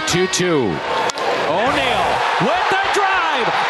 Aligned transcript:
The 0.00 0.06
2 0.06 0.26
2. 0.28 0.46
O'Neal 0.56 2.06
with 2.40 2.64
the 2.70 2.82
drive. 2.94 3.69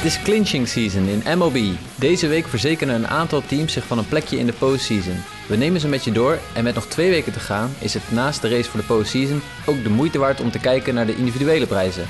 Het 0.00 0.08
is 0.08 0.22
clinching 0.22 0.68
season 0.68 1.08
in 1.08 1.38
MLB. 1.38 1.58
Deze 1.94 2.26
week 2.26 2.46
verzekeren 2.48 2.94
een 2.94 3.08
aantal 3.08 3.42
teams 3.46 3.72
zich 3.72 3.84
van 3.86 3.98
een 3.98 4.08
plekje 4.08 4.38
in 4.38 4.46
de 4.46 4.52
postseason. 4.52 5.22
We 5.48 5.56
nemen 5.56 5.80
ze 5.80 5.88
met 5.88 6.04
je 6.04 6.12
door 6.12 6.38
en 6.54 6.64
met 6.64 6.74
nog 6.74 6.86
twee 6.86 7.10
weken 7.10 7.32
te 7.32 7.40
gaan 7.40 7.74
is 7.78 7.94
het 7.94 8.02
naast 8.10 8.42
de 8.42 8.48
race 8.48 8.70
voor 8.70 8.80
de 8.80 8.86
postseason 8.86 9.42
ook 9.66 9.82
de 9.82 9.88
moeite 9.88 10.18
waard 10.18 10.40
om 10.40 10.50
te 10.50 10.58
kijken 10.58 10.94
naar 10.94 11.06
de 11.06 11.16
individuele 11.16 11.66
prijzen. 11.66 12.06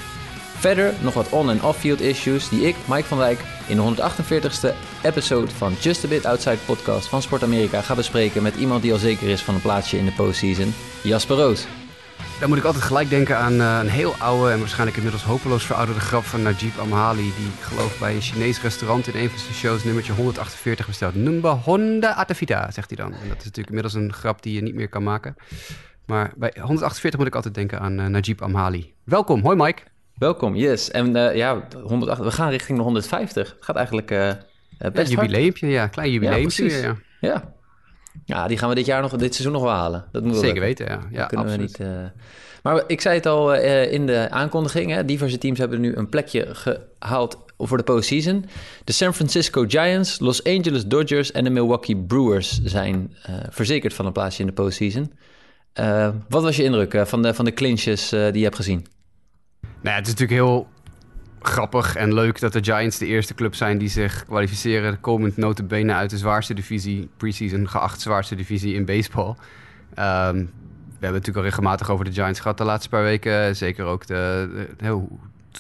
Verder 0.58 0.95
nog 1.00 1.14
wat 1.14 1.28
on- 1.28 1.50
en 1.50 1.62
off-field 1.62 2.00
issues 2.00 2.48
die 2.48 2.66
ik, 2.68 2.76
Mike 2.84 3.08
van 3.08 3.18
Wijk, 3.18 3.40
in 3.66 3.76
de 3.76 3.82
148ste 3.82 4.74
episode 5.02 5.50
van 5.50 5.74
Just 5.80 6.04
a 6.04 6.09
Bit 6.09 6.26
Outside 6.26 6.59
podcast 6.64 7.09
van 7.09 7.22
Sport 7.22 7.42
Amerika 7.42 7.80
ga 7.80 7.95
bespreken 7.95 8.42
met 8.42 8.56
iemand 8.56 8.82
die 8.82 8.92
al 8.92 8.98
zeker 8.98 9.28
is 9.28 9.40
van 9.42 9.54
een 9.54 9.60
plaatsje 9.60 9.98
in 9.98 10.04
de 10.04 10.12
postseason, 10.12 10.74
Jasper 11.02 11.36
Roos. 11.36 11.66
Dan 12.40 12.48
moet 12.48 12.58
ik 12.58 12.64
altijd 12.64 12.84
gelijk 12.84 13.10
denken 13.10 13.36
aan 13.36 13.60
eh, 13.60 13.78
een 13.80 13.88
heel 13.88 14.14
oude 14.18 14.50
en 14.52 14.58
waarschijnlijk 14.58 14.96
inmiddels 14.96 15.24
hopeloos 15.24 15.64
verouderde 15.66 16.00
grap 16.00 16.22
van 16.24 16.42
Najib 16.42 16.78
Amhali. 16.78 17.22
Die 17.22 17.46
ik 17.46 17.60
geloof 17.60 17.98
bij 17.98 18.14
een 18.14 18.20
Chinees 18.20 18.62
restaurant 18.62 19.06
in 19.06 19.20
een 19.20 19.28
van 19.30 19.38
zijn 19.38 19.54
shows 19.54 19.84
nummertje 19.84 20.12
148 20.12 20.87
bestelt. 20.87 21.15
Numba 21.15 21.54
Honda 21.56 22.15
Atavita, 22.15 22.70
zegt 22.70 22.88
hij 22.88 22.96
dan. 22.96 23.12
En 23.12 23.28
dat 23.28 23.38
is 23.38 23.45
natuurlijk 23.45 23.66
inmiddels 23.68 23.95
een 23.95 24.12
grap 24.12 24.42
die 24.42 24.54
je 24.54 24.62
niet 24.62 24.74
meer 24.74 24.88
kan 24.88 25.02
maken. 25.02 25.37
Maar 26.06 26.32
bij 26.37 26.52
148 26.60 27.18
moet 27.18 27.28
ik 27.28 27.34
altijd 27.34 27.54
denken 27.54 27.80
aan 27.80 28.00
eh, 28.00 28.06
Najib 28.06 28.43
Amhali. 28.43 28.93
Welkom, 29.04 29.40
hoi 29.43 29.56
Mike. 29.56 29.82
Welkom, 30.18 30.54
yes. 30.54 30.90
En 30.90 31.16
eh, 31.16 31.37
ja, 31.37 31.62
108, 31.82 32.20
we 32.20 32.30
gaan 32.30 32.50
richting 32.50 32.78
de 32.78 32.84
150. 32.84 33.48
Het 33.54 33.65
gaat 33.65 33.76
eigenlijk 33.76 34.10
Ja, 34.10 34.38
best 34.78 34.95
hard. 34.95 35.09
jubileumpje, 35.09 35.66
ja, 35.66 35.87
klein 35.87 36.10
jubileumpje. 36.10 36.62
precies. 36.62 36.80
weer, 36.80 36.96
ja. 37.20 37.28
Ja. 37.28 37.52
Ja, 38.24 38.46
die 38.48 38.58
gaan 38.58 38.68
we 38.68 38.74
dit 38.74 38.86
jaar 38.86 39.02
nog, 39.02 39.16
dit 39.16 39.34
seizoen 39.34 39.52
nog 39.52 39.62
wel 39.62 39.72
halen. 39.72 40.04
Dat 40.12 40.22
moeten 40.22 40.40
we 40.40 40.46
Zeker 40.46 40.62
lukken. 40.62 40.86
weten, 40.86 41.08
ja. 41.10 41.18
ja 41.20 41.26
kunnen 41.26 41.46
absoluut. 41.46 41.76
we 41.76 41.84
niet. 41.84 41.92
eh, 41.94 42.04
Maar 42.62 42.82
ik 42.86 43.00
zei 43.00 43.14
het 43.14 43.26
al 43.26 43.54
eh, 43.54 43.92
in 43.92 44.06
de 44.06 44.26
aankondiging: 44.30 44.90
hè, 44.90 45.04
diverse 45.04 45.38
teams 45.38 45.58
hebben 45.58 45.80
nu 45.80 45.94
een 45.96 46.08
plekje 46.08 46.48
gehaald 46.52 47.38
voor 47.58 47.76
de 47.76 47.82
postseason. 47.82 48.44
De 48.84 48.92
San 48.92 49.14
Francisco 49.14 49.64
Giants, 49.68 50.18
Los 50.18 50.44
Angeles 50.44 50.86
Dodgers 50.86 51.32
en 51.32 51.44
de 51.44 51.50
Milwaukee 51.50 51.96
Brewers 51.96 52.60
zijn 52.64 53.16
eh, 53.22 53.34
verzekerd 53.50 53.94
van 53.94 54.06
een 54.06 54.12
plaatsje 54.12 54.40
in 54.40 54.46
de 54.46 54.52
postseason. 54.52 55.12
Wat 56.28 56.42
was 56.42 56.56
je 56.56 56.62
indruk 56.62 57.02
van, 57.06 57.22
de, 57.22 57.34
van 57.34 57.44
de 57.44 57.52
clinches 57.52 58.08
die 58.08 58.18
je 58.36 58.42
hebt 58.42 58.56
gezien? 58.56 58.86
Nou 59.62 59.72
ja, 59.82 59.90
het 59.94 60.06
is 60.06 60.12
natuurlijk 60.12 60.40
heel 60.40 60.66
grappig 61.41 61.96
en 61.96 62.15
leuk 62.15 62.41
dat 62.41 62.52
de 62.52 62.65
Giants 62.65 62.99
de 62.99 63.07
eerste 63.07 63.35
club 63.35 63.55
zijn 63.55 63.79
die 63.79 63.88
zich 63.88 64.25
kwalificeren. 64.25 65.00
Komend 65.00 65.37
notabene 65.37 65.94
uit 65.94 66.10
de 66.10 66.19
zwaarste 66.19 66.55
divisie, 66.55 67.09
preseason 67.16 67.69
geacht 67.69 68.00
zwaarste 68.00 68.34
divisie 68.34 68.75
in 68.75 68.84
baseball. 68.84 69.34
Ehm, 69.94 70.37
we 70.37 71.06
hebben 71.06 71.21
het 71.21 71.27
natuurlijk 71.27 71.37
al 71.37 71.43
regelmatig 71.43 71.91
over 71.91 72.05
de 72.05 72.12
Giants 72.12 72.41
gehad 72.41 72.59
de 72.59 72.65
laatste 72.65 72.88
paar 72.88 73.03
weken. 73.03 73.56
Zeker 73.56 73.84
ook 73.84 74.06
de, 74.06 74.66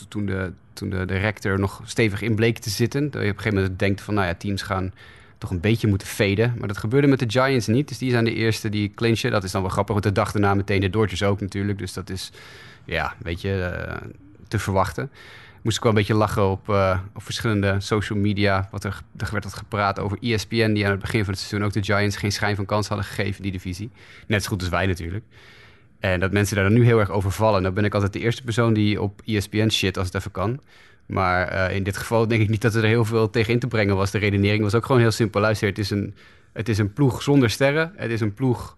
toen, 0.08 0.26
de, 0.26 0.52
toen 0.72 0.90
de, 0.90 1.04
rector 1.04 1.58
nog 1.58 1.80
stevig 1.84 2.22
in 2.22 2.34
bleek 2.34 2.58
te 2.58 2.70
zitten. 2.70 3.10
Dat 3.10 3.22
je 3.22 3.28
op 3.28 3.36
een 3.36 3.42
gegeven 3.42 3.58
moment 3.58 3.78
denkt 3.78 4.00
van, 4.00 4.14
nou 4.14 4.26
ja, 4.26 4.34
teams 4.34 4.62
gaan 4.62 4.92
toch 5.38 5.50
een 5.50 5.60
beetje 5.60 5.88
moeten 5.88 6.08
faden. 6.08 6.54
Maar 6.58 6.68
dat 6.68 6.78
gebeurde 6.78 7.06
met 7.06 7.18
de 7.18 7.30
Giants 7.30 7.66
niet. 7.66 7.88
Dus 7.88 7.98
die 7.98 8.10
zijn 8.10 8.24
de 8.24 8.34
eerste 8.34 8.68
die 8.68 8.92
clinchen. 8.94 9.30
Dat 9.30 9.44
is 9.44 9.50
dan 9.50 9.62
wel 9.62 9.70
grappig, 9.70 9.92
want 9.92 10.06
de 10.06 10.12
dag 10.12 10.32
daarna 10.32 10.54
meteen 10.54 10.80
de 10.80 10.90
Dodgers 10.90 11.22
ook 11.22 11.40
natuurlijk. 11.40 11.78
Dus 11.78 11.92
dat 11.92 12.10
is, 12.10 12.32
ja, 12.84 13.04
een 13.04 13.22
beetje 13.22 13.62
eh, 13.62 13.96
te 14.48 14.58
verwachten. 14.58 15.10
Moest 15.62 15.76
ik 15.76 15.82
wel 15.82 15.92
een 15.92 15.98
beetje 15.98 16.14
lachen 16.14 16.50
op, 16.50 16.68
eh, 16.68 16.98
op 17.14 17.22
verschillende 17.22 17.76
social 17.78 18.18
media. 18.18 18.68
Wat 18.70 18.84
er, 18.84 19.00
er 19.16 19.28
werd 19.32 19.44
wat 19.44 19.54
gepraat 19.54 19.98
over 19.98 20.18
ESPN, 20.20 20.72
die 20.72 20.84
aan 20.84 20.90
het 20.90 21.00
begin 21.00 21.24
van 21.24 21.32
het 21.32 21.42
seizoen 21.42 21.64
ook 21.68 21.72
de 21.72 21.82
Giants 21.82 22.16
geen 22.16 22.32
schijn 22.32 22.56
van 22.56 22.64
kans 22.64 22.88
hadden 22.88 23.06
gegeven 23.06 23.42
die 23.42 23.52
divisie. 23.52 23.90
Net 24.26 24.42
zo 24.42 24.48
goed 24.48 24.60
als 24.60 24.68
wij 24.68 24.86
natuurlijk. 24.86 25.24
En 25.98 26.20
dat 26.20 26.32
mensen 26.32 26.56
daar 26.56 26.64
dan 26.64 26.72
nu 26.72 26.84
heel 26.84 26.98
erg 26.98 27.10
over 27.10 27.30
vallen. 27.30 27.62
Nou 27.62 27.74
ben 27.74 27.84
ik 27.84 27.94
altijd 27.94 28.12
de 28.12 28.18
eerste 28.18 28.42
persoon 28.42 28.72
die 28.72 29.02
op 29.02 29.22
ESPN 29.24 29.68
shit 29.68 29.96
als 29.96 30.06
het 30.06 30.14
even 30.16 30.30
kan. 30.30 30.60
Maar 31.06 31.48
eh, 31.48 31.76
in 31.76 31.82
dit 31.82 31.96
geval 31.96 32.28
denk 32.28 32.42
ik 32.42 32.48
niet 32.48 32.62
dat 32.62 32.74
er 32.74 32.84
heel 32.84 33.04
veel 33.04 33.30
tegen 33.30 33.52
in 33.52 33.58
te 33.58 33.66
brengen 33.66 33.96
was. 33.96 34.10
De 34.10 34.18
redenering 34.18 34.62
was 34.62 34.74
ook 34.74 34.86
gewoon 34.86 35.00
heel 35.00 35.10
simpel. 35.10 35.40
Luister, 35.40 35.68
het 35.68 35.78
is 35.78 35.90
een, 35.90 36.14
het 36.52 36.68
is 36.68 36.78
een 36.78 36.92
ploeg 36.92 37.22
zonder 37.22 37.50
sterren. 37.50 37.92
Het 37.96 38.10
is 38.10 38.20
een 38.20 38.34
ploeg 38.34 38.76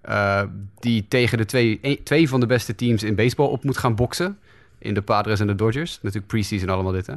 eh, 0.00 0.42
die 0.78 1.08
tegen 1.08 1.38
de 1.38 1.44
twee, 1.44 2.00
twee 2.02 2.28
van 2.28 2.40
de 2.40 2.46
beste 2.46 2.74
teams 2.74 3.02
in 3.02 3.14
baseball 3.14 3.46
op 3.46 3.64
moet 3.64 3.76
gaan 3.76 3.94
boksen. 3.94 4.38
In 4.84 4.94
de 4.94 5.02
Padres 5.02 5.40
en 5.40 5.46
de 5.46 5.54
Dodgers. 5.54 5.98
Natuurlijk 6.02 6.26
preseason 6.26 6.68
allemaal 6.68 6.92
dit, 6.92 7.06
hè. 7.06 7.14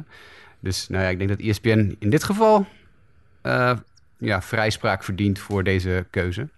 Dus 0.60 0.88
nou 0.88 1.02
ja, 1.02 1.08
ik 1.08 1.18
denk 1.18 1.30
dat 1.30 1.40
ESPN 1.40 1.96
in 1.98 2.10
dit 2.10 2.24
geval 2.24 2.66
eh, 3.42 3.76
ja, 4.18 4.42
vrijspraak 4.42 5.04
verdient 5.04 5.38
voor 5.38 5.64
deze 5.64 6.06
keuze. 6.10 6.48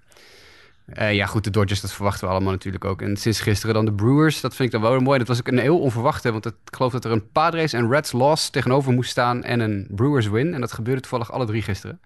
Eh, 0.86 1.14
ja, 1.14 1.26
goed, 1.26 1.44
de 1.44 1.50
Dodgers, 1.50 1.80
dat 1.80 1.92
verwachten 1.92 2.26
we 2.26 2.32
allemaal 2.32 2.52
natuurlijk 2.52 2.84
ook. 2.84 3.02
En 3.02 3.16
sinds 3.16 3.40
gisteren 3.40 3.74
dan 3.74 3.84
de 3.84 3.92
Brewers, 3.92 4.40
dat 4.40 4.54
vind 4.54 4.74
ik 4.74 4.80
dan 4.80 4.90
wel 4.90 5.00
mooi. 5.00 5.18
Dat 5.18 5.28
was 5.28 5.38
ook 5.38 5.48
een 5.48 5.58
heel 5.58 5.80
onverwachte, 5.80 6.32
want 6.32 6.46
ik 6.46 6.54
geloof 6.64 6.92
dat 6.92 7.04
er 7.04 7.10
een 7.10 7.30
Padres 7.30 7.72
en 7.72 7.90
Reds 7.90 8.12
loss 8.12 8.50
tegenover 8.50 8.92
moest 8.92 9.10
staan 9.10 9.44
en 9.44 9.60
een 9.60 9.86
Brewers 9.90 10.28
win. 10.28 10.54
En 10.54 10.60
dat 10.60 10.72
gebeurde 10.72 11.00
toevallig 11.00 11.32
alle 11.32 11.46
drie 11.46 11.62
gisteren. 11.62 12.00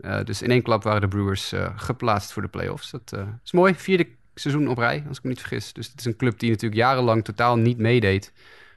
Eh, 0.00 0.24
dus 0.24 0.42
in 0.42 0.50
één 0.50 0.62
klap 0.62 0.82
waren 0.82 1.00
de 1.00 1.08
Brewers 1.08 1.52
geplaatst 1.76 2.32
voor 2.32 2.42
de 2.42 2.48
playoffs. 2.48 2.90
Dat 2.90 3.12
is 3.44 3.52
mooi. 3.52 3.74
Vierde 3.74 4.06
seizoen 4.38 4.68
op 4.68 4.78
rij, 4.78 5.04
als 5.08 5.16
ik 5.16 5.22
me 5.22 5.28
niet 5.28 5.40
vergis. 5.40 5.72
Dus 5.72 5.86
het 5.86 6.00
is 6.00 6.04
een 6.04 6.16
club 6.16 6.38
die 6.38 6.50
natuurlijk 6.50 6.80
jarenlang 6.80 7.24
totaal 7.24 7.56
niet 7.56 7.78
meedeed 7.78 8.32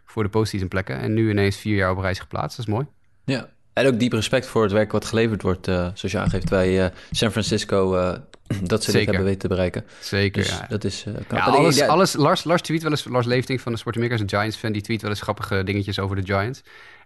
voor 0.06 0.24
de 0.24 0.30
postseason 0.30 0.68
plekken. 0.68 1.00
En 1.00 1.14
nu 1.14 1.30
ineens 1.30 1.58
vier 1.58 1.76
jaar 1.76 1.92
op 1.92 1.98
rij 1.98 2.12
is 2.12 2.20
geplaatst. 2.20 2.58
Dat 2.58 2.66
is 2.66 2.74
mooi. 2.74 2.86
Ja. 3.26 3.50
En 3.74 3.88
ook 3.88 4.00
diep 4.00 4.14
respect 4.14 4.46
voor 4.46 4.64
het 4.64 4.72
werk 4.72 4.92
wat 4.92 5.06
geleverd 5.06 5.42
wordt, 5.42 5.68
eh, 5.68 5.76
zoals 5.76 6.12
je 6.12 6.18
aangeeft, 6.18 6.50
bij 6.50 6.84
eh, 6.84 6.92
San 7.12 7.32
Francisco, 7.32 7.96
eh, 7.96 8.18
dat 8.64 8.84
ze 8.84 8.92
dit 8.92 9.06
hebben 9.06 9.24
weten 9.24 9.40
te 9.40 9.48
bereiken. 9.48 9.86
Zeker, 10.00 10.42
Dus 10.42 10.52
ja. 10.52 10.66
dat 10.70 10.84
is. 10.84 11.06
Ja, 11.30 11.40
alles, 11.40 11.76
ja, 11.76 11.86
alles, 11.86 12.14
Lars, 12.14 12.44
Lars 12.44 12.62
tweet 12.62 12.82
wel 12.82 12.92
eens, 12.92 13.06
Lars 13.06 13.26
Leefting 13.26 13.62
van 13.62 13.72
de 13.72 13.78
Sportmakers, 13.78 14.22
een 14.22 14.30
Giants-fan, 14.30 14.72
die 14.72 14.82
tweet 14.82 15.02
wel 15.02 15.10
eens 15.10 15.22
grappige 15.22 15.64
dingetjes 15.64 16.00
over 16.00 16.16
de 16.16 16.34
Giants. 16.34 16.62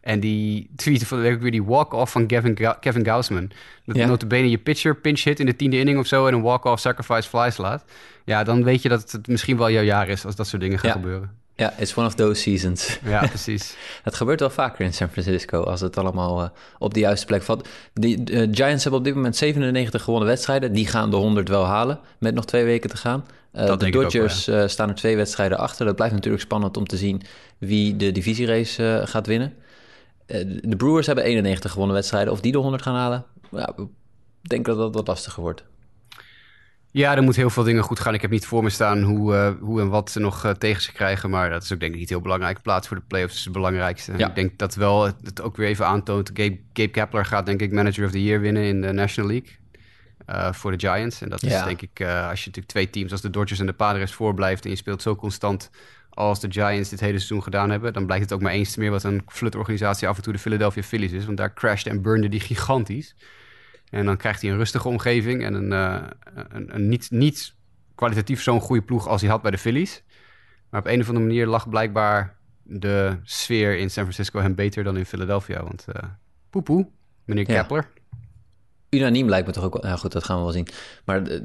En 0.05 0.19
die 0.19 0.69
tweette 0.75 1.05
van 1.05 1.17
de 1.17 1.23
week 1.23 1.33
ook 1.33 1.41
weer 1.41 1.51
die 1.51 1.63
walk-off 1.63 2.11
van 2.11 2.27
Kevin, 2.27 2.57
Ga- 2.57 2.77
Kevin 2.79 3.05
Gausman. 3.05 3.51
Dat 3.85 3.95
Ja. 3.95 4.05
notabene 4.05 4.49
je 4.49 4.57
pitcher 4.57 4.95
pinch 4.95 5.23
hit 5.23 5.39
in 5.39 5.45
de 5.45 5.55
tiende 5.55 5.77
inning 5.79 5.99
of 5.99 6.07
zo 6.07 6.27
en 6.27 6.33
een 6.33 6.41
walk-off 6.41 6.81
sacrifice 6.81 7.29
fly 7.29 7.49
slaat. 7.51 7.83
Ja, 8.25 8.43
dan 8.43 8.63
weet 8.63 8.81
je 8.81 8.89
dat 8.89 9.11
het 9.11 9.27
misschien 9.27 9.57
wel 9.57 9.69
jouw 9.71 9.83
jaar 9.83 10.07
is 10.09 10.25
als 10.25 10.35
dat 10.35 10.47
soort 10.47 10.61
dingen 10.61 10.79
gaan 10.79 10.89
Ja. 10.89 10.95
gebeuren. 10.95 11.31
Ja, 11.55 11.73
it's 11.77 11.97
one 11.97 12.07
of 12.07 12.15
those 12.15 12.41
seasons. 12.41 12.99
Ja, 13.05 13.27
precies. 13.27 13.75
Het 14.03 14.15
gebeurt 14.15 14.39
wel 14.39 14.49
vaker 14.49 14.85
in 14.85 14.93
San 14.93 15.09
Francisco 15.09 15.63
als 15.63 15.81
het 15.81 15.97
allemaal 15.97 16.41
eh, 16.43 16.49
op 16.79 16.93
de 16.93 16.99
juiste 16.99 17.25
plek 17.25 17.41
valt. 17.43 17.67
De 17.93 18.23
de 18.23 18.47
Giants 18.51 18.81
hebben 18.83 18.99
op 18.99 19.05
dit 19.05 19.15
moment 19.15 19.35
97 19.35 20.01
gewonnen 20.01 20.27
wedstrijden. 20.27 20.73
Die 20.73 20.87
gaan 20.87 21.09
de 21.09 21.15
100 21.15 21.49
wel 21.49 21.65
halen 21.65 21.99
met 22.19 22.33
nog 22.33 22.45
twee 22.45 22.63
weken 22.63 22.89
te 22.89 22.97
gaan. 22.97 23.25
Eh, 23.51 23.61
de 23.65 23.77
wel, 23.77 23.91
Dodgers 23.91 24.47
eh, 24.47 24.67
staan 24.67 24.89
er 24.89 24.95
twee 24.95 25.15
wedstrijden 25.15 25.57
achter. 25.57 25.85
Dat 25.85 25.95
blijft 25.95 26.13
natuurlijk 26.13 26.43
spannend 26.43 26.77
om 26.77 26.85
te 26.87 26.97
zien 26.97 27.21
wie 27.57 27.95
de 27.95 28.11
divisierace 28.11 28.99
eh, 28.99 29.07
gaat 29.07 29.27
winnen. 29.27 29.53
Eh, 30.25 30.59
de 30.61 30.75
Brewers 30.75 31.05
hebben 31.05 31.23
91 31.23 31.71
gewonnen 31.71 31.95
wedstrijden. 31.95 32.33
Of 32.33 32.41
die 32.41 32.51
de 32.51 32.57
100 32.57 32.83
gaan 32.83 32.95
halen, 32.95 33.25
ja, 33.51 33.73
ik 33.77 34.49
denk 34.49 34.65
dat 34.65 34.77
dat 34.77 34.93
wat 34.93 35.07
lastiger 35.07 35.41
wordt. 35.41 35.63
Ja, 36.91 37.15
er 37.15 37.23
moet 37.23 37.35
heel 37.35 37.49
veel 37.49 37.63
dingen 37.63 37.83
goed 37.83 37.99
gaan. 37.99 38.13
Ik 38.13 38.21
heb 38.21 38.31
niet 38.31 38.45
voor 38.45 38.63
me 38.63 38.69
staan 38.69 39.01
hoe, 39.01 39.35
eh, 39.35 39.51
hoe 39.59 39.81
en 39.81 39.89
wat 39.89 40.11
ze 40.11 40.19
nog 40.19 40.45
eh, 40.45 40.51
tegen 40.51 40.81
ze 40.81 40.91
krijgen. 40.91 41.29
Maar 41.29 41.49
dat 41.49 41.63
is 41.63 41.73
ook 41.73 41.79
denk 41.79 41.93
ik 41.93 41.99
niet 41.99 42.09
heel 42.09 42.21
belangrijk. 42.21 42.61
Plaats 42.61 42.87
voor 42.87 42.97
de 42.97 43.03
playoffs 43.07 43.35
is 43.35 43.43
het 43.43 43.53
belangrijkste. 43.53 44.13
Ja. 44.17 44.27
Ik 44.29 44.35
denk 44.35 44.57
dat 44.57 44.75
wel 44.75 45.03
het, 45.03 45.15
het 45.23 45.41
ook 45.41 45.55
weer 45.55 45.67
even 45.67 45.85
aantoont. 45.85 46.31
Gabe, 46.33 46.59
Gabe 46.73 46.89
Kepler 46.89 47.25
gaat 47.25 47.45
denk 47.45 47.61
ik 47.61 47.71
Manager 47.71 48.05
of 48.05 48.11
the 48.11 48.23
Year 48.23 48.39
winnen 48.39 48.63
in 48.63 48.81
de 48.81 48.91
National 48.91 49.29
League. 49.29 49.63
voor 50.53 50.77
de 50.77 50.87
Giants. 50.87 51.21
En 51.21 51.29
dat 51.29 51.43
is 51.43 51.51
Ja. 51.51 51.65
denk 51.65 51.81
ik, 51.81 52.01
als 52.01 52.39
je 52.39 52.45
natuurlijk 52.45 52.67
twee 52.67 52.89
teams 52.89 53.11
als 53.11 53.21
de 53.21 53.29
Dodgers 53.29 53.59
en 53.59 53.65
de 53.65 53.73
Padres 53.73 54.13
voorblijft... 54.13 54.63
en 54.63 54.69
je 54.69 54.75
speelt 54.75 55.01
zo 55.01 55.15
constant 55.15 55.69
als 56.15 56.39
de 56.39 56.51
Giants 56.51 56.89
dit 56.89 56.99
hele 56.99 57.17
seizoen 57.17 57.43
gedaan 57.43 57.69
hebben... 57.69 57.93
dan 57.93 58.05
blijkt 58.05 58.23
het 58.23 58.33
ook 58.33 58.41
maar 58.41 58.51
eens 58.51 58.71
te 58.71 58.79
meer 58.79 58.91
wat 58.91 59.03
een 59.03 59.21
flutorganisatie 59.27 60.07
af 60.07 60.17
en 60.17 60.23
toe 60.23 60.33
de 60.33 60.39
Philadelphia 60.39 60.83
Phillies 60.83 61.11
is. 61.11 61.25
Want 61.25 61.37
daar 61.37 61.53
crashte 61.53 61.89
en 61.89 62.01
burnde 62.01 62.29
die 62.29 62.39
gigantisch. 62.39 63.15
En 63.89 64.05
dan 64.05 64.17
krijgt 64.17 64.41
hij 64.41 64.51
een 64.51 64.57
rustige 64.57 64.87
omgeving 64.87 65.43
en 65.43 65.53
een, 65.53 65.73
eh, 65.73 66.03
een, 66.49 66.75
een 66.75 66.87
niet, 66.87 67.11
niet 67.11 67.55
kwalitatief 67.95 68.41
zo'n 68.41 68.61
goede 68.61 68.81
ploeg 68.81 69.07
als 69.07 69.21
hij 69.21 69.29
had 69.29 69.41
bij 69.41 69.51
de 69.51 69.57
Phillies. 69.57 70.03
Maar 70.69 70.79
op 70.79 70.87
een 70.87 71.01
of 71.01 71.07
andere 71.07 71.25
manier 71.25 71.47
lag 71.47 71.69
blijkbaar 71.69 72.37
de 72.63 73.17
sfeer 73.23 73.77
in 73.77 73.91
San 73.91 74.03
Francisco 74.03 74.39
hem 74.39 74.55
beter 74.55 74.83
dan 74.83 74.97
in 74.97 75.05
Philadelphia. 75.05 75.63
Want 75.63 75.85
eh 75.93 76.03
poepoe, 76.49 76.87
meneer 77.25 77.49
Ja. 77.49 77.61
Kepler. 77.61 77.87
Unaniem 78.95 79.29
lijkt 79.29 79.47
me 79.47 79.53
toch 79.53 79.63
ook. 79.63 79.77
Ja, 79.81 79.95
goed, 79.95 80.11
dat 80.11 80.23
gaan 80.23 80.37
we 80.37 80.43
wel 80.43 80.51
zien. 80.51 80.67
Maar 81.05 81.23
eh, 81.23 81.39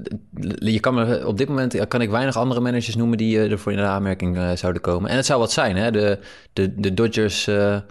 je 0.58 0.80
kan 0.80 1.24
op 1.24 1.38
dit 1.38 1.48
moment 1.48 1.88
kan 1.88 2.00
ik 2.00 2.10
weinig 2.10 2.36
andere 2.36 2.60
managers 2.60 2.96
noemen 2.96 3.18
die 3.18 3.38
eh, 3.38 3.50
ervoor 3.50 3.72
in 3.72 3.78
de 3.78 3.84
aanmerking 3.84 4.36
eh, 4.36 4.50
zouden 4.54 4.82
komen. 4.82 5.10
En 5.10 5.16
het 5.16 5.26
zou 5.26 5.40
wat 5.40 5.52
zijn, 5.52 5.76
hè? 5.76 5.90
De, 5.90 6.18
de, 6.52 6.74
de 6.80 6.94
Dodgers 6.94 7.46
eh, 7.46 7.74
eh, 7.74 7.82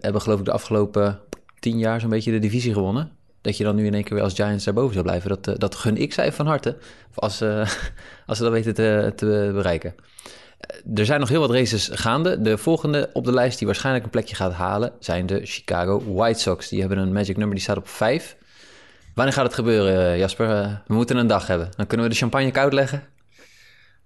hebben 0.00 0.20
geloof 0.20 0.38
ik 0.38 0.44
de 0.44 0.52
afgelopen 0.52 1.18
tien 1.58 1.78
jaar 1.78 2.00
zo'n 2.00 2.10
beetje 2.10 2.30
de 2.30 2.38
divisie 2.38 2.72
gewonnen. 2.72 3.10
Dat 3.40 3.56
je 3.56 3.64
dan 3.64 3.76
nu 3.76 3.86
in 3.86 3.94
één 3.94 4.02
keer 4.04 4.14
weer 4.14 4.22
als 4.22 4.34
Giants 4.34 4.64
daarboven 4.64 4.92
zou 4.92 5.04
blijven. 5.04 5.28
Dat, 5.28 5.46
eh, 5.48 5.54
dat 5.58 5.74
gun 5.74 5.96
ik 5.96 6.12
zij 6.12 6.32
van 6.32 6.46
harte. 6.46 6.76
Als, 7.14 7.40
eh, 7.40 7.58
als 8.26 8.36
ze 8.38 8.42
dat 8.42 8.52
weten 8.52 8.74
te, 8.74 9.12
te 9.16 9.50
bereiken. 9.54 9.94
Eh, 10.60 10.98
Er 10.98 11.04
zijn 11.04 11.20
nog 11.20 11.28
heel 11.28 11.40
wat 11.40 11.50
races 11.50 11.88
gaande. 11.92 12.40
De 12.40 12.58
volgende 12.58 13.10
op 13.12 13.24
de 13.24 13.32
lijst 13.32 13.58
die 13.58 13.66
waarschijnlijk 13.66 14.04
een 14.04 14.10
plekje 14.10 14.34
gaat 14.34 14.52
halen... 14.52 14.92
zijn 14.98 15.26
de 15.26 15.40
Chicago 15.42 16.14
White 16.14 16.40
Sox. 16.40 16.68
Die 16.68 16.80
hebben 16.80 16.98
een 16.98 17.12
magic 17.12 17.36
number, 17.36 17.54
die 17.54 17.64
staat 17.64 17.76
op 17.76 17.88
5. 17.88 18.36
Wanneer 19.14 19.34
gaat 19.34 19.44
het 19.44 19.54
gebeuren, 19.54 20.12
eh, 20.12 20.18
Jasper? 20.18 20.62
Eh, 20.62 20.76
we 20.86 20.94
moeten 20.94 21.16
een 21.16 21.26
dag 21.26 21.46
hebben. 21.46 21.70
Dan 21.76 21.86
kunnen 21.86 22.06
we 22.06 22.12
de 22.12 22.18
champagne 22.18 22.50
koud 22.50 22.72
leggen. 22.72 23.02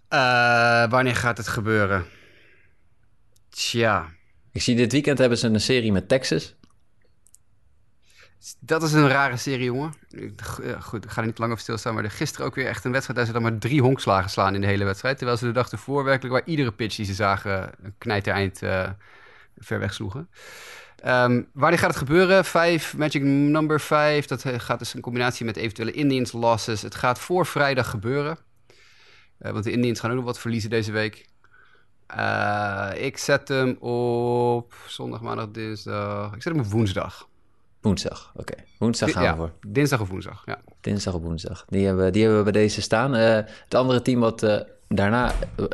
Eh, 0.09 0.91
wanneer 0.91 1.17
gaat 1.17 1.37
het 1.37 1.49
gebeuren? 1.49 2.05
Tja, 3.49 4.09
Ik 4.53 4.63
zie 4.63 4.77
dit 4.77 4.93
weekend 4.93 5.19
hebben 5.19 5.39
ze 5.39 5.47
een 5.47 5.61
serie 5.61 5.93
met 5.93 6.09
Texas. 6.09 6.57
dat 8.61 8.83
is 8.83 8.93
een 8.93 9.09
rare 9.09 9.37
serie, 9.37 9.65
jongen. 9.65 9.93
Goed, 10.81 11.05
ik 11.05 11.11
ga 11.11 11.21
er 11.21 11.27
niet 11.27 11.39
lang 11.39 11.51
over 11.51 11.63
stilstaan. 11.63 11.95
Maar 11.95 12.05
er 12.05 12.11
gisteren 12.11 12.47
ook 12.47 12.55
weer 12.55 12.67
echt 12.67 12.85
een 12.85 12.93
wedstrijd... 12.93 13.19
daar 13.19 13.29
ze 13.29 13.33
dan 13.33 13.43
maar 13.43 13.59
drie 13.59 13.81
honkslagen 13.81 14.31
slaan 14.31 14.55
in 14.55 14.61
de 14.61 14.67
hele 14.67 14.85
wedstrijd. 14.85 15.17
Terwijl 15.17 15.39
ze 15.39 15.47
de 15.47 15.53
dag 15.53 15.71
ervoor 15.71 16.05
werkelijk... 16.05 16.35
waar 16.35 16.47
iedere 16.47 16.73
pitch 16.73 16.97
die 16.97 17.05
ze 17.05 17.15
zagen... 17.15 17.71
een 17.83 17.95
knijtereind 17.99 18.63
eh 18.63 18.91
ver 19.59 19.79
weg 19.79 19.95
sloegen. 19.95 20.29
Wanneer 21.03 21.79
gaat 21.79 21.91
het 21.91 21.97
gebeuren? 21.97 22.45
Vijf, 22.45 22.97
magic 22.97 23.23
number 23.23 23.81
5. 23.81 24.27
Dat 24.27 24.45
eh, 24.45 24.55
gaat 24.59 24.79
dus 24.79 24.95
een 24.95 25.01
combinatie 25.01 25.45
met 25.45 25.57
eventuele 25.57 25.93
Indians 25.93 26.33
losses. 26.33 26.83
Het 26.83 26.95
gaat 26.95 27.19
voor 27.19 27.47
vrijdag 27.47 27.91
gebeuren. 27.91 28.39
Eh, 29.39 29.53
want 29.53 29.65
de 29.65 29.71
Indians 29.71 30.01
gaan 30.01 30.11
ook 30.11 30.17
nog 30.17 30.25
wat 30.25 30.39
verliezen 30.39 30.71
deze 30.71 30.93
week. 30.93 31.29
Eh, 32.07 32.91
ik 32.95 33.19
zet 33.19 33.49
hem 33.49 33.77
op 33.81 34.75
zondag, 34.87 35.21
maandag, 35.21 35.51
dinsdag. 35.51 36.35
Ik 36.35 36.43
zet 36.43 36.53
hem 36.53 36.63
op 36.63 36.71
woensdag. 36.71 37.29
Woensdag, 37.81 38.33
oké. 38.37 38.55
Woensdag 38.79 39.11
gaan 39.13 39.23
ja, 39.23 39.31
we 39.31 39.37
voor. 39.37 39.53
Dinsdag 39.67 40.01
of 40.01 40.09
woensdag, 40.09 40.43
ja. 40.47 40.61
Dinsdag 40.81 41.15
op 41.15 41.23
woensdag. 41.23 41.65
Die 41.69 41.87
hebben, 41.87 42.13
die 42.13 42.23
hebben 42.23 42.45
we 42.45 42.51
bij 42.51 42.63
deze 42.63 42.81
staan. 42.83 43.13
Het 43.13 43.75
andere 43.75 44.03
team 44.03 44.21
wat 44.21 44.65
daarna 44.89 45.33
uh, 45.57 45.67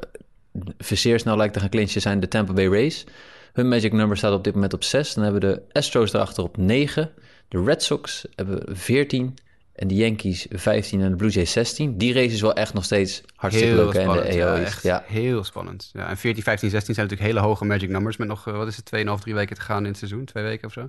zeer 0.78 1.18
snel 1.18 1.36
lijkt 1.36 1.54
te 1.54 1.60
gaan 1.60 1.68
clinchen 1.68 2.00
zijn 2.00 2.20
de 2.20 2.28
Tampa 2.28 2.52
Bay 2.52 2.68
Rays. 2.68 3.06
Hun 3.54 3.68
magic 3.68 3.92
number 3.92 4.16
staat 4.16 4.32
op 4.32 4.44
dit 4.44 4.54
moment 4.54 4.72
op 4.72 4.84
6. 4.84 5.14
Dan 5.14 5.24
hebben 5.24 5.40
we 5.40 5.46
de 5.46 5.62
Astros 5.72 6.12
erachter 6.12 6.42
op 6.42 6.56
9. 6.56 7.10
De 7.48 7.62
Red 7.62 7.82
Sox 7.82 8.26
hebben 8.34 8.76
14. 8.76 9.34
En 9.74 9.88
de 9.88 9.94
Yankees 9.94 10.46
15 10.50 11.00
en 11.00 11.10
de 11.10 11.16
Blue 11.16 11.30
Jays 11.30 11.52
16. 11.52 11.98
Die 11.98 12.12
race 12.12 12.34
is 12.34 12.40
wel 12.40 12.54
echt 12.54 12.74
nog 12.74 12.84
steeds 12.84 13.22
hartstikke 13.34 13.74
leuk 13.74 13.92
hè, 13.92 14.00
in 14.00 14.08
de 14.08 14.44
AL 14.44 14.66
ja, 14.82 15.04
heel 15.06 15.44
spannend. 15.44 15.90
Ja, 15.92 16.08
en 16.08 16.16
14, 16.16 16.42
15, 16.42 16.70
16 16.70 16.94
zijn 16.94 17.06
natuurlijk 17.06 17.36
hele 17.36 17.46
hoge 17.48 17.64
magic 17.64 17.88
numbers... 17.88 18.16
met 18.16 18.28
nog, 18.28 18.46
eh, 18.46 18.56
wat 18.56 18.68
is 18.68 18.76
het, 18.76 18.90
2,5, 19.06 19.20
3 19.20 19.34
weken 19.34 19.56
te 19.56 19.62
gaan 19.62 19.82
in 19.82 19.88
het 19.88 19.96
seizoen. 19.96 20.24
Twee 20.24 20.44
weken 20.44 20.66
of 20.66 20.72
zo. 20.72 20.88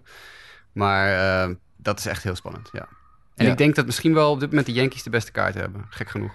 Maar 0.71 1.43
eh, 1.47 1.55
dat 1.77 1.99
is 1.99 2.05
echt 2.05 2.23
heel 2.23 2.35
spannend, 2.35 2.69
ja. 2.71 2.87
En 3.35 3.45
Ja. 3.45 3.51
ik 3.51 3.57
denk 3.57 3.75
dat 3.75 3.85
misschien 3.85 4.13
wel 4.13 4.31
op 4.31 4.39
dit 4.39 4.49
moment 4.49 4.67
de 4.67 4.73
Yankees 4.73 5.03
de 5.03 5.09
beste 5.09 5.31
kaart 5.31 5.55
hebben. 5.55 5.85
Gek 5.89 6.09
genoeg. 6.09 6.33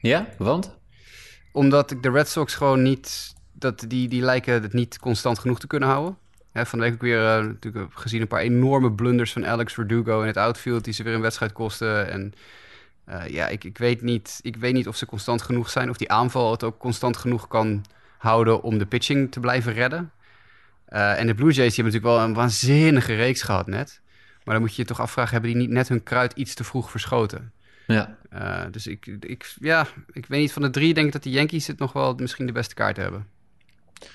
ja, 0.00 0.26
want? 0.38 0.76
Omdat 1.52 1.90
ik 1.90 2.02
de 2.02 2.10
Red 2.10 2.28
Sox 2.28 2.54
gewoon 2.54 2.82
niet... 2.82 3.33
Dat 3.64 3.84
die, 3.88 4.08
die 4.08 4.22
lijken 4.22 4.62
het 4.62 4.72
niet 4.72 4.98
constant 4.98 5.38
genoeg 5.38 5.60
te 5.60 5.66
kunnen 5.66 5.88
houden. 5.88 6.16
Hè, 6.52 6.66
van 6.66 6.78
de 6.78 6.84
week 6.84 6.94
ook 6.94 7.00
weer 7.00 7.36
eh, 7.36 7.44
natuurlijk 7.44 7.88
gezien 7.94 8.20
een 8.20 8.26
paar 8.26 8.40
enorme 8.40 8.92
blunders 8.92 9.32
van 9.32 9.46
Alex 9.46 9.72
Verdugo 9.72 10.20
in 10.20 10.26
het 10.26 10.36
outfield... 10.36 10.84
die 10.84 10.92
ze 10.92 11.02
weer 11.02 11.14
een 11.14 11.20
wedstrijd 11.20 11.52
kosten. 11.52 12.10
En 12.10 12.32
eh, 13.04 13.28
ja, 13.28 13.48
ik, 13.48 13.64
ik, 13.64 13.78
weet 13.78 14.02
niet, 14.02 14.38
ik 14.42 14.56
weet 14.56 14.74
niet 14.74 14.88
of 14.88 14.96
ze 14.96 15.06
constant 15.06 15.42
genoeg 15.42 15.70
zijn... 15.70 15.90
of 15.90 15.96
die 15.96 16.10
aanval 16.10 16.50
het 16.50 16.62
ook 16.62 16.78
constant 16.78 17.16
genoeg 17.16 17.48
kan 17.48 17.84
houden 18.18 18.62
om 18.62 18.78
de 18.78 18.86
pitching 18.86 19.32
te 19.32 19.40
blijven 19.40 19.72
redden. 19.72 20.12
Eh, 20.84 21.18
en 21.18 21.26
de 21.26 21.34
Blue 21.34 21.52
Jays 21.52 21.74
die 21.74 21.82
hebben 21.82 21.92
natuurlijk 21.92 22.20
wel 22.20 22.28
een 22.28 22.34
waanzinnige 22.34 23.14
reeks 23.14 23.42
gehad 23.42 23.66
net. 23.66 24.00
Maar 24.44 24.54
dan 24.54 24.62
moet 24.62 24.74
je 24.74 24.82
je 24.82 24.88
toch 24.88 25.00
afvragen... 25.00 25.32
hebben 25.32 25.50
die 25.50 25.60
niet 25.60 25.70
net 25.70 25.88
hun 25.88 26.02
kruid 26.02 26.32
iets 26.32 26.54
te 26.54 26.64
vroeg 26.64 26.90
verschoten? 26.90 27.52
Ja. 27.86 28.16
Dus 28.70 28.86
ik, 28.86 29.06
ik, 29.06 29.54
ja, 29.60 29.86
ik 30.12 30.26
weet 30.26 30.40
niet, 30.40 30.52
van 30.52 30.62
de 30.62 30.70
drie 30.70 30.94
denk 30.94 31.06
ik 31.06 31.12
dat 31.12 31.22
de 31.22 31.30
Yankees 31.30 31.66
het 31.66 31.78
nog 31.78 31.92
wel 31.92 32.14
misschien 32.14 32.46
de 32.46 32.52
beste 32.52 32.74
kaart 32.74 32.96
hebben. 32.96 33.26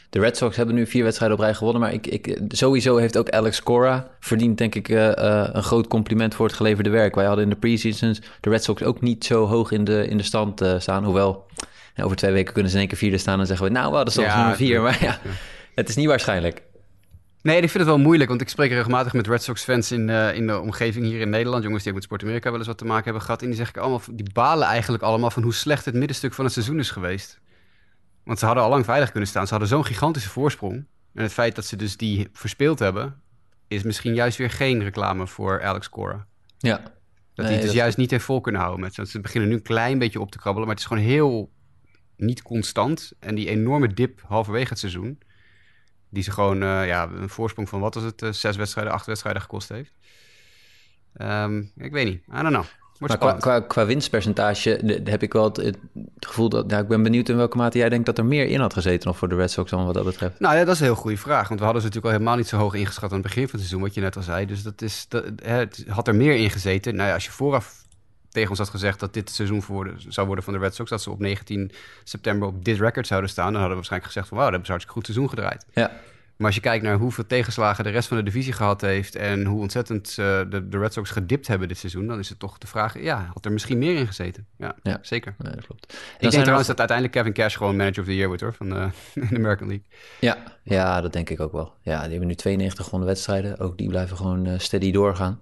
De 0.09 0.19
Red 0.19 0.38
Sox 0.38 0.56
hebben 0.56 0.75
nu 0.75 0.88
vier 0.88 1.03
wedstrijden 1.03 1.38
op 1.38 1.44
rij 1.44 1.53
gewonnen. 1.53 1.81
Maar 1.81 1.94
ik, 1.94 2.07
ik, 2.07 2.39
sowieso 2.47 2.97
heeft 2.97 3.18
ook 3.18 3.30
Alex 3.30 3.63
Cora 3.63 4.07
verdiend, 4.19 4.57
denk 4.57 4.75
ik, 4.75 4.89
uh, 4.89 5.07
uh, 5.07 5.47
een 5.51 5.63
groot 5.63 5.88
compliment 5.88 6.36
voor 6.36 6.45
het 6.45 6.56
geleverde 6.56 6.89
werk. 6.89 7.15
Wij 7.15 7.25
hadden 7.25 7.44
in 7.44 7.50
de 7.50 7.56
preseasons 7.56 8.21
de 8.39 8.50
Red 8.50 8.63
Sox 8.63 8.83
ook 8.83 9.01
niet 9.01 9.25
zo 9.25 9.45
hoog 9.45 9.71
in 9.71 9.83
de, 9.83 10.07
in 10.07 10.18
de 10.18 10.24
stand 10.24 10.62
uh, 10.62 10.80
staan. 10.80 11.03
Hoewel, 11.03 11.45
over 12.01 12.18
twee 12.18 12.31
weken 12.31 12.53
kunnen 12.53 12.71
ze 12.71 12.77
in 12.77 12.81
één 12.81 12.91
keer 12.91 13.00
vierde 13.00 13.18
staan 13.18 13.39
en 13.39 13.47
zeggen 13.47 13.65
we... 13.65 13.71
nou, 13.71 13.89
we 13.89 13.95
hadden 13.95 14.13
soms 14.13 14.27
ja, 14.27 14.38
nummer 14.38 14.56
vier. 14.56 14.81
Maar 14.81 14.97
ja, 15.01 15.19
het 15.75 15.89
is 15.89 15.95
niet 15.95 16.07
waarschijnlijk. 16.07 16.62
Nee, 17.41 17.56
ik 17.56 17.62
vind 17.62 17.74
het 17.74 17.86
wel 17.86 17.97
moeilijk, 17.97 18.30
want 18.30 18.41
ik 18.41 18.50
spreek 18.50 18.71
regelmatig 18.71 19.13
met 19.13 19.27
Red 19.27 19.44
Sox-fans 19.44 19.91
in, 19.91 20.07
uh, 20.07 20.36
in 20.36 20.47
de 20.47 20.59
omgeving 20.59 21.06
hier 21.06 21.19
in 21.19 21.30
Nederland. 21.30 21.63
Jongens 21.63 21.83
die 21.83 21.91
ook 21.91 21.97
met 21.97 22.07
Sport 22.07 22.24
Amerika 22.24 22.50
wel 22.50 22.57
eens 22.57 22.68
wat 22.68 22.77
te 22.77 22.86
maken 22.86 23.03
hebben 23.03 23.21
gehad. 23.21 23.41
En 23.41 23.47
die 23.47 23.56
zeggen 23.56 23.81
allemaal, 23.81 24.01
die 24.12 24.30
balen 24.33 24.68
eigenlijk 24.68 25.03
allemaal 25.03 25.31
van 25.31 25.44
hoe 25.44 25.53
slecht 25.53 25.86
het 25.86 25.94
middenstuk 25.94 26.33
van 26.33 26.45
het 26.45 26.53
seizoen 26.53 26.80
is 26.80 26.91
geweest. 26.91 27.39
Want 28.24 28.39
ze 28.39 28.45
hadden 28.45 28.63
al 28.63 28.69
lang 28.69 28.86
veilig 28.86 29.12
kunnen 29.12 29.30
staan. 29.30 29.44
Ze 29.44 29.50
hadden 29.50 29.69
zo'n 29.69 29.86
gigantische 29.86 30.30
voorsprong. 30.30 30.86
En 31.13 31.24
het 31.24 31.33
feit 31.33 31.56
dat 31.56 31.66
ze 31.66 31.75
dus 31.75 31.98
die 31.98 32.30
verspeeld 32.33 32.80
hebben, 32.80 33.21
is 33.68 33.83
misschien 33.83 34.13
juist 34.13 34.38
weer 34.38 34.50
geen 34.50 34.83
reclame 34.83 35.27
voor 35.27 35.63
Alex 35.63 35.89
Cora. 35.89 36.27
Ja. 36.57 36.77
Dat 36.77 37.48
nee, 37.48 37.48
die 37.48 37.56
het 37.56 37.62
dus 37.62 37.81
juist 37.81 37.98
niet 37.98 38.12
in 38.12 38.19
vol 38.19 38.42
kunnen 38.42 38.62
houden 38.62 38.81
met 38.83 38.94
ze. 38.94 39.06
Ze 39.06 39.19
beginnen 39.19 39.50
nu 39.50 39.56
een 39.56 39.62
klein 39.62 40.00
beetje 40.00 40.19
op 40.19 40.31
te 40.31 40.38
krabbelen, 40.38 40.68
maar 40.68 40.75
het 40.75 40.86
is 40.86 40.92
gewoon 40.92 41.10
heel 41.10 41.51
niet 42.16 42.42
constant. 42.42 43.12
En 43.19 43.36
die 43.36 43.50
enorme 43.50 43.94
dip 43.94 44.22
halverwege 44.27 44.69
het 44.69 44.80
seizoen, 44.80 45.19
die 46.10 46.24
ze 46.24 46.31
gewoon 46.31 46.63
uh, 46.63 46.88
ja, 46.88 47.10
een 47.10 47.30
voorsprong 47.30 47.69
van 47.69 47.80
wat 47.80 47.94
was 47.94 48.04
het, 48.04 48.22
uh, 48.22 48.31
zes 48.31 48.56
wedstrijden, 48.56 48.94
acht 48.94 49.06
wedstrijden 49.06 49.42
gekost 49.42 49.69
heeft. 49.69 49.94
Um, 51.22 51.72
ik 51.75 51.92
weet 51.92 52.06
niet, 52.06 52.24
I 52.27 52.42
don't 52.42 52.48
know. 52.48 52.65
Maar 53.00 53.18
qua, 53.18 53.34
qua, 53.34 53.60
qua, 53.60 53.86
winstpercentage 53.86 54.80
de, 54.84 55.04
de 55.04 55.12
heb 55.12 55.24
ik 55.24 55.34
wel 55.34 55.44
het, 55.44 55.57
het 55.57 55.78
gevoel 56.19 56.50
dat... 56.50 56.68
Nou, 56.68 56.81
ik 56.81 56.88
ben 56.88 57.04
benieuwd 57.04 57.30
in 57.30 57.38
welke 57.38 57.57
mate 57.57 57.78
jij 57.78 57.90
denkt 57.90 58.06
dat 58.06 58.18
er 58.18 58.25
meer 58.25 58.46
in 58.46 58.60
had 58.60 58.74
gezeten... 58.74 59.07
nog 59.07 59.18
voor 59.18 59.30
de 59.30 59.36
Red 59.36 59.51
Sox 59.51 59.72
dan 59.72 59.86
wat 59.86 59.94
dat 59.94 60.04
betreft. 60.06 60.40
Nou 60.40 60.56
ja, 60.56 60.63
dat 60.63 60.74
is 60.74 60.80
een 60.80 60.86
heel 60.86 60.96
goede 60.96 61.18
vraag. 61.18 61.48
Want 61.48 61.60
we 61.60 61.66
hadden 61.66 61.81
ze 61.81 61.88
natuurlijk 61.88 62.13
al 62.13 62.19
helemaal 62.19 62.38
niet 62.38 62.48
zo 62.48 62.57
hoog 62.57 62.74
ingeschat... 62.74 63.10
aan 63.10 63.18
het 63.18 63.28
begin 63.28 63.42
van 63.44 63.60
het 63.60 63.60
seizoen, 63.60 63.81
wat 63.81 63.94
je 63.94 64.01
net 64.01 64.16
al 64.16 64.22
zei. 64.22 64.46
Dus 64.46 64.63
dat 64.63 64.81
is, 64.81 65.06
dat, 65.07 65.25
het 65.44 65.86
had 65.88 66.07
er 66.07 66.16
meer 66.16 66.36
in 66.36 66.50
gezeten. 66.50 66.96
Nou 66.96 67.07
ja, 67.07 67.13
als 67.13 67.25
je 67.25 67.31
vooraf 67.31 67.86
tegen 68.30 68.50
ons 68.50 68.60
had 68.60 68.69
gezegd... 68.69 69.00
dat 69.00 69.13
dit 69.13 69.28
het 69.28 69.36
seizoen 69.36 69.62
voor 69.62 69.94
zou 70.07 70.28
worden 70.28 70.44
van 70.44 70.54
de 70.54 70.60
Red 70.60 70.75
Sox... 70.75 70.90
dat 70.90 71.01
ze 71.01 71.12
op 71.12 71.19
19 71.19 71.72
september 72.04 72.48
op 72.48 72.66
dit 72.66 72.80
record 72.80 73.07
zouden 73.07 73.30
staan... 73.30 73.46
dan 73.46 73.62
hadden 73.62 73.69
we 73.69 73.75
waarschijnlijk 73.75 74.12
gezegd 74.12 74.28
van... 74.28 74.38
wauw, 74.38 74.51
dat 74.51 74.60
hebben 74.60 74.80
ze 74.80 74.88
hartstikke 74.88 75.00
goed 75.00 75.16
seizoen 75.16 75.30
gedraaid. 75.30 75.66
Ja. 75.74 75.92
Maar 76.39 76.47
als 76.47 76.57
je 76.57 76.62
kijkt 76.62 76.83
naar 76.83 76.97
hoeveel 76.97 77.25
tegenslagen 77.27 77.83
de 77.83 77.89
rest 77.89 78.07
van 78.07 78.18
de 78.18 78.24
divisie 78.24 78.53
gehad 78.53 78.81
heeft... 78.81 79.15
en 79.15 79.46
hoe 79.46 79.62
ontzettend 79.62 80.10
uh, 80.10 80.15
de, 80.50 80.67
de, 80.69 80.77
Red 80.77 80.93
Sox 80.93 81.10
gedipt 81.10 81.48
hebben 81.48 81.67
dit 81.67 81.77
seizoen... 81.77 82.08
dan 82.08 82.19
is 82.19 82.29
het 82.29 82.39
toch 82.39 82.58
de 82.58 82.67
vraag, 82.67 83.01
ja, 83.01 83.29
had 83.34 83.46
er 83.46 83.51
misschien 83.51 83.77
meer 83.77 83.96
in 83.96 84.08
gezeten? 84.08 84.48
Ja, 84.58 84.75
ja. 84.84 85.00
zeker. 85.01 85.36
Nee, 85.38 85.55
dat 85.55 85.65
klopt. 85.65 85.93
Ik 85.93 86.19
denk 86.19 86.34
trouwens 86.34 86.67
nog... 86.67 86.77
dat 86.77 86.89
uiteindelijk 86.89 87.17
Kevin 87.17 87.34
Cash 87.34 87.58
gewoon 87.58 87.75
manager 87.75 88.00
of 88.00 88.05
the 88.05 88.15
year 88.15 88.27
wordt, 88.27 88.41
hoor... 88.41 88.53
van 88.53 88.67
uh, 88.77 88.89
de 89.13 89.36
American 89.36 89.67
League. 89.67 89.86
Ja, 90.19 90.38
ja, 90.63 91.01
dat 91.01 91.13
denk 91.13 91.29
ik 91.29 91.39
ook 91.39 91.51
wel. 91.51 91.74
Ja, 91.81 92.01
die 92.01 92.10
hebben 92.10 92.27
nu 92.27 92.36
92 92.36 92.86
gewonnen 92.86 93.08
wedstrijden. 93.08 93.60
Ook 93.60 93.77
die 93.77 93.88
blijven 93.88 94.17
gewoon 94.17 94.48
uh, 94.48 94.60
steady 94.60 94.91
doorgaan. 94.91 95.41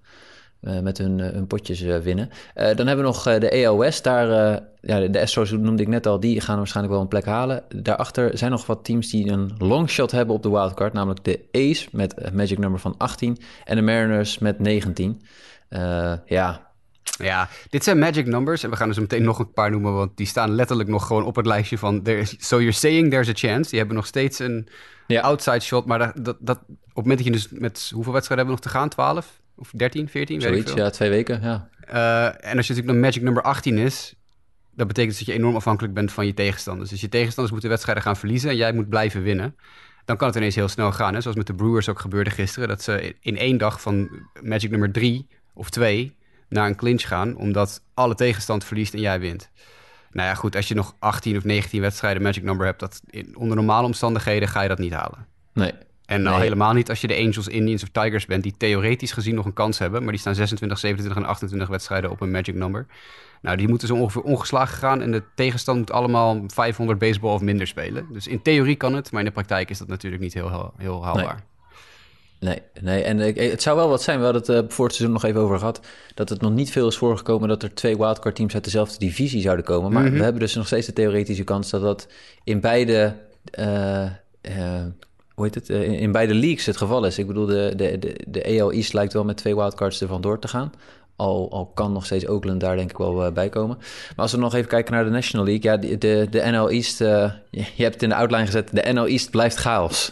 Uh, 0.68 0.80
met 0.80 0.98
hun, 0.98 1.20
hun 1.20 1.48
potjes 1.48 1.82
uh, 1.82 1.98
winnen. 1.98 2.30
dan 2.54 2.88
hebben 2.88 2.98
we 2.98 3.02
nog 3.02 3.24
de 3.24 3.76
West. 3.78 4.04
Daar, 4.04 4.28
ja, 4.82 5.08
de 5.08 5.22
Astros 5.22 5.52
noemde 5.52 5.82
ik 5.82 5.88
net 5.88 6.08
al, 6.08 6.20
die 6.20 6.42
gaan 6.42 6.58
waarschijnlijk 6.58 6.94
wel 6.94 7.04
een 7.04 7.10
plek 7.10 7.26
halen. 7.26 7.64
Daarachter 7.76 8.38
zijn 8.38 8.52
nog 8.52 8.66
wat 8.66 8.86
teams 8.86 9.10
die 9.10 9.32
een 9.32 9.52
longshot 9.58 10.12
hebben 10.12 10.36
op 10.36 10.44
de 10.44 10.50
wildcard. 10.50 10.94
Namelijk 10.94 11.24
de 11.24 11.40
A's 11.52 11.88
met 11.92 12.34
magic 12.34 12.58
number 12.58 12.80
van 12.80 12.96
18 12.98 13.38
en 13.66 13.76
de 13.76 13.82
Mariners 13.82 14.38
met 14.38 14.60
19. 14.60 15.22
ja, 16.26 16.68
ja, 17.18 17.50
dit 17.70 17.84
zijn 17.84 18.00
magic 18.00 18.26
numbers. 18.26 18.64
En 18.64 18.70
we 18.70 18.76
gaan 18.76 18.88
er 18.88 18.94
zo 18.94 19.02
meteen 19.02 19.24
nog 19.24 19.40
een 19.40 19.54
paar 19.54 19.72
noemen, 19.72 19.94
want 19.94 20.18
die 20.18 20.28
staan 20.28 20.56
letterlijk 20.56 20.90
nog 20.90 21.08
gewoon 21.08 21.26
op 21.26 21.36
het 21.36 21.46
lijstje 21.46 21.78
van... 21.78 22.04
There 22.04 22.18
is, 22.20 22.36
so 22.38 22.58
you're 22.58 22.72
saying 22.72 23.10
there's 23.10 23.30
a 23.30 23.34
chance. 23.34 23.70
Die 23.70 23.80
hebben 23.80 23.96
nog 23.96 24.06
steeds 24.06 24.40
een 24.40 24.68
ja. 25.08 25.22
outside 25.22 25.60
shot. 25.60 25.86
Maar 25.86 26.00
dat, 26.00 26.12
dat, 26.16 26.38
dat, 26.40 26.58
op 26.58 26.68
het 26.86 26.96
moment 26.96 27.18
dat 27.18 27.26
je 27.26 27.32
dus 27.32 27.48
met... 27.50 27.92
Hoeveel 27.94 28.14
wedstrijden 28.14 28.48
hebben 28.48 28.64
we 28.64 28.70
nog 28.70 28.74
te 28.74 28.80
gaan? 28.80 28.90
12? 28.90 29.42
Of 29.58 29.72
13, 29.76 30.10
14? 30.10 30.42
Zoiets, 30.42 30.58
weet 30.58 30.68
ik 30.68 30.74
veel. 30.74 30.84
ja, 30.86 30.90
twee 30.90 31.10
weken, 31.10 31.42
ja. 31.42 31.70
Uh, 31.94 32.26
en 32.26 32.58
als 32.58 32.68
je 32.68 32.74
natuurlijk 32.74 32.88
nog 32.88 32.96
magic 32.96 33.22
number 33.22 33.44
18 33.44 33.78
is... 33.78 34.16
dat 34.76 34.88
betekent 34.88 35.18
dat 35.18 35.28
je 35.28 35.34
enorm 35.34 35.56
afhankelijk 35.56 35.94
bent 35.94 36.12
van 36.12 36.26
je 36.26 36.34
tegenstanders. 36.34 36.90
Dus 36.90 37.02
je 37.02 37.10
tegenstanders 37.10 37.52
moeten 37.52 37.70
wedstrijden 37.70 38.04
gaan 38.04 38.18
verliezen... 38.18 38.50
en 38.50 38.56
jij 38.56 38.74
moet 38.74 38.90
blijven 38.90 39.22
winnen. 39.24 39.56
Dan 40.06 40.18
kan 40.18 40.28
het 40.28 40.38
ineens 40.38 40.56
heel 40.56 40.68
snel 40.68 40.92
gaan. 40.92 41.14
Hè? 41.14 41.22
Zoals 41.22 41.38
met 41.38 41.48
de 41.48 41.54
Brewers 41.54 41.90
ook 41.90 42.00
gebeurde 42.00 42.30
gisteren... 42.30 42.68
dat 42.68 42.82
ze 42.82 43.16
in 43.20 43.38
één 43.38 43.58
dag 43.58 43.82
van 43.82 44.10
magic 44.42 44.70
nummer 44.70 44.92
3 44.92 45.28
of 45.54 45.70
2 45.70 46.16
naar 46.50 46.68
een 46.68 46.76
clinch 46.76 47.08
gaan... 47.08 47.36
omdat 47.36 47.82
alle 47.94 48.16
tegenstand 48.16 48.64
verliest 48.64 48.94
en 48.94 49.00
jij 49.00 49.20
wint. 49.20 49.50
Nou 50.12 50.28
ja, 50.28 50.36
goed, 50.36 50.56
als 50.56 50.68
je 50.68 50.76
nog 50.76 50.96
18 51.00 51.38
of 51.38 51.44
19 51.44 51.82
wedstrijden 51.82 52.22
magic 52.22 52.44
number 52.44 52.66
hebt... 52.66 52.80
Dat 52.80 53.02
in, 53.10 53.38
onder 53.38 53.56
normale 53.56 53.86
omstandigheden 53.86 54.48
ga 54.48 54.62
je 54.62 54.68
dat 54.68 54.80
niet 54.80 54.94
halen. 54.94 55.28
Nee. 55.54 55.74
En 56.08 56.22
nou 56.22 56.36
nee. 56.36 56.44
helemaal 56.44 56.74
niet 56.74 56.90
als 56.90 57.02
je 57.02 57.08
de 57.08 57.16
Angels, 57.16 57.48
Indians 57.48 57.84
of 57.84 57.90
Tigers 57.90 58.26
bent... 58.26 58.44
die 58.44 58.54
theoretisch 58.58 59.12
gezien 59.12 59.36
nog 59.36 59.46
een 59.46 59.54
kans 59.54 59.80
hebben... 59.80 60.02
maar 60.02 60.12
die 60.12 60.20
staan 60.20 60.36
26, 60.36 60.80
27 60.80 61.24
en 61.24 61.30
28 61.30 61.70
wedstrijden 61.70 62.12
op 62.12 62.22
een 62.22 62.32
magic 62.32 62.56
number. 62.56 62.86
Nou, 63.42 63.58
die 63.58 63.68
moeten 63.68 63.88
zo 63.88 63.96
ongeveer 63.96 64.22
ongeslagen 64.22 64.78
gaan... 64.78 65.02
en 65.02 65.12
de 65.12 65.24
tegenstand 65.36 65.78
moet 65.78 65.92
allemaal 65.92 66.44
500 66.48 67.00
baseball 67.00 67.34
of 67.34 67.42
minder 67.42 67.68
spelen. 67.68 68.06
Dus 68.12 68.28
in 68.28 68.42
theorie 68.42 68.76
kan 68.76 68.94
het, 68.94 69.12
maar 69.12 69.20
in 69.20 69.28
de 69.28 69.34
praktijk 69.34 69.70
is 69.70 69.78
dat 69.78 69.88
natuurlijk 69.88 70.22
niet 70.22 70.34
heel, 70.34 70.74
heel 70.78 71.04
haalbaar. 71.04 71.44
Nee, 72.40 72.62
nee. 72.82 73.04
en 73.04 73.20
het 73.50 73.62
zou 73.62 73.76
wel 73.78 73.90
wat 73.90 74.02
zijn. 74.02 74.18
We 74.18 74.24
hadden 74.24 74.42
het 74.42 74.52
eh, 74.52 74.76
voor 74.76 74.86
het 74.86 74.96
seizoen 74.96 75.16
nog 75.16 75.26
even 75.26 75.42
over 75.42 75.58
gehad. 75.58 75.82
Dat 76.14 76.30
het 76.30 76.42
nog 76.42 76.52
niet 76.52 76.72
veel 76.72 76.88
is 76.88 76.98
voorgekomen 76.98 77.50
dat 77.50 77.64
er 77.64 77.74
twee 77.74 77.98
wildcard 77.98 78.36
teams 78.36 78.54
uit 78.54 78.64
dezelfde 78.64 79.00
divisie 79.00 79.42
zouden 79.42 79.66
komen. 79.66 79.92
Maar 79.92 80.12
we 80.12 80.24
hebben 80.24 80.42
dus 80.42 80.56
nog 80.56 80.66
steeds 80.66 80.86
de 80.86 80.94
theoretische 80.94 81.44
kans 81.44 81.70
dat 81.70 81.82
dat 81.82 82.08
in 82.44 82.60
beide. 82.60 83.16
eh, 83.52 84.12
hoe 85.38 85.46
heet 85.46 85.56
het? 85.56 85.70
Eh, 85.70 85.84
in, 85.84 85.94
in 85.94 86.12
beide 86.12 86.34
leagues 86.34 86.66
het 86.66 86.78
geval 86.78 87.06
is. 87.06 87.18
Ik 87.18 87.28
bedoel, 87.28 87.46
de, 87.46 87.74
de, 87.76 88.00
de, 88.00 88.16
de 88.28 88.60
AL 88.62 88.72
East 88.72 88.94
lijkt 88.94 89.14
wel 89.14 89.24
met 89.24 89.38
twee 89.38 89.56
wildcards 89.56 90.02
ervan 90.02 90.22
door 90.22 90.40
te 90.40 90.48
gaan. 90.48 90.72
Al, 91.16 91.52
al 91.52 91.66
kan 91.66 91.92
nog 91.92 92.06
steeds 92.06 92.28
Oakland 92.28 92.60
daar 92.60 92.76
denk 92.76 92.90
ik 92.90 92.98
wel 92.98 93.26
eh, 93.26 93.32
bij 93.32 93.50
komen. 93.50 93.78
Maar 93.78 94.16
als 94.16 94.32
we 94.32 94.38
nog 94.38 94.54
even 94.54 94.68
kijken 94.68 94.94
naar 94.94 95.04
de 95.04 95.10
National 95.10 95.46
League. 95.46 95.72
Ja, 95.72 95.78
de, 95.78 95.98
de, 95.98 96.28
de 96.30 96.52
NL 96.52 96.70
East, 96.70 97.02
eh, 97.02 97.32
je, 97.52 97.66
je 97.76 97.84
hebt 97.84 97.94
het 97.94 98.04
in 98.04 98.10
de 98.10 98.16
outline 98.16 98.46
gezet. 98.46 98.70
De 98.72 98.94
NL 98.94 99.06
East 99.06 99.30
blijft 99.30 99.56
chaos. 99.56 100.12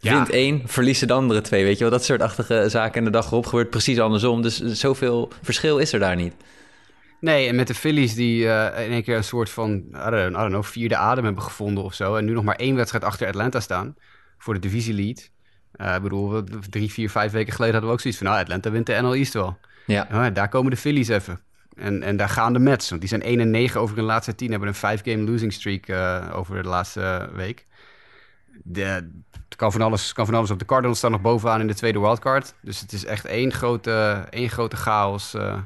Ja. 0.00 0.14
Wint 0.14 0.30
één, 0.30 0.62
verliezen 0.64 1.06
de 1.06 1.12
andere 1.12 1.40
twee. 1.40 1.64
Weet 1.64 1.78
je 1.78 1.82
wel, 1.82 1.92
dat 1.92 2.04
soort 2.04 2.22
achtige 2.22 2.64
zaken. 2.68 2.98
En 2.98 3.04
de 3.04 3.10
dag 3.10 3.26
erop 3.26 3.46
gebeurt 3.46 3.70
precies 3.70 4.00
andersom. 4.00 4.42
Dus 4.42 4.60
zoveel 4.60 5.28
verschil 5.42 5.78
is 5.78 5.92
er 5.92 5.98
daar 5.98 6.16
niet. 6.16 6.34
Nee, 7.20 7.48
en 7.48 7.54
met 7.54 7.66
de 7.66 7.74
Phillies 7.74 8.14
die 8.14 8.44
in 8.44 8.90
één 8.90 9.02
keer 9.02 9.16
een 9.16 9.24
soort 9.24 9.50
van, 9.50 9.72
I 10.06 10.10
don't, 10.10 10.30
I 10.30 10.34
don't 10.34 10.48
know, 10.48 10.64
vierde 10.64 10.96
adem 10.96 11.24
hebben 11.24 11.42
gevonden 11.42 11.84
of 11.84 11.94
zo. 11.94 12.16
En 12.16 12.24
nu 12.24 12.32
nog 12.32 12.44
maar 12.44 12.56
één 12.56 12.74
wedstrijd 12.74 13.04
achter 13.04 13.26
Atlanta 13.26 13.60
staan 13.60 13.96
voor 14.44 14.54
de 14.54 14.60
divisielead. 14.60 15.30
Eh 15.72 15.94
ik 15.94 16.02
bedoel, 16.02 16.44
drie, 16.70 16.92
vier, 16.92 17.10
vijf 17.10 17.32
weken 17.32 17.52
geleden 17.52 17.72
hadden 17.72 17.90
we 17.90 17.96
ook 17.96 18.02
zoiets 18.02 18.20
van, 18.20 18.28
nou, 18.28 18.40
Atlanta 18.40 18.70
wint 18.70 18.86
de 18.86 19.00
NL 19.00 19.14
East 19.14 19.32
wel. 19.32 19.58
Ja, 19.86 20.06
Ja, 20.10 20.30
daar 20.30 20.48
komen 20.48 20.70
de 20.70 20.76
Phillies 20.76 21.08
even. 21.08 21.40
En, 21.76 22.02
en 22.02 22.16
daar 22.16 22.28
gaan 22.28 22.52
de 22.52 22.58
Mets, 22.58 22.88
want 22.88 23.00
die 23.00 23.10
zijn 23.10 23.22
1 23.22 23.40
en 23.40 23.50
9 23.50 23.80
over 23.80 23.96
hun 23.96 24.04
laatste 24.04 24.34
10. 24.34 24.50
Hebben 24.50 24.68
een 24.68 24.98
5-game 24.98 25.30
losing 25.30 25.52
streak 25.52 25.86
eh, 25.86 26.30
over 26.34 26.62
de 26.62 26.68
laatste 26.68 27.00
eh, 27.00 27.36
week. 27.36 27.66
De, 28.62 29.10
kan 29.56 29.72
van, 29.72 29.80
alles, 29.82 30.12
kan 30.12 30.26
van 30.26 30.34
alles 30.34 30.50
op. 30.50 30.58
De 30.58 30.64
Cardinals 30.64 30.98
staan 30.98 31.10
nog 31.10 31.20
bovenaan 31.20 31.60
in 31.60 31.66
de 31.66 31.74
tweede 31.74 32.00
wildcard. 32.00 32.54
Dus 32.62 32.80
het 32.80 32.92
is 32.92 33.04
echt 33.04 33.24
één 33.24 33.52
grote, 33.52 34.26
één 34.30 34.50
grote 34.50 34.76
chaos 34.76 35.34
eh, 35.34 35.58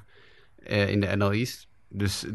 eh, 0.62 0.88
in 0.88 1.00
de 1.00 1.16
NL 1.16 1.32
East. 1.32 1.68
Dus 1.88 2.25
eh, 2.25 2.32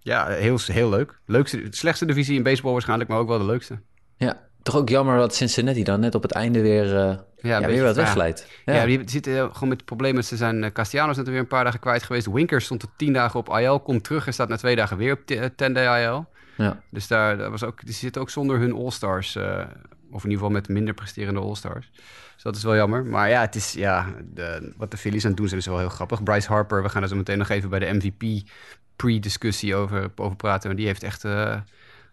ja, 0.00 0.26
heel, 0.26 0.58
heel 0.66 0.88
leuk. 0.88 1.20
Leukste, 1.26 1.66
slechtste 1.70 2.04
divisie 2.04 2.36
in 2.36 2.42
baseball 2.42 2.72
waarschijnlijk, 2.72 3.10
maar 3.10 3.18
ook 3.18 3.28
wel 3.28 3.38
de 3.38 3.44
leukste. 3.44 3.80
ja. 4.16 4.44
Toch 4.66 4.76
ook 4.76 4.88
jammer 4.88 5.18
dat 5.18 5.34
Cincinnati 5.34 5.82
dan 5.82 6.00
net 6.00 6.14
op 6.14 6.22
het 6.22 6.32
einde 6.32 6.60
weer, 6.60 6.96
eh, 6.96 7.16
ja, 7.36 7.66
weer 7.66 7.82
wat 7.82 7.96
wegleidt. 7.96 8.46
Ja, 8.64 8.74
Ja, 8.74 8.84
die 8.84 9.02
zitten 9.04 9.36
eh, 9.36 9.48
gewoon 9.52 9.68
met 9.68 10.14
dat 10.14 10.24
ze 10.24 10.36
zijn... 10.36 10.64
eh, 10.64 10.72
Castellanos 10.72 11.16
net 11.16 11.28
weer 11.28 11.38
een 11.38 11.46
paar 11.46 11.64
dagen 11.64 11.80
kwijt 11.80 12.02
geweest. 12.02 12.26
Winker 12.26 12.60
stond 12.60 12.82
er 12.82 12.88
tien 12.96 13.12
dagen 13.12 13.40
op 13.40 13.48
IL, 13.48 13.80
komt 13.80 14.04
terug 14.04 14.26
en 14.26 14.32
staat 14.32 14.48
na 14.48 14.56
twee 14.56 14.76
dagen 14.76 14.96
weer 14.96 15.12
op 15.12 15.20
10-day 15.50 16.04
IL. 16.04 16.26
ja. 16.56 16.80
Dus 16.90 17.06
daar 17.06 17.36
dat 17.36 17.50
was 17.50 17.64
ook, 17.64 17.84
die 17.84 17.94
zitten 17.94 18.22
ook 18.22 18.30
zonder 18.30 18.58
hun 18.58 18.72
All-Stars. 18.72 19.36
of 19.36 20.24
in 20.24 20.30
ieder 20.30 20.30
geval 20.30 20.50
met 20.50 20.68
minder 20.68 20.94
presterende 20.94 21.40
All-Stars. 21.40 21.90
Dus 22.34 22.42
dat 22.42 22.56
is 22.56 22.62
wel 22.62 22.76
jammer. 22.76 23.04
Maar 23.04 23.28
ja, 23.28 23.40
het 23.40 23.54
is, 23.54 23.72
ja 23.72 24.06
de, 24.34 24.72
wat 24.76 24.90
de 24.90 24.96
Phillies 24.96 25.22
aan 25.22 25.30
het 25.30 25.38
doen 25.38 25.48
zijn 25.48 25.60
is 25.60 25.66
wel 25.66 25.78
heel 25.78 25.88
grappig. 25.88 26.22
Bryce 26.22 26.48
Harper, 26.48 26.82
we 26.82 26.88
gaan 26.88 27.02
er 27.02 27.08
zo 27.08 27.16
meteen 27.16 27.38
nog 27.38 27.48
even 27.48 27.70
bij 27.70 27.78
de 27.78 27.92
MVP 27.92 28.48
pre-discussie 28.96 29.74
over, 29.74 30.10
over 30.16 30.36
praten. 30.36 30.68
Maar 30.68 30.76
die 30.76 30.86
heeft 30.86 31.02
echt 31.02 31.24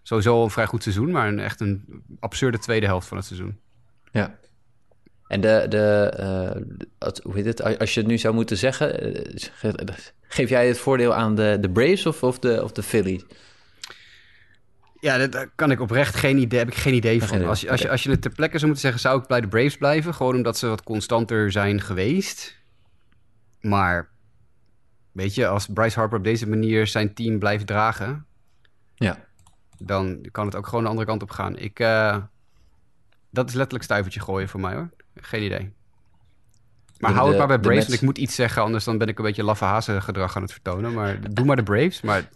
sowieso 0.03 0.43
een 0.43 0.50
vrij 0.50 0.65
goed 0.65 0.83
seizoen. 0.83 1.12
Maar 1.12 1.27
een, 1.27 1.39
echt 1.39 1.60
een 1.60 2.03
absurde 2.19 2.60
tweede 2.60 2.86
helft 2.86 3.07
van 3.07 3.17
het 3.17 3.25
seizoen. 3.25 3.60
ja. 4.12 4.41
En 5.27 5.41
de, 5.41 5.65
de 5.69 6.10
eh, 6.17 6.62
wat- 7.00 7.19
hoe 7.24 7.33
heet 7.36 7.45
het? 7.45 7.79
Als 7.79 7.93
je 7.93 8.00
het 8.00 8.10
nu 8.10 8.17
zou 8.17 8.33
moeten 8.33 8.57
zeggen, 8.57 9.00
eh, 9.15 9.31
ge- 9.53 9.93
geef 10.22 10.50
jij 10.50 10.67
het 10.67 10.77
voordeel 10.79 11.13
aan 11.13 11.36
de, 11.36 11.57
de 11.62 11.69
Braves 11.69 12.05
of, 12.05 12.24
of, 12.24 12.39
de, 12.39 12.63
of 12.63 12.72
de 12.72 12.83
Phillies? 12.83 13.24
Ja, 15.00 15.17
dat- 15.17 15.31
daar 15.31 15.50
kan 15.55 15.72
ik 15.72 15.79
oprecht 15.79 16.15
geen 16.15 16.38
idee, 16.38 16.60
heb 16.60 16.67
ik 16.67 16.75
geen 16.75 16.93
idee 16.93 17.24
van. 17.24 17.45
Als 17.45 17.62
je, 17.62 17.69
als, 17.69 17.81
je, 17.81 17.89
als 17.89 18.03
je 18.03 18.10
het 18.10 18.22
ter 18.22 18.31
plekke 18.31 18.53
zou 18.57 18.65
moeten 18.65 18.81
zeggen, 18.83 19.01
zou 19.01 19.22
ik 19.22 19.27
bij 19.27 19.41
de 19.41 19.48
Braves 19.48 19.77
blijven. 19.77 20.13
Gewoon 20.13 20.36
omdat 20.36 20.57
ze 20.57 20.67
wat 20.67 20.83
constanter 20.83 21.51
zijn 21.51 21.81
geweest. 21.81 22.57
Maar 23.62 24.10
weet 25.12 25.36
je, 25.36 25.48
als 25.48 25.67
Bryce 25.74 26.00
Harper 26.00 26.17
op 26.17 26.24
deze 26.24 26.50
manier 26.50 26.88
zijn 26.88 27.13
team 27.13 27.39
blijft 27.39 27.67
dragen, 27.67 28.25
Ja. 28.95 29.25
Dan 29.77 30.25
kan 30.32 30.46
het 30.46 30.56
ook 30.56 30.68
gewoon 30.68 30.84
de 30.84 30.89
andere 30.89 31.08
kant 31.08 31.22
op 31.22 31.30
gaan. 31.32 31.58
Ik, 31.58 31.80
eh, 31.80 32.18
dat 33.30 33.48
is 33.50 33.53
letterlijk 33.56 33.84
stuivertje 33.84 34.20
gooien 34.20 34.50
voor 34.50 34.60
mij 34.60 34.74
hoor. 34.74 34.89
Geen 35.15 35.44
idee. 35.44 35.72
Maar 37.00 37.12
De- 37.12 37.18
hou 37.18 37.30
het 37.30 37.38
maar 37.38 37.48
bij 37.48 37.60
Braves, 37.60 37.82
want 37.84 37.94
ik 37.94 38.01
moet 38.01 38.18
iets 38.18 38.36
zeggen, 38.36 38.62
anders 38.62 38.84
dan 38.84 38.98
ben 38.98 39.08
ik 39.08 39.18
een 39.18 39.25
beetje 39.25 39.44
laffe 39.44 39.65
hazen 39.65 40.01
gedrag 40.01 40.36
aan 40.36 40.42
het 40.42 40.51
vertonen. 40.51 40.94
Maar 40.94 41.34
doe 41.34 41.46
maar 41.46 41.56
de 41.56 41.63
Braves, 41.63 42.01
maar 42.01 42.30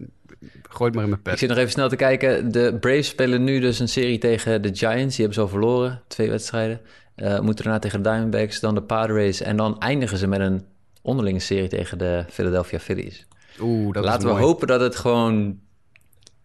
gooi 0.69 0.85
het 0.85 0.93
maar 0.93 1.03
in 1.03 1.09
mijn 1.09 1.11
Ik 1.11 1.21
pet. 1.23 1.39
zit 1.39 1.49
nog 1.49 1.57
even 1.57 1.71
snel 1.71 1.89
te 1.89 1.95
kijken. 1.95 2.51
De 2.51 2.77
Braves 2.79 3.07
spelen 3.07 3.43
nu 3.43 3.59
dus 3.59 3.79
een 3.79 3.87
serie 3.87 4.17
tegen 4.17 4.61
de 4.61 4.75
Giants. 4.75 5.15
Die 5.15 5.25
hebben 5.25 5.33
ze 5.33 5.41
al 5.41 5.47
verloren, 5.47 6.01
twee 6.07 6.29
wedstrijden. 6.29 6.81
Eh, 7.15 7.39
moeten 7.39 7.63
daarna 7.63 7.79
tegen 7.79 8.03
de 8.03 8.09
Diamondbacks, 8.09 8.59
dan 8.59 8.75
de 8.75 8.81
Padres. 8.81 9.41
En 9.41 9.57
dan 9.57 9.79
eindigen 9.79 10.17
ze 10.17 10.27
met 10.27 10.39
een 10.39 10.65
onderlinge 11.01 11.39
serie 11.39 11.67
tegen 11.69 11.97
de 11.97 12.25
Philadelphia 12.29 12.79
Phillies. 12.79 13.27
Oeh, 13.59 13.93
dat 13.93 14.03
is 14.03 14.09
Laten 14.09 14.27
we 14.27 14.33
mooi. 14.33 14.43
hopen 14.45 14.67
dat 14.67 14.79
het 14.81 14.95
gewoon 14.95 15.59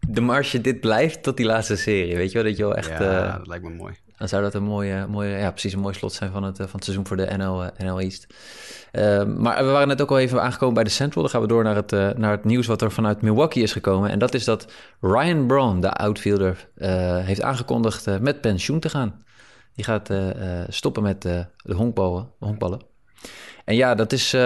de 0.08 0.20
marge 0.20 0.60
dit 0.60 0.80
blijft 0.80 1.22
tot 1.22 1.36
die 1.36 1.46
laatste 1.46 1.76
serie. 1.76 2.16
Weet 2.16 2.32
je 2.32 2.34
wel, 2.34 2.46
dat 2.46 2.56
je 2.56 2.62
wel 2.62 2.76
echt... 2.76 2.88
Ja, 2.88 3.26
eh, 3.26 3.36
dat 3.36 3.46
lijkt 3.46 3.64
me 3.64 3.70
mooi. 3.70 3.94
dan 4.16 4.28
zou 4.28 4.42
dat 4.42 4.54
een 4.54 4.62
mooie, 4.62 5.06
mooie, 5.06 5.36
ja, 5.36 5.50
precies 5.50 5.72
een 5.72 5.80
mooi 5.80 5.94
slot 5.94 6.12
zijn 6.12 6.32
van 6.32 6.42
het, 6.42 6.58
eh, 6.58 6.64
van 6.64 6.74
het 6.74 6.84
seizoen 6.84 7.06
voor 7.06 7.16
de 7.16 7.36
NL, 7.36 7.64
eh, 7.64 7.86
NL 7.86 8.00
East. 8.00 8.26
Maar 9.36 9.64
we 9.64 9.70
waren 9.70 9.88
net 9.88 10.02
ook 10.02 10.10
al 10.10 10.18
even 10.18 10.42
aangekomen 10.42 10.74
bij 10.74 10.84
de 10.84 10.90
Central. 10.90 11.22
Dan 11.22 11.32
gaan 11.32 11.40
we 11.40 11.46
door 11.46 11.64
naar 11.64 11.76
het, 11.76 11.90
naar 12.18 12.30
het 12.30 12.44
nieuws 12.44 12.66
wat 12.66 12.82
er 12.82 12.92
vanuit 12.92 13.22
Milwaukee 13.22 13.62
is 13.62 13.72
gekomen. 13.72 14.10
En 14.10 14.18
dat 14.18 14.34
is 14.34 14.44
dat 14.44 14.72
Ryan 15.00 15.46
Braun, 15.46 15.80
de 15.80 15.92
outfielder, 15.92 16.68
heeft 17.24 17.42
aangekondigd 17.42 18.20
met 18.20 18.40
pensioen 18.40 18.80
te 18.80 18.88
gaan. 18.88 19.24
Die 19.74 19.84
gaat 19.84 20.10
stoppen 20.68 21.02
met 21.02 21.22
de 21.22 21.46
honkballen, 21.62 22.30
honkballen. 22.38 22.80
En 23.64 23.76
ja, 23.76 23.94
dat 23.94 24.12
is 24.12 24.36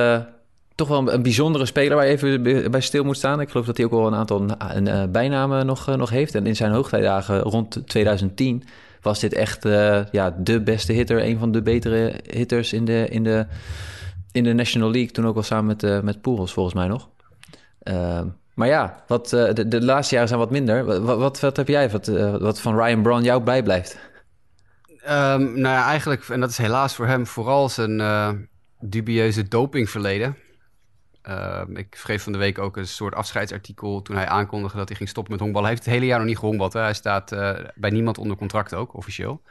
toch 0.76 0.88
wel 0.88 1.12
een, 1.12 1.22
bijzondere 1.22 1.66
speler 1.66 1.96
waar 1.96 2.06
je 2.06 2.12
even 2.12 2.42
bij- 2.70 2.80
stil 2.80 3.04
moet 3.04 3.16
staan. 3.16 3.40
Ik 3.40 3.50
geloof 3.50 3.66
dat 3.66 3.76
hij 3.76 3.86
ook 3.86 3.92
wel 3.92 4.06
een 4.06 4.14
aantal 4.14 4.46
eh, 4.46 5.02
bijnamen 5.08 5.66
nog, 5.66 5.88
eh, 5.88 5.94
nog 5.94 6.10
heeft. 6.10 6.34
En 6.34 6.46
in 6.46 6.56
zijn 6.56 6.72
hoogtijdagen 6.72 7.40
rond 7.40 7.82
2010 7.86 8.62
was 9.00 9.20
dit 9.20 9.32
echt 9.32 9.64
eh, 9.64 10.00
ja, 10.10 10.36
de 10.38 10.62
beste 10.62 10.92
hitter. 10.92 11.24
Een 11.24 11.38
van 11.38 11.52
de 11.52 11.62
betere 11.62 12.20
hitters 12.30 12.72
in 12.72 12.84
de, 12.84 13.06
in 13.08 13.24
de, 13.24 13.46
in 14.32 14.44
de 14.44 14.52
National 14.52 14.90
League. 14.90 15.10
Toen 15.10 15.26
ook 15.26 15.34
wel 15.34 15.42
samen 15.42 15.66
met, 15.66 15.82
eh 15.82 16.00
met 16.00 16.20
Pujols 16.20 16.52
volgens 16.52 16.74
mij 16.74 16.86
nog. 16.86 17.08
Ehm, 17.82 18.26
maar 18.54 18.68
ja, 18.68 19.04
wat, 19.06 19.28
de, 19.28 19.68
de 19.68 19.84
laatste 19.84 20.14
jaren 20.14 20.28
zijn 20.28 20.40
wat 20.40 20.50
minder. 20.50 20.84
Wat, 21.04 21.40
wat, 21.40 21.56
heb 21.56 21.68
jij 21.68 21.90
wat, 21.90 22.06
wat 22.40 22.60
van 22.60 22.76
Ryan 22.78 23.02
Braun 23.02 23.22
jou 23.22 23.42
bijblijft? 23.42 23.98
Ehm, 25.02 25.40
nou 25.40 25.74
ja, 25.74 25.86
eigenlijk, 25.86 26.28
en 26.28 26.40
dat 26.40 26.50
is 26.50 26.58
helaas 26.58 26.94
voor 26.94 27.06
hem 27.06 27.26
vooral 27.26 27.68
zijn 27.68 28.02
dubieuze 28.80 29.48
dopingverleden. 29.48 30.36
Ehm, 31.26 31.76
ik 31.76 31.94
schreef 31.94 32.22
van 32.22 32.32
de 32.32 32.38
week 32.38 32.58
ook 32.58 32.76
een 32.76 32.86
soort 32.86 33.14
afscheidsartikel 33.14 34.02
toen 34.02 34.16
hij 34.16 34.26
aankondigde 34.26 34.78
dat 34.78 34.88
hij 34.88 34.96
ging 34.96 35.08
stoppen 35.08 35.32
met 35.32 35.40
honkballen. 35.42 35.68
Hij 35.68 35.76
heeft 35.76 35.88
het 35.88 35.96
hele 35.98 36.10
jaar 36.10 36.18
nog 36.18 36.28
niet 36.28 36.38
gehongbald. 36.38 36.72
Hij 36.72 36.94
staat 36.94 37.32
eh, 37.32 37.64
bij 37.74 37.90
niemand 37.90 38.18
onder 38.18 38.36
contract 38.36 38.74
ook, 38.74 38.94
officieel. 38.94 39.42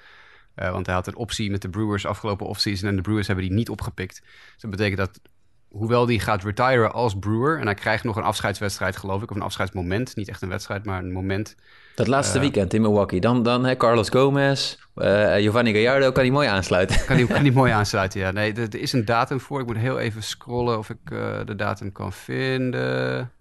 Eh, 0.53 0.72
want 0.72 0.86
hij 0.86 0.96
had 0.96 1.08
een 1.08 1.15
optie 1.15 1.51
met 1.51 1.62
de 1.62 1.70
Brewers 1.70 2.05
afgelopen 2.05 2.48
offseason 2.48 2.89
en 2.89 2.96
de 2.96 3.01
Brewers 3.01 3.27
hebben 3.27 3.46
die 3.46 3.53
niet 3.53 3.70
opgepikt. 3.70 4.22
Dus 4.22 4.62
dat 4.62 4.72
betekent 4.72 4.98
dat, 4.98 5.20
hoewel 5.67 6.08
hij 6.08 6.20
gaat 6.20 6.44
retiren 6.44 6.94
als 6.94 7.20
Brewer, 7.20 7.60
en 7.60 7.65
hij 7.65 7.75
krijgt 7.75 8.03
nog 8.03 8.15
een 8.15 8.24
afscheidswedstrijd 8.24 8.98
geloof 8.98 9.22
ik, 9.22 9.29
of 9.29 9.36
een 9.36 9.41
afscheidsmoment, 9.41 10.15
niet 10.15 10.29
echt 10.29 10.41
een 10.41 10.50
wedstrijd, 10.50 10.86
maar 10.86 11.03
een 11.03 11.12
moment. 11.12 11.55
Dat 11.96 12.08
laatste 12.08 12.40
weekend 12.40 12.74
in 12.74 12.82
Milwaukee. 12.82 13.20
Dan, 13.20 13.44
dan 13.44 13.66
hè, 13.66 13.78
Carlos 13.78 14.10
Gomez, 14.10 14.78
eh, 14.96 15.34
Giovanni 15.34 15.74
Gallardo 15.74 16.12
kan 16.12 16.24
hij 16.24 16.32
mooi 16.32 16.48
aansluiten. 16.48 17.06
Kan 17.06 17.18
die, 17.18 17.28
kan 17.34 17.54
mooi 17.54 17.72
aansluiten, 17.72 18.20
ja. 18.20 18.32
Nee, 18.32 18.54
er, 18.54 18.62
er 18.62 18.80
is 18.80 18.94
een 18.94 19.06
datum 19.06 19.40
voor. 19.40 19.60
Ik 19.60 19.66
moet 19.66 19.78
heel 19.78 20.00
even 20.00 20.24
scrollen 20.24 20.78
of 20.78 20.90
ik 20.90 21.12
eh, 21.12 21.40
de 21.46 21.56
datum 21.56 21.92
kan 21.92 22.14
vinden. 22.14 23.32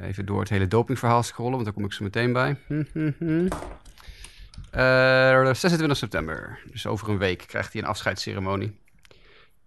Even 0.00 0.26
door 0.26 0.40
het 0.40 0.48
hele 0.48 0.68
dopingverhaal 0.68 1.22
scrollen, 1.22 1.52
want 1.52 1.64
daar 1.64 1.72
kom 1.72 1.84
ik 1.84 1.92
zo 1.92 2.04
meteen 2.04 2.32
bij. 2.32 2.56
Hm, 2.66 2.82
hm, 2.92 3.10
hm. 3.18 3.48
Eh, 4.70 5.54
26 5.54 5.96
september, 5.96 6.58
dus 6.70 6.86
over 6.86 7.08
een 7.08 7.18
week, 7.18 7.44
krijgt 7.46 7.72
hij 7.72 7.82
een 7.82 7.88
afscheidsceremonie. 7.88 8.78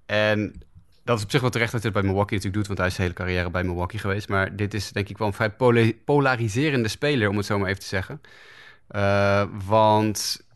En 0.05 0.61
dat 1.09 1.17
is 1.17 1.23
op 1.23 1.31
zich 1.31 1.41
wel 1.41 1.49
terecht 1.49 1.71
dat 1.71 1.81
hij 1.81 1.91
het 1.91 2.01
bij 2.01 2.09
Milwaukee 2.09 2.37
natuurlijk 2.37 2.67
doet, 2.67 2.67
want 2.67 2.79
hij 2.79 2.87
is 2.87 2.95
zijn 2.95 3.07
hele 3.07 3.19
carrière 3.19 3.49
bij 3.49 3.63
Milwaukee 3.63 3.99
geweest. 3.99 4.29
Maar 4.29 4.55
dit 4.55 4.73
is 4.73 4.91
denk 4.91 5.09
ik 5.09 5.17
wel 5.17 5.27
een 5.27 5.33
vrij 5.33 5.95
polariserende 6.05 6.87
speler, 6.87 7.29
om 7.29 7.37
het 7.37 7.45
zo 7.45 7.59
maar 7.59 7.67
even 7.67 7.81
te 7.81 7.87
zeggen. 7.87 8.21
Eh, 8.87 9.43
want 9.65 10.47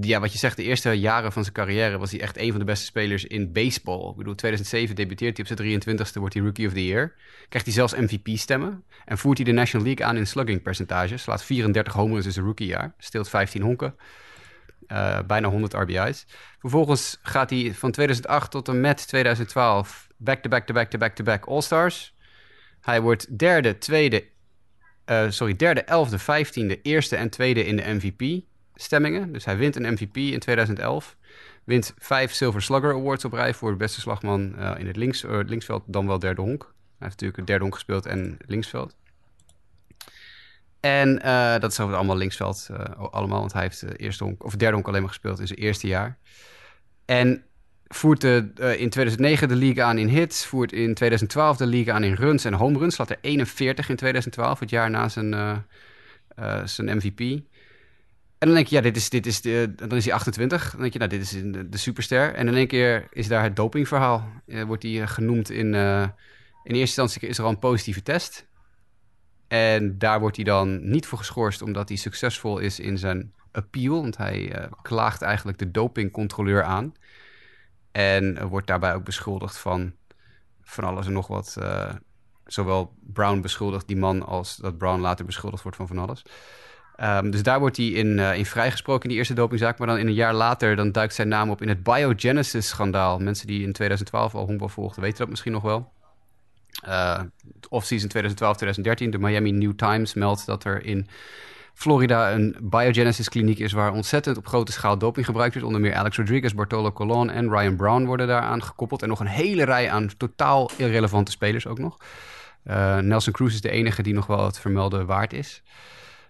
ja, 0.00 0.20
wat 0.20 0.32
je 0.32 0.38
zegt, 0.38 0.56
de 0.56 0.62
eerste 0.62 0.90
jaren 0.90 1.32
van 1.32 1.42
zijn 1.42 1.54
carrière 1.54 1.98
was 1.98 2.10
hij 2.10 2.20
echt 2.20 2.38
een 2.38 2.50
van 2.50 2.58
de 2.58 2.64
beste 2.64 2.84
spelers 2.84 3.24
in 3.24 3.52
baseball. 3.52 4.10
Ik 4.10 4.16
bedoel, 4.16 4.34
2007 4.34 4.94
debuteert 4.94 5.36
hij 5.36 5.46
op 5.50 5.56
zijn 5.56 5.80
23ste, 5.80 6.18
wordt 6.18 6.34
hij 6.34 6.42
Rookie 6.42 6.66
of 6.66 6.72
the 6.72 6.86
Year. 6.86 7.14
Krijgt 7.48 7.66
hij 7.66 7.76
zelfs 7.76 7.94
MVP-stemmen. 7.94 8.84
En 9.04 9.18
voert 9.18 9.36
hij 9.36 9.46
de 9.46 9.52
National 9.52 9.86
League 9.86 10.06
aan 10.06 10.16
in 10.16 10.26
slugging 10.26 10.62
percentages. 10.62 11.22
Slaat 11.22 11.44
34 11.44 11.92
homers 11.92 12.26
in 12.26 12.32
zijn 12.32 12.46
rookiejaar. 12.46 12.94
Steelt 12.98 13.28
15 13.28 13.62
honken. 13.62 13.94
Eh, 14.86 15.18
bijna 15.26 15.48
100 15.48 15.72
RBI's. 15.72 16.26
Vervolgens 16.58 17.18
gaat 17.22 17.50
hij 17.50 17.74
van 17.74 17.90
2008 17.90 18.50
tot 18.50 18.68
en 18.68 18.80
met 18.80 19.08
2012 19.08 20.08
back-to-back-to-back-to-back-to-back 20.16 21.44
All-Stars. 21.44 22.14
Hij 22.80 23.00
wordt 23.00 23.38
derde, 23.38 23.78
tweede, 23.78 24.24
eh, 25.04 25.24
sorry, 25.28 25.56
derde, 25.56 25.82
elfde, 25.82 26.18
vijftiende, 26.18 26.82
eerste 26.82 27.16
en 27.16 27.30
tweede 27.30 27.64
in 27.64 27.76
de 27.76 27.94
MVP. 27.94 28.44
stemmingen. 28.76 29.32
Dus 29.32 29.44
hij 29.44 29.56
wint 29.56 29.76
een 29.76 29.92
MVP 29.92 30.16
in 30.16 30.38
2011. 30.38 31.16
Wint 31.64 31.94
vijf 31.98 32.32
Silver 32.32 32.62
Slugger 32.62 32.94
Awards 32.94 33.24
op 33.24 33.32
rij 33.32 33.54
voor 33.54 33.70
de 33.70 33.76
beste 33.76 34.00
slagman 34.00 34.54
uh, 34.58 34.74
in 34.78 34.86
het 34.86 34.96
links, 34.96 35.24
uh, 35.24 35.38
linksveld, 35.46 35.82
dan 35.86 36.06
wel 36.06 36.18
derde 36.18 36.40
honk. 36.40 36.62
Hij 36.62 36.72
heeft 36.98 37.10
natuurlijk 37.10 37.36
het 37.36 37.46
derde 37.46 37.62
honk 37.62 37.74
gespeeld 37.74 38.06
en 38.06 38.38
linksveld. 38.46 38.96
En 40.84 41.20
uh, 41.24 41.58
dat 41.58 41.72
is 41.72 41.80
over 41.80 41.94
allemaal 41.94 42.16
linksveld 42.16 42.68
allemaal, 43.10 43.38
want 43.38 43.52
hij 43.52 43.62
heeft 43.62 43.84
eerste 43.96 44.24
honk, 44.24 44.44
of 44.44 44.56
derde 44.56 44.74
honk 44.74 44.88
alleen 44.88 45.00
maar 45.00 45.10
gespeeld 45.10 45.40
in 45.40 45.46
zijn 45.46 45.58
eerste 45.58 45.86
jaar. 45.86 46.18
En 47.04 47.44
voert 47.88 48.20
de, 48.20 48.52
in 48.78 48.90
2009 48.90 49.48
de 49.48 49.54
league 49.54 49.84
aan 49.84 49.98
in 49.98 50.08
hits, 50.08 50.46
voert 50.46 50.72
in 50.72 50.94
2012 50.94 51.56
de 51.56 51.66
league 51.66 51.92
aan 51.92 52.04
in 52.04 52.14
runs 52.14 52.44
en 52.44 52.52
home 52.52 52.78
runs. 52.78 52.94
Slaat 52.94 53.10
er 53.10 53.18
41 53.20 53.88
in 53.88 53.96
2012, 53.96 54.58
het 54.58 54.70
jaar 54.70 54.90
na 54.90 55.08
zijn, 55.08 55.64
zijn 56.64 56.96
MVP. 56.96 57.20
En 57.20 57.42
dan 58.38 58.54
denk 58.54 58.66
je, 58.66 58.76
ja, 58.76 58.82
dit 58.82 58.96
is, 58.96 59.10
dit 59.10 59.26
is 59.26 59.40
de, 59.40 59.72
dan 59.76 59.96
is 59.96 60.04
hij 60.04 60.14
28. 60.14 60.70
Dan 60.70 60.80
denk 60.80 60.92
je, 60.92 60.98
nou, 60.98 61.10
dit 61.10 61.20
is 61.20 61.30
de, 61.30 61.68
de 61.68 61.78
superster. 61.78 62.34
En 62.34 62.48
in 62.48 62.54
één 62.54 62.66
keer 62.66 63.06
is 63.10 63.28
daar 63.28 63.42
het 63.42 63.56
dopingverhaal. 63.56 64.28
Wordt 64.66 64.82
hij 64.82 65.00
eh, 65.00 65.08
genoemd 65.08 65.50
in... 65.50 65.74
In 66.64 66.74
eerste 66.74 67.02
instantie 67.02 67.28
is 67.28 67.38
er 67.38 67.44
al 67.44 67.50
een 67.50 67.58
positieve 67.58 68.02
test. 68.02 68.46
En 69.48 69.98
daar 69.98 70.20
wordt 70.20 70.36
hij 70.36 70.44
dan 70.44 70.90
niet 70.90 71.06
voor 71.06 71.18
geschorst... 71.18 71.62
omdat 71.62 71.88
hij 71.88 71.98
succesvol 71.98 72.58
is 72.58 72.80
in 72.80 72.98
zijn 72.98 73.32
appeal. 73.52 74.00
Want 74.00 74.16
hij 74.16 74.58
uh, 74.58 74.66
klaagt 74.82 75.22
eigenlijk 75.22 75.58
de 75.58 75.70
dopingcontroleur 75.70 76.62
aan. 76.62 76.94
En 77.92 78.48
wordt 78.48 78.66
daarbij 78.66 78.94
ook 78.94 79.04
beschuldigd 79.04 79.58
van 79.58 79.92
van 80.62 80.84
alles 80.84 81.06
en 81.06 81.12
nog 81.12 81.26
wat. 81.26 81.56
zowel 82.44 82.94
Brown 83.12 83.40
beschuldigt 83.40 83.86
die 83.86 83.96
man... 83.96 84.26
als 84.26 84.56
dat 84.56 84.78
Brown 84.78 85.00
later 85.00 85.24
beschuldigd 85.24 85.62
wordt 85.62 85.76
van 85.76 85.86
van 85.86 85.98
alles... 85.98 86.24
Um, 87.02 87.30
dus 87.30 87.42
daar 87.42 87.60
wordt 87.60 87.76
hij 87.76 87.86
in, 87.86 88.18
uh, 88.18 88.36
in 88.36 88.46
vrijgesproken 88.46 89.02
in 89.02 89.08
die 89.08 89.18
eerste 89.18 89.34
dopingzaak. 89.34 89.78
Maar 89.78 89.86
dan 89.86 89.98
in 89.98 90.06
een 90.06 90.14
jaar 90.14 90.34
later 90.34 90.76
dan 90.76 90.92
duikt 90.92 91.14
zijn 91.14 91.28
naam 91.28 91.50
op 91.50 91.62
in 91.62 91.68
het 91.68 91.82
Biogenesis-schandaal. 91.82 93.18
Mensen 93.18 93.46
die 93.46 93.62
in 93.62 93.72
2012 93.72 94.34
al 94.34 94.46
honkbal 94.46 94.68
volgden 94.68 95.02
weten 95.02 95.18
dat 95.18 95.28
misschien 95.28 95.52
nog 95.52 95.62
wel. 95.62 95.92
Uh, 96.86 97.20
Off-season 97.68 98.10
2012-2013. 99.06 99.08
De 99.08 99.18
Miami 99.18 99.50
New 99.50 99.72
Times 99.72 100.14
meldt 100.14 100.46
dat 100.46 100.64
er 100.64 100.84
in 100.84 101.08
Florida 101.74 102.32
een 102.32 102.56
Biogenesis-kliniek 102.60 103.58
is... 103.58 103.72
waar 103.72 103.92
ontzettend 103.92 104.36
op 104.36 104.46
grote 104.46 104.72
schaal 104.72 104.98
doping 104.98 105.26
gebruikt 105.26 105.52
wordt. 105.52 105.68
Onder 105.68 105.82
meer 105.82 105.94
Alex 105.94 106.16
Rodriguez, 106.16 106.52
Bartolo 106.52 106.92
Colon 106.92 107.30
en 107.30 107.50
Ryan 107.50 107.76
Brown 107.76 108.04
worden 108.04 108.26
daaraan 108.26 108.62
gekoppeld. 108.62 109.02
En 109.02 109.08
nog 109.08 109.20
een 109.20 109.26
hele 109.26 109.64
rij 109.64 109.90
aan 109.90 110.10
totaal 110.16 110.70
irrelevante 110.76 111.30
spelers 111.30 111.66
ook 111.66 111.78
nog. 111.78 111.98
Uh, 112.66 112.98
Nelson 112.98 113.32
Cruz 113.32 113.54
is 113.54 113.60
de 113.60 113.70
enige 113.70 114.02
die 114.02 114.14
nog 114.14 114.26
wel 114.26 114.44
het 114.44 114.58
vermelden 114.58 115.06
waard 115.06 115.32
is. 115.32 115.62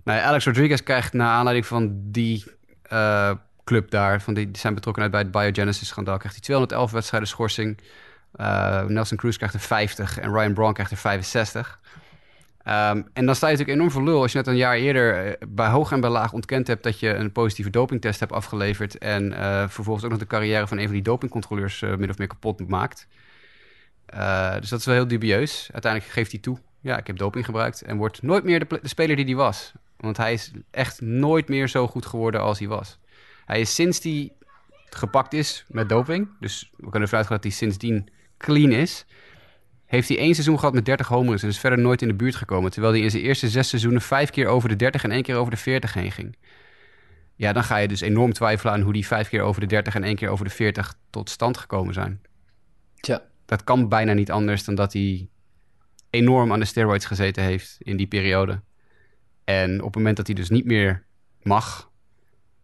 Nou, 0.04 0.20
Alex 0.20 0.44
Rodriguez 0.44 0.82
krijgt 0.82 1.12
naar 1.12 1.28
aanleiding 1.28 1.66
van 1.66 1.92
die 1.94 2.44
uh, 2.92 3.30
club 3.64 3.90
daar, 3.90 4.22
van 4.22 4.34
die, 4.34 4.46
die 4.50 4.58
zijn 4.58 4.74
betrokkenheid 4.74 5.14
bij 5.14 5.22
het 5.22 5.30
Biogenesis-schandaal, 5.30 6.16
krijgt 6.16 6.36
hij 6.36 6.44
211 6.44 6.90
wedstrijden 6.90 7.28
schorsing. 7.28 7.80
Uh, 8.36 8.84
Nelson 8.84 9.16
Cruz 9.16 9.36
krijgt 9.36 9.54
er 9.54 9.60
50 9.60 10.18
en 10.18 10.32
Ryan 10.32 10.54
Braun 10.54 10.72
krijgt 10.72 10.90
er 10.92 10.96
65. 10.96 11.80
Um, 12.66 13.08
en 13.12 13.26
dan 13.26 13.34
sta 13.34 13.46
je 13.46 13.52
natuurlijk 13.52 13.68
enorm 13.68 13.90
voor 13.90 14.02
lul 14.02 14.22
als 14.22 14.32
je 14.32 14.38
net 14.38 14.46
een 14.46 14.56
jaar 14.56 14.76
eerder 14.76 15.26
uh, 15.26 15.32
bij 15.48 15.68
hoog 15.68 15.92
en 15.92 16.00
bij 16.00 16.10
laag 16.10 16.32
ontkend 16.32 16.66
hebt 16.66 16.82
dat 16.82 17.00
je 17.00 17.14
een 17.14 17.32
positieve 17.32 17.70
dopingtest 17.70 18.20
hebt 18.20 18.32
afgeleverd 18.32 18.98
en 18.98 19.32
uh, 19.32 19.68
vervolgens 19.68 20.04
ook 20.04 20.10
nog 20.10 20.20
de 20.20 20.26
carrière 20.26 20.66
van 20.66 20.78
een 20.78 20.84
van 20.84 20.92
die 20.92 21.02
dopingcontroleurs 21.02 21.80
min 21.80 22.10
of 22.10 22.18
meer 22.18 22.26
kapot 22.26 22.68
maakt. 22.68 23.06
dus 24.60 24.68
dat 24.68 24.78
is 24.78 24.86
wel 24.86 24.94
heel 24.94 25.08
dubieus. 25.08 25.68
Uiteindelijk 25.72 26.12
geeft 26.12 26.30
hij 26.30 26.40
toe, 26.40 26.58
ja, 26.80 26.98
ik 26.98 27.06
heb 27.06 27.16
doping 27.16 27.44
gebruikt 27.44 27.82
en 27.82 27.96
wordt 27.96 28.22
nooit 28.22 28.44
meer 28.44 28.68
de, 28.68 28.78
de 28.82 28.88
speler 28.88 29.16
die 29.16 29.24
hij 29.24 29.34
was. 29.34 29.72
Want 29.96 30.16
hij 30.16 30.32
is 30.32 30.52
echt 30.70 31.00
nooit 31.00 31.48
meer 31.48 31.68
zo 31.68 31.86
goed 31.86 32.06
geworden 32.06 32.40
als 32.40 32.58
hij 32.58 32.68
was. 32.68 32.98
Hij 33.44 33.60
is 33.60 33.74
sinds 33.74 34.02
hij 34.02 34.32
gepakt 34.94 35.32
is 35.32 35.64
met 35.68 35.88
doping, 35.88 36.28
dus 36.40 36.70
we 36.76 36.82
kunnen 36.82 37.02
ervan 37.02 37.18
uitgaan 37.18 37.36
dat 37.36 37.44
hij 37.44 37.52
sindsdien 37.52 38.08
clean 38.44 38.72
is, 38.72 39.04
heeft 39.84 40.08
hij 40.08 40.18
één 40.18 40.34
seizoen 40.34 40.58
gehad 40.58 40.74
met 40.74 40.84
30 40.84 41.08
homers 41.08 41.42
en 41.42 41.48
is 41.48 41.58
verder 41.58 41.78
nooit 41.78 42.02
in 42.02 42.08
de 42.08 42.14
buurt 42.14 42.34
gekomen. 42.34 42.70
Terwijl 42.70 42.92
hij 42.92 43.02
in 43.02 43.10
zijn 43.10 43.22
eerste 43.22 43.48
zes 43.48 43.68
seizoenen 43.68 44.00
vijf 44.00 44.30
keer 44.30 44.46
over 44.46 44.68
de 44.68 44.76
30 44.76 45.04
en 45.04 45.10
één 45.10 45.22
keer 45.22 45.36
over 45.36 45.50
de 45.50 45.56
40 45.56 45.94
heen 45.94 46.12
ging. 46.12 46.36
Ja, 47.36 47.52
dan 47.52 47.64
ga 47.64 47.76
je 47.76 47.88
dus 47.88 48.00
enorm 48.00 48.32
twijfelen 48.32 48.72
aan 48.72 48.80
hoe 48.80 48.92
die 48.92 49.06
vijf 49.06 49.28
keer 49.28 49.42
over 49.42 49.60
de 49.60 49.66
30 49.66 49.94
en 49.94 50.02
één 50.02 50.16
keer 50.16 50.28
over 50.28 50.44
de 50.44 50.50
40 50.50 50.94
tot 51.10 51.30
stand 51.30 51.56
gekomen 51.56 51.94
zijn. 51.94 52.20
Tja. 53.00 53.22
Dat 53.46 53.64
kan 53.64 53.88
bijna 53.88 54.12
niet 54.12 54.30
anders 54.30 54.64
dan 54.64 54.74
dat 54.74 54.92
hij 54.92 55.28
enorm 56.10 56.52
aan 56.52 56.60
de 56.60 56.64
steroids 56.64 57.06
gezeten 57.06 57.42
heeft 57.42 57.76
in 57.78 57.96
die 57.96 58.06
periode. 58.06 58.60
En 59.44 59.78
op 59.78 59.86
het 59.86 59.96
moment 59.96 60.16
dat 60.16 60.26
hij 60.26 60.34
dus 60.34 60.50
niet 60.50 60.64
meer 60.64 61.04
mag, 61.42 61.90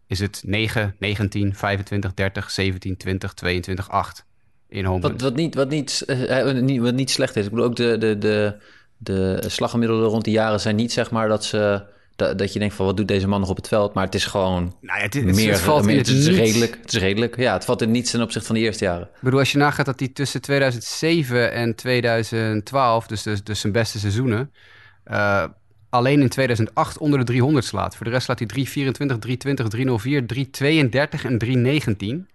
is 0.07 0.19
het 0.19 0.41
9, 0.45 0.95
19, 0.99 1.55
25, 1.55 2.13
30, 2.13 2.51
17, 2.51 2.97
20, 2.97 3.33
22, 3.33 3.89
8 3.89 4.25
in 4.71 4.85
home 4.85 5.01
wat, 5.01 5.21
wat, 5.21 5.35
niet, 5.35 5.55
wat, 5.55 5.69
niet, 5.69 6.03
uh, 6.07 6.79
wat 6.81 6.93
niet 6.93 7.09
slecht 7.09 7.35
is. 7.35 7.43
Ik 7.45 7.49
bedoel, 7.49 7.65
ook 7.65 7.75
de, 7.75 7.97
de, 7.97 8.17
de, 8.17 8.57
de 8.97 9.41
slaggemiddelen 9.47 10.07
rond 10.07 10.23
die 10.23 10.33
jaren 10.33 10.59
zijn 10.59 10.75
niet 10.75 10.91
zeg 10.91 11.11
maar 11.11 11.27
dat 11.27 11.45
ze... 11.45 11.83
Dat, 12.15 12.37
dat 12.37 12.53
je 12.53 12.59
denkt 12.59 12.75
van 12.75 12.85
wat 12.85 12.97
doet 12.97 13.07
deze 13.07 13.27
man 13.27 13.39
nog 13.39 13.49
op 13.49 13.55
het 13.55 13.67
veld, 13.67 13.93
maar 13.93 14.05
het 14.05 14.15
is 14.15 14.25
gewoon 14.25 14.75
nou 14.81 14.97
ja, 14.97 15.03
het, 15.03 15.13
het, 15.13 15.23
meer, 15.35 15.51
het 15.51 15.59
valt 15.59 15.85
meer, 15.85 15.97
het, 15.97 16.07
is 16.07 16.27
redelijk, 16.27 16.77
het 16.81 16.93
is 16.93 16.99
redelijk. 16.99 17.37
Ja, 17.37 17.53
het 17.53 17.65
valt 17.65 17.81
in 17.81 17.91
niets 17.91 18.11
ten 18.11 18.21
opzichte 18.21 18.47
van 18.47 18.55
de 18.55 18.61
eerste 18.61 18.83
jaren. 18.83 19.03
Ik 19.03 19.21
bedoel, 19.21 19.39
als 19.39 19.51
je 19.51 19.57
nagaat 19.57 19.85
dat 19.85 19.99
hij 19.99 20.07
tussen 20.07 20.41
2007 20.41 21.51
en 21.51 21.75
2012, 21.75 23.07
dus, 23.07 23.23
dus, 23.23 23.43
dus 23.43 23.59
zijn 23.59 23.73
beste 23.73 23.99
seizoenen, 23.99 24.51
uh, 25.11 25.43
alleen 25.89 26.21
in 26.21 26.29
2008 26.29 26.97
onder 26.97 27.19
de 27.19 27.25
300 27.25 27.65
slaat. 27.65 27.95
Voor 27.95 28.05
de 28.05 28.11
rest 28.11 28.25
slaat 28.25 28.39
hij 28.39 28.47
324, 28.47 29.17
320, 29.17 29.67
304, 29.67 30.25
332 30.25 31.25
en 31.25 31.37
319. 31.37 32.27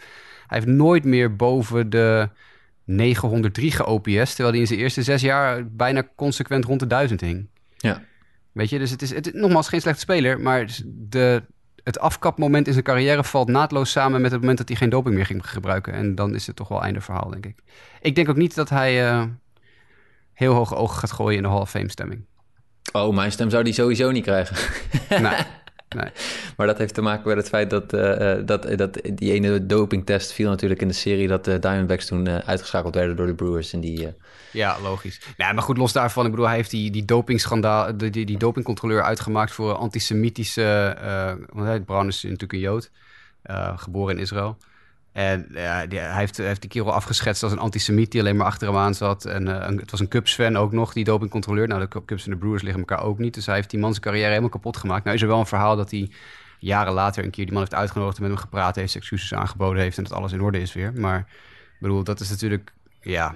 Hij 0.48 0.58
heeft 0.58 0.72
nooit 0.72 1.04
meer 1.04 1.36
boven 1.36 1.90
de 1.90 2.30
903 2.84 3.72
ge-OPS, 3.72 4.36
terwijl 4.36 4.52
hij 4.52 4.60
in 4.60 4.68
zijn 4.68 4.80
eerste 4.80 5.04
zes 5.04 5.22
jaar 5.22 5.72
bijna 5.72 6.08
consequent 6.16 6.66
rond 6.66 6.80
de 6.80 6.88
1000 6.88 7.22
hing. 7.22 7.48
Ja. 7.78 8.02
Weet 8.52 8.70
je, 8.70 8.80
dus 8.80 8.92
het 8.92 9.02
is, 9.02 9.14
het, 9.14 9.34
nogmaals 9.34 9.68
geen 9.68 9.82
slechte 9.82 10.00
speler, 10.00 10.40
maar 10.40 10.70
de, 10.86 11.44
het 11.88 12.00
afkapmoment 12.00 12.68
in 12.68 12.74
zijn 12.74 12.86
carrière 12.86 13.24
valt 13.24 13.48
naadloos 13.48 13.92
samen 13.92 14.22
met 14.22 14.32
het 14.32 14.40
moment 14.40 14.58
dat 14.58 14.68
hij 14.68 14.78
geen 14.78 14.90
doping 14.90 15.16
meer 15.16 15.26
ging 15.26 15.50
gebruiken. 15.50 15.94
En 15.94 16.16
dan 16.16 16.36
is 16.36 16.48
het 16.48 16.56
toch 16.56 16.68
wel 16.68 16.82
einde 16.84 17.02
verhaal, 17.02 17.30
denk 17.30 17.46
ik. 17.46 17.60
Ik 18.02 18.16
denk 18.16 18.30
ook 18.30 18.36
niet 18.36 18.56
dat 18.56 18.70
hij 18.70 19.12
uh, 19.12 19.24
heel 20.34 20.54
hoge 20.54 20.76
ogen 20.76 20.98
gaat 20.98 21.12
gooien 21.12 21.38
in 21.38 21.44
de 21.44 21.50
Hall 21.50 21.60
of 21.60 21.70
Fame 21.70 21.90
stemming. 21.90 22.26
Oh, 22.92 23.16
mijn 23.16 23.32
stem 23.32 23.50
zou 23.50 23.64
die 23.64 23.74
sowieso 23.74 24.12
niet 24.12 24.24
krijgen. 24.24 24.56
Nee. 25.22 25.42
Maar 26.58 26.68
dat 26.68 26.78
heeft 26.78 26.94
te 26.94 27.02
maken 27.02 27.28
met 27.28 27.38
het 27.38 27.48
feit 27.48 27.70
dat, 27.70 27.94
uh, 27.94 28.36
dat, 28.46 28.78
dat 28.78 29.00
die 29.14 29.34
ene 29.34 29.66
dopingtest 29.66 30.32
viel 30.32 30.50
natuurlijk 30.50 30.82
in 30.82 30.88
de 30.88 30.94
serie... 30.94 31.28
dat 31.28 31.46
de 31.46 31.60
Diamondbacks 31.60 32.06
toen 32.06 32.30
uitgeschakeld 32.30 32.96
werden 32.96 33.16
door 33.16 33.26
de 33.26 33.36
Brewers. 33.36 33.74
En 33.74 33.80
die, 33.80 34.14
Ja, 34.52 34.78
logisch. 34.82 35.22
Nee, 35.38 35.54
maar 35.54 35.64
goed, 35.64 35.78
los 35.78 35.94
daarvan. 35.94 36.26
Ik 36.26 36.32
bedoel, 36.32 36.48
hij 36.48 36.56
heeft 36.56 36.72
die, 36.72 36.92
die 36.92 37.06
dopingschandaal... 37.06 37.98
Die, 37.98 38.10
die, 38.10 38.26
die 38.26 38.38
dopingcontroleur 38.38 39.04
uitgemaakt 39.04 39.52
voor 39.52 39.74
antisemitische... 39.74 40.98
want 41.54 41.86
Brown 41.86 42.08
is 42.08 42.24
natuurlijk 42.24 42.54
een 42.54 42.60
Jood, 42.60 42.92
geboren 43.76 44.16
in 44.16 44.22
Israël... 44.22 44.58
En 45.18 45.48
die, 45.88 46.00
hij 46.00 46.20
heeft, 46.20 46.38
heeft 46.38 46.72
die 46.72 46.82
afgeschetst 46.82 47.44
als 47.44 47.52
een 47.52 47.60
antisemiet 47.60 48.12
die 48.12 48.22
alleen 48.22 48.36
maar 48.36 48.46
achter 48.46 48.68
hem 48.68 48.78
aan 48.78 48.94
zat. 48.94 49.26
En 49.26 49.48
uh, 49.48 49.68
het 49.68 49.92
was 49.92 50.00
een 50.00 50.08
Cubs-fan 50.08 50.58
ook 50.58 50.72
nog, 50.72 50.94
die 50.94 51.04
dopingcontroleur. 51.04 51.68
Nou, 51.68 51.88
de 51.90 52.04
Cubs 52.06 52.26
en 52.26 52.32
de 52.32 52.38
Brewers 52.38 52.62
liggen 52.62 52.80
elkaar 52.80 53.04
ook 53.04 53.18
niet. 53.18 53.34
Dus 53.34 53.46
hij 53.46 53.56
heeft 53.56 53.70
die 53.70 53.80
man 53.80 53.90
zijn 53.92 54.04
carrière 54.04 54.28
helemaal 54.28 54.50
kapot 54.50 54.78
gemaakt. 54.78 55.04
Nou 55.04 55.16
is 55.16 55.22
er 55.22 55.28
wel 55.28 55.40
een 55.40 55.46
verhaal 55.46 55.76
dat 55.76 55.92
hij 55.92 56.12
jaren 56.60 56.94
later 56.94 57.24
een 57.24 57.30
keer 57.30 57.44
die 57.44 57.54
man 57.54 57.64
heeft 57.64 57.76
uitgenodigd... 57.76 58.18
en 58.18 58.22
met 58.24 58.32
hem 58.32 58.42
gepraat 58.42 58.76
heeft, 58.76 58.96
excuses 58.96 59.34
aangeboden 59.34 59.82
heeft... 59.82 59.98
en 59.98 60.04
dat 60.04 60.14
alles 60.14 60.32
in 60.32 60.42
orde 60.42 60.62
is 60.62 60.74
weer. 60.74 60.94
Maar 60.94 61.20
ik 61.20 61.78
bedoel, 61.80 62.04
dat 62.04 62.20
is 62.20 62.30
natuurlijk, 62.30 62.74
ja, 63.02 63.36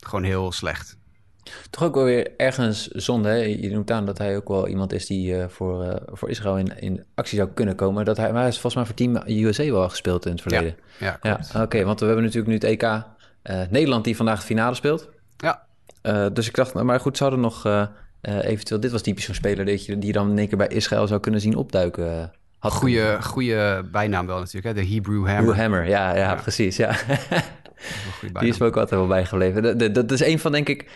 gewoon 0.00 0.24
heel 0.24 0.52
slecht. 0.52 0.96
Toch 1.70 1.82
ook 1.82 1.94
wel 1.94 2.04
weer 2.04 2.30
ergens 2.36 2.88
zonde. 2.88 3.28
Hè? 3.28 3.34
Je 3.34 3.70
noemt 3.70 3.90
aan 3.90 4.06
dat 4.06 4.18
hij 4.18 4.36
ook 4.36 4.48
wel 4.48 4.68
iemand 4.68 4.92
is 4.92 5.06
die 5.06 5.36
uh, 5.36 5.44
voor, 5.48 5.84
uh, 5.84 5.94
voor 6.06 6.30
Israël 6.30 6.58
in, 6.58 6.80
in 6.80 7.04
actie 7.14 7.38
zou 7.38 7.50
kunnen 7.54 7.74
komen. 7.74 8.04
Dat 8.04 8.16
hij, 8.16 8.32
maar 8.32 8.40
hij 8.40 8.48
is 8.48 8.60
volgens 8.60 8.74
mij 8.74 8.84
voor 8.84 8.94
Team 8.94 9.44
USA 9.44 9.70
wel 9.70 9.88
gespeeld 9.88 10.26
in 10.26 10.32
het 10.32 10.40
verleden. 10.40 10.76
Ja, 10.98 11.18
ja, 11.22 11.40
ja 11.52 11.62
oké. 11.62 11.84
want 11.84 12.00
we 12.00 12.06
hebben 12.06 12.24
natuurlijk 12.24 12.48
nu 12.48 12.54
het 12.54 12.64
EK 12.64 12.82
uh, 12.82 13.02
Nederland 13.70 14.04
die 14.04 14.16
vandaag 14.16 14.40
de 14.40 14.46
finale 14.46 14.74
speelt. 14.74 15.08
Ja. 15.36 15.66
dus 16.32 16.48
ik 16.48 16.54
dacht, 16.54 16.74
maar 16.74 17.00
goed, 17.00 17.16
zouden 17.16 17.40
nog 17.40 17.88
eventueel... 18.20 18.80
Dit 18.80 18.90
was 18.90 19.02
typisch 19.02 19.24
zo'n 19.24 19.34
speler 19.34 19.64
dat 19.64 19.86
je, 19.86 19.98
die 19.98 20.12
dan 20.12 20.30
in 20.30 20.38
één 20.38 20.48
keer 20.48 20.58
bij 20.58 20.68
Israël 20.68 21.06
zou 21.06 21.20
kunnen 21.20 21.40
zien 21.40 21.56
opduiken. 21.56 22.32
Had 22.58 22.72
goeie, 22.72 23.22
goede 23.22 23.88
bijnaam 23.92 24.26
wel 24.26 24.38
natuurlijk, 24.38 24.76
hè? 24.76 24.82
de 24.82 24.94
Hebrew 24.94 25.14
Hammer. 25.14 25.34
Hebrew 25.34 25.56
Hammer, 25.56 25.88
ja, 25.88 26.14
ja, 26.14 26.16
ja. 26.16 26.34
precies, 26.34 26.76
ja. 26.76 26.96
die 28.40 28.48
is 28.48 28.58
me 28.58 28.66
ook 28.66 28.76
altijd 28.76 29.00
wel 29.00 29.08
bijgebleven. 29.08 29.78
Dat, 29.78 29.94
dat 29.94 30.10
is 30.10 30.20
een 30.20 30.38
van, 30.38 30.52
denk 30.52 30.68
ik 30.68 30.90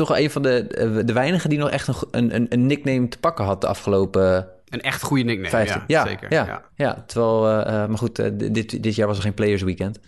toch 0.00 0.08
wel 0.08 0.18
een 0.18 0.30
van 0.30 0.42
de, 0.42 0.66
eh, 0.66 1.06
de 1.06 1.12
weinigen 1.12 1.50
die 1.50 1.58
nog 1.58 1.70
echt 1.70 1.88
een, 2.10 2.34
een, 2.34 2.46
een, 2.48 2.66
nickname 2.66 3.08
te 3.08 3.18
pakken 3.18 3.44
had 3.44 3.60
de 3.60 3.66
afgelopen 3.66 4.48
Een 4.68 4.80
echt 4.80 5.02
goede 5.02 5.22
nickname, 5.22 5.48
15. 5.48 5.82
ja, 5.86 6.00
ja, 6.00 6.06
zeker. 6.06 6.32
Ja, 6.32 6.62
ja. 6.74 7.04
terwijl, 7.06 7.48
eh, 7.48 7.82
eh, 7.82 7.88
maar 7.88 7.98
goed, 7.98 8.16
dit, 8.54 8.82
dit 8.82 8.94
jaar 8.94 9.06
was 9.06 9.16
er 9.16 9.22
geen 9.22 9.34
Players 9.34 9.62
Weekend. 9.62 9.98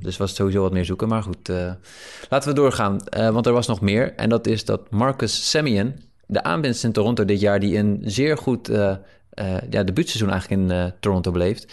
Dus 0.00 0.16
was 0.16 0.28
het 0.28 0.38
sowieso 0.38 0.62
wat 0.62 0.72
meer 0.72 0.84
zoeken. 0.84 1.08
Maar 1.08 1.22
goed, 1.22 1.48
laten 2.28 2.48
we 2.48 2.54
doorgaan. 2.54 2.98
Want 3.32 3.46
er 3.46 3.52
was 3.52 3.66
nog 3.66 3.80
meer. 3.80 4.14
En 4.14 4.28
dat 4.28 4.46
is 4.46 4.64
dat 4.64 4.90
Marcus 4.90 5.50
Semien, 5.50 6.02
de 6.26 6.42
aanwinst 6.42 6.84
in 6.84 6.92
Toronto 6.92 7.24
dit 7.24 7.40
jaar... 7.40 7.60
die 7.60 7.76
een 7.76 8.00
zeer 8.04 8.38
goed 8.38 8.68
ja, 9.70 9.82
debuutseizoen 9.84 10.30
eigenlijk 10.30 10.60
in 10.60 10.92
Toronto 11.00 11.30
beleeft... 11.30 11.72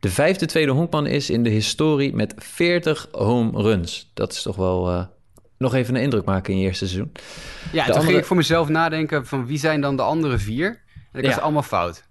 de 0.00 0.08
vijfde 0.08 0.46
tweede 0.46 0.72
honkman 0.72 1.06
is 1.06 1.30
in 1.30 1.42
de 1.42 1.50
historie 1.50 2.14
met 2.14 2.34
40 2.36 3.08
home 3.12 3.62
runs. 3.62 4.10
Dat 4.14 4.32
is 4.32 4.42
toch 4.42 4.56
wel 4.56 5.08
nog 5.58 5.74
even 5.74 5.94
een 5.94 6.02
indruk 6.02 6.24
maken 6.24 6.52
in 6.52 6.58
je 6.58 6.66
eerste 6.66 6.86
seizoen. 6.86 7.12
Ja, 7.72 7.84
toen 7.84 7.92
andere- 7.92 8.06
ging 8.06 8.18
ik 8.18 8.24
voor 8.24 8.36
mezelf 8.36 8.68
nadenken 8.68 9.26
van 9.26 9.46
wie 9.46 9.58
zijn 9.58 9.80
dan 9.80 9.96
de 9.96 10.02
andere 10.02 10.38
vier? 10.38 10.66
En 11.12 11.18
ik 11.18 11.24
Ja. 11.24 11.30
was 11.30 11.40
allemaal 11.40 11.62
fout. 11.62 12.04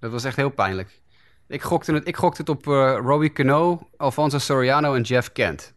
Dat 0.00 0.10
was 0.12 0.24
echt 0.24 0.36
heel 0.36 0.50
pijnlijk. 0.50 1.00
Ik 1.48 1.62
gokte 1.62 1.92
het, 1.92 2.08
ik 2.08 2.16
gokte 2.16 2.40
het 2.40 2.50
op 2.50 2.66
eh 2.66 2.96
Robbie 3.02 3.32
Cano, 3.32 3.88
Alfonso 3.96 4.38
Soriano 4.38 4.94
en 4.94 5.02
Jeff 5.02 5.32
Kent. 5.32 5.74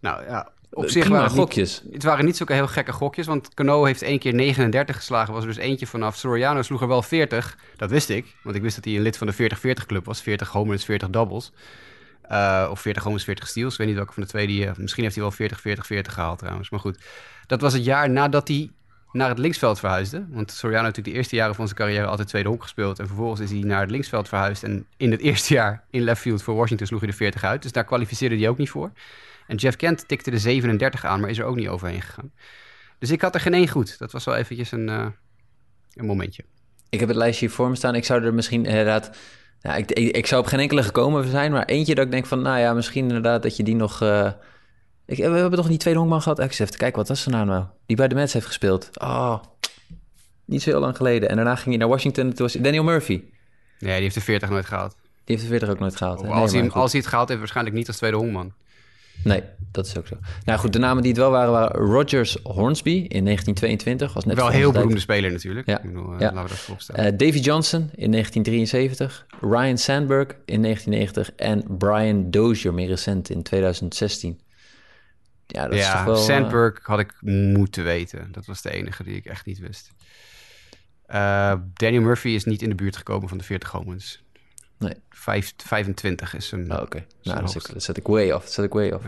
Nou 0.00 0.24
ja, 0.24 0.48
op 0.70 0.88
zich 0.88 0.92
Prima 1.02 1.08
waren 1.08 1.24
het 1.30 1.32
niet, 1.36 1.40
gokjes. 1.46 1.82
het 1.92 2.02
waren 2.02 2.24
niet 2.24 2.36
zulke 2.36 2.52
heel 2.52 2.66
gekke 2.66 2.92
gokjes, 2.92 3.26
want 3.26 3.54
Cano 3.54 3.84
heeft 3.84 4.02
één 4.02 4.18
keer 4.18 4.34
39 4.34 4.96
geslagen, 4.96 5.32
was 5.34 5.42
er 5.42 5.48
dus 5.48 5.56
eentje 5.58 5.86
vanaf. 5.86 6.16
Soriano 6.16 6.62
sloeg 6.62 6.80
er 6.80 6.88
wel 6.88 7.02
40, 7.02 7.58
dat 7.76 7.90
wist 7.90 8.08
ik, 8.08 8.34
want 8.42 8.56
ik 8.56 8.62
wist 8.62 8.74
dat 8.76 8.84
hij 8.84 8.94
een 8.96 9.02
lid 9.02 9.16
van 9.16 9.26
de 9.26 9.32
40-40 9.32 9.86
club 9.86 10.04
was. 10.04 10.22
40 10.22 10.48
homers, 10.48 10.84
40 10.84 11.10
doubles. 11.10 11.52
Eh, 12.30 12.68
of 12.70 12.80
40 12.80 13.02
homers, 13.02 13.24
40 13.24 13.48
steals. 13.48 13.72
Ik 13.72 13.78
weet 13.78 13.86
niet 13.86 13.96
welke 13.96 14.12
van 14.12 14.22
de 14.22 14.28
twee 14.28 14.46
die... 14.46 14.66
eh, 14.66 14.76
misschien 14.76 15.02
heeft 15.02 15.14
hij 15.14 15.24
wel 15.24 15.32
40, 15.32 15.60
40, 15.60 15.86
40 15.86 16.12
gehaald 16.12 16.38
trouwens. 16.38 16.70
Maar 16.70 16.80
goed, 16.80 16.98
dat 17.46 17.60
was 17.60 17.72
het 17.72 17.84
jaar 17.84 18.10
nadat 18.10 18.48
hij 18.48 18.70
naar 19.12 19.28
het 19.28 19.38
linksveld 19.38 19.78
verhuisde. 19.78 20.26
Want 20.28 20.50
Soriano 20.50 20.82
natuurlijk 20.82 21.14
de 21.14 21.18
eerste 21.18 21.36
jaren 21.36 21.54
van 21.54 21.64
zijn 21.64 21.78
carrière 21.78 22.06
altijd 22.06 22.28
tweede 22.28 22.48
honk 22.48 22.62
gespeeld. 22.62 22.98
En 22.98 23.06
vervolgens 23.06 23.40
is 23.40 23.50
hij 23.50 23.60
naar 23.60 23.80
het 23.80 23.90
linksveld 23.90 24.28
verhuisd. 24.28 24.62
En 24.62 24.86
in 24.96 25.10
het 25.10 25.20
eerste 25.28 25.54
jaar 25.54 25.84
in 25.90 26.02
left 26.02 26.20
field 26.20 26.42
voor 26.42 26.54
Washington 26.54 26.86
sloeg 26.86 27.00
hij 27.00 27.10
de 27.10 27.16
40 27.16 27.44
uit. 27.44 27.62
Dus 27.62 27.72
daar 27.72 27.84
kwalificeerde 27.84 28.36
hij 28.36 28.48
ook 28.48 28.58
niet 28.58 28.70
voor. 28.70 28.92
En 29.46 29.56
Jeff 29.56 29.76
Kent 29.76 30.08
tikte 30.08 30.30
de 30.30 30.38
37 30.38 31.04
aan, 31.04 31.20
maar 31.20 31.30
is 31.30 31.38
er 31.38 31.44
ook 31.44 31.56
niet 31.56 31.68
overheen 31.68 32.02
gegaan. 32.02 32.32
Dus 32.98 33.10
ik 33.10 33.20
had 33.20 33.34
er 33.34 33.40
geen 33.40 33.54
één 33.54 33.68
goed. 33.68 33.98
Dat 33.98 34.12
was 34.12 34.24
wel 34.24 34.34
eventjes 34.34 34.72
een, 34.72 34.88
eh, 34.88 35.06
een 35.94 36.06
momentje. 36.06 36.44
Ik 36.88 37.00
heb 37.00 37.08
het 37.08 37.18
lijstje 37.18 37.46
hier 37.46 37.54
voor 37.54 37.68
me 37.68 37.76
staan. 37.76 37.94
Ik 37.94 38.04
zou 38.04 38.24
er 38.24 38.34
misschien 38.34 38.64
inderdaad... 38.66 39.10
Nou, 39.62 39.78
ik, 39.78 39.92
ik, 39.92 40.16
ik 40.16 40.26
zou 40.26 40.40
op 40.42 40.46
geen 40.46 40.60
enkele 40.60 40.82
gekomen 40.82 41.28
zijn, 41.28 41.52
maar 41.52 41.64
eentje 41.64 41.94
dat 41.94 42.04
ik 42.04 42.10
denk 42.10 42.26
van... 42.26 42.42
Nou 42.42 42.58
ja, 42.58 42.72
misschien 42.74 43.02
inderdaad 43.02 43.42
dat 43.42 43.56
je 43.56 43.62
die 43.62 43.76
nog... 43.76 44.02
eh, 44.02 44.30
ik, 45.06 45.16
we 45.16 45.22
hebben 45.22 45.58
toch 45.58 45.68
die 45.68 45.78
tweede 45.78 45.98
honkman 45.98 46.22
gehad? 46.22 46.38
Ik 46.38 46.50
even 46.50 46.68
kijken, 46.68 46.98
wat 46.98 47.08
was 47.08 47.22
zijn 47.22 47.34
naam 47.34 47.46
nou? 47.46 47.64
Die 47.86 47.96
bij 47.96 48.08
de 48.08 48.14
Mets 48.14 48.32
heeft 48.32 48.46
gespeeld. 48.46 48.90
Oh, 49.00 49.36
niet 50.44 50.62
zo 50.62 50.70
heel 50.70 50.80
lang 50.80 50.96
geleden. 50.96 51.28
En 51.28 51.36
daarna 51.36 51.54
ging 51.54 51.68
hij 51.68 51.76
naar 51.76 51.88
Washington. 51.88 52.32
Toen 52.32 52.46
was 52.46 52.52
Daniel 52.52 52.82
Murphy. 52.82 53.22
Nee, 53.78 53.92
die 53.94 54.02
heeft 54.02 54.14
de 54.14 54.20
40 54.20 54.50
nooit 54.50 54.66
gehaald. 54.66 54.96
Die 55.24 55.36
heeft 55.36 55.42
de 55.42 55.48
40 55.48 55.68
ook 55.68 55.78
nooit 55.78 55.96
gehaald. 55.96 56.26
Als, 56.26 56.52
Nee, 56.52 56.60
hij, 56.62 56.70
als 56.70 56.92
hij 56.92 57.00
het 57.00 57.10
gehaald 57.10 57.28
heeft, 57.28 57.40
waarschijnlijk 57.40 57.76
niet 57.76 57.88
als 57.88 57.96
tweede 57.96 58.16
honkman. 58.16 58.52
Nee, 59.24 59.42
dat 59.72 59.86
is 59.86 59.98
ook 59.98 60.06
zo. 60.06 60.16
Nou 60.44 60.58
goed, 60.58 60.72
de 60.72 60.78
namen 60.78 61.02
die 61.02 61.12
het 61.12 61.20
wel 61.20 61.30
waren, 61.30 61.52
waren 61.52 61.80
Rogers 61.80 62.38
Hornsby 62.42 62.90
in 62.90 63.24
1922. 63.24 64.12
Was 64.12 64.24
net 64.24 64.36
Wel 64.36 64.46
een 64.46 64.52
heel 64.52 64.72
beroemde 64.72 65.00
speler 65.00 65.32
natuurlijk. 65.32 65.66
Ja, 65.66 65.76
Ik 65.76 65.82
bedoel, 65.82 66.12
eh, 66.12 66.20
ja. 66.20 66.32
Laten 66.32 66.56
we 66.56 66.72
dat. 66.76 66.88
Eh, 66.88 67.04
Davy 67.04 67.38
Johnson 67.38 67.90
in 67.94 68.10
1973, 68.10 69.26
Ryan 69.40 69.78
Sandberg 69.78 70.28
in 70.44 70.60
1990 70.60 71.32
en 71.34 71.76
Brian 71.78 72.30
Dozier, 72.30 72.74
meer 72.74 72.88
recent 72.88 73.30
in 73.30 73.42
2016. 73.42 74.40
Ja, 75.46 75.64
dat 75.64 75.74
is 75.74 75.84
toch 75.84 75.94
ja, 75.94 76.04
wel... 76.04 76.14
eh, 76.14 76.22
Sandberg 76.22 76.80
had 76.82 76.98
ik 76.98 77.14
moeten 77.22 77.84
weten. 77.84 78.28
Dat 78.32 78.46
was 78.46 78.62
de 78.62 78.70
enige 78.70 79.04
die 79.04 79.16
ik 79.16 79.24
echt 79.24 79.46
niet 79.46 79.58
wist. 79.58 79.90
Eh, 81.06 81.54
Daniel 81.74 82.02
Murphy 82.02 82.28
is 82.28 82.44
niet 82.44 82.62
in 82.62 82.68
de 82.68 82.74
buurt 82.74 82.96
gekomen 82.96 83.28
van 83.28 83.38
de 83.38 83.44
40 83.44 83.70
homens. 83.70 84.22
Nee. 84.80 84.94
Vijf, 85.10 85.52
25 85.56 86.34
is. 86.34 86.52
Oh, 86.52 86.60
Oké, 86.60 86.70
nou, 86.70 86.84
dat, 87.22 87.34
hoogste. 87.34 87.60
zet- 87.60 87.72
dat 87.72 87.82
zet 87.82 87.96
ik 87.96 88.06
way 88.06 88.30
off. 88.30 88.44
Dat 88.44 88.52
zet 88.52 88.64
ik 88.64 88.72
way 88.72 88.90
off. 88.90 89.04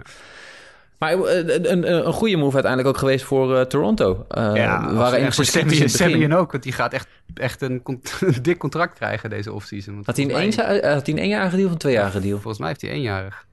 Maar 0.99 1.13
eh, 1.13 1.37
een, 1.39 1.73
een, 1.73 2.07
een 2.07 2.13
goede 2.13 2.37
move 2.37 2.55
uiteindelijk 2.55 2.95
ook 2.95 2.99
geweest 3.01 3.25
voor 3.25 3.57
eh, 3.59 3.65
Toronto. 3.65 4.25
Eh, 4.29 4.53
we 4.89 4.95
waren 4.95 5.33
voor 5.33 5.45
Semien, 5.45 5.69
begin. 5.69 5.89
Semien 5.89 6.35
ook, 6.35 6.51
want 6.53 6.63
die 6.63 6.73
gaat 6.73 6.93
echt, 6.93 7.09
echt 7.35 7.63
een, 7.63 7.81
een 7.85 8.03
dik 8.43 8.59
contract 8.59 8.95
krijgen 8.99 9.31
deze 9.31 9.53
offseason. 9.53 10.03
Had 10.05 10.17
hij, 10.17 10.25
een 10.25 10.33
mij- 10.33 10.45
had 10.93 11.07
hij 11.07 11.15
een 11.15 11.21
éénjarige 11.21 11.55
deal 11.57 11.67
of 11.67 11.73
een 11.73 11.79
tweejarige 11.79 12.21
deal? 12.21 12.35
Volgens 12.35 12.59
mij 12.59 12.69
heeft 12.69 12.81
hij 12.81 12.91
éénjarig. 12.91 13.47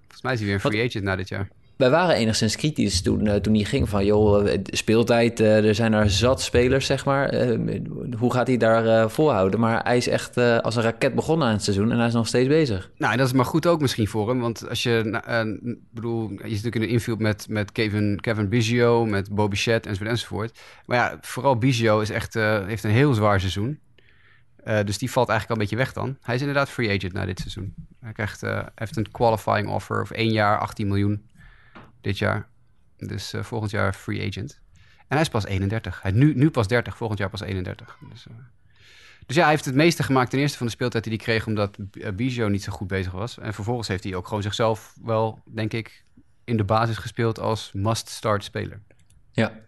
Volgens 0.00 0.22
mij 0.22 0.32
is 0.32 0.38
hij 0.38 0.46
weer 0.48 0.56
een 0.56 0.70
free 0.70 0.86
agent 0.88 1.04
na 1.04 1.16
dit 1.16 1.28
jaar. 1.28 1.48
Wij 1.76 1.90
waren 1.90 2.14
enigszins 2.14 2.56
kritisch 2.56 3.02
toen, 3.02 3.26
eh, 3.26 3.34
toen 3.34 3.54
hij 3.54 3.64
ging 3.64 3.88
van... 3.88 4.04
joh, 4.04 4.52
eh, 4.52 4.60
speeltijd, 4.64 5.40
eh, 5.40 5.64
er 5.64 5.74
zijn 5.74 5.92
er 5.92 6.10
zat 6.10 6.42
spelers, 6.42 6.86
zeg 6.86 7.04
maar. 7.04 7.34
Hoe 8.18 8.32
gaat 8.32 8.46
hij 8.46 8.56
daar 8.56 9.10
volhouden? 9.10 9.60
Maar 9.60 9.82
hij 9.84 9.96
is 9.96 10.08
echt 10.08 10.36
als 10.36 10.76
een 10.76 10.82
raket 10.82 11.14
begonnen 11.14 11.46
aan 11.46 11.52
het 11.52 11.62
seizoen... 11.62 11.90
en 11.90 11.98
hij 11.98 12.06
is 12.06 12.12
nog 12.12 12.26
steeds 12.26 12.48
bezig. 12.48 12.90
Nou, 12.98 13.12
en 13.12 13.18
dat 13.18 13.26
is 13.26 13.32
maar 13.32 13.44
goed 13.44 13.66
ook 13.66 13.80
misschien 13.80 14.08
voor 14.08 14.28
hem. 14.28 14.40
Want 14.40 14.68
als 14.68 14.82
je, 14.82 15.00
nou, 15.04 15.58
bedoel, 15.90 16.30
je 16.30 16.36
zit 16.36 16.42
natuurlijk 16.42 16.74
in 16.74 16.82
een 16.82 16.88
infield 16.88 17.18
met, 17.18 17.46
met 17.48 17.72
Kevin, 17.72 18.18
Kevin 18.20 18.48
Biggio, 18.48 19.06
met 19.06 19.34
Bobby 19.34 19.56
enzovoort 19.56 20.08
enzovoort. 20.08 20.58
Maar 20.86 20.96
ja, 20.96 21.18
vooral 21.20 21.56
Biggio 21.56 22.00
is 22.00 22.10
echt, 22.10 22.34
heeft 22.34 22.84
een 22.84 22.90
heel 22.90 23.14
zwaar 23.14 23.40
seizoen. 23.40 23.78
Dus 24.84 24.98
die 24.98 25.10
valt 25.10 25.28
eigenlijk 25.28 25.48
al 25.48 25.54
een 25.56 25.70
beetje 25.70 25.84
weg 25.84 25.92
dan. 25.92 26.16
Hij 26.22 26.34
is 26.34 26.40
inderdaad 26.40 26.70
free 26.70 26.96
agent 26.96 27.12
na 27.12 27.24
dit 27.24 27.38
seizoen. 27.38 27.74
Hij 28.00 28.12
krijgt, 28.12 28.42
heeft 28.74 28.96
een 28.96 29.10
qualifying 29.10 29.68
offer 29.68 30.00
of 30.00 30.10
één 30.10 30.32
jaar 30.32 30.58
18 30.58 30.88
miljoen 30.88 31.22
dit 32.04 32.18
jaar. 32.18 32.48
Dus 32.96 33.32
eh, 33.32 33.42
volgend 33.42 33.70
jaar 33.70 33.92
free 33.92 34.26
agent. 34.28 34.60
En 34.96 35.06
hij 35.16 35.20
is 35.20 35.28
pas 35.28 35.46
31. 35.46 36.02
Hij 36.02 36.10
nu, 36.10 36.34
nu 36.34 36.50
pas 36.50 36.68
30, 36.68 36.96
volgend 36.96 37.18
jaar 37.18 37.30
pas 37.30 37.40
31. 37.40 37.98
Dus, 38.10 38.26
eh, 38.26 38.34
dus 39.26 39.36
ja, 39.36 39.42
hij 39.42 39.50
heeft 39.50 39.64
het 39.64 39.74
meeste 39.74 40.02
gemaakt 40.02 40.30
ten 40.30 40.38
eerste 40.38 40.58
van 40.58 40.66
de 40.66 40.72
speeltijd 40.72 41.04
die 41.04 41.12
hij 41.12 41.22
kreeg... 41.22 41.46
omdat 41.46 41.76
eh, 41.92 42.12
Biggio 42.12 42.48
niet 42.48 42.62
zo 42.62 42.72
goed 42.72 42.88
bezig 42.88 43.12
was. 43.12 43.38
En 43.38 43.54
vervolgens 43.54 43.88
heeft 43.88 44.04
hij 44.04 44.14
ook 44.14 44.26
gewoon 44.26 44.42
zichzelf 44.42 44.94
wel, 45.02 45.42
denk 45.44 45.72
ik... 45.72 46.04
in 46.44 46.56
de 46.56 46.64
basis 46.64 46.96
gespeeld 46.96 47.38
als 47.40 47.70
must-start 47.72 48.44
speler. 48.44 48.80
Ja. 49.32 49.60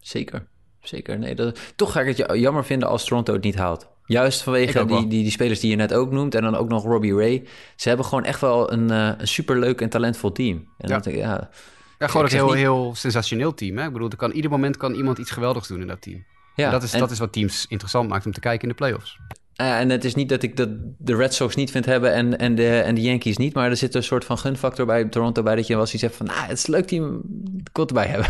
Zeker. 0.00 0.46
Zeker. 0.80 1.18
Nee, 1.18 1.34
dat, 1.34 1.72
toch 1.76 1.92
ga 1.92 2.00
ik 2.00 2.06
het 2.06 2.16
ja- 2.16 2.34
jammer 2.34 2.64
vinden 2.64 2.88
als 2.88 3.04
Toronto 3.04 3.32
het 3.32 3.42
niet 3.42 3.56
haalt. 3.56 3.88
Juist 4.08 4.42
vanwege 4.42 4.84
die, 4.84 5.06
die, 5.06 5.22
die 5.22 5.30
spelers 5.30 5.60
die 5.60 5.70
je 5.70 5.76
net 5.76 5.94
ook 5.94 6.10
noemt... 6.10 6.34
en 6.34 6.42
dan 6.42 6.56
ook 6.56 6.68
nog 6.68 6.84
Robbie 6.84 7.14
Ray. 7.14 7.44
Ze 7.76 7.88
hebben 7.88 8.06
gewoon 8.06 8.24
echt 8.24 8.40
wel 8.40 8.72
een, 8.72 8.90
eh, 8.90 9.10
een 9.18 9.28
superleuk 9.28 9.80
en 9.80 9.88
talentvol 9.88 10.32
team. 10.32 10.56
En 10.78 10.88
Ja. 10.88 10.98
dat, 10.98 11.14
ja, 11.14 11.50
Ja, 11.98 12.06
gewoon 12.06 12.26
een 12.26 12.32
heel, 12.32 12.46
niet- 12.46 12.54
heel 12.54 12.92
sensationeel 12.94 13.54
team. 13.54 13.78
Hè? 13.78 13.86
Ik 13.86 13.92
bedoel, 13.92 14.10
er 14.10 14.16
kan, 14.16 14.30
ieder 14.30 14.50
moment 14.50 14.76
kan 14.76 14.94
iemand 14.94 15.18
iets 15.18 15.30
geweldigs 15.30 15.68
doen 15.68 15.80
in 15.80 15.86
dat 15.86 16.00
team. 16.02 16.24
ja. 16.54 16.64
En 16.66 16.70
dat, 16.70 16.82
is, 16.82 16.92
en- 16.92 16.98
dat 17.00 17.10
is 17.10 17.18
wat 17.18 17.32
teams 17.32 17.66
interessant 17.68 18.08
maakt 18.08 18.26
om 18.26 18.32
te 18.32 18.40
kijken 18.40 18.62
in 18.62 18.68
de 18.68 18.74
playoffs. 18.74 19.18
En 19.54 19.90
het 19.90 20.04
is 20.04 20.14
niet 20.14 20.28
dat 20.28 20.42
ik 20.42 20.56
dat 20.56 20.68
de 20.98 21.16
Red 21.16 21.34
Sox 21.34 21.54
niet 21.54 21.70
vind 21.70 21.84
hebben 21.84 22.12
en, 22.12 22.38
en, 22.38 22.54
de, 22.54 22.78
en 22.80 22.94
de 22.94 23.00
Yankees 23.00 23.36
niet. 23.36 23.54
Maar 23.54 23.70
er 23.70 23.76
zit 23.76 23.94
een 23.94 24.02
soort 24.02 24.24
van 24.24 24.38
gunfactor 24.38 24.86
bij 24.86 25.04
Toronto 25.04 25.42
bij 25.42 25.54
dat 25.56 25.66
je 25.66 25.74
wel 25.76 25.84
zoiets 25.86 26.02
hebt 26.02 26.16
van... 26.16 26.26
Nou, 26.26 26.40
het 26.40 26.58
is 26.58 26.66
een 26.66 26.74
leuk 26.74 26.86
team, 26.86 27.22
ik 27.64 27.68
wil 27.76 27.86
erbij 27.86 28.06
hebben. 28.06 28.26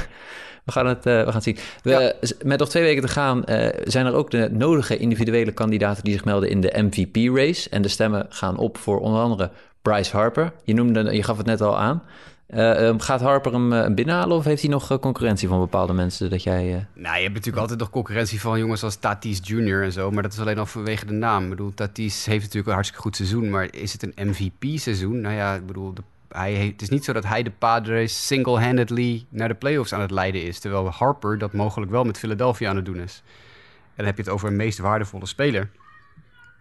We 0.69 0.75
gaan 0.75 0.87
het, 0.87 1.07
eh, 1.07 1.19
we 1.19 1.25
gaan 1.25 1.35
het 1.35 1.43
zien. 1.43 1.59
We, 1.83 2.17
Met 2.45 2.59
nog 2.59 2.69
twee 2.69 2.83
weken 2.83 3.03
te 3.03 3.09
gaan 3.09 3.45
eh, 3.45 3.69
zijn 3.85 4.07
er 4.07 4.15
ook 4.15 4.31
de 4.31 4.49
nodige 4.53 4.97
individuele 4.97 5.53
kandidaten... 5.53 6.05
die 6.05 6.13
zich 6.13 6.25
melden 6.25 6.49
in 6.49 6.61
de 6.61 6.75
MVP-race. 6.77 7.69
En 7.71 7.83
de 7.83 7.89
stemmen 7.89 8.27
gaan 8.29 8.57
op 8.57 8.79
voor 8.79 9.01
onder 9.01 9.21
andere 9.21 9.51
Bryce 9.83 10.17
Harper. 10.17 10.53
Je, 10.65 10.75
noemde, 10.75 11.15
je 11.15 11.23
gaf 11.23 11.37
het 11.37 11.47
net 11.47 11.61
al 11.61 11.79
aan. 11.79 12.03
Eh, 12.49 12.89
ehm, 12.89 12.99
gaat 12.99 13.21
Harper 13.21 13.53
hem 13.53 13.95
binnenhalen 13.95 14.37
of 14.37 14.45
heeft 14.45 14.63
hij 14.63 14.71
nog 14.71 14.99
concurrentie 14.99 15.49
van 15.49 15.59
bepaalde 15.59 15.93
mensen? 15.93 16.31
Dat 16.31 16.43
jij, 16.43 16.75
eh, 16.75 16.81
Nou, 16.95 17.17
je 17.17 17.23
hebt 17.23 17.35
natuurlijk 17.35 17.63
altijd 17.63 17.79
nog 17.79 17.91
concurrentie 17.91 18.41
van 18.41 18.59
jongens 18.59 18.83
als 18.83 18.97
Tatis 18.97 19.41
Jr. 19.43 19.83
en 19.83 19.93
zo. 19.93 20.11
Maar 20.11 20.23
dat 20.23 20.33
is 20.33 20.41
alleen 20.41 20.59
al 20.59 20.67
vanwege 20.67 21.07
de 21.07 21.13
naam. 21.13 21.43
Ik 21.43 21.49
bedoel, 21.49 21.75
Tatis 21.75 22.25
heeft 22.25 22.41
natuurlijk 22.41 22.67
een 22.67 22.73
hartstikke 22.73 23.03
goed 23.03 23.17
seizoen. 23.17 23.51
Maar 23.51 23.69
is 23.75 23.93
het 23.93 24.03
een 24.03 24.29
MVP-seizoen? 24.29 25.21
Nou 25.21 25.35
ja, 25.35 25.55
ik 25.55 25.67
bedoel, 25.67 25.95
de, 25.95 26.03
hij 26.29 26.55
het 26.55 26.83
is 26.83 26.89
niet 26.89 27.05
zo 27.05 27.13
dat 27.13 27.25
hij 27.25 27.43
de 27.43 27.51
Padres 27.51 28.27
single-handedly 28.27 29.27
naar 29.29 29.49
de 29.49 29.55
playoffs 29.55 29.93
aan 29.93 30.01
het 30.01 30.11
leiden 30.11 30.43
is. 30.43 30.59
Terwijl 30.59 30.91
Harper 30.91 31.39
dat 31.39 31.53
mogelijk 31.53 31.91
wel 31.91 32.05
met 32.05 32.19
Philadelphia 32.19 32.69
aan 32.69 32.77
het 32.77 32.85
doen 32.85 33.01
is. 33.01 33.23
En 33.25 33.95
dan 33.97 34.07
heb 34.07 34.17
je 34.17 34.23
het 34.23 34.33
over 34.33 34.49
een 34.49 34.57
meest 34.57 34.79
waardevolle 34.79 35.27
speler. 35.27 35.71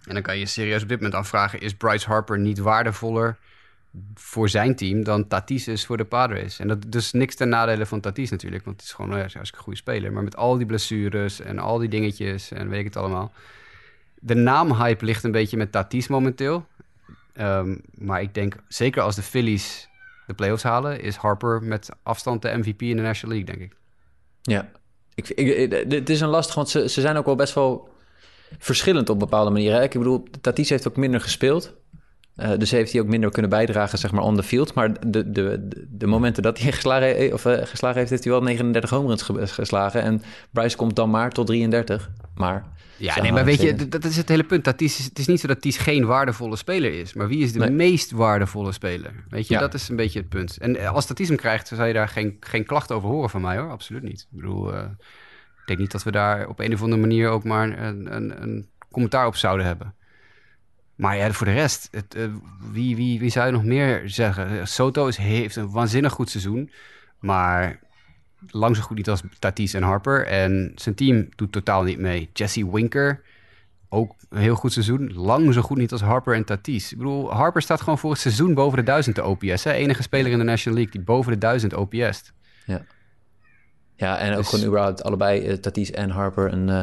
En 0.04 0.14
dan 0.14 0.22
kan 0.24 0.38
je 0.38 0.46
serieus 0.46 0.82
op 0.82 0.90
dit 0.90 0.98
moment 0.98 1.16
afvragen... 1.16 1.60
is 1.60 1.74
Bryce 1.74 2.08
Harper 2.08 2.40
niet 2.40 2.58
waardevoller 2.58 3.38
voor 4.14 4.50
zijn 4.50 4.76
team 4.76 5.04
dan 5.04 5.28
Tatis 5.28 5.68
is 5.68 5.86
voor 5.86 5.98
de 5.98 6.06
Padres. 6.06 6.60
En 6.60 6.68
dat 6.68 6.92
dus 6.92 7.12
niks 7.12 7.36
ten 7.36 7.50
nadele 7.50 7.86
van 7.86 8.00
Tatis 8.00 8.30
natuurlijk, 8.30 8.66
want 8.66 8.76
het 8.76 8.86
is 8.86 8.94
gewoon 8.94 9.10
nou 9.12 9.22
ja, 9.22 9.40
een 9.40 9.48
goede 9.58 9.78
speler. 9.78 10.14
Maar 10.14 10.24
met 10.24 10.36
al 10.36 10.58
die 10.58 10.66
blessures 10.66 11.42
en 11.42 11.60
al 11.60 11.78
die 11.78 11.90
dingetjes 11.90 12.52
en 12.52 12.70
weet 12.70 12.80
ik 12.80 12.86
het 12.86 12.96
allemaal. 12.96 13.34
De 14.20 14.36
naamhype 14.36 15.06
ligt 15.06 15.24
een 15.24 15.32
beetje 15.32 15.58
met 15.58 15.72
Tatis 15.72 16.08
momenteel. 16.08 16.68
Ehm, 17.38 17.76
maar 17.94 18.22
ik 18.22 18.34
denk, 18.34 18.56
zeker 18.68 19.02
als 19.02 19.16
de 19.16 19.22
Phillies 19.22 19.90
de 20.28 20.34
playoffs 20.34 20.64
halen, 20.64 21.02
is 21.02 21.16
Harper 21.16 21.64
met 21.64 21.90
afstand 22.04 22.42
de 22.42 22.58
MVP 22.58 22.82
in 22.82 22.96
de 22.96 23.02
National 23.02 23.36
League, 23.36 23.56
denk 23.56 23.72
ik. 23.72 23.78
Ja, 24.42 24.70
ik, 25.16 25.28
het 25.92 26.10
is 26.10 26.22
een 26.22 26.28
lastig, 26.28 26.56
want 26.56 26.70
ze, 26.70 26.90
ze 26.90 27.02
zijn 27.02 27.18
ook 27.18 27.26
wel 27.26 27.36
best 27.36 27.54
wel 27.54 27.90
verschillend 28.58 29.10
op 29.10 29.20
bepaalde 29.20 29.52
manieren. 29.52 29.84
Ik 29.84 29.92
bedoel, 29.92 30.28
Tatis 30.42 30.70
heeft 30.70 30.88
ook 30.88 30.98
minder 30.98 31.22
gespeeld. 31.22 31.76
Uh, 32.36 32.52
dus 32.58 32.72
heeft 32.72 32.92
hij 32.92 33.02
ook 33.02 33.08
minder 33.08 33.32
kunnen 33.32 33.52
bijdragen, 33.52 33.98
zeg 33.98 34.12
maar, 34.12 34.24
on 34.24 34.36
the 34.36 34.44
field. 34.44 34.74
Maar 34.74 35.10
de, 35.10 35.32
de, 35.32 35.68
de, 35.90 36.08
momenten 36.08 36.44
dat 36.44 36.60
hij 36.60 36.72
geslagen, 36.72 37.34
of, 37.34 37.46
uh, 37.46 37.58
geslagen 37.64 37.98
heeft, 37.98 38.10
heeft 38.10 38.24
hij 38.24 38.34
wel 38.34 38.42
39 38.42 38.90
homeruns 38.90 39.52
geslagen. 39.52 40.02
En 40.02 40.22
Bryce 40.52 40.76
komt 40.76 40.96
dan 40.96 41.10
maar 41.10 41.32
tot 41.32 41.48
33. 41.48 42.10
Maar 42.36 42.66
ja, 42.98 43.22
nee, 43.22 43.32
maar 43.32 43.46
weet 43.46 43.62
je, 43.62 43.88
dat 43.88 44.04
is 44.04 44.18
het 44.18 44.30
hele 44.30 44.44
punt. 44.44 44.64
Dat 44.64 44.78
Ties, 44.78 44.98
het 44.98 45.20
is 45.20 45.28
niet 45.28 45.40
zo 45.40 45.48
dat 45.48 45.62
Ties 45.62 45.78
geen 45.78 46.06
waardevolle 46.06 46.56
speler 46.56 46.94
is. 46.94 47.14
Maar 47.14 47.28
wie 47.28 47.44
is 47.44 47.54
de 47.54 47.72
meest 47.72 48.12
waardevolle 48.12 48.72
speler? 48.72 49.24
Weet 49.30 49.48
je, 49.48 49.58
dat 49.58 49.74
is 49.74 49.90
een 49.90 49.96
beetje 49.96 50.20
het 50.20 50.30
punt. 50.30 50.58
En 50.58 50.76
eh, 50.76 50.92
als 50.92 51.08
dat 51.08 51.18
Ties 51.18 51.28
hem 51.28 51.38
krijgt, 51.38 51.68
zou 51.68 51.88
je 51.88 51.94
daar 51.94 52.08
geen, 52.08 52.38
geen 52.40 52.66
klacht 52.66 52.92
over 52.92 53.10
horen 53.10 53.30
van 53.30 53.42
mij 53.42 53.58
hoor. 53.58 53.72
Absoluut 53.72 54.04
niet. 54.04 54.20
Ik 54.32 54.38
bedoel, 54.38 54.74
uh, 54.74 54.82
ik 55.62 55.66
denk 55.66 55.80
niet 55.80 55.92
dat 55.92 56.04
we 56.04 56.12
daar 56.12 56.48
op 56.48 56.60
een 56.60 56.74
of 56.74 56.82
andere 56.82 57.02
manier 57.02 57.30
ook 57.30 57.44
maar 57.44 57.80
een, 57.80 58.16
een, 58.16 58.42
een 58.42 58.70
commentaar 58.92 59.28
op 59.28 59.36
zouden 59.36 59.66
hebben. 59.66 59.96
Maar 60.96 61.18
ja, 61.18 61.32
voor 61.32 61.46
de 61.46 61.54
rest, 61.54 61.88
het, 61.92 62.16
uh, 62.16 62.26
wie, 62.72 62.96
wie, 62.96 63.20
wie 63.20 63.30
zou 63.30 63.46
je 63.46 63.52
nog 63.52 63.64
meer 63.64 64.02
zeggen? 64.06 64.68
Soto 64.68 65.08
is, 65.08 65.18
heeft 65.18 65.56
een 65.56 65.72
waanzinnig 65.72 66.14
goed 66.14 66.30
seizoen. 66.30 66.72
Maar 67.20 67.80
lang 68.52 68.76
zo 68.76 68.82
goed 68.82 68.98
niet 68.98 69.10
als 69.10 69.22
Tatis 69.40 69.74
en 69.74 69.84
Harper. 69.84 70.26
En 70.26 70.72
zijn 70.76 70.96
team 70.96 71.30
doet 71.36 71.52
totaal 71.52 71.84
niet 71.84 72.00
mee. 72.00 72.30
Jesse 72.34 72.72
Winker, 72.72 73.22
ook 73.90 74.16
een 74.30 74.42
heel 74.42 74.56
goed 74.56 74.74
seizoen. 74.74 75.14
Lang 75.14 75.54
zo 75.54 75.62
goed 75.62 75.78
niet 75.78 75.92
als 75.92 76.02
Harper 76.02 76.36
en 76.36 76.46
Tatis. 76.46 76.92
Ik 76.92 76.98
bedoel, 76.98 77.34
Harper 77.34 77.62
staat 77.62 77.82
gewoon 77.82 77.98
voor 77.98 78.12
het 78.12 78.20
seizoen 78.20 78.54
boven 78.54 78.78
de 78.78 78.84
1000 78.84 79.20
OPS. 79.20 79.64
Hè? 79.64 79.72
Enige 79.72 80.02
speler 80.02 80.32
in 80.32 80.38
de 80.38 80.44
National 80.44 80.78
League 80.78 80.94
die 80.94 81.04
boven 81.04 81.32
de 81.32 81.38
1000 81.38 81.74
OPS. 81.74 82.34
Ja, 82.66 82.86
ja 83.96 84.18
en 84.18 84.32
ook 84.32 84.38
dus- 84.38 84.48
gewoon 84.48 84.66
überhaupt 84.66 85.04
allebei, 85.04 85.50
uh, 85.50 85.54
Tatis 85.54 85.92
en 85.92 86.10
Harper, 86.10 86.54
een... 86.54 86.68
Uh 86.68 86.82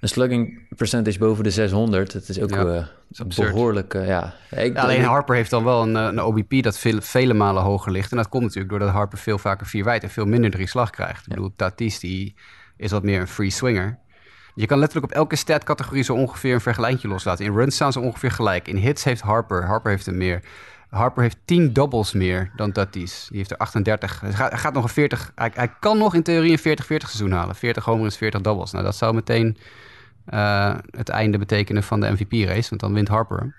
een 0.00 0.08
slugging 0.08 0.58
percentage 0.76 1.18
boven 1.18 1.44
de 1.44 1.50
600. 1.50 2.12
Het 2.12 2.28
is 2.28 2.40
ook 2.40 2.50
ja, 2.50 2.64
uh, 2.64 3.26
behoorlijk. 3.36 3.94
Uh, 3.94 4.06
ja. 4.06 4.34
Ik, 4.50 4.76
alleen 4.76 5.02
Harper 5.02 5.34
heeft 5.34 5.50
dan 5.50 5.64
wel 5.64 5.82
een, 5.82 5.96
eh, 5.96 6.04
een 6.04 6.20
OBP 6.20 6.62
dat 6.62 6.78
veel, 6.78 7.00
vele 7.00 7.34
malen 7.34 7.62
hoger 7.62 7.92
ligt. 7.92 8.10
En 8.10 8.16
dat 8.16 8.28
komt 8.28 8.42
natuurlijk 8.42 8.70
doordat 8.70 8.90
Harper 8.90 9.18
veel 9.18 9.38
vaker 9.38 9.66
vier 9.66 9.84
wijd 9.84 10.02
en 10.02 10.10
veel 10.10 10.26
minder 10.26 10.50
drie 10.50 10.68
slag 10.68 10.90
krijgt. 10.90 11.26
Ik 11.26 11.34
bedoel, 11.34 11.52
Tatis 11.56 11.98
die 11.98 12.34
is 12.76 12.90
wat 12.90 13.02
meer 13.02 13.20
een 13.20 13.28
free 13.28 13.50
swinger. 13.50 13.98
Je 14.54 14.66
kan 14.66 14.78
letterlijk 14.78 15.12
op 15.12 15.18
elke 15.18 15.36
statcategorie 15.36 16.02
zo 16.02 16.14
ongeveer 16.14 16.54
een 16.54 16.60
vergelijkje 16.60 17.08
loslaten. 17.08 17.44
In 17.44 17.54
runs 17.54 17.74
staan 17.74 17.92
ze 17.92 18.00
ongeveer 18.00 18.30
gelijk. 18.30 18.68
In 18.68 18.76
hits 18.76 19.04
heeft 19.04 19.20
Harper. 19.20 19.66
Harper 19.66 19.90
heeft 19.90 20.06
er 20.06 20.14
meer. 20.14 20.42
Harper 20.90 21.22
heeft 21.22 21.36
10 21.44 21.72
doubles 21.72 22.12
meer 22.12 22.50
dan 22.56 22.72
Tatis. 22.72 23.26
Die 23.28 23.38
heeft 23.38 23.50
er 23.50 23.56
38. 23.56 24.20
Hij 24.20 24.32
gaat, 24.32 24.50
hij 24.50 24.58
gaat 24.58 24.74
nog 24.74 24.82
een 24.82 24.88
40. 24.88 25.32
Hij, 25.34 25.50
hij, 25.54 25.72
kan 25.80 25.98
nog 25.98 26.14
in 26.14 26.22
theorie 26.22 26.58
een 26.62 26.78
40-40 26.78 26.84
seizoen 26.86 27.30
halen. 27.30 27.54
40 27.54 27.84
homers, 27.84 28.16
40 28.16 28.40
doubles. 28.40 28.72
Nou, 28.72 28.84
dat 28.84 28.96
zou 28.96 29.14
meteen 29.14 29.56
uh, 30.32 30.74
het 30.90 31.08
einde 31.08 31.38
betekenen 31.38 31.82
van 31.82 32.00
de 32.00 32.10
MVP-race. 32.10 32.68
Want 32.68 32.80
dan 32.80 32.94
wint 32.94 33.08
Harper. 33.08 33.54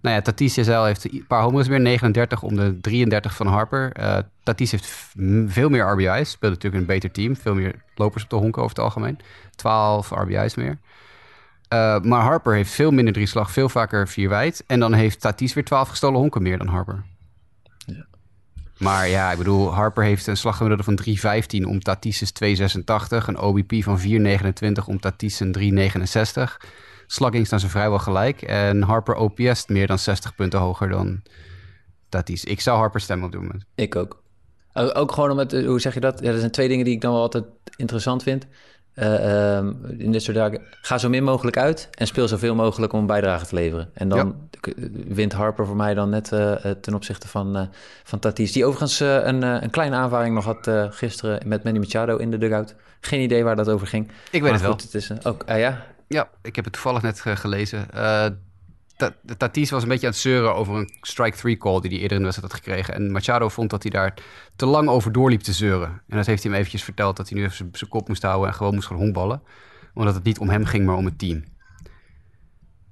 Nou 0.00 0.14
ja, 0.14 0.22
Tatis 0.22 0.54
Jezel 0.54 0.84
heeft 0.84 1.12
een 1.12 1.24
paar 1.28 1.42
homers 1.42 1.68
meer. 1.68 1.80
39 1.80 2.42
om 2.42 2.56
de 2.56 2.80
33 2.80 3.34
van 3.34 3.46
Harper. 3.46 3.92
Uh, 4.00 4.18
Tatis 4.42 4.70
heeft 4.70 5.12
veel 5.46 5.68
meer 5.68 5.84
RBI's. 5.84 6.30
Speelt 6.30 6.52
natuurlijk 6.52 6.82
een 6.82 6.88
beter 6.88 7.10
team. 7.10 7.36
Veel 7.36 7.54
meer 7.54 7.74
lopers 7.94 8.22
op 8.22 8.30
de 8.30 8.36
honken 8.36 8.62
over 8.62 8.76
het 8.76 8.84
algemeen. 8.84 9.18
12 9.54 10.10
RBI's 10.10 10.54
meer. 10.54 10.78
Uh, 11.72 12.00
maar 12.00 12.22
Harper 12.22 12.54
heeft 12.54 12.72
veel 12.72 12.90
minder 12.90 13.14
drie 13.14 13.26
slag, 13.26 13.50
veel 13.50 13.68
vaker 13.68 14.08
vier 14.08 14.28
wijd. 14.28 14.64
En 14.66 14.80
dan 14.80 14.92
heeft 14.92 15.20
Tatis 15.20 15.54
weer 15.54 15.64
12 15.64 15.88
gestolen 15.88 16.20
honken 16.20 16.42
meer 16.42 16.58
dan 16.58 16.66
Harper. 16.66 17.02
Maar 18.78 19.08
ja, 19.08 19.30
ik 19.32 19.38
bedoel, 19.38 19.74
Harper 19.74 20.04
heeft 20.04 20.26
een 20.26 20.36
slaggemiddelde 20.36 20.82
van 20.82 20.98
3,15 21.62 21.68
om 21.68 21.80
Tatis 21.80 22.22
is 22.22 22.58
2,86. 23.20 23.26
Een 23.26 23.38
OBP 23.38 23.82
van 23.82 24.00
4,29 24.00 24.84
om 24.86 25.00
Tatis 25.00 25.40
een 25.40 25.56
3,69. 25.58 26.66
Slugging 27.06 27.46
staan 27.46 27.60
ze 27.60 27.68
vrijwel 27.68 27.98
gelijk. 27.98 28.42
En 28.42 28.82
Harper 28.82 29.14
OPS 29.14 29.66
meer 29.66 29.86
dan 29.86 29.98
60 29.98 30.34
punten 30.34 30.60
hoger 30.60 30.88
dan 30.88 31.22
Tatis. 32.08 32.44
Ik 32.44 32.60
zou 32.60 32.78
Harper 32.78 33.00
stemmen 33.00 33.26
op 33.26 33.32
doen. 33.32 33.62
Ik 33.74 33.96
ook. 33.96 34.22
Ook 34.72 35.12
gewoon 35.12 35.30
omdat, 35.30 35.52
hoe 35.52 35.80
zeg 35.80 35.94
je 35.94 36.00
dat? 36.00 36.20
Ja, 36.20 36.30
er 36.32 36.38
zijn 36.38 36.50
twee 36.50 36.68
dingen 36.68 36.84
die 36.84 36.94
ik 36.94 37.00
dan 37.00 37.12
wel 37.12 37.20
altijd 37.20 37.44
interessant 37.76 38.22
vind. 38.22 38.46
Uh, 39.02 39.56
um, 39.56 39.78
in 39.98 40.12
dit 40.12 40.22
soort 40.22 40.36
dagen, 40.36 40.60
ga 40.82 40.98
zo 40.98 41.08
min 41.08 41.24
mogelijk 41.24 41.56
uit 41.56 41.88
en 41.94 42.06
speel 42.06 42.28
zoveel 42.28 42.54
mogelijk 42.54 42.92
om 42.92 43.00
een 43.00 43.06
bijdrage 43.06 43.46
te 43.46 43.54
leveren. 43.54 43.90
En 43.94 44.08
dan 44.08 44.48
wint 45.08 45.32
Harper 45.32 45.66
voor 45.66 45.76
mij 45.76 45.94
dan 45.94 46.08
net 46.08 46.32
uh, 46.32 46.54
ten 46.80 46.94
opzichte 46.94 47.28
van, 47.28 47.56
uh, 47.56 47.62
van 48.04 48.18
Tatis. 48.18 48.52
Die 48.52 48.64
overigens 48.64 49.00
een, 49.00 49.42
een 49.42 49.70
kleine 49.70 49.96
aanvaring 49.96 50.34
nog 50.34 50.44
had 50.44 50.70
gisteren 50.94 51.48
met 51.48 51.64
Manny 51.64 51.78
Machado 51.78 52.16
in 52.16 52.30
de 52.30 52.38
dugout. 52.38 52.74
Geen 53.00 53.20
idee 53.20 53.44
waar 53.44 53.56
dat 53.56 53.68
over 53.68 53.86
ging. 53.86 54.10
Ik 54.30 54.42
weet 54.42 54.52
het 54.52 54.60
wel. 54.60 54.70
Het 54.70 54.94
is, 54.94 55.24
ook, 55.24 55.44
ah, 55.46 55.58
ja? 55.58 55.84
ja, 56.08 56.28
ik 56.42 56.56
heb 56.56 56.64
het 56.64 56.72
toevallig 56.72 57.02
net 57.02 57.20
gelezen. 57.20 57.86
Tatis 59.36 59.70
was 59.70 59.82
een 59.82 59.88
beetje 59.88 60.06
aan 60.06 60.12
het 60.12 60.20
zeuren 60.20 60.54
over 60.54 60.74
een 60.74 60.90
strike-three 61.00 61.56
call 61.56 61.80
die 61.80 61.90
hij 61.90 61.98
eerder 61.98 62.16
in 62.16 62.22
de 62.22 62.28
wedstrijd 62.28 62.52
had 62.52 62.62
gekregen. 62.64 62.94
En 62.94 63.12
Machado 63.12 63.48
vond 63.48 63.70
dat 63.70 63.82
hij 63.82 63.90
daar 63.90 64.14
te 64.56 64.66
lang 64.66 64.88
over 64.88 65.12
doorliep 65.12 65.40
te 65.40 65.52
zeuren. 65.52 65.88
En 65.88 66.16
dat 66.16 66.26
heeft 66.26 66.42
hij 66.42 66.50
hem 66.50 66.60
eventjes 66.60 66.84
verteld 66.84 67.16
dat 67.16 67.28
hij 67.28 67.38
nu 67.38 67.44
even 67.44 67.68
zijn 67.72 67.90
kop 67.90 68.08
moest 68.08 68.22
houden 68.22 68.48
en 68.48 68.54
gewoon 68.54 68.74
moest 68.74 68.86
gaan 68.86 68.96
honkballen. 68.96 69.42
Omdat 69.94 70.14
het 70.14 70.24
niet 70.24 70.38
om 70.38 70.48
hem 70.48 70.64
ging, 70.64 70.86
maar 70.86 70.96
om 70.96 71.04
het 71.04 71.18
team. 71.18 71.44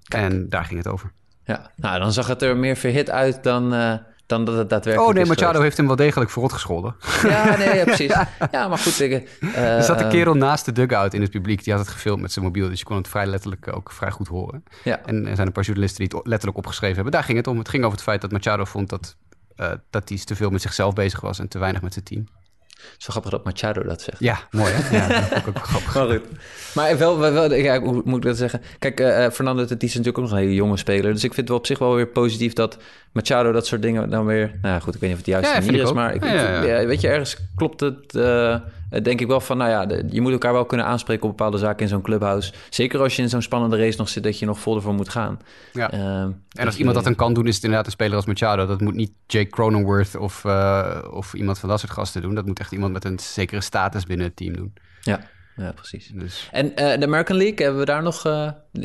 En 0.08 0.48
daar 0.48 0.64
ging 0.64 0.78
het 0.78 0.88
over. 0.88 1.12
Ja, 1.44 1.70
nou 1.76 1.98
dan 1.98 2.12
zag 2.12 2.26
het 2.26 2.42
er 2.42 2.56
meer 2.56 2.76
verhit 2.76 3.10
uit 3.10 3.42
dan, 3.42 3.74
uh, 3.74 3.94
dan 4.26 4.44
dat 4.44 4.56
het 4.56 4.70
daadwerkelijk 4.70 5.10
Oh 5.10 5.16
nee, 5.16 5.26
Machado 5.26 5.60
heeft 5.60 5.76
hem 5.76 5.86
wel 5.86 5.96
degelijk 5.96 6.30
verrot 6.30 6.52
gescholden. 6.52 6.94
Ja, 7.22 7.56
nee, 7.56 7.74
ja, 7.74 7.84
precies. 7.84 8.14
ja. 8.52 8.68
maar 8.68 8.78
goed. 8.78 9.00
Ik, 9.00 9.38
uh, 9.40 9.76
er 9.76 9.82
zat 9.82 10.00
een 10.00 10.08
kerel 10.08 10.34
naast 10.34 10.64
de 10.64 10.72
dugout 10.72 11.14
in 11.14 11.20
het 11.20 11.30
publiek. 11.30 11.64
Die 11.64 11.72
had 11.72 11.82
het 11.82 11.92
gefilmd 11.92 12.20
met 12.20 12.32
zijn 12.32 12.44
mobiel. 12.44 12.68
Dus 12.68 12.78
je 12.78 12.84
kon 12.84 12.96
het 12.96 13.08
vrij 13.08 13.26
letterlijk 13.26 13.76
ook 13.76 13.92
vrij 13.92 14.10
goed 14.10 14.28
horen. 14.28 14.64
Ja. 14.84 15.00
En 15.04 15.26
er 15.26 15.34
zijn 15.34 15.46
een 15.46 15.52
paar 15.52 15.64
journalisten 15.64 16.08
die 16.08 16.18
het 16.18 16.26
letterlijk 16.26 16.58
opgeschreven 16.58 16.94
hebben. 16.94 17.12
Daar 17.12 17.24
ging 17.24 17.38
het 17.38 17.46
om. 17.46 17.58
Het 17.58 17.68
ging 17.68 17.82
over 17.82 17.96
het 17.96 18.06
feit 18.06 18.20
dat 18.20 18.32
Machado 18.32 18.64
vond 18.64 18.88
dat, 18.88 19.16
uh, 19.56 19.70
dat 19.90 20.08
hij 20.08 20.18
te 20.18 20.36
veel 20.36 20.50
met 20.50 20.62
zichzelf 20.62 20.94
bezig 20.94 21.20
was 21.20 21.38
en 21.38 21.48
te 21.48 21.58
weinig 21.58 21.82
met 21.82 21.92
zijn 21.92 22.04
team. 22.04 22.26
Zo 22.96 23.10
grappig 23.10 23.30
dat 23.30 23.44
Machado 23.44 23.82
dat 23.82 24.02
zegt. 24.02 24.18
Ja, 24.20 24.38
mooi 24.50 24.72
hè? 24.72 24.96
Ja, 24.96 25.28
dat 25.28 25.46
ook 25.46 25.58
grappig. 25.58 25.94
Maar 25.94 26.06
goed. 26.06 26.22
Maar 26.74 26.98
wel, 26.98 27.18
wel 27.18 27.54
ja, 27.54 27.80
hoe 27.80 28.02
moet 28.04 28.16
ik 28.16 28.22
dat 28.22 28.36
zeggen? 28.36 28.62
Kijk, 28.78 29.00
uh, 29.00 29.30
Fernando 29.30 29.64
Tatis 29.64 29.88
is 29.88 29.94
natuurlijk 29.94 30.18
ook 30.18 30.24
nog 30.24 30.32
een 30.32 30.44
hele 30.44 30.54
jonge 30.54 30.76
speler. 30.76 31.12
Dus 31.12 31.24
ik 31.24 31.34
vind 31.34 31.36
het 31.36 31.48
wel 31.48 31.58
op 31.58 31.66
zich 31.66 31.78
wel 31.78 31.94
weer 31.94 32.06
positief 32.06 32.52
dat 32.52 32.78
Machado 33.16 33.52
dat 33.52 33.66
soort 33.66 33.82
dingen 33.82 34.10
dan 34.10 34.26
weer... 34.26 34.58
Nou 34.62 34.80
goed, 34.80 34.94
ik 34.94 35.00
weet 35.00 35.10
niet 35.10 35.18
of 35.20 35.26
het 35.26 35.34
juist 35.34 35.52
ja, 35.52 35.60
manier 35.64 35.82
is, 35.82 35.92
maar 35.92 36.14
ik, 36.14 36.24
ja, 36.24 36.86
weet 36.86 37.00
je, 37.00 37.08
ergens 37.08 37.36
klopt 37.54 37.80
het... 37.80 38.14
Uh, 38.14 38.56
denk 39.02 39.20
ik 39.20 39.26
wel 39.26 39.40
van, 39.40 39.56
nou 39.56 39.70
ja, 39.70 40.02
je 40.10 40.20
moet 40.20 40.32
elkaar 40.32 40.52
wel 40.52 40.64
kunnen 40.64 40.86
aanspreken 40.86 41.22
op 41.22 41.36
bepaalde 41.36 41.58
zaken 41.58 41.82
in 41.82 41.88
zo'n 41.88 42.02
clubhouse. 42.02 42.52
Zeker 42.70 43.00
als 43.00 43.16
je 43.16 43.22
in 43.22 43.28
zo'n 43.28 43.42
spannende 43.42 43.76
race 43.76 43.98
nog 43.98 44.08
zit, 44.08 44.22
dat 44.22 44.38
je 44.38 44.46
nog 44.46 44.58
vol 44.58 44.76
ervoor 44.76 44.94
moet 44.94 45.08
gaan. 45.08 45.40
Ja. 45.72 45.92
Uh, 45.92 46.00
en 46.00 46.36
als 46.54 46.64
dus, 46.64 46.76
iemand 46.76 46.94
dat 46.94 47.04
dan 47.04 47.14
kan 47.14 47.34
doen, 47.34 47.46
is 47.46 47.54
het 47.54 47.64
inderdaad 47.64 47.86
een 47.86 47.92
speler 47.92 48.16
als 48.16 48.26
Machado. 48.26 48.66
Dat 48.66 48.80
moet 48.80 48.94
niet 48.94 49.12
Jake 49.26 49.50
Cronenworth 49.50 50.16
of, 50.16 50.44
uh, 50.44 50.98
of 51.10 51.34
iemand 51.34 51.58
van 51.58 51.68
dat 51.68 51.80
soort 51.80 51.92
gasten 51.92 52.22
doen. 52.22 52.34
Dat 52.34 52.46
moet 52.46 52.60
echt 52.60 52.72
iemand 52.72 52.92
met 52.92 53.04
een 53.04 53.18
zekere 53.18 53.60
status 53.60 54.04
binnen 54.04 54.26
het 54.26 54.36
team 54.36 54.56
doen. 54.56 54.74
Ja. 55.00 55.20
Ja, 55.56 55.72
precies. 55.72 56.10
Dus. 56.14 56.48
En 56.52 56.72
de 56.74 57.06
American 57.06 57.36
League, 57.36 57.56
hebben 57.56 57.78
we 57.78 57.86
daar 57.86 58.02
nog... 58.02 58.20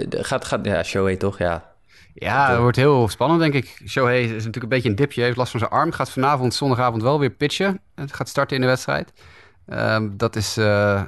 gaat, 0.09 0.45
gaat, 0.45 0.65
ja, 0.65 0.83
Shohei 0.83 1.17
toch? 1.17 1.37
Ja, 1.37 1.70
ja, 2.13 2.49
het 2.49 2.59
wordt 2.59 2.77
heel 2.77 3.09
spannend, 3.09 3.39
denk 3.39 3.53
ik. 3.53 3.81
Shohei 3.87 4.23
is 4.23 4.31
natuurlijk 4.31 4.63
een 4.63 4.69
beetje 4.69 4.89
een 4.89 4.95
dipje. 4.95 5.21
heeft 5.21 5.37
last 5.37 5.51
van 5.51 5.59
zijn 5.59 5.71
arm. 5.71 5.91
Gaat 5.91 6.11
vanavond, 6.11 6.53
zondagavond 6.53 7.01
wel 7.01 7.19
weer 7.19 7.29
pitchen. 7.29 7.81
Het 7.95 8.13
gaat 8.13 8.29
starten 8.29 8.55
in 8.55 8.61
de 8.61 8.67
wedstrijd. 8.67 9.13
Um, 9.67 10.17
dat 10.17 10.35
is, 10.35 10.57
uh, 10.57 11.03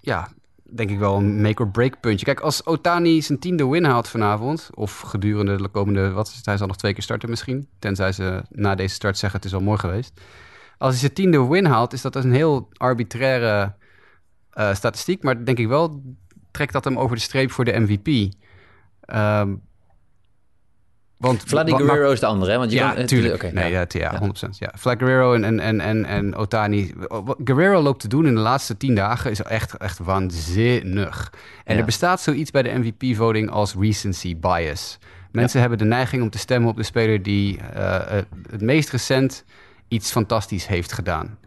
ja, 0.00 0.28
denk 0.62 0.90
ik 0.90 0.98
wel 0.98 1.16
een 1.16 1.40
make-or-break 1.40 2.00
puntje. 2.00 2.24
Kijk, 2.24 2.40
als 2.40 2.66
Otani 2.66 3.22
zijn 3.22 3.38
tiende 3.38 3.68
win 3.68 3.84
haalt 3.84 4.08
vanavond... 4.08 4.70
of 4.74 5.00
gedurende 5.00 5.56
de 5.56 5.68
komende, 5.68 6.10
wat 6.10 6.28
is 6.28 6.36
het? 6.36 6.46
Hij 6.46 6.56
zal 6.56 6.66
nog 6.66 6.76
twee 6.76 6.92
keer 6.92 7.02
starten 7.02 7.30
misschien. 7.30 7.68
Tenzij 7.78 8.12
ze 8.12 8.42
na 8.48 8.74
deze 8.74 8.94
start 8.94 9.18
zeggen 9.18 9.38
het 9.40 9.48
is 9.48 9.54
al 9.54 9.64
mooi 9.64 9.78
geweest. 9.78 10.20
Als 10.78 10.90
hij 10.90 11.00
zijn 11.00 11.12
tiende 11.12 11.46
win 11.46 11.64
haalt, 11.64 11.92
is 11.92 12.02
dat 12.02 12.14
een 12.14 12.32
heel 12.32 12.68
arbitraire 12.76 13.74
uh, 14.54 14.74
statistiek. 14.74 15.22
Maar 15.22 15.44
denk 15.44 15.58
ik 15.58 15.68
wel, 15.68 16.02
trekt 16.50 16.72
dat 16.72 16.84
hem 16.84 16.98
over 16.98 17.16
de 17.16 17.22
streep 17.22 17.50
voor 17.50 17.64
de 17.64 17.78
MVP. 17.78 18.32
Um, 19.14 19.62
want, 21.20 21.42
Vladi 21.46 21.72
Guerrero 21.72 22.10
is 22.12 22.20
de 22.20 22.26
andere, 22.26 22.50
hè? 22.50 22.58
Want 22.58 22.70
je 22.70 22.76
ja, 22.76 22.92
kan, 22.92 23.06
tuurlijk. 23.06 23.52
nee, 23.52 23.70
ja, 23.70 23.86
ja, 23.88 24.22
100%. 24.22 24.48
Ja. 24.50 24.72
Vlad 24.76 24.98
Guerrero 24.98 25.34
en, 25.34 25.60
en, 25.60 25.80
en, 25.80 26.04
en 26.04 26.34
Otani. 26.34 26.94
Wat 27.08 27.36
Guerrero 27.44 27.80
loopt 27.80 28.00
te 28.00 28.08
doen 28.08 28.26
in 28.26 28.34
de 28.34 28.40
laatste 28.40 28.76
tien 28.76 28.94
dagen 28.94 29.30
is 29.30 29.42
echt, 29.42 29.76
echt 29.76 29.98
waanzinnig. 29.98 31.32
En 31.64 31.76
er 31.76 31.84
bestaat 31.84 32.20
zoiets 32.20 32.50
bij 32.50 32.62
de 32.62 32.78
MVP-voting 32.78 33.50
als 33.50 33.74
recency 33.74 34.36
bias. 34.36 34.98
Mensen 35.32 35.60
hebben 35.60 35.78
de 35.78 35.84
neiging 35.84 36.22
om 36.22 36.30
te 36.30 36.38
stemmen 36.38 36.70
op 36.70 36.76
de 36.76 36.82
speler 36.82 37.22
die 37.22 37.58
uh, 37.76 37.98
het 38.50 38.60
meest 38.60 38.90
recent 38.90 39.44
iets 39.88 40.10
fantastisch 40.10 40.66
heeft 40.66 40.92
gedaan. 40.92 41.38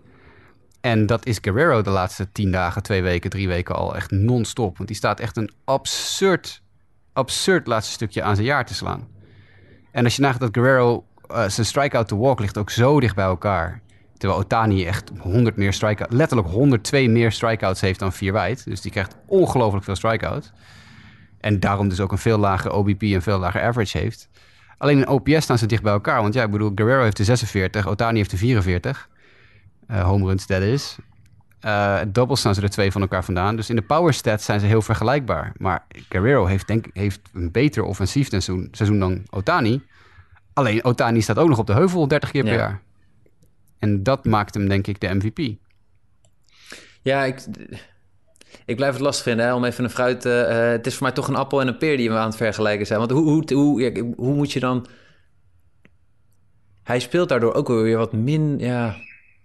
En 0.81 1.05
dat 1.05 1.25
is 1.25 1.37
Guerrero 1.41 1.81
de 1.81 1.89
laatste 1.89 2.31
tien 2.31 2.51
dagen, 2.51 2.83
twee 2.83 3.01
weken, 3.01 3.29
drie 3.29 3.47
weken 3.47 3.75
al 3.75 3.95
echt 3.95 4.11
non-stop. 4.11 4.77
Want 4.77 4.89
die 4.89 4.97
staat 4.97 5.19
echt 5.19 5.37
een 5.37 5.51
absurd, 5.65 6.61
absurd 7.13 7.67
laatste 7.67 7.93
stukje 7.93 8.23
aan 8.23 8.35
zijn 8.35 8.47
jaar 8.47 8.65
te 8.65 8.73
slaan. 8.73 9.12
En 9.93 10.03
als 10.03 10.15
je 10.15 10.21
nagaat 10.21 10.39
dat 10.39 10.49
Guerrero 10.51 11.05
uh, 11.31 11.47
zijn 11.47 11.65
strikeout 11.65 12.07
to 12.07 12.17
walk 12.17 12.39
ligt 12.39 12.57
ook 12.57 12.69
zo 12.69 12.99
dicht 12.99 13.15
bij 13.15 13.25
elkaar. 13.25 13.81
Terwijl 14.17 14.41
Otani 14.41 14.85
echt 14.85 15.11
100 15.19 15.55
meer 15.55 15.73
strikeouts, 15.73 16.15
letterlijk 16.15 16.49
102 16.49 17.09
meer 17.09 17.31
strikeouts 17.31 17.81
heeft 17.81 17.99
dan 17.99 18.13
vier 18.13 18.33
wijd. 18.33 18.65
Dus 18.65 18.81
die 18.81 18.91
krijgt 18.91 19.15
ongelooflijk 19.25 19.85
veel 19.85 19.95
strikeouts. 19.95 20.51
En 21.39 21.59
daarom 21.59 21.89
dus 21.89 21.99
ook 21.99 22.11
een 22.11 22.17
veel 22.17 22.37
lager 22.37 22.71
OBP 22.71 23.01
en 23.01 23.21
veel 23.21 23.39
lager 23.39 23.61
average 23.61 23.97
heeft. 23.97 24.29
Alleen 24.77 24.97
in 24.97 25.07
OPS 25.07 25.43
staan 25.43 25.57
ze 25.57 25.65
dicht 25.65 25.83
bij 25.83 25.91
elkaar. 25.91 26.21
Want 26.21 26.33
ja, 26.33 26.43
ik 26.43 26.51
bedoel, 26.51 26.71
Guerrero 26.75 27.03
heeft 27.03 27.17
de 27.17 27.23
46, 27.23 27.87
Otani 27.87 28.17
heeft 28.17 28.29
de 28.29 28.37
44. 28.37 29.09
eh 29.87 30.03
home 30.03 30.25
runs, 30.25 30.47
dat 30.47 30.61
is. 30.61 30.97
Eh 31.63 31.99
doubles 32.07 32.39
staan 32.39 32.55
ze 32.55 32.61
er 32.61 32.69
twee 32.69 32.91
van 32.91 33.01
elkaar 33.01 33.23
vandaan. 33.23 33.55
Dus 33.55 33.69
in 33.69 33.75
de 33.75 33.81
power 33.81 34.13
stats 34.13 34.45
zijn 34.45 34.59
ze 34.59 34.65
heel 34.65 34.81
vergelijkbaar. 34.81 35.53
Maar 35.57 35.85
Guerrero 36.09 36.45
heeft, 36.45 36.67
denk, 36.67 36.85
heeft 36.93 37.19
een 37.33 37.51
beter 37.51 37.83
offensief 37.83 38.27
seizoen, 38.29 38.67
seizoen 38.71 38.99
dan 38.99 39.23
Otani. 39.29 39.81
Alleen 40.53 40.83
Otani 40.83 41.21
staat 41.21 41.37
ook 41.37 41.49
nog 41.49 41.57
op 41.59 41.67
de 41.67 41.73
heuvel 41.73 42.07
30 42.07 42.31
keer 42.31 42.43
per 42.43 42.51
Ja. 42.53 42.57
jaar. 42.59 42.81
En 43.79 44.03
dat 44.03 44.25
maakt 44.25 44.53
hem 44.53 44.67
denk 44.67 44.87
ik 44.87 44.99
de 44.99 45.13
MVP. 45.13 45.55
Ja, 47.01 47.23
ik, 47.23 47.45
ik 48.65 48.75
blijf 48.75 48.93
het 48.93 49.01
lastig 49.01 49.23
vinden 49.23 49.45
hè, 49.45 49.53
om 49.53 49.63
even 49.63 49.83
een 49.83 49.89
fruit... 49.89 50.25
eh, 50.25 50.57
het 50.69 50.87
is 50.87 50.93
voor 50.93 51.03
mij 51.03 51.15
toch 51.15 51.27
een 51.27 51.35
appel 51.35 51.61
en 51.61 51.67
een 51.67 51.77
peer 51.77 51.97
die 51.97 52.09
we 52.09 52.17
aan 52.17 52.27
het 52.27 52.35
vergelijken 52.35 52.85
zijn. 52.85 52.99
Want 52.99 53.11
hoe, 53.11 53.23
hoe, 53.23 53.53
hoe, 53.53 54.13
hoe 54.17 54.33
moet 54.35 54.51
je 54.51 54.59
dan... 54.59 54.85
Hij 56.83 56.99
speelt 56.99 57.29
daardoor 57.29 57.53
ook 57.53 57.67
weer 57.67 57.97
wat 57.97 58.13
min... 58.13 58.59
Ja, 58.59 58.95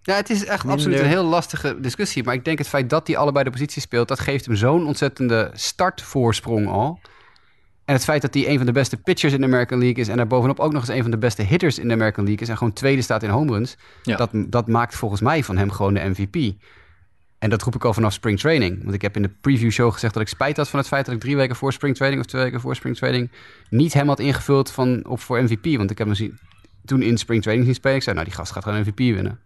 Ja, 0.09 0.15
het 0.15 0.31
is 0.31 0.45
echt 0.45 0.65
Minder- 0.65 0.71
absoluut 0.73 0.99
een 1.01 1.07
heel 1.07 1.25
lastige 1.25 1.81
discussie. 1.81 2.25
Maar 2.25 2.35
ik 2.35 2.45
denk 2.45 2.59
het 2.59 2.69
feit 2.69 2.91
dat 2.91 3.07
hij 3.07 3.17
allebei 3.17 3.45
de 3.45 3.51
positie 3.51 3.83
speelt, 3.83 4.09
dat 4.09 4.21
geeft 4.21 4.47
hem 4.47 4.57
zo'n 4.57 4.87
ontzettende 4.87 5.51
startvoorsprong 5.55 6.67
al. 6.69 7.01
En 7.85 7.95
het 7.95 8.05
feit 8.05 8.23
dat 8.23 8.35
hij 8.35 8.49
een 8.49 8.57
van 8.57 8.67
de 8.67 8.73
beste 8.73 8.97
pitchers 8.97 9.33
in 9.33 9.41
de 9.41 9.47
American 9.47 9.79
League 9.79 9.97
is 10.03 10.09
en 10.09 10.17
daarbovenop 10.17 10.61
ook 10.61 10.73
nog 10.73 10.81
eens 10.81 10.91
een 10.97 11.03
van 11.03 11.11
de 11.11 11.19
beste 11.19 11.43
hitters 11.43 11.79
in 11.79 11.89
de 11.89 11.95
American 11.95 12.25
League 12.25 12.43
is 12.43 12.49
en 12.49 12.57
gewoon 12.57 12.73
tweede 12.73 13.03
staat 13.03 13.23
in 13.23 13.29
home 13.29 13.53
runs, 13.53 13.77
Ja. 14.03 14.17
dat, 14.17 14.31
dat 14.33 14.69
maakt 14.69 14.95
volgens 14.95 15.21
mij 15.21 15.45
van 15.45 15.57
hem 15.57 15.71
gewoon 15.71 15.95
de 15.95 16.01
MVP. 16.09 16.55
En 17.39 17.51
dat 17.51 17.63
roep 17.63 17.75
ik 17.75 17.85
al 17.85 17.93
vanaf 17.95 18.13
spring 18.13 18.39
training. 18.41 18.83
Want 18.83 18.95
ik 18.95 19.03
heb 19.03 19.17
in 19.17 19.23
de 19.23 19.31
preview 19.41 19.71
show 19.71 19.93
gezegd 19.93 20.13
dat 20.15 20.23
ik 20.23 20.29
spijt 20.29 20.57
had 20.57 20.69
van 20.69 20.79
het 20.79 20.89
feit 20.89 21.07
dat 21.07 21.15
ik 21.15 21.21
drie 21.21 21.37
weken 21.37 21.57
voor 21.57 21.73
spring 21.73 21.97
training 21.97 22.23
of 22.23 22.29
twee 22.29 22.43
weken 22.43 22.61
voor 22.61 22.77
spring 22.77 22.97
training 22.97 23.31
niet 23.71 23.93
hem 23.93 24.09
had 24.09 24.19
ingevuld 24.19 24.71
van, 24.71 25.07
op 25.07 25.21
voor 25.21 25.43
MVP. 25.43 25.77
Want 25.77 25.91
ik 25.91 25.99
heb 25.99 26.07
hem 26.07 26.17
zien, 26.17 26.39
toen 26.85 27.03
in 27.03 27.19
spring 27.19 27.43
training 27.43 27.67
zien 27.69 27.77
spelen. 27.77 27.97
Ik 27.97 28.03
zei, 28.03 28.15
nou 28.15 28.29
die 28.29 28.37
gast 28.37 28.53
gaat 28.53 28.63
gewoon 28.63 28.81
MVP 28.81 28.99
winnen. 28.99 29.41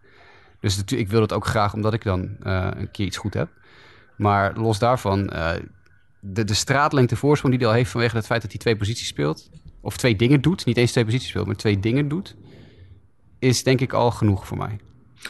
Dus 0.63 0.77
natu- 0.77 0.97
ik 0.97 1.07
wil 1.07 1.19
dat 1.19 1.33
ook 1.33 1.45
graag 1.45 1.73
omdat 1.73 1.93
ik 1.93 2.03
dan 2.03 2.35
eh, 2.43 2.67
een 2.75 2.91
keer 2.91 3.05
iets 3.05 3.17
goed 3.17 3.33
heb. 3.33 3.49
Maar 4.15 4.57
los 4.57 4.79
daarvan, 4.79 5.29
eh, 5.29 5.51
de, 6.19 6.43
de 6.43 6.53
straatlengte 6.53 7.15
voorsprong 7.15 7.53
die 7.53 7.63
hij 7.63 7.71
al 7.73 7.77
heeft 7.79 7.91
vanwege 7.91 8.15
het 8.15 8.25
feit 8.25 8.41
dat 8.41 8.51
hij 8.51 8.59
twee 8.59 8.77
posities 8.77 9.07
speelt, 9.07 9.49
of 9.81 9.97
twee 9.97 10.15
dingen 10.15 10.41
doet, 10.41 10.65
niet 10.65 10.77
eens 10.77 10.91
twee 10.91 11.05
posities 11.05 11.29
speelt, 11.29 11.45
maar 11.45 11.55
twee 11.55 11.79
dingen 11.79 12.07
doet, 12.07 12.35
is 13.39 13.63
denk 13.63 13.81
ik 13.81 13.93
al 13.93 14.11
genoeg 14.11 14.47
voor 14.47 14.57
mij. 14.57 14.79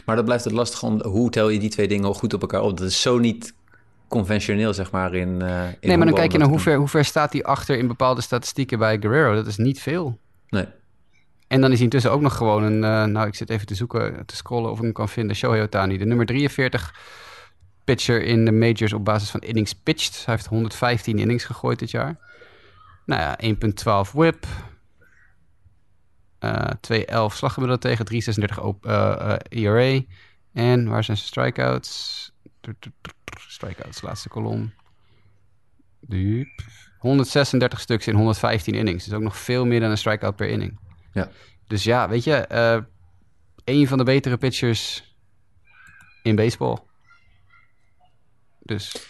maar 0.05 0.15
dat 0.15 0.25
blijft 0.25 0.43
het 0.43 0.53
lastig 0.53 0.83
om... 0.83 1.01
Hoe 1.03 1.29
tel 1.29 1.49
je 1.49 1.59
die 1.59 1.69
twee 1.69 1.87
dingen 1.87 2.05
al 2.05 2.13
goed 2.13 2.33
op 2.33 2.41
elkaar 2.41 2.61
op? 2.61 2.77
Dat 2.77 2.87
is 2.87 3.01
zo 3.01 3.17
niet 3.17 3.53
conventioneel, 4.07 4.73
zeg 4.73 4.91
maar, 4.91 5.13
in, 5.13 5.41
eh 5.41 5.67
in 5.67 5.75
nee, 5.81 5.97
maar 5.97 6.05
dan 6.05 6.15
kijk 6.15 6.31
je 6.31 6.37
naar 6.37 6.47
hoe 6.47 6.59
ver, 6.59 6.77
hoe 6.77 6.87
ver 6.87 7.05
staat 7.05 7.33
hij 7.33 7.43
achter 7.43 7.77
in 7.77 7.87
bepaalde 7.87 8.21
statistieken 8.21 8.79
bij 8.79 8.97
Guerrero. 8.99 9.35
Dat 9.35 9.47
is 9.47 9.57
niet 9.57 9.81
veel. 9.81 10.19
Nee. 10.49 10.65
En 11.53 11.61
dan 11.61 11.69
is 11.69 11.75
hij 11.75 11.83
intussen 11.83 12.11
ook 12.11 12.21
nog 12.21 12.37
gewoon 12.37 12.63
een... 12.63 12.83
eh, 12.83 13.03
nou, 13.03 13.27
ik 13.27 13.35
zit 13.35 13.49
even 13.49 13.65
te 13.67 13.75
zoeken, 13.75 14.25
te 14.25 14.35
scrollen 14.35 14.71
of 14.71 14.77
ik 14.77 14.83
hem 14.83 14.93
kan 14.93 15.09
vinden. 15.09 15.35
Shohei 15.35 15.61
Otani, 15.61 15.97
de 15.97 16.05
nummer 16.05 16.25
43 16.25 16.95
pitcher 17.83 18.23
in 18.23 18.45
de 18.45 18.51
majors 18.51 18.93
op 18.93 19.05
basis 19.05 19.29
van 19.29 19.39
innings 19.39 19.73
pitched. 19.73 20.25
Hij 20.25 20.35
heeft 20.35 20.47
115 20.47 21.19
innings 21.19 21.43
gegooid 21.43 21.79
dit 21.79 21.91
jaar. 21.91 22.17
Nou 23.05 23.21
ja, 23.21 23.37
1.12 24.05 24.11
whip. 24.11 24.45
eh 26.39 26.69
2.11 26.91 27.05
slaggemiddelde 27.35 27.81
tegen, 27.81 28.05
3.36 28.57 28.63
op, 28.63 28.85
ERA. 29.49 30.01
En 30.53 30.87
waar 30.89 31.03
zijn 31.03 31.17
zijn 31.17 31.29
strikeouts? 31.29 32.31
Strikeouts, 33.47 34.01
laatste 34.01 34.29
kolom. 34.29 34.73
Diep. 35.99 36.61
136 36.97 37.79
stuks 37.79 38.07
in 38.07 38.15
115 38.15 38.73
innings. 38.73 39.05
Dus 39.05 39.13
ook 39.13 39.21
nog 39.21 39.37
veel 39.37 39.65
meer 39.65 39.79
dan 39.79 39.89
een 39.89 39.97
strikeout 39.97 40.35
per 40.35 40.49
inning. 40.49 40.79
Ja. 41.13 41.29
Dus 41.67 41.83
ja, 41.83 42.09
weet 42.09 42.23
je, 42.23 42.35
eh 42.35 42.77
een 43.63 43.87
van 43.87 43.97
de 43.97 44.03
betere 44.03 44.37
pitchers 44.37 45.13
in 46.23 46.35
baseball. 46.35 46.77
Dus 48.59 49.07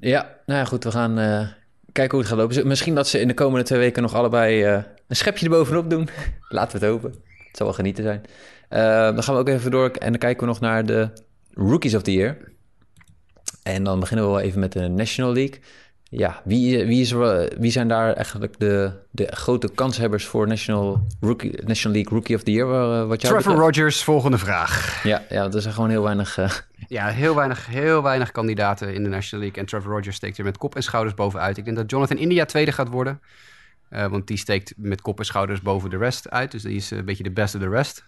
Ja, 0.00 0.38
nou 0.46 0.58
ja, 0.58 0.64
goed, 0.64 0.84
we 0.84 0.90
gaan 0.90 1.18
eh, 1.18 1.48
kijken 1.92 2.10
hoe 2.10 2.20
het 2.20 2.28
gaat 2.28 2.38
lopen. 2.38 2.66
Misschien 2.66 2.94
dat 2.94 3.08
ze 3.08 3.20
in 3.20 3.28
de 3.28 3.34
komende 3.34 3.64
twee 3.64 3.78
weken 3.78 4.02
nog 4.02 4.14
allebei 4.14 4.64
eh, 4.64 4.82
een 5.08 5.16
schepje 5.16 5.46
erbovenop 5.46 5.90
doen. 5.90 6.08
Laten 6.48 6.78
we 6.80 6.86
het 6.86 6.94
hopen. 6.94 7.10
Het 7.10 7.56
zal 7.56 7.66
wel 7.66 7.74
genieten 7.74 8.04
zijn. 8.04 8.22
Dan 9.14 9.22
gaan 9.22 9.34
we 9.34 9.40
ook 9.40 9.48
even 9.48 9.70
door 9.70 9.90
en 9.90 10.10
dan 10.10 10.18
kijken 10.18 10.40
we 10.40 10.46
nog 10.46 10.60
naar 10.60 10.86
de 10.86 11.12
Rookies 11.50 11.94
of 11.94 12.02
the 12.02 12.12
Year. 12.12 12.52
En 13.62 13.84
dan 13.84 14.00
beginnen 14.00 14.26
we 14.26 14.32
wel 14.32 14.40
even 14.40 14.60
met 14.60 14.72
de 14.72 14.88
National 14.88 15.32
League. 15.32 15.60
Ja, 16.14 16.40
wie, 16.44 16.84
wie, 16.86 17.00
is 17.00 17.12
wie 17.58 17.70
zijn 17.70 17.88
daar 17.88 18.12
eigenlijk 18.12 18.58
de, 18.58 18.92
de 19.10 19.26
grote 19.30 19.70
kanshebbers 19.74 20.26
voor 20.26 20.46
National, 20.46 21.06
Rookie, 21.20 21.62
National 21.64 21.96
League 21.96 22.18
Rookie 22.18 22.36
of 22.36 22.42
the 22.42 22.50
Year? 22.50 22.68
eh, 22.68 23.06
wat 23.06 23.22
jou 23.22 23.34
Trevor? 23.40 23.60
Rogers, 23.60 24.04
volgende 24.04 24.38
vraag. 24.38 25.02
Ja, 25.02 25.22
ja, 25.28 25.50
er 25.50 25.60
zijn 25.62 25.74
gewoon 25.74 25.90
heel 25.90 26.02
weinig... 26.02 26.38
eh, 26.38 26.50
Ja, 26.88 27.08
heel 27.08 27.34
weinig, 27.34 27.66
heel 27.66 28.02
weinig 28.02 28.30
kandidaten 28.30 28.94
in 28.94 29.02
de 29.02 29.08
National 29.08 29.44
League. 29.44 29.62
En 29.62 29.68
Trevor 29.68 29.92
Rogers 29.92 30.16
steekt 30.16 30.38
er 30.38 30.44
met 30.44 30.58
kop 30.58 30.74
en 30.76 30.82
schouders 30.82 31.14
bovenuit. 31.14 31.56
Ik 31.56 31.64
denk 31.64 31.76
dat 31.76 31.90
Jonathan 31.90 32.16
India 32.16 32.44
tweede 32.44 32.72
gaat 32.72 32.88
worden. 32.88 33.20
Eh, 33.88 34.06
want 34.06 34.26
die 34.26 34.36
steekt 34.36 34.72
met 34.76 35.00
kop 35.00 35.18
en 35.18 35.24
schouders 35.24 35.60
boven 35.60 35.90
de 35.90 35.96
rest 35.96 36.30
uit. 36.30 36.50
Dus 36.50 36.62
die 36.62 36.76
is 36.76 36.90
een 36.90 37.04
beetje 37.04 37.22
de 37.22 37.30
best 37.30 37.54
of 37.54 37.60
the 37.60 37.68
rest. 37.68 38.04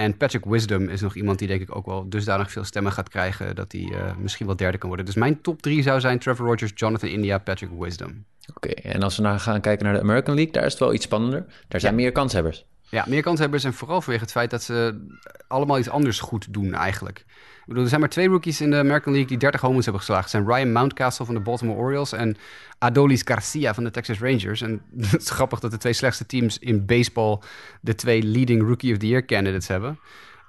En 0.00 0.16
Patrick 0.16 0.44
Wisdom 0.44 0.88
is 0.88 1.00
nog 1.00 1.14
iemand 1.14 1.38
die 1.38 1.48
denk 1.48 1.60
ik 1.60 1.76
ook 1.76 1.86
wel 1.86 2.08
dusdanig 2.08 2.50
veel 2.52 2.64
stemmen 2.64 2.92
gaat 2.92 3.08
krijgen... 3.08 3.54
dat 3.54 3.72
hij 3.72 3.92
eh, 3.92 4.16
misschien 4.16 4.46
wel 4.46 4.56
derde 4.56 4.78
kan 4.78 4.88
worden. 4.88 5.06
Dus 5.06 5.14
mijn 5.14 5.40
top 5.40 5.62
drie 5.62 5.82
zou 5.82 6.00
zijn 6.00 6.18
Trevor 6.18 6.46
Rogers, 6.46 6.72
Jonathan 6.74 7.08
India, 7.08 7.38
Patrick 7.38 7.70
Wisdom. 7.78 8.24
Oké, 8.54 8.68
en 8.68 9.02
als 9.02 9.16
we 9.16 9.22
nou 9.22 9.38
gaan 9.38 9.60
kijken 9.60 9.84
naar 9.84 9.94
de 9.94 10.00
American 10.00 10.34
League, 10.34 10.52
daar 10.52 10.64
is 10.64 10.70
het 10.70 10.80
wel 10.80 10.94
iets 10.94 11.04
spannender. 11.04 11.44
Daar 11.68 11.80
zijn 11.80 11.94
Ja. 11.94 12.00
meer 12.00 12.12
kanshebbers. 12.12 12.66
Ja, 12.90 13.04
meer 13.08 13.22
kanshebbers 13.22 13.64
en 13.64 13.74
vooral 13.74 14.00
vanwege 14.00 14.24
het 14.24 14.32
feit 14.32 14.50
dat 14.50 14.62
ze 14.62 15.06
allemaal 15.48 15.78
iets 15.78 15.88
anders 15.88 16.20
goed 16.20 16.46
doen 16.52 16.74
eigenlijk. 16.74 17.18
Ik 17.60 17.66
bedoel, 17.66 17.82
er 17.82 17.88
zijn 17.88 18.00
maar 18.00 18.10
twee 18.10 18.28
rookies 18.28 18.60
in 18.60 18.70
de 18.70 18.76
American 18.76 19.12
League 19.12 19.30
die 19.30 19.38
30 19.38 19.60
homers 19.60 19.84
hebben 19.84 20.02
geslagen. 20.02 20.30
Het 20.30 20.32
zijn 20.32 20.46
Ryan 20.46 20.72
Mountcastle 20.72 21.24
van 21.24 21.34
de 21.34 21.40
Baltimore 21.40 21.78
Orioles 21.78 22.12
en 22.12 22.36
Adolis 22.78 23.22
Garcia 23.24 23.74
van 23.74 23.84
de 23.84 23.90
Texas 23.90 24.20
Rangers. 24.20 24.60
En 24.60 24.82
het 25.10 25.22
is 25.22 25.30
grappig 25.30 25.60
dat 25.60 25.70
de 25.70 25.76
twee 25.76 25.92
slechtste 25.92 26.26
teams 26.26 26.58
in 26.58 26.86
baseball 26.86 27.38
de 27.80 27.94
twee 27.94 28.22
leading 28.22 28.62
Rookie 28.62 28.92
of 28.92 28.98
the 28.98 29.06
Year 29.06 29.24
candidates 29.24 29.68
hebben. 29.68 29.98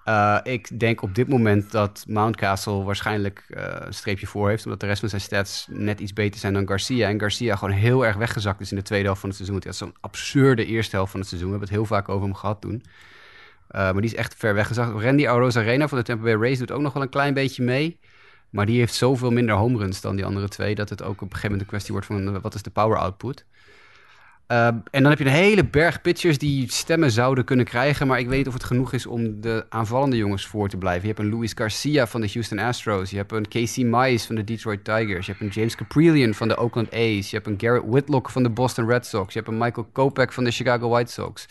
Eh, 0.04 0.38
ik 0.44 0.80
denk 0.80 1.02
op 1.02 1.16
dit 1.16 1.28
moment 1.28 1.72
dat 1.72 2.04
Mountcastle 2.08 2.84
waarschijnlijk 2.84 3.46
eh, 3.50 3.76
een 3.80 3.94
streepje 3.94 4.28
voor 4.28 4.50
heeft, 4.50 4.66
omdat 4.66 4.80
de 4.80 4.86
rest 4.86 5.00
van 5.00 5.10
zijn 5.10 5.22
stats 5.22 5.68
net 5.70 6.00
iets 6.00 6.14
beter 6.14 6.40
zijn 6.40 6.54
dan 6.54 6.68
Garcia. 6.68 7.10
En 7.10 7.20
Garcia 7.20 7.56
gewoon 7.56 7.74
heel 7.74 8.06
erg 8.06 8.16
weggezakt 8.16 8.62
is 8.62 8.72
in 8.72 8.78
de 8.78 8.84
tweede 8.84 9.06
helft 9.06 9.20
van 9.20 9.30
het 9.30 9.38
seizoen. 9.38 9.60
Want 9.62 9.78
hij 9.78 9.88
had 9.88 9.96
zo'n 9.96 10.12
absurde 10.12 10.66
eerste 10.66 10.96
helft 10.96 11.12
van 11.12 11.20
het 11.20 11.30
seizoen. 11.30 11.52
We 11.52 11.58
hebben 11.58 11.76
het 11.76 11.88
heel 11.88 11.96
vaak 11.96 12.10
over 12.10 12.24
hem 12.24 12.36
gehad 12.36 12.62
toen. 12.62 12.84
Eh, 13.68 13.82
maar 13.82 14.02
die 14.02 14.12
is 14.12 14.16
echt 14.16 14.36
ver 14.38 14.54
weggezakt. 14.54 15.02
Randy 15.02 15.28
Arozarena 15.28 15.88
van 15.88 15.98
de 15.98 16.04
Tampa 16.04 16.24
Bay 16.24 16.36
Rays 16.36 16.60
doet 16.60 16.72
ook 16.72 16.82
nog 16.82 16.94
wel 16.94 17.04
een 17.04 17.10
klein 17.10 17.34
beetje 17.34 17.64
mee. 17.64 18.00
Maar 18.50 18.66
die 18.66 18.80
heeft 18.80 18.94
zoveel 18.94 19.32
minder 19.32 19.56
home 19.56 19.78
runs 19.78 20.02
dan 20.02 20.16
die 20.16 20.26
andere 20.26 20.48
twee... 20.48 20.76
dat 20.76 20.90
het 20.90 21.02
ook 21.02 21.10
op 21.10 21.22
een 21.22 21.28
gegeven 21.28 21.50
moment 21.50 21.62
een 21.62 21.68
kwestie 21.68 21.92
wordt 21.92 22.08
van... 22.08 22.42
wat 22.42 22.56
is 22.56 22.62
de 22.62 22.70
power 22.70 22.98
output? 22.98 23.46
Uh, 24.52 24.66
en 24.68 24.84
dan 24.92 25.06
heb 25.06 25.18
je 25.18 25.26
een 25.26 25.32
hele 25.32 25.66
berg 25.66 26.02
pitchers 26.02 26.38
die 26.38 26.72
stemmen 26.72 27.12
zouden 27.12 27.44
kunnen 27.44 27.66
krijgen. 27.66 28.08
Maar 28.08 28.20
ik 28.20 28.28
weet 28.28 28.48
of 28.48 28.54
het 28.54 28.64
genoeg 28.64 28.94
is 28.94 29.06
om 29.06 29.42
de 29.42 29.66
aanvallende 29.70 30.18
jongens 30.18 30.48
voor 30.48 30.70
te 30.70 30.78
blijven. 30.78 31.02
Je 31.02 31.14
hebt 31.14 31.20
een 31.20 31.34
Luis 31.34 31.52
Garcia 31.56 32.08
van 32.08 32.22
de 32.22 32.30
Houston 32.34 32.60
Astros. 32.60 33.10
Je 33.10 33.18
hebt 33.18 33.32
een 33.32 33.48
Casey 33.48 33.84
Mize 33.84 34.26
van 34.26 34.36
de 34.36 34.44
Detroit 34.44 34.84
Tigers. 34.84 35.26
Je 35.26 35.32
hebt 35.32 35.44
een 35.44 35.62
James 35.62 35.76
Caprillion 35.76 36.34
van 36.34 36.48
de 36.48 36.58
Oakland 36.58 36.94
A's. 36.94 37.30
Je 37.30 37.36
hebt 37.36 37.48
een 37.48 37.56
Garrett 37.58 37.86
Whitlock 37.88 38.30
van 38.30 38.44
de 38.44 38.50
Boston 38.50 38.88
Red 38.88 39.06
Sox. 39.06 39.34
Je 39.34 39.40
hebt 39.40 39.52
een 39.52 39.58
Michael 39.58 39.88
Kopech 39.92 40.34
van 40.34 40.44
de 40.44 40.52
Chicago 40.52 40.90
White 40.90 41.12
Sox. 41.12 41.46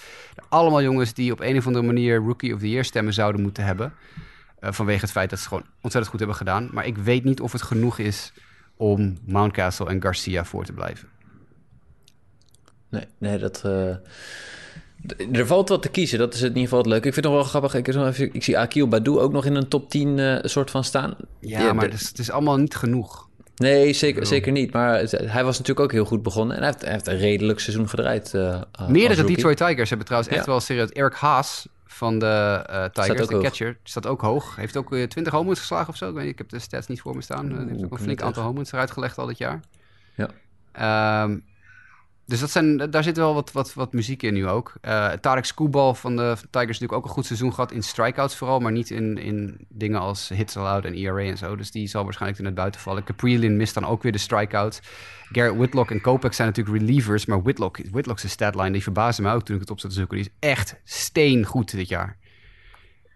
Allemaal 0.48 0.82
jongens 0.82 1.14
die 1.14 1.32
op 1.32 1.40
een 1.40 1.56
of 1.56 1.66
andere 1.66 1.86
manier 1.86 2.16
Rookie 2.16 2.54
of 2.54 2.60
the 2.60 2.70
Year 2.70 2.84
stemmen 2.84 3.12
zouden 3.12 3.42
moeten 3.42 3.64
hebben. 3.64 3.92
Uh, 4.60 4.72
vanwege 4.72 5.00
het 5.00 5.10
feit 5.10 5.30
dat 5.30 5.38
ze 5.38 5.48
gewoon 5.48 5.64
ontzettend 5.80 6.06
goed 6.06 6.18
hebben 6.18 6.36
gedaan. 6.36 6.68
Maar 6.72 6.86
ik 6.86 6.96
weet 6.96 7.24
niet 7.24 7.40
of 7.40 7.52
het 7.52 7.62
genoeg 7.62 7.98
is 7.98 8.32
om 8.76 9.18
Mountcastle 9.26 9.88
en 9.88 10.02
Garcia 10.02 10.44
voor 10.44 10.64
te 10.64 10.72
blijven. 10.72 11.08
Nee, 12.90 13.04
nee 13.18 13.38
dat. 13.38 13.62
Uh, 13.66 13.94
er 15.32 15.46
valt 15.46 15.68
wat 15.68 15.82
te 15.82 15.88
kiezen, 15.88 16.18
dat 16.18 16.34
is 16.34 16.40
in 16.40 16.48
ieder 16.48 16.62
geval 16.62 16.78
het 16.78 16.86
leuk. 16.86 17.04
Ik 17.04 17.12
vind 17.12 17.24
het 17.24 17.24
nog 17.24 17.34
wel 17.34 17.44
grappig. 17.44 17.74
Ik, 17.74 17.86
even, 17.86 18.34
ik 18.34 18.44
zie 18.44 18.58
Akil 18.58 18.88
Badu 18.88 19.18
ook 19.18 19.32
nog 19.32 19.44
in 19.44 19.54
een 19.54 19.68
top 19.68 19.90
10 19.90 20.18
uh, 20.18 20.38
soort 20.42 20.70
van 20.70 20.84
staan. 20.84 21.14
Ja, 21.40 21.60
ja 21.60 21.72
maar 21.72 21.84
het 21.84 21.94
is, 21.94 22.08
het 22.08 22.18
is, 22.18 22.30
allemaal 22.30 22.56
niet 22.56 22.74
genoeg. 22.74 23.28
Nee, 23.56 23.92
zeker, 23.92 24.26
zeker 24.26 24.52
niet. 24.52 24.72
Maar 24.72 24.98
het, 24.98 25.10
hij 25.10 25.44
was 25.44 25.58
natuurlijk 25.58 25.80
ook 25.80 25.92
heel 25.92 26.04
goed 26.04 26.22
begonnen. 26.22 26.56
En 26.56 26.62
hij 26.62 26.70
heeft, 26.70 26.82
hij 26.84 26.92
heeft 26.92 27.06
een 27.06 27.18
redelijk 27.18 27.60
seizoen 27.60 27.88
gedraaid. 27.88 28.32
Uh, 28.34 28.62
Meerdere 28.88 29.24
Detroit 29.24 29.56
Tigers 29.56 29.88
hebben 29.88 30.06
trouwens 30.06 30.34
echt 30.34 30.44
ja. 30.44 30.50
wel 30.50 30.60
serieus. 30.60 30.90
Eric 30.90 31.14
Haas 31.14 31.68
van 31.84 32.18
de 32.18 32.66
uh, 32.70 32.84
Tigers, 32.84 33.28
de 33.28 33.34
hoog. 33.34 33.42
catcher, 33.42 33.78
staat 33.82 34.06
ook 34.06 34.20
hoog. 34.20 34.56
Heeft 34.56 34.76
ook 34.76 34.92
uh, 34.92 35.06
20 35.06 35.32
homers 35.32 35.58
geslagen 35.58 35.88
of 35.88 35.96
zo. 35.96 36.08
Ik, 36.08 36.14
weet 36.14 36.22
niet, 36.22 36.32
ik 36.32 36.38
heb 36.38 36.48
de 36.48 36.58
stats 36.58 36.86
niet 36.86 37.00
voor 37.00 37.14
me 37.14 37.22
staan. 37.22 37.52
Hij 37.52 37.66
heeft 37.68 37.84
ook 37.84 37.90
een 37.90 37.98
flink 37.98 38.22
aantal 38.22 38.42
homers 38.42 38.72
eruit 38.72 38.90
gelegd 38.90 39.18
al 39.18 39.26
dit 39.26 39.38
jaar. 39.38 39.60
Ja. 40.14 41.22
Um, 41.22 41.44
Dus 42.30 42.40
dat 42.40 42.50
zijn, 42.50 42.90
daar 42.90 43.02
zit 43.02 43.16
wel 43.16 43.34
wat, 43.34 43.52
wat, 43.52 43.74
wat 43.74 43.92
muziek 43.92 44.22
in 44.22 44.34
nu 44.34 44.48
ook. 44.48 44.72
Uh, 44.82 45.12
Tarek 45.12 45.44
Skubal 45.44 45.94
van 45.94 46.16
de 46.16 46.36
Tigers 46.50 46.66
natuurlijk 46.66 46.92
ook 46.92 47.04
een 47.04 47.10
goed 47.10 47.26
seizoen 47.26 47.54
gehad 47.54 47.72
in 47.72 47.82
strikeouts 47.82 48.36
vooral, 48.36 48.60
maar 48.60 48.72
niet 48.72 48.90
in, 48.90 49.18
in 49.18 49.66
dingen 49.68 50.00
als 50.00 50.28
hits 50.28 50.56
allowed 50.56 50.84
en 50.84 50.94
ERA 50.94 51.22
en 51.22 51.38
zo. 51.38 51.56
Dus 51.56 51.70
die 51.70 51.86
zal 51.86 52.04
waarschijnlijk 52.04 52.40
in 52.40 52.46
het 52.46 52.54
buiten 52.54 52.80
vallen. 52.80 53.04
Caprilin 53.04 53.56
mist 53.56 53.74
dan 53.74 53.86
ook 53.86 54.02
weer 54.02 54.12
de 54.12 54.18
strikeouts. 54.18 54.80
Garrett 55.32 55.56
Whitlock 55.56 55.90
en 55.90 56.00
Kopech 56.00 56.34
zijn 56.34 56.48
natuurlijk 56.48 56.76
relievers, 56.78 57.26
maar 57.26 57.42
Whitlock, 57.42 57.78
Whitlock's 57.90 58.28
statline, 58.28 58.70
die 58.70 58.82
verbaasde 58.82 59.22
me 59.22 59.32
ook 59.32 59.42
toen 59.42 59.54
ik 59.54 59.60
het 59.60 59.70
op 59.70 59.80
zat 59.80 59.90
te 59.90 59.96
zoeken. 59.96 60.16
Die 60.16 60.26
is 60.26 60.48
echt 60.48 60.76
steengoed 60.84 61.70
dit 61.70 61.88
jaar. 61.88 62.16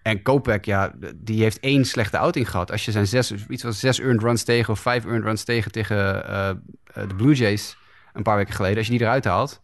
En 0.03 0.23
Kopech, 0.23 0.65
ja, 0.65 0.93
die 1.15 1.43
heeft 1.43 1.61
één 1.61 1.85
slechte 1.85 2.19
outing 2.19 2.51
gehad. 2.51 2.71
Als 2.71 2.85
je 2.85 2.91
zijn 2.91 3.07
zes, 3.07 3.33
iets 3.49 3.63
van 3.63 3.73
zes 3.73 4.01
earned 4.01 4.23
runs 4.23 4.45
tegen 4.45 4.73
of 4.73 4.81
vijf 4.81 5.05
earned 5.05 5.25
runs 5.25 5.45
tegen 5.45 5.73
tegen 5.73 5.97
uh, 5.97 6.51
de 7.09 7.15
Blue 7.15 7.35
Jays 7.35 7.77
een 8.15 8.23
paar 8.23 8.37
weken 8.37 8.55
geleden. 8.55 8.77
Als 8.77 8.87
je 8.87 8.93
die 8.93 9.03
eruit 9.03 9.25
haalt, 9.25 9.63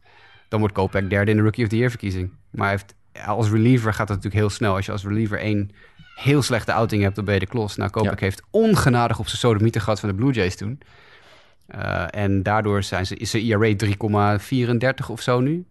dan 0.49 0.61
wordt 0.61 0.75
Kopech 0.75 1.09
derde 1.09 1.31
in 1.31 1.37
de 1.37 1.43
Rookie 1.43 1.65
of 1.65 1.71
the 1.71 1.77
Year 1.77 1.91
verkiezing. 1.91 2.31
Maar 2.51 2.69
hij 2.69 2.77
heeft, 2.77 2.95
als 3.27 3.51
reliever 3.51 3.95
gaat 3.95 4.09
dat 4.09 4.17
natuurlijk 4.17 4.43
heel 4.43 4.51
snel. 4.51 4.75
Als 4.75 4.87
je 4.87 4.93
als 4.93 5.05
reliever 5.05 5.39
één 5.39 5.71
heel 6.15 6.43
slechte 6.43 6.73
outing 6.73 7.03
hebt, 7.03 7.17
dan 7.17 7.25
ben 7.25 7.35
je 7.35 7.41
de 7.41 7.47
klos. 7.47 7.77
Nou, 7.77 7.91
Kopech 7.91 8.21
heeft 8.21 8.43
ongenadig 8.51 9.19
op 9.19 9.27
zijn 9.27 9.39
sodomieten 9.39 9.81
gehad 9.81 10.01
van 10.01 10.09
de 10.09 10.15
Blue 10.15 10.33
Jays 10.33 10.57
toen. 10.57 10.81
Uh, 11.75 12.05
en 12.11 12.43
daardoor 12.43 12.83
zijn 12.83 13.07
ze, 13.07 13.17
is 13.17 13.31
zijn 13.31 13.43
ERA 13.43 13.75
3,34 15.03 15.07
of 15.11 15.21
zo 15.21 15.41
nu. 15.41 15.67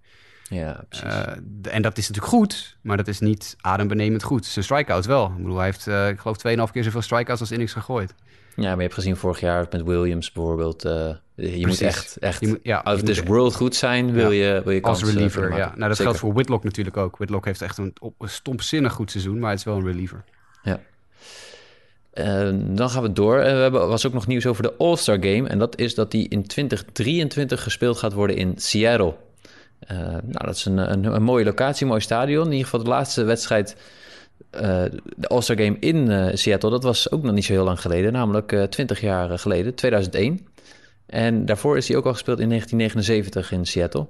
Ja, 0.49 0.83
precies. 0.89 1.07
Uh, 1.07 1.73
en 1.73 1.81
dat 1.81 1.97
is 1.97 2.07
natuurlijk 2.07 2.33
goed, 2.33 2.77
maar 2.81 2.97
dat 2.97 3.07
is 3.07 3.19
niet 3.19 3.55
adembenemend 3.61 4.23
goed. 4.23 4.45
Zijn 4.45 4.65
strikeout 4.65 5.05
wel. 5.05 5.25
Ik 5.25 5.37
bedoel, 5.37 5.55
hij 5.55 5.65
heeft, 5.65 5.87
uh, 5.87 6.07
ik 6.07 6.19
geloof, 6.19 6.37
2,5 6.67 6.71
keer 6.71 6.83
zoveel 6.83 7.01
strikeouts 7.01 7.41
als 7.41 7.51
innings 7.51 7.73
gegooid. 7.73 8.13
Ja, 8.55 8.67
maar 8.67 8.75
je 8.75 8.81
hebt 8.81 8.93
gezien 8.93 9.15
vorig 9.15 9.39
jaar 9.39 9.67
met 9.71 9.83
Williams 9.83 10.31
bijvoorbeeld. 10.31 10.85
Uh, 10.85 10.91
je 10.91 11.13
Precies. 11.35 11.65
moet 11.65 11.81
echt, 11.81 12.17
echt 12.17 12.41
je 12.41 12.47
moet, 12.47 12.59
ja, 12.63 12.81
of 12.85 13.01
this 13.01 13.23
world 13.23 13.55
goed 13.55 13.75
zijn, 13.75 14.11
wil 14.11 14.31
ja, 14.31 14.53
je, 14.53 14.61
wil 14.63 14.73
je 14.73 14.81
Als 14.81 15.03
reliever, 15.03 15.49
ja. 15.49 15.57
Nou, 15.57 15.69
dat 15.69 15.79
Zeker. 15.79 15.95
geldt 15.95 16.19
voor 16.19 16.33
Whitlock 16.33 16.63
natuurlijk 16.63 16.97
ook. 16.97 17.17
Whitlock 17.17 17.45
heeft 17.45 17.61
echt 17.61 17.77
een, 17.77 17.93
een 18.17 18.29
stompzinnig 18.29 18.93
goed 18.93 19.11
seizoen, 19.11 19.39
maar 19.39 19.49
het 19.49 19.59
is 19.59 19.65
wel 19.65 19.75
een 19.75 19.85
reliever. 19.85 20.23
Ja. 20.63 20.79
Uh, 22.13 22.49
dan 22.75 22.89
gaan 22.89 23.03
we 23.03 23.13
door. 23.13 23.37
Uh, 23.37 23.43
we 23.43 23.47
hebben 23.47 23.87
was 23.87 24.05
ook 24.05 24.13
nog 24.13 24.27
nieuws 24.27 24.45
over 24.45 24.63
de 24.63 24.73
All-Star 24.77 25.17
Game. 25.19 25.47
En 25.47 25.59
dat 25.59 25.77
is 25.77 25.95
dat 25.95 26.11
die 26.11 26.27
in 26.29 26.47
2023 26.47 27.63
gespeeld 27.63 27.97
gaat 27.97 28.13
worden 28.13 28.35
in 28.35 28.53
Seattle. 28.55 29.15
Uh, 29.91 29.97
nou, 30.07 30.45
dat 30.45 30.55
is 30.55 30.65
een, 30.65 30.77
een, 30.77 31.03
een, 31.05 31.23
mooie 31.23 31.45
locatie, 31.45 31.81
een 31.83 31.89
mooi 31.89 32.01
stadion. 32.01 32.45
In 32.45 32.51
ieder 32.51 32.65
geval 32.65 32.83
de 32.83 32.89
laatste 32.89 33.23
wedstrijd, 33.23 33.75
de 34.51 35.27
All-Star 35.27 35.57
Game 35.57 35.77
in 35.79 36.09
uh, 36.09 36.27
Seattle, 36.33 36.69
dat 36.69 36.83
was 36.83 37.11
ook 37.11 37.23
nog 37.23 37.33
niet 37.33 37.45
zo 37.45 37.53
heel 37.53 37.63
lang 37.63 37.81
geleden, 37.81 38.13
namelijk 38.13 38.67
20 38.69 39.01
jaar 39.01 39.39
geleden, 39.39 39.75
2001. 39.75 40.47
En 41.05 41.45
daarvoor 41.45 41.77
is 41.77 41.87
hij 41.87 41.97
ook 41.97 42.05
al 42.05 42.13
gespeeld 42.13 42.39
in 42.39 42.47
1979 42.47 43.51
in 43.51 43.65
Seattle. 43.65 44.07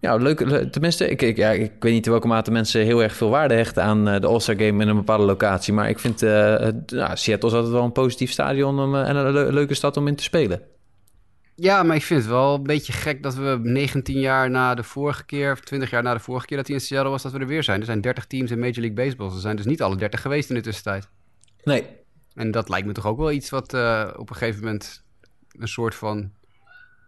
ja, 0.00 0.16
leuk. 0.16 0.38
Tenminste, 0.70 1.08
ik, 1.08 1.22
ik, 1.22 1.36
ja, 1.36 1.50
ik 1.50 1.72
weet 1.80 1.92
niet 1.92 2.04
in 2.06 2.10
welke 2.10 2.26
mate 2.26 2.50
mensen 2.50 2.84
heel 2.84 3.02
erg 3.02 3.16
veel 3.16 3.28
waarde 3.28 3.54
hechten 3.54 3.82
aan 3.82 4.04
de 4.04 4.26
All-Star 4.26 4.56
Game 4.56 4.82
in 4.82 4.88
een 4.88 4.96
bepaalde 4.96 5.24
locatie. 5.24 5.72
Maar 5.72 5.88
ik 5.88 5.98
vind 5.98 6.20
nou, 6.20 7.16
Seattle 7.16 7.48
is 7.48 7.54
altijd 7.54 7.72
wel 7.72 7.84
een 7.84 7.92
positief 7.92 8.30
stadion 8.30 8.96
en 8.96 9.16
een 9.16 9.32
le 9.32 9.52
leuke 9.52 9.74
stad 9.74 9.96
om 9.96 10.06
in 10.06 10.16
te 10.16 10.22
spelen. 10.22 10.60
Ja, 11.60 11.82
maar 11.82 11.96
ik 11.96 12.02
vind 12.02 12.20
het 12.20 12.30
wel 12.30 12.54
een 12.54 12.62
beetje 12.62 12.92
gek 12.92 13.22
dat 13.22 13.34
we 13.34 13.58
19 13.62 14.20
jaar 14.20 14.50
na 14.50 14.74
de 14.74 14.82
vorige 14.82 15.24
keer, 15.24 15.52
of 15.52 15.60
20 15.60 15.90
jaar 15.90 16.02
na 16.02 16.14
de 16.14 16.20
vorige 16.20 16.46
keer 16.46 16.56
dat 16.56 16.66
hij 16.66 16.76
in 16.76 16.82
Seattle 16.82 17.10
was, 17.10 17.22
dat 17.22 17.32
we 17.32 17.38
er 17.38 17.46
weer 17.46 17.62
zijn. 17.62 17.80
Er 17.80 17.86
zijn 17.86 18.00
30 18.00 18.26
teams 18.26 18.50
in 18.50 18.58
Major 18.58 18.80
League 18.80 18.92
Baseball. 19.04 19.30
Er 19.30 19.40
zijn 19.40 19.56
dus 19.56 19.64
niet 19.64 19.82
alle 19.82 19.96
30 19.96 20.20
geweest 20.20 20.48
in 20.48 20.54
de 20.54 20.60
tussentijd. 20.60 21.08
Nee. 21.62 21.86
En 22.34 22.50
dat 22.50 22.68
lijkt 22.68 22.86
me 22.86 22.92
toch 22.92 23.06
ook 23.06 23.18
wel 23.18 23.32
iets 23.32 23.50
wat 23.50 23.74
uh, 23.74 24.08
op 24.16 24.30
een 24.30 24.36
gegeven 24.36 24.64
moment 24.64 25.02
een 25.58 25.68
soort 25.68 25.94
van 25.94 26.30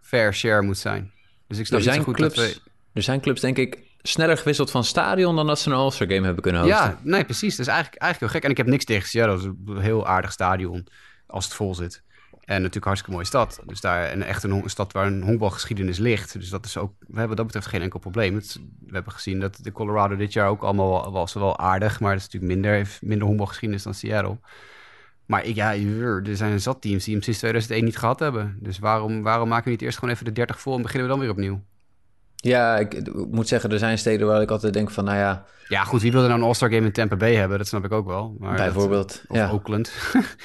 fair 0.00 0.34
share 0.34 0.62
moet 0.62 0.78
zijn. 0.78 1.12
Dus 1.48 1.58
ik 1.58 1.66
snap 1.66 1.78
er 1.78 1.84
zijn 1.84 1.96
niet 1.96 2.06
zo 2.06 2.12
goed 2.12 2.20
clubs, 2.20 2.34
dat 2.34 2.62
we... 2.62 2.70
Er 2.92 3.02
zijn 3.02 3.20
clubs, 3.20 3.40
denk 3.40 3.58
ik, 3.58 3.78
sneller 4.02 4.36
gewisseld 4.36 4.70
van 4.70 4.84
stadion 4.84 5.36
dan 5.36 5.46
dat 5.46 5.58
ze 5.58 5.70
een 5.70 5.76
All-Star 5.76 6.06
Game 6.06 6.24
hebben 6.24 6.42
kunnen 6.42 6.62
hosten. 6.62 6.78
Ja, 6.80 7.00
nee, 7.02 7.24
precies. 7.24 7.56
Dat 7.56 7.66
is 7.66 7.72
eigenlijk, 7.72 8.02
eigenlijk 8.02 8.32
heel 8.32 8.40
gek. 8.40 8.44
En 8.44 8.50
ik 8.50 8.56
heb 8.56 8.66
niks 8.66 8.84
tegen 8.84 9.08
Seattle. 9.08 9.34
Het 9.34 9.42
is 9.42 9.74
een 9.74 9.80
heel 9.80 10.06
aardig 10.06 10.32
stadion 10.32 10.86
als 11.26 11.44
het 11.44 11.54
vol 11.54 11.74
zit. 11.74 12.02
En 12.50 12.56
natuurlijk 12.56 12.84
hartstikke 12.84 13.14
mooie 13.14 13.26
stad. 13.26 13.60
Dus 13.66 13.80
daar 13.80 14.12
een 14.12 14.22
echt 14.22 14.42
een, 14.42 14.62
stad 14.66 14.92
waar 14.92 15.06
een 15.06 15.22
honkbalgeschiedenis 15.22 15.98
ligt. 15.98 16.32
Dus 16.32 16.48
dat 16.48 16.64
is 16.64 16.76
ook, 16.76 16.92
we 16.98 17.18
hebben 17.18 17.36
dat 17.36 17.46
betreft 17.46 17.66
geen 17.66 17.82
enkel 17.82 17.98
probleem. 17.98 18.34
Het, 18.34 18.60
we 18.86 18.94
hebben 18.94 19.12
gezien 19.12 19.40
dat 19.40 19.58
de 19.62 19.72
Colorado 19.72 20.16
dit 20.16 20.32
jaar 20.32 20.48
ook 20.48 20.62
allemaal 20.62 21.12
was 21.12 21.32
wel 21.32 21.58
aardig. 21.58 22.00
Maar 22.00 22.10
dat 22.12 22.20
is 22.20 22.24
natuurlijk 22.24 22.52
minder, 22.52 22.72
heeft 22.72 23.02
minder 23.02 23.26
honkbalgeschiedenis 23.26 23.82
dan 23.82 23.94
Seattle. 23.94 24.38
Maar 25.26 25.44
ik, 25.44 25.54
ja, 25.54 25.74
er 25.74 26.36
zijn 26.36 26.60
zat 26.60 26.80
teams 26.80 27.04
die 27.04 27.14
hem 27.14 27.22
sinds 27.22 27.38
2001 27.38 27.84
niet 27.84 27.98
gehad 27.98 28.18
hebben. 28.18 28.56
Dus 28.60 28.78
waarom, 28.78 29.22
waarom 29.22 29.48
maken 29.48 29.64
we 29.64 29.70
niet 29.70 29.82
eerst 29.82 29.98
gewoon 29.98 30.14
even 30.14 30.24
de 30.24 30.32
30 30.32 30.60
vol 30.60 30.76
en 30.76 30.82
beginnen 30.82 31.08
we 31.08 31.14
dan 31.14 31.22
weer 31.22 31.32
opnieuw? 31.32 31.60
Ja, 32.36 32.76
ik, 32.76 32.94
ik, 32.94 33.26
moet 33.30 33.48
zeggen, 33.48 33.70
er 33.70 33.78
zijn 33.78 33.98
steden 33.98 34.26
waar 34.26 34.42
ik 34.42 34.50
altijd 34.50 34.72
denk 34.72 34.90
van, 34.90 35.04
nou 35.04 35.18
ja... 35.18 35.44
Ja, 35.68 35.84
goed, 35.84 36.02
wie 36.02 36.12
wil 36.12 36.22
er 36.22 36.28
nou 36.28 36.40
een 36.40 36.46
All-Star 36.46 36.70
Game 36.70 36.86
in 36.86 36.92
Tampa 36.92 37.16
Bay 37.16 37.34
hebben? 37.34 37.58
Dat 37.58 37.66
snap 37.66 37.84
ik 37.84 37.92
ook 37.92 38.06
wel. 38.06 38.36
Maar 38.38 38.56
Bijvoorbeeld, 38.56 39.08
dat, 39.08 39.24
Of 39.28 39.36
ja. 39.36 39.50
Oakland. 39.50 39.92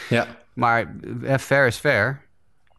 ja. 0.09 0.27
Maar 0.55 0.95
fair 1.39 1.67
is 1.67 1.77
fair. 1.77 2.23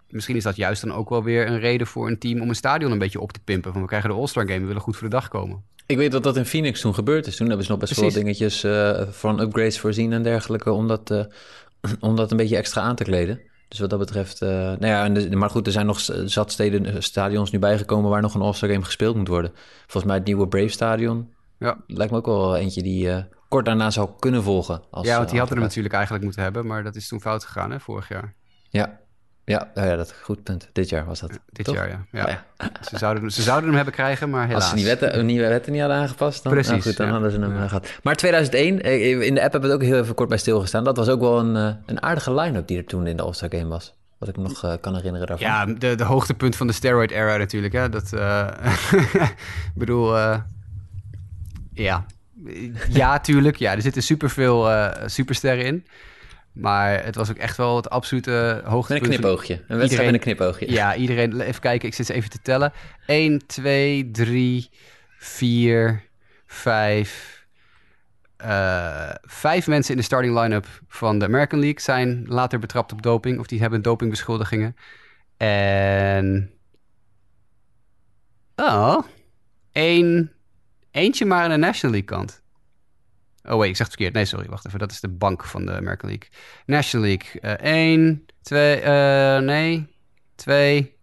Misschien 0.09 0.37
is 0.37 0.43
dat 0.43 0.57
juist 0.57 0.83
dan 0.83 0.93
ook 0.93 1.09
wel 1.09 1.23
weer 1.23 1.47
een 1.47 1.59
reden 1.59 1.87
voor 1.87 2.09
een 2.09 2.19
team 2.19 2.41
om 2.41 2.49
een 2.49 2.55
stadion 2.55 2.93
een 2.93 2.99
beetje 2.99 3.21
op 3.21 3.33
te 3.33 3.41
pimpen. 3.45 3.73
Van 3.73 3.81
we 3.81 3.87
krijgen 3.87 4.11
de 4.11 4.17
All-Star 4.17 4.47
Game, 4.47 4.61
we 4.61 4.67
willen 4.67 4.83
goed 4.83 4.97
voor 4.97 5.09
de 5.09 5.15
dag 5.15 5.29
komen. 5.29 5.63
Ik 5.87 5.97
weet 5.97 6.13
dat 6.13 6.23
dat 6.23 6.37
in 6.37 6.45
Phoenix 6.45 6.81
toen 6.81 6.95
gebeurd 6.95 7.27
is. 7.27 7.37
Toen 7.37 7.47
hebben 7.47 7.65
ze 7.65 7.71
nog 7.71 7.81
best 7.81 7.93
Precies. 7.93 8.15
wel 8.15 8.23
dingetjes 8.23 8.65
uh, 8.65 9.09
van 9.11 9.41
upgrades 9.41 9.79
voorzien 9.79 10.13
en 10.13 10.23
dergelijke. 10.23 10.73
Om 10.73 10.89
dat, 10.89 11.11
uh, 11.11 11.25
om 12.01 12.17
dat 12.17 12.31
een 12.31 12.37
beetje 12.37 12.57
extra 12.57 12.81
aan 12.83 12.97
te 12.97 13.05
kleden. 13.05 13.41
Dus 13.69 13.79
wat 13.79 13.91
dat 13.91 13.99
betreft, 13.99 14.43
uh, 14.43 14.49
nou 14.49 14.87
ja, 14.87 15.09
de, 15.09 15.37
maar 15.37 15.51
goed, 15.51 15.67
er 15.67 15.73
zijn 15.73 15.87
nog 15.87 16.01
zat 16.25 16.53
steden, 16.53 17.03
stadions 17.03 17.51
nu 17.51 17.59
bijgekomen 17.59 18.11
waar 18.11 18.23
nog 18.23 18.35
een 18.35 18.41
All-Star 18.41 18.71
Game 18.71 18.85
gespeeld 18.85 19.17
moet 19.17 19.29
worden. 19.29 19.53
Volgens 19.81 20.05
mij 20.05 20.15
het 20.17 20.27
nieuwe 20.27 20.49
Brave 20.49 20.69
Stadion. 20.69 21.33
Ja. 21.59 21.85
Lijkt 21.87 22.13
me 22.13 22.19
ook 22.19 22.27
wel 22.27 22.57
eentje 22.57 22.83
die 22.83 23.09
kort 23.49 23.65
daarna 23.65 23.91
zou 23.91 24.11
kunnen 24.19 24.43
volgen. 24.43 24.83
Als, 24.91 25.07
ja, 25.07 25.17
want 25.17 25.31
die 25.31 25.39
hadden 25.39 25.57
er 25.57 25.63
natuurlijk 25.63 25.95
eigenlijk 25.95 26.25
moeten 26.25 26.43
hebben, 26.43 26.67
maar 26.67 26.83
dat 26.83 26.97
is 26.97 27.09
toen 27.09 27.21
fout 27.21 27.45
gegaan, 27.45 27.71
hè, 27.71 27.81
vorig 27.81 28.09
jaar. 28.09 28.35
Ja, 28.71 29.01
ja, 29.45 29.71
ja, 29.75 29.85
ja 29.85 29.97
dat 29.97 30.15
goed 30.23 30.43
punt. 30.43 30.69
Dit 30.73 30.89
jaar 30.89 31.05
was 31.05 31.21
dat. 31.21 31.39
Dit 31.47 31.65
toch? 31.65 31.75
jaar, 31.75 31.89
ja. 31.89 32.07
ja. 32.13 32.25
Oh, 32.25 32.31
ja. 32.31 32.71
Ze, 32.89 32.99
zouden, 32.99 33.31
ze 33.31 33.43
zouden 33.43 33.67
hem 33.67 33.77
hebben 33.77 33.95
krijgen, 33.95 34.31
maar 34.31 34.47
helaas. 34.47 34.63
Als 34.63 34.71
ze 34.71 34.77
die 34.77 34.85
wetten, 34.85 35.27
nieuwe 35.27 35.49
wetten 35.49 35.73
niet 35.73 35.81
hadden 35.81 35.99
aangepast, 35.99 36.43
dan, 36.43 36.53
Precies, 36.53 36.71
nou 36.71 36.83
goed, 36.83 36.97
dan 36.97 37.09
hadden 37.09 37.31
ze 37.31 37.41
hem 37.41 37.55
ja. 37.55 37.69
gehad. 37.69 37.89
Maar 38.03 38.17
2001, 38.17 38.81
in 39.23 39.35
de 39.35 39.43
app 39.43 39.53
hebben 39.53 39.71
we 39.71 39.77
het 39.77 39.85
ook 39.85 39.89
heel 39.89 40.03
even 40.03 40.15
kort 40.15 40.29
bij 40.29 40.39
stilgestaan. 40.39 40.85
Dat 40.85 40.97
was 40.97 41.09
ook 41.09 41.21
wel 41.21 41.39
een, 41.39 41.55
een 41.87 42.03
aardige 42.03 42.35
line-up 42.35 42.67
die 42.67 42.79
er 42.79 42.85
toen 42.85 43.07
in 43.07 43.17
de 43.17 43.23
All-Star 43.23 43.51
Game 43.51 43.67
was. 43.67 43.95
Wat 44.19 44.29
ik 44.29 44.37
nog 44.37 44.65
uh, 44.65 44.73
kan 44.81 44.95
herinneren 44.95 45.27
daarvan. 45.27 45.47
Ja, 45.47 45.67
de, 45.67 45.95
de 45.95 46.05
hoogtepunt 46.05 46.57
van 46.57 46.67
de 46.67 46.73
steroid-era 46.73 47.37
natuurlijk. 47.37 47.73
Hè? 47.73 47.89
Dat, 47.89 48.13
uh, 48.15 48.49
ik 49.13 49.73
bedoel, 49.75 50.17
uh, 50.17 50.39
ja. 51.73 52.07
Ja, 52.89 53.21
tuurlijk. 53.21 53.57
Ja, 53.57 53.75
er 53.75 53.83
zitten 53.83 54.03
superveel 54.03 54.71
uh, 54.71 54.93
supersterren 55.07 55.65
in. 55.65 55.87
Maar 56.57 57.05
het 57.05 57.15
was 57.15 57.31
ook 57.31 57.37
echt 57.37 57.57
wel 57.57 57.77
het 57.77 57.91
absolute 57.91 58.63
hoogtepunt. 58.65 59.03
Met 59.03 59.13
een 59.13 59.21
knipoogje. 59.21 59.55
Een 59.55 59.61
wedstrijd 59.79 59.91
iedereen, 59.91 60.13
met 60.13 60.15
een 60.15 60.21
knipoogje. 60.21 60.71
Ja, 60.71 60.95
iedereen... 60.95 61.41
Even 61.41 61.61
kijken, 61.61 61.89
ik 61.89 61.95
zit 61.95 62.09
even 62.09 62.31
te 62.31 62.39
tellen. 62.43 62.73
1, 63.07 63.47
2, 63.47 64.11
3, 64.11 64.71
4, 65.19 66.03
5... 66.47 67.35
Uh, 68.45 69.11
vijf 69.23 69.67
mensen 69.67 69.91
in 69.91 69.97
de 69.97 70.05
starting 70.07 70.41
line-up 70.41 70.67
van 70.89 71.19
de 71.19 71.25
American 71.25 71.59
League 71.59 71.81
zijn 71.81 72.25
later 72.29 72.59
betrapt 72.59 72.93
op 72.93 73.03
doping. 73.03 73.39
Of 73.39 73.47
die 73.47 73.61
hebben 73.61 73.83
dopingbeschuldigingen. 73.83 74.77
En... 75.37 76.51
Oh. 78.57 78.99
Eén... 79.73 80.36
Eentje 80.97 81.25
maar 81.25 81.43
aan 81.43 81.51
de 81.51 81.57
National 81.57 81.95
League 81.97 82.17
kant. 82.17 82.43
Oh 83.43 83.57
wait, 83.57 83.69
ik 83.69 83.77
zeg 83.77 83.87
het 83.87 83.97
verkeerd. 83.97 84.15
Nee, 84.15 84.25
sorry, 84.25 84.49
wacht 84.49 84.67
even. 84.67 84.79
Dat 84.79 84.91
is 84.91 85.01
de 85.01 85.09
bank 85.09 85.45
van 85.45 85.67
de 85.67 85.73
American 85.73 86.09
League. 86.09 86.29
National 86.67 87.07
League. 87.07 87.59
Eén, 87.67 88.01
uh, 88.01 88.35
twee, 88.43 88.83
uh, 88.83 89.39
nee, 89.39 89.89
twee, 90.35 90.97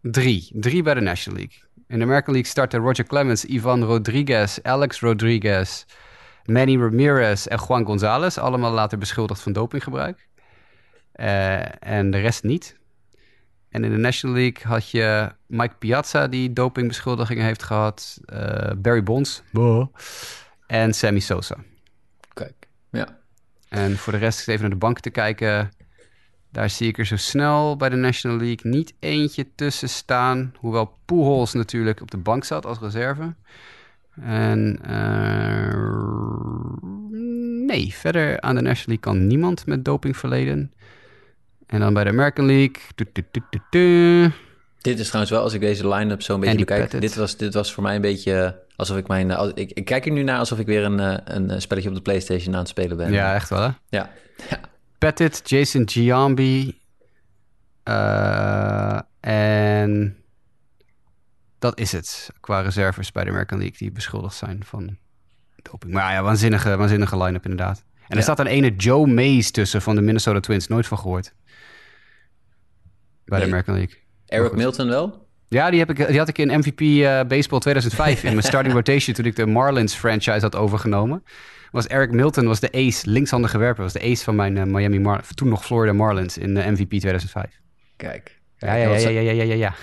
drie. 0.00 0.50
Drie 0.54 0.82
bij 0.82 0.94
de 0.94 1.00
National 1.00 1.38
League. 1.38 1.62
In 1.86 1.98
de 1.98 2.04
American 2.04 2.32
League 2.32 2.50
starten 2.50 2.80
Roger 2.80 3.04
Clemens, 3.04 3.44
Ivan 3.44 3.84
Rodriguez, 3.84 4.58
Alex 4.62 5.00
Rodriguez, 5.00 5.84
Manny 6.44 6.78
Ramirez 6.78 7.46
en 7.46 7.58
Juan 7.68 7.84
Gonzalez. 7.84 8.38
Allemaal 8.38 8.72
later 8.72 8.98
beschuldigd 8.98 9.40
van 9.40 9.52
dopinggebruik. 9.52 10.28
Uh, 11.14 11.84
en 11.84 12.10
de 12.10 12.18
rest 12.18 12.42
niet. 12.42 12.79
En 13.70 13.84
in 13.84 13.90
de 13.90 13.96
National 13.96 14.36
League 14.36 14.62
had 14.62 14.90
je 14.90 15.32
Mike 15.46 15.74
Piazza, 15.78 16.26
die 16.26 16.52
dopingbeschuldigingen 16.52 17.44
heeft 17.44 17.62
gehad. 17.62 18.20
Uh, 18.32 18.70
Barry 18.76 19.02
Bonds. 19.02 19.42
Boah. 19.52 19.86
En 20.66 20.94
Sammy 20.94 21.20
Sosa. 21.20 21.56
Kijk, 22.34 22.66
ja. 22.90 23.18
En 23.68 23.96
voor 23.96 24.12
de 24.12 24.18
rest 24.18 24.48
even 24.48 24.60
naar 24.60 24.70
de 24.70 24.76
bank 24.76 25.00
te 25.00 25.10
kijken. 25.10 25.70
Daar 26.52 26.70
zie 26.70 26.88
ik 26.88 26.98
er 26.98 27.06
zo 27.06 27.16
snel 27.16 27.76
bij 27.76 27.88
de 27.88 27.96
National 27.96 28.36
League 28.36 28.70
niet 28.70 28.94
eentje 28.98 29.46
tussen 29.54 29.88
staan. 29.88 30.54
Hoewel 30.58 30.98
Pujols 31.04 31.52
natuurlijk 31.52 32.00
op 32.00 32.10
de 32.10 32.16
bank 32.16 32.44
zat 32.44 32.66
als 32.66 32.78
reserve. 32.78 33.34
En 34.20 34.80
uh, 34.88 35.74
nee, 37.66 37.94
verder 37.94 38.40
aan 38.40 38.54
de 38.54 38.60
National 38.60 38.98
League 38.98 38.98
kan 38.98 39.26
niemand 39.26 39.66
met 39.66 39.84
doping 39.84 40.16
verleden. 40.16 40.72
En 41.70 41.80
dan 41.80 41.94
bij 41.94 42.04
de 42.04 42.10
American 42.10 42.46
League. 42.46 42.76
Du, 42.94 43.06
du, 43.12 43.42
du, 43.70 44.30
Dit 44.80 44.98
is 44.98 45.06
trouwens 45.06 45.32
wel, 45.32 45.42
als 45.42 45.52
ik 45.52 45.60
deze 45.60 45.88
line-up 45.88 46.22
zo 46.22 46.34
een 46.34 46.40
beetje 46.40 46.56
bekijk... 46.56 46.80
Pettit. 46.80 47.00
Dit 47.00 47.14
was, 47.14 47.36
dit 47.36 47.54
was 47.54 47.72
voor 47.72 47.82
mij 47.82 47.94
een 47.94 48.00
beetje 48.00 48.62
alsof 48.76 48.96
ik 48.96 49.08
mijn... 49.08 49.30
als- 49.30 49.52
Ik, 49.54 49.70
ik 49.70 49.84
kijk 49.84 50.06
er 50.06 50.12
nu 50.12 50.22
naar 50.22 50.38
alsof 50.38 50.58
ik 50.58 50.66
weer 50.66 50.84
een, 50.84 51.00
eh, 51.00 51.16
een 51.24 51.50
eh, 51.50 51.58
spelletje 51.58 51.88
op 51.88 51.94
de 51.94 52.00
Playstation 52.02 52.52
aan 52.54 52.60
het 52.60 52.68
spelen 52.68 52.96
ben. 52.96 53.12
Ja, 53.12 53.34
echt 53.34 53.48
wel 53.48 53.60
hè? 53.60 53.68
Ja. 53.88 54.10
ja. 54.50 54.60
Pettit, 54.98 55.40
Jason 55.44 55.88
Giambi. 55.88 56.78
eh, 57.82 58.98
en 59.20 60.16
dat 61.58 61.78
is 61.78 61.92
het 61.92 62.30
qua 62.40 62.60
reserves 62.60 63.12
bij 63.12 63.24
de 63.24 63.30
American 63.30 63.58
League 63.58 63.76
die 63.78 63.92
beschuldigd 63.92 64.36
zijn 64.36 64.64
van 64.64 64.96
doping. 65.62 65.92
Maar 65.92 66.12
ja, 66.12 66.22
waanzinnige, 66.22 66.76
waanzinnige 66.76 67.16
line-up 67.22 67.44
inderdaad. 67.44 67.84
En 68.10 68.16
er 68.16 68.22
staat 68.22 68.38
een 68.38 68.46
ene 68.46 68.74
Joe 68.76 69.06
Mays 69.06 69.50
tussen 69.50 69.82
van 69.82 69.94
de 69.94 70.00
Minnesota 70.00 70.40
Twins. 70.40 70.66
Nooit 70.66 70.86
van 70.86 70.98
gehoord. 70.98 71.34
Bij 73.24 73.38
de. 73.38 73.44
American 73.44 73.74
League. 73.74 73.96
Eric. 74.26 74.52
Milton 74.52 74.88
wel? 74.88 75.28
Ja, 75.48 75.70
die, 75.70 75.78
heb 75.78 75.90
ik, 75.90 76.06
die 76.06 76.18
had 76.18 76.28
ik 76.28 76.38
in 76.38 76.58
MVP 76.58 76.80
eh, 76.80 77.20
Baseball 77.26 77.58
2005 77.58 78.24
in 78.24 78.30
mijn 78.30 78.42
starting 78.42 78.74
rotation 78.74 79.14
toen 79.14 79.24
ik 79.24 79.36
de 79.36 79.46
Marlins 79.46 79.94
franchise 79.94 80.40
had 80.40 80.56
overgenomen. 80.56 81.24
Was 81.70 81.86
Eric 81.86 82.10
Milton 82.10 82.46
was 82.46 82.60
de 82.60 82.72
ace, 82.72 83.10
linkshandige 83.10 83.58
werper, 83.58 83.82
was 83.82 83.92
de 83.92 84.02
ace 84.02 84.24
van 84.24 84.34
mijn 84.34 84.56
eh, 84.56 84.64
Miami 84.64 84.98
Mar 84.98 85.24
toen 85.34 85.48
nog 85.48 85.64
Florida 85.64 85.92
Marlins 85.92 86.38
in 86.38 86.56
eh, 86.56 86.66
MVP 86.66 86.88
2005. 86.88 87.60
Kijk. 87.96 88.39
Ja, 88.60 88.74
ja, 88.74 88.96
ja, 88.96 89.08
ja, 89.08 89.20
ja, 89.20 89.42
ja, 89.42 89.54
ja. 89.54 89.74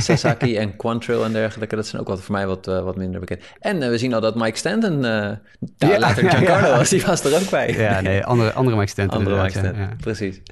Sasaki 0.00 0.56
en 0.56 0.76
Quantrill 0.76 1.22
en 1.22 1.32
dergelijke, 1.32 1.76
dat 1.76 1.86
zijn 1.86 2.02
ook 2.02 2.08
wat 2.08 2.20
voor 2.20 2.34
mij 2.34 2.46
wat, 2.46 2.68
eh, 2.68 2.82
wat 2.82 2.96
minder 2.96 3.20
bekend. 3.20 3.42
En 3.60 3.82
eh, 3.82 3.88
we 3.88 3.98
zien 3.98 4.14
al 4.14 4.20
dat 4.20 4.34
Mike 4.34 4.58
Stanton, 4.58 4.98
nou, 4.98 5.36
Ja, 5.76 5.98
later 5.98 6.30
Giancarlo 6.30 6.68
ja. 6.72 6.76
was, 6.76 6.88
die 6.88 7.02
was 7.02 7.24
er 7.24 7.40
ook 7.40 7.50
bij. 7.50 7.72
Ja, 7.72 8.00
nee, 8.00 8.24
andere, 8.24 8.52
andere 8.52 8.76
Mike 8.76 8.90
Stanton. 8.90 9.18
Andere 9.18 9.42
Mike 9.42 9.58
Stanton, 9.58 9.96
precies. 9.96 10.42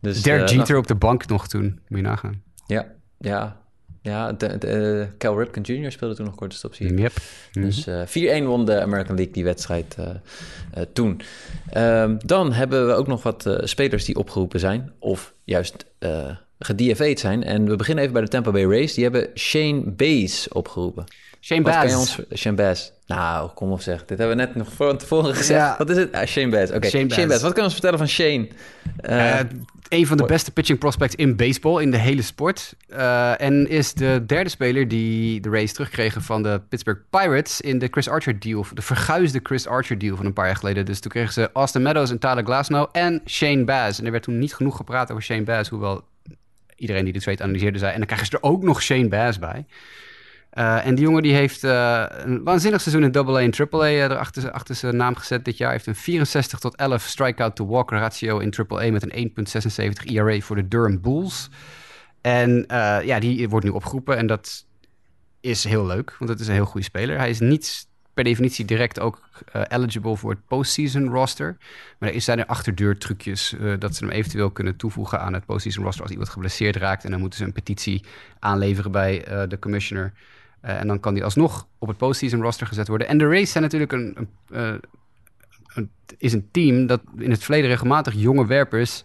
Dus. 0.00 0.22
Derek 0.22 0.48
Jeter 0.48 0.76
op 0.76 0.86
de 0.86 0.94
bank 0.94 1.26
nog 1.26 1.48
toen, 1.48 1.80
moet 1.88 1.98
je 1.98 2.06
nagaan. 2.06 2.42
Ja, 2.66 2.86
ja. 3.18 3.60
Ja, 4.02 4.32
de, 4.32 4.58
de, 4.58 5.08
Cal 5.18 5.38
Ripken 5.38 5.62
Jr. 5.62 5.92
speelde 5.92 6.14
toen 6.14 6.24
nog 6.24 6.34
korte 6.34 6.56
stop, 6.56 6.74
zie 6.74 6.86
ik. 6.86 6.98
Yep. 6.98 7.12
Mhm. 7.52 7.64
Dus 7.64 7.86
eh 7.86 8.40
4-1 8.42 8.44
won 8.44 8.64
de 8.64 8.80
American 8.80 9.16
League 9.16 9.32
die 9.32 9.44
wedstrijd 9.44 9.96
toen. 10.92 11.20
Ehm, 11.70 12.16
dan 12.24 12.52
hebben 12.52 12.86
we 12.86 12.92
ook 12.92 13.06
nog 13.06 13.22
wat 13.22 13.58
spelers 13.62 14.04
die 14.04 14.16
opgeroepen 14.16 14.60
zijn, 14.60 14.92
of 14.98 15.34
juist 15.44 15.86
eh 15.98 16.30
gedieveed 16.64 17.20
zijn. 17.20 17.44
En 17.44 17.68
we 17.68 17.76
beginnen 17.76 18.02
even 18.02 18.14
bij 18.14 18.22
de 18.22 18.28
Tampa 18.28 18.50
Bay 18.50 18.64
Rays. 18.64 18.94
Die 18.94 19.04
hebben 19.04 19.28
Shane 19.34 19.82
Bays 19.86 20.48
opgeroepen. 20.48 21.04
Shane 21.42 21.96
ons... 21.96 22.18
Shane 22.34 22.56
Bass. 22.56 22.92
Nou, 23.06 23.50
kom 23.54 23.72
op 23.72 23.80
zeg. 23.80 24.04
Dit 24.04 24.18
hebben 24.18 24.36
we 24.36 24.42
net 24.42 24.54
nog 24.54 24.72
van 24.72 24.96
tevoren 24.96 25.34
gezegd. 25.34 25.60
Ja. 25.60 25.74
Wat 25.78 25.90
is 25.90 25.96
het? 25.96 26.12
Ah, 26.12 26.26
Shane 26.26 26.48
Bass. 26.48 26.72
Oké, 26.72 26.88
Shane 26.88 27.10
Shane. 27.10 27.26
Bass. 27.26 27.42
Wat 27.42 27.52
kan 27.52 27.62
je 27.62 27.62
ons 27.62 27.72
vertellen 27.72 27.98
van 27.98 28.08
Shane? 28.08 28.48
Eh, 28.96 29.40
een 29.88 30.06
van 30.06 30.16
de 30.16 30.24
beste 30.24 30.50
pitching 30.50 30.78
prospects 30.78 31.14
in 31.14 31.36
baseball, 31.36 31.82
in 31.82 31.90
de 31.90 31.96
hele 31.96 32.22
sport. 32.22 32.74
Eh, 32.88 33.40
en 33.40 33.68
is 33.68 33.94
de 33.94 34.22
derde 34.26 34.50
speler 34.50 34.88
die 34.88 35.40
de 35.40 35.50
Rays 35.50 35.72
terugkregen 35.72 36.22
van 36.22 36.42
de 36.42 36.60
Pittsburgh 36.68 37.00
Pirates 37.10 37.60
in 37.60 37.78
de 37.78 37.88
Chris 37.90 38.08
Archer 38.08 38.40
deal. 38.40 38.66
De 38.74 38.82
verguisde 38.82 39.40
Chris 39.42 39.66
Archer 39.66 39.98
deal 39.98 40.16
van 40.16 40.26
een 40.26 40.32
paar 40.32 40.46
jaar 40.46 40.56
geleden. 40.56 40.84
Dus 40.84 41.00
toen 41.00 41.10
kregen 41.10 41.32
ze 41.32 41.50
Austin 41.52 41.82
Meadows 41.82 42.10
en 42.10 42.18
Tyler 42.18 42.44
Glasnow 42.44 42.88
en 42.92 43.22
Shane 43.26 43.64
Baz. 43.64 43.98
En 43.98 44.04
er 44.04 44.10
werd 44.10 44.22
toen 44.22 44.38
niet 44.38 44.54
genoeg 44.54 44.76
gepraat 44.76 45.10
over 45.10 45.22
Shane 45.22 45.42
Baz, 45.42 45.68
hoewel 45.68 46.04
iedereen 46.82 47.04
die 47.04 47.12
de 47.12 47.20
trade 47.20 47.42
analyseerde 47.42 47.78
zei. 47.78 47.92
En 47.92 47.98
dan 47.98 48.06
krijgen 48.06 48.26
ze 48.26 48.36
er 48.36 48.42
ook 48.42 48.62
nog 48.62 48.82
Shane 48.82 49.08
Baz 49.08 49.38
bij. 49.38 49.66
Eh, 50.50 50.86
en 50.86 50.94
die 50.94 51.04
jongen 51.04 51.22
die 51.22 51.34
heeft 51.34 51.64
eh, 51.64 52.04
een 52.08 52.44
waanzinnig 52.44 52.80
seizoen 52.80 53.04
in 53.04 53.16
AA 53.16 53.40
en 53.40 53.54
AAA 53.70 53.88
uh, 53.88 54.02
erachter 54.02 54.50
achter 54.50 54.74
zijn 54.74 54.96
naam 54.96 55.16
gezet 55.16 55.44
dit 55.44 55.56
jaar. 55.56 55.70
Heeft 55.70 55.86
een 55.86 55.94
64 55.94 56.58
tot 56.58 56.76
11 56.76 57.02
strikeout 57.02 57.56
to 57.56 57.66
walk 57.66 57.90
ratio 57.90 58.38
in 58.38 58.54
AAA 58.68 58.90
met 58.90 59.12
een 59.12 59.32
1.76 60.06 60.12
ERA 60.12 60.40
voor 60.40 60.56
de 60.56 60.68
Durham 60.68 61.00
Bulls. 61.00 61.48
En 62.20 62.66
eh, 62.66 62.98
ja, 63.04 63.20
die 63.20 63.48
wordt 63.48 63.66
nu 63.66 63.72
opgeroepen 63.72 64.16
en 64.16 64.26
dat 64.26 64.66
is 65.40 65.64
heel 65.64 65.86
leuk, 65.86 66.14
want 66.18 66.30
het 66.30 66.40
is 66.40 66.46
een 66.46 66.54
heel 66.54 66.64
goede 66.64 66.86
speler. 66.86 67.18
Hij 67.18 67.30
is 67.30 67.40
niet 67.40 67.86
per 68.14 68.24
definitie 68.24 68.64
direct 68.64 69.00
ook 69.00 69.20
eh, 69.52 69.62
eligible 69.68 70.16
voor 70.16 70.30
het 70.30 70.46
postseason 70.46 71.08
roster. 71.08 71.56
Maar 71.98 72.12
er 72.12 72.20
zijn 72.20 72.38
er 72.38 72.46
achterdeurtrucjes 72.46 73.52
uh, 73.52 73.74
dat 73.78 73.96
ze 73.96 74.04
hem 74.04 74.14
eventueel 74.14 74.50
kunnen 74.50 74.76
toevoegen 74.76 75.20
aan 75.20 75.32
het 75.32 75.44
postseason 75.44 75.84
roster 75.84 76.02
als 76.02 76.10
iemand 76.10 76.30
geblesseerd 76.30 76.76
raakt. 76.76 77.04
En 77.04 77.10
dan 77.10 77.20
moeten 77.20 77.38
ze 77.38 77.44
een 77.44 77.52
petitie 77.52 78.04
aanleveren 78.38 78.90
bij 78.90 79.28
uh, 79.28 79.42
de 79.48 79.58
commissioner. 79.58 80.12
En 80.60 80.86
dan 80.86 81.00
kan 81.00 81.14
die 81.14 81.24
alsnog 81.24 81.66
op 81.78 81.88
het 81.88 81.96
postseason 81.96 82.42
roster 82.42 82.66
gezet 82.66 82.88
worden. 82.88 83.08
En 83.08 83.18
de 83.18 83.28
Rays 83.28 83.52
zijn 83.52 83.62
natuurlijk 83.62 83.92
een, 83.92 84.28
een, 84.50 84.80
een, 85.74 85.90
is 86.18 86.32
een 86.32 86.48
team 86.50 86.86
dat 86.86 87.00
in 87.18 87.30
het 87.30 87.42
verleden 87.42 87.70
regelmatig 87.70 88.14
jonge 88.14 88.46
werpers 88.46 89.04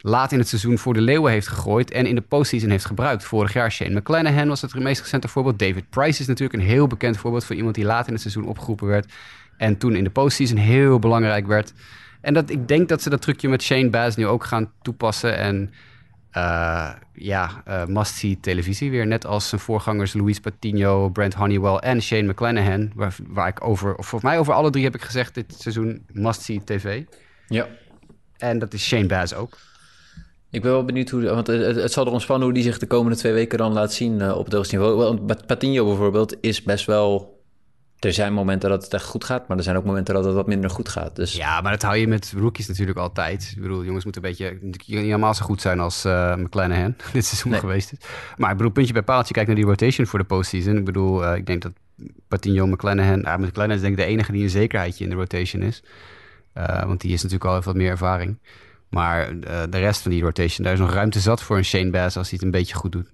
laat 0.00 0.32
in 0.32 0.38
het 0.38 0.48
seizoen 0.48 0.78
voor 0.78 0.94
de 0.94 1.00
leeuwen 1.00 1.32
heeft 1.32 1.48
gegooid 1.48 1.90
en 1.90 2.06
in 2.06 2.14
de 2.14 2.20
postseason 2.20 2.70
heeft 2.70 2.84
gebruikt. 2.84 3.24
Vorig 3.24 3.52
jaar 3.52 3.72
Shane 3.72 3.98
McClanahan 3.98 4.48
was 4.48 4.60
het 4.60 4.74
meest 4.74 5.00
recente 5.00 5.28
voorbeeld. 5.28 5.58
David 5.58 5.90
Price 5.90 6.20
is 6.20 6.26
natuurlijk 6.26 6.62
een 6.62 6.68
heel 6.68 6.86
bekend 6.86 7.16
voorbeeld 7.16 7.44
van 7.44 7.56
iemand 7.56 7.74
die 7.74 7.84
laat 7.84 8.06
in 8.06 8.12
het 8.12 8.22
seizoen 8.22 8.46
opgeroepen 8.46 8.86
werd 8.86 9.12
en 9.56 9.78
toen 9.78 9.96
in 9.96 10.04
de 10.04 10.10
postseason 10.10 10.56
heel 10.56 10.98
belangrijk 10.98 11.46
werd. 11.46 11.72
En 12.20 12.34
dat, 12.34 12.50
ik 12.50 12.68
denk 12.68 12.88
dat 12.88 13.02
ze 13.02 13.10
dat 13.10 13.22
trucje 13.22 13.48
met 13.48 13.62
Shane 13.62 13.90
Baz 13.90 14.16
nu 14.16 14.26
ook 14.26 14.44
gaan 14.44 14.72
toepassen 14.82 15.36
en 15.36 15.72
uh, 16.36 16.90
ja, 17.12 17.62
uh, 17.68 17.84
must-see 17.84 18.38
televisie 18.40 18.90
weer. 18.90 19.06
Net 19.06 19.26
als 19.26 19.48
zijn 19.48 19.60
voorgangers 19.60 20.12
Luis 20.12 20.40
Patino, 20.40 21.08
Brent 21.08 21.34
Honeywell 21.34 21.76
en 21.76 22.02
Shane 22.02 22.22
McClanahan. 22.22 22.92
Waar, 22.94 23.16
waar 23.28 23.48
ik 23.48 23.64
over, 23.64 23.94
of 23.94 24.06
volgens 24.06 24.30
mij 24.30 24.40
over 24.40 24.54
alle 24.54 24.70
drie 24.70 24.84
heb 24.84 24.94
ik 24.94 25.02
gezegd 25.02 25.34
dit 25.34 25.54
seizoen 25.58 26.04
must-see 26.12 26.64
tv. 26.64 27.04
Ja. 27.48 27.68
En 28.36 28.58
dat 28.58 28.74
is 28.74 28.86
Shane 28.86 29.06
Baz 29.06 29.32
ook. 29.32 29.58
Ik 30.50 30.62
ben 30.62 30.70
wel 30.70 30.84
benieuwd 30.84 31.10
hoe, 31.10 31.22
want 31.22 31.46
het, 31.46 31.76
het 31.76 31.92
zal 31.92 32.06
erom 32.06 32.20
spannen 32.20 32.44
hoe 32.44 32.54
die 32.54 32.64
zich 32.64 32.78
de 32.78 32.86
komende 32.86 33.16
twee 33.16 33.32
weken 33.32 33.58
dan 33.58 33.72
laat 33.72 33.92
zien 33.92 34.20
uh, 34.20 34.36
op 34.36 34.44
het 34.44 34.54
hoogste 34.54 34.76
niveau. 34.76 34.96
Want 34.96 35.46
Patino 35.46 35.84
bijvoorbeeld 35.84 36.36
is 36.40 36.62
best 36.62 36.86
wel 36.86 37.38
er 38.00 38.12
zijn 38.12 38.32
momenten 38.32 38.70
dat 38.70 38.82
het 38.82 38.94
echt 38.94 39.04
goed 39.04 39.24
gaat, 39.24 39.48
maar 39.48 39.56
er 39.56 39.62
zijn 39.62 39.76
ook 39.76 39.84
momenten 39.84 40.14
dat 40.14 40.24
het 40.24 40.34
wat 40.34 40.46
minder 40.46 40.70
goed 40.70 40.88
gaat. 40.88 41.16
Dus... 41.16 41.36
Ja, 41.36 41.60
maar 41.60 41.72
dat 41.72 41.82
hou 41.82 41.96
je 41.96 42.08
met 42.08 42.32
rookies 42.36 42.68
natuurlijk 42.68 42.98
altijd. 42.98 43.52
Ik 43.56 43.62
bedoel, 43.62 43.84
jongens 43.84 44.04
moeten 44.04 44.24
een 44.24 44.30
beetje 44.30 44.58
niet 44.60 44.84
helemaal 44.86 45.34
zo 45.34 45.44
goed 45.44 45.60
zijn 45.60 45.80
als 45.80 46.04
uh, 46.04 46.36
McClanahan 46.36 46.94
dit 47.12 47.24
seizoen 47.24 47.50
nee. 47.50 47.60
geweest 47.60 47.92
is. 47.92 47.98
Maar 48.36 48.50
ik 48.50 48.56
bedoel, 48.56 48.72
puntje 48.72 48.92
bij 48.92 49.02
paaltje, 49.02 49.34
kijk 49.34 49.46
naar 49.46 49.56
die 49.56 49.64
rotation 49.64 50.06
voor 50.06 50.18
de 50.18 50.24
postseason. 50.24 50.76
Ik 50.76 50.84
bedoel, 50.84 51.24
uh, 51.24 51.36
ik 51.36 51.46
denk 51.46 51.62
dat 51.62 51.72
Patino, 52.28 52.66
McClanahan... 52.66 53.24
Ah, 53.24 53.38
McClanahan 53.38 53.76
is 53.76 53.80
denk 53.80 53.98
ik 53.98 54.04
de 54.04 54.10
enige 54.10 54.32
die 54.32 54.42
een 54.42 54.50
zekerheidje 54.50 55.04
in 55.04 55.10
de 55.10 55.16
rotation 55.16 55.62
is. 55.62 55.82
Uh, 56.56 56.84
want 56.84 57.00
die 57.00 57.12
is 57.12 57.22
natuurlijk 57.22 57.50
al 57.50 57.56
even 57.56 57.66
wat 57.66 57.76
meer 57.76 57.90
ervaring. 57.90 58.38
Maar 58.90 59.32
uh, 59.32 59.62
de 59.70 59.78
rest 59.78 60.02
van 60.02 60.10
die 60.10 60.22
rotation, 60.22 60.64
daar 60.64 60.72
is 60.72 60.80
nog 60.80 60.92
ruimte 60.92 61.20
zat 61.20 61.42
voor 61.42 61.56
een 61.56 61.64
Shane 61.64 61.90
Bass 61.90 62.16
als 62.16 62.30
hij 62.30 62.38
het 62.38 62.42
een 62.42 62.58
beetje 62.58 62.74
goed 62.74 62.92
doet. 62.92 63.12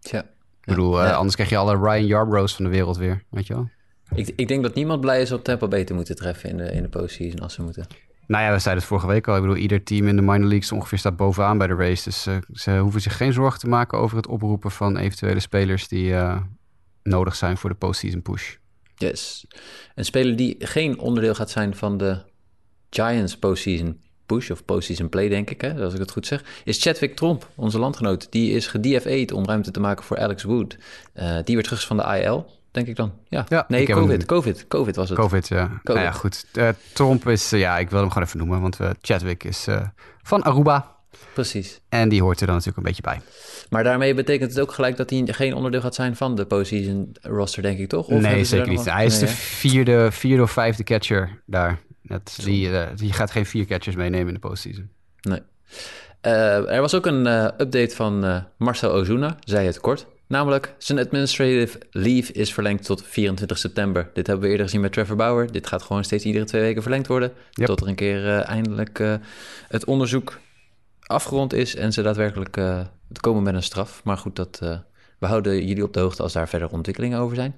Ja. 0.00 0.20
Ik 0.20 0.74
bedoel, 0.74 1.02
ja. 1.02 1.12
anders 1.12 1.34
krijg 1.34 1.50
je 1.50 1.56
alle 1.56 1.76
Ryan 1.76 2.06
Yarbroughs 2.06 2.54
van 2.54 2.64
de 2.64 2.70
wereld 2.70 2.96
weer, 2.96 3.22
weet 3.30 3.46
je 3.46 3.54
wel. 3.54 3.68
Ik, 4.14 4.32
ik, 4.36 4.48
denk 4.48 4.62
dat 4.62 4.74
niemand 4.74 5.00
blij 5.00 5.20
is 5.20 5.32
op 5.32 5.44
Tampa 5.44 5.68
Bay 5.68 5.84
te 5.84 5.94
moeten 5.94 6.16
treffen 6.16 6.50
in 6.50 6.56
de, 6.56 6.72
in 6.72 6.82
de 6.82 6.88
postseason 6.88 7.40
als 7.40 7.54
ze 7.54 7.62
moeten. 7.62 7.86
Nou 8.26 8.44
ja, 8.44 8.52
we 8.52 8.58
zeiden 8.58 8.82
het 8.82 8.92
vorige 8.92 9.06
week 9.06 9.28
al. 9.28 9.34
Ik 9.34 9.40
bedoel, 9.40 9.56
ieder 9.56 9.82
team 9.82 10.08
in 10.08 10.16
de 10.16 10.22
minor 10.22 10.48
leagues 10.48 10.72
ongeveer 10.72 10.98
staat 10.98 11.16
bovenaan 11.16 11.58
bij 11.58 11.66
de 11.66 11.74
race. 11.74 12.04
Dus 12.04 12.26
uh, 12.26 12.36
ze 12.52 12.78
hoeven 12.78 13.00
zich 13.00 13.16
geen 13.16 13.32
zorgen 13.32 13.60
te 13.60 13.68
maken 13.68 13.98
over 13.98 14.16
het 14.16 14.26
oproepen 14.26 14.70
van 14.70 14.96
eventuele 14.96 15.40
spelers 15.40 15.88
die 15.88 16.14
nodig 17.02 17.36
zijn 17.36 17.56
voor 17.56 17.70
de 17.70 17.76
postseason 17.76 18.22
push. 18.22 18.54
Yes. 18.94 19.46
Een 19.94 20.04
speler 20.04 20.36
die 20.36 20.56
geen 20.58 20.98
onderdeel 20.98 21.34
gaat 21.34 21.50
zijn 21.50 21.74
van 21.74 21.96
de 21.96 22.22
Giants 22.90 23.38
postseason 23.38 24.00
push 24.26 24.50
of 24.50 24.64
postseason 24.64 25.08
play, 25.08 25.28
denk 25.28 25.50
ik, 25.50 25.60
hè, 25.60 25.84
als 25.84 25.94
ik 25.94 26.00
het 26.00 26.10
goed 26.10 26.26
zeg, 26.26 26.44
is 26.64 26.82
Chadwick 26.82 27.16
Tromp, 27.16 27.48
onze 27.54 27.78
landgenoot. 27.78 28.26
Die 28.30 28.52
is 28.52 28.66
gedFA'd 28.66 29.32
om 29.32 29.44
ruimte 29.44 29.70
te 29.70 29.80
maken 29.80 30.04
voor 30.04 30.18
Alex 30.18 30.42
Wood. 30.42 30.76
Uh, 31.14 31.36
die 31.44 31.54
weer 31.54 31.64
terug 31.64 31.86
van 31.86 31.96
de 31.96 32.02
IL 32.02 32.46
denk 32.70 32.86
ik 32.86 32.96
dan. 32.96 33.12
Ja, 33.28 33.44
ja 33.48 33.64
nee, 33.68 33.86
COVID, 33.86 34.20
een... 34.20 34.26
COVID, 34.26 34.66
COVID 34.68 34.96
was 34.96 35.08
het. 35.08 35.18
COVID, 35.18 35.48
ja. 35.48 35.66
COVID. 35.66 35.84
Nou 35.84 36.00
ja, 36.00 36.10
goed. 36.12 36.46
Uh, 36.54 36.68
Tromp 36.92 37.28
is, 37.28 37.52
uh, 37.52 37.60
ja, 37.60 37.78
ik 37.78 37.90
wil 37.90 38.00
hem 38.00 38.08
gewoon 38.08 38.26
even 38.26 38.38
noemen, 38.38 38.60
want 38.60 38.78
Chadwick 39.00 39.44
is 39.44 39.66
van 40.22 40.42
Aruba. 40.42 40.94
Precies. 41.32 41.80
En 41.88 42.08
die 42.08 42.22
hoort 42.22 42.40
er 42.40 42.46
dan 42.46 42.54
natuurlijk 42.54 42.86
een 42.86 42.92
beetje 42.92 43.02
bij. 43.02 43.20
Maar 43.70 43.84
daarmee 43.84 44.14
betekent 44.14 44.50
het 44.50 44.60
ook 44.60 44.72
gelijk 44.72 44.96
dat 44.96 45.10
hij 45.10 45.22
geen 45.26 45.54
onderdeel 45.54 45.80
gaat 45.80 45.94
zijn 45.94 46.16
van 46.16 46.34
de 46.34 46.46
postseason 46.46 47.16
roster, 47.22 47.62
denk 47.62 47.78
ik, 47.78 47.88
toch? 47.88 48.06
Of 48.06 48.20
nee, 48.20 48.44
zeker 48.44 48.68
niet. 48.68 48.84
Hij 48.84 49.04
is 49.04 49.20
nee, 49.20 49.28
de 49.28 49.36
vierde, 49.36 50.12
vierde 50.12 50.42
of 50.42 50.50
vijfde 50.50 50.84
catcher 50.84 51.42
daar. 51.46 51.78
Dat, 52.08 52.38
die, 52.44 52.70
die 52.94 53.12
gaat 53.12 53.30
geen 53.30 53.46
vier 53.46 53.66
catchers 53.66 53.96
meenemen 53.96 54.28
in 54.28 54.34
de 54.34 54.40
postseason. 54.40 54.90
Nee. 55.20 55.40
Uh, 56.26 56.70
er 56.70 56.80
was 56.80 56.94
ook 56.94 57.06
een 57.06 57.26
uh, 57.26 57.44
update 57.44 57.94
van 57.94 58.24
uh, 58.24 58.42
Marcel 58.56 58.92
Ozuna, 58.92 59.36
zei 59.44 59.66
het 59.66 59.80
kort. 59.80 60.06
Namelijk, 60.26 60.74
zijn 60.78 60.98
administrative 60.98 61.78
leave 61.90 62.32
is 62.32 62.52
verlengd 62.52 62.84
tot 62.84 63.02
24 63.04 63.58
september. 63.58 64.10
Dit 64.14 64.26
hebben 64.26 64.44
we 64.44 64.50
eerder 64.50 64.66
gezien 64.66 64.80
met 64.80 64.92
Trevor 64.92 65.16
Bauer. 65.16 65.52
Dit 65.52 65.66
gaat 65.66 65.82
gewoon 65.82 66.04
steeds 66.04 66.24
iedere 66.24 66.44
twee 66.44 66.62
weken 66.62 66.82
verlengd 66.82 67.06
worden. 67.06 67.32
Yep. 67.50 67.66
Tot 67.66 67.80
er 67.80 67.88
een 67.88 67.94
keer 67.94 68.38
eindelijk 68.40 69.18
het 69.68 69.84
onderzoek 69.84 70.38
afgerond 71.00 71.52
is 71.52 71.76
en 71.76 71.92
ze 71.92 72.02
daadwerkelijk 72.02 72.56
het 73.08 73.20
komen 73.20 73.42
met 73.42 73.54
een 73.54 73.62
straf. 73.62 74.00
Maar 74.04 74.18
goed, 74.18 74.36
dat, 74.36 74.58
we 75.18 75.26
houden 75.26 75.66
jullie 75.66 75.84
op 75.84 75.92
de 75.92 76.00
hoogte 76.00 76.22
als 76.22 76.32
daar 76.32 76.48
verder 76.48 76.68
ontwikkelingen 76.68 77.18
over 77.18 77.36
zijn. 77.36 77.56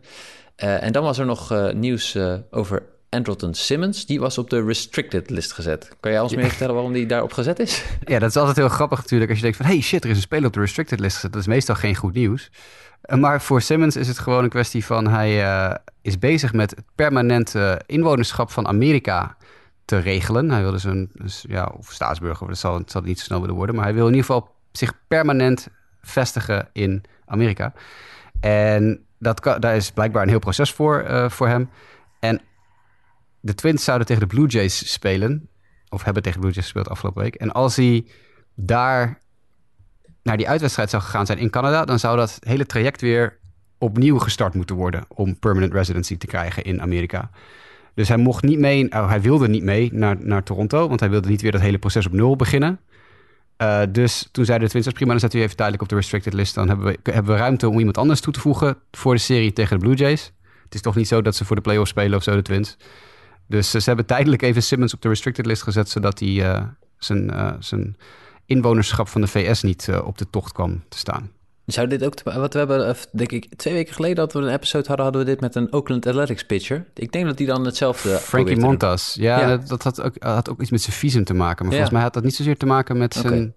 en 0.57 0.93
dan 0.93 1.03
was 1.03 1.19
er 1.19 1.27
nog 1.27 1.73
nieuws 1.73 2.17
over 2.51 2.83
Andrelton 3.11 3.55
Simmons, 3.55 4.07
die 4.07 4.21
was 4.21 4.39
op 4.39 4.51
de 4.51 4.65
restricted 4.65 5.31
list 5.31 5.53
gezet. 5.53 5.89
Kan 6.01 6.13
jij 6.13 6.21
ons 6.21 6.35
meer 6.35 6.49
vertellen 6.49 6.75
waarom 6.75 6.93
die 6.93 7.07
daarop 7.07 7.33
gezet 7.33 7.59
is? 7.59 7.85
Ja, 8.05 8.19
dat 8.19 8.29
is 8.29 8.37
altijd 8.37 8.57
heel 8.57 8.69
grappig 8.69 8.99
natuurlijk 8.99 9.31
als 9.31 9.39
je 9.39 9.45
denkt 9.45 9.59
van... 9.59 9.67
hey 9.67 9.81
shit, 9.81 10.05
er 10.05 10.11
is 10.11 10.17
een 10.17 10.23
speler 10.23 10.47
op 10.47 10.53
de 10.53 10.61
restricted 10.61 11.01
list 11.01 11.15
gezet. 11.15 11.33
Dat 11.33 11.41
is 11.41 11.47
meestal 11.47 11.75
geen 11.75 11.97
goed 11.97 12.15
nieuws. 12.15 12.51
Uh, 13.05 13.19
Maar 13.19 13.43
voor 13.43 13.63
Simmons 13.63 13.97
is 13.97 14.09
het 14.09 14.19
gewoon 14.19 14.45
een 14.45 14.51
kwestie 14.51 14.85
van... 14.85 15.07
hij 15.07 15.43
uh, 15.43 15.75
is 16.03 16.19
bezig 16.19 16.53
met 16.53 16.71
het 16.71 16.85
permanente 16.95 17.81
inwonerschap 17.87 18.51
van 18.51 18.67
Amerika 18.67 19.37
te 19.85 19.99
regelen. 19.99 20.51
Hij 20.51 20.63
wil 20.63 20.71
dus 20.71 20.85
een, 20.85 21.11
dus, 21.13 21.45
ja, 21.49 21.73
of 21.79 21.93
staatsburger, 21.93 22.47
dat 22.47 22.59
zal, 22.59 22.79
het 22.79 22.91
zal 22.91 23.03
niet 23.03 23.19
zo 23.19 23.25
snel 23.25 23.41
willen 23.41 23.57
worden... 23.57 23.75
maar 23.75 23.85
hij 23.85 23.95
wil 23.95 24.07
in 24.07 24.15
ieder 24.15 24.27
geval 24.27 24.55
zich 24.73 24.93
permanent 25.09 25.69
vestigen 26.03 26.69
in 26.73 27.03
Amerika. 27.27 27.73
En 28.41 29.05
dat 29.19 29.41
kan, 29.41 29.61
daar 29.61 29.77
is 29.77 29.91
blijkbaar 29.91 30.23
een 30.23 30.29
heel 30.29 30.39
proces 30.39 30.73
voor, 30.73 31.05
uh, 31.09 31.29
voor 31.29 31.49
hem. 31.49 31.71
En 32.21 32.41
de 33.41 33.55
Twins 33.55 33.85
zouden 33.85 34.07
tegen 34.07 34.29
de 34.29 34.35
Blue 34.35 34.47
Jays 34.47 34.93
spelen. 34.93 35.49
Of 35.89 36.05
hebben 36.05 36.23
tegen 36.23 36.41
de 36.41 36.47
Blue 36.47 36.55
Jays 36.55 36.65
gespeeld 36.65 36.89
afgelopen 36.89 37.23
week. 37.23 37.35
En 37.35 37.53
als 37.53 37.77
hij 37.77 38.07
daar 38.55 39.21
naar 40.23 40.37
die 40.37 40.49
uitwedstrijd 40.49 40.91
zou 40.91 41.03
gegaan 41.03 41.27
zijn 41.27 41.39
in 41.39 41.51
Canada... 41.51 41.85
dan 41.85 41.99
zou 41.99 42.17
dat 42.17 42.39
hele 42.41 42.67
traject 42.67 43.01
weer 43.01 43.39
opnieuw 43.79 44.19
gestart 44.19 44.55
moeten 44.55 44.77
worden... 44.77 45.05
om 45.09 45.39
permanent 45.39 45.73
residency 45.73 46.17
te 46.17 46.27
krijgen 46.27 46.63
in 46.65 46.83
Amerika. 46.83 47.31
Dus 47.95 48.09
hij 48.09 48.17
mocht 48.17 48.43
niet 48.43 48.59
mee, 48.59 48.93
oh, 48.93 49.09
hij 49.09 49.21
wilde 49.21 49.49
niet 49.49 49.63
mee 49.63 49.93
naar, 49.93 50.17
naar 50.21 50.43
Toronto... 50.43 50.89
want 50.89 51.01
hij 51.01 51.11
wilde 51.11 51.29
niet 51.29 51.43
weer 51.43 51.53
dat 51.53 51.61
hele 51.61 51.79
proces 51.79 52.07
op 52.07 52.13
nul 52.13 52.37
beginnen... 52.37 52.81
Uh, 53.63 53.83
dus 53.89 54.29
toen 54.33 54.45
zeiden 54.45 54.69
de 54.69 54.73
Twins, 54.73 54.95
prima, 54.95 55.11
dan 55.11 55.21
zetten 55.21 55.39
we 55.39 55.45
even 55.45 55.57
tijdelijk 55.57 55.85
op 55.85 55.89
de 55.89 55.95
restricted 55.95 56.33
list. 56.33 56.55
Dan 56.55 56.69
hebben 56.69 56.87
we, 56.87 57.11
hebben 57.13 57.33
we 57.33 57.39
ruimte 57.39 57.69
om 57.69 57.79
iemand 57.79 57.99
anders 57.99 58.21
toe 58.21 58.33
te 58.33 58.41
voegen 58.41 58.77
voor 58.91 59.15
de 59.15 59.21
serie 59.21 59.53
tegen 59.53 59.79
de 59.79 59.85
Blue 59.85 59.97
Jays. 59.97 60.33
Het 60.65 60.75
is 60.75 60.81
toch 60.81 60.97
niet 60.97 61.09
zo 61.09 61.23
dat 61.23 61.37
ze 61.37 61.45
voor 61.45 61.57
de 61.57 61.63
playoffs 61.63 61.91
spelen 61.91 62.17
of 62.17 62.23
zo, 62.23 62.35
de 62.35 62.43
Twins. 62.43 62.77
Dus 63.49 63.75
uh, 63.75 63.81
ze 63.81 63.89
hebben 63.89 64.07
tijdelijk 64.07 64.43
even 64.43 64.63
Simmons 64.63 64.95
op 64.95 65.03
de 65.03 65.09
restricted 65.09 65.47
list 65.47 65.63
gezet, 65.63 65.89
zodat 65.89 66.19
hij 66.19 66.29
uh, 66.29 66.63
zijn, 66.99 67.33
zijn 67.59 67.97
inwonerschap 68.47 69.09
van 69.09 69.21
de 69.21 69.27
VS 69.27 69.63
niet 69.63 69.89
op 70.05 70.19
de 70.19 70.31
tocht 70.31 70.53
kwam 70.53 70.83
te 70.89 70.99
staan. 70.99 71.31
Zou 71.73 71.87
dit 71.87 72.05
ook, 72.05 72.15
te, 72.15 72.33
wat 72.33 72.53
we 72.53 72.59
hebben, 72.59 72.97
denk 73.13 73.33
ik, 73.33 73.55
twee 73.57 73.75
weken 73.75 73.95
geleden 73.95 74.17
dat 74.17 74.33
we 74.33 74.39
een 74.39 74.49
episode 74.49 74.87
hadden, 74.87 75.05
hadden 75.05 75.25
we 75.25 75.31
dit 75.31 75.41
met 75.41 75.55
een 75.55 75.73
Oakland 75.73 76.07
Athletics 76.07 76.45
pitcher. 76.45 76.85
Ik 76.95 77.13
denk 77.13 77.27
dat 77.27 77.39
hij 77.39 77.47
dan 77.47 77.65
hetzelfde. 77.65 78.09
Frankie 78.09 78.57
Montas, 78.57 79.17
ja, 79.19 79.41
ja, 79.41 79.57
Dat, 79.57 79.83
had, 79.83 80.03
ook, 80.03 80.15
had 80.19 80.51
ook 80.51 80.61
iets 80.61 80.71
met 80.71 80.81
zijn 80.81 80.97
visum 80.97 81.25
te 81.25 81.35
maken. 81.35 81.65
Maar 81.65 81.75
ja. 81.75 81.81
volgens 81.81 81.91
mij 81.91 82.03
had 82.03 82.15
dat 82.15 82.23
niet 82.23 82.35
zozeer 82.35 82.57
te 82.57 82.67
maken 82.67 82.99
met 82.99 83.15
zijn 83.15 83.33
okay. 83.33 83.53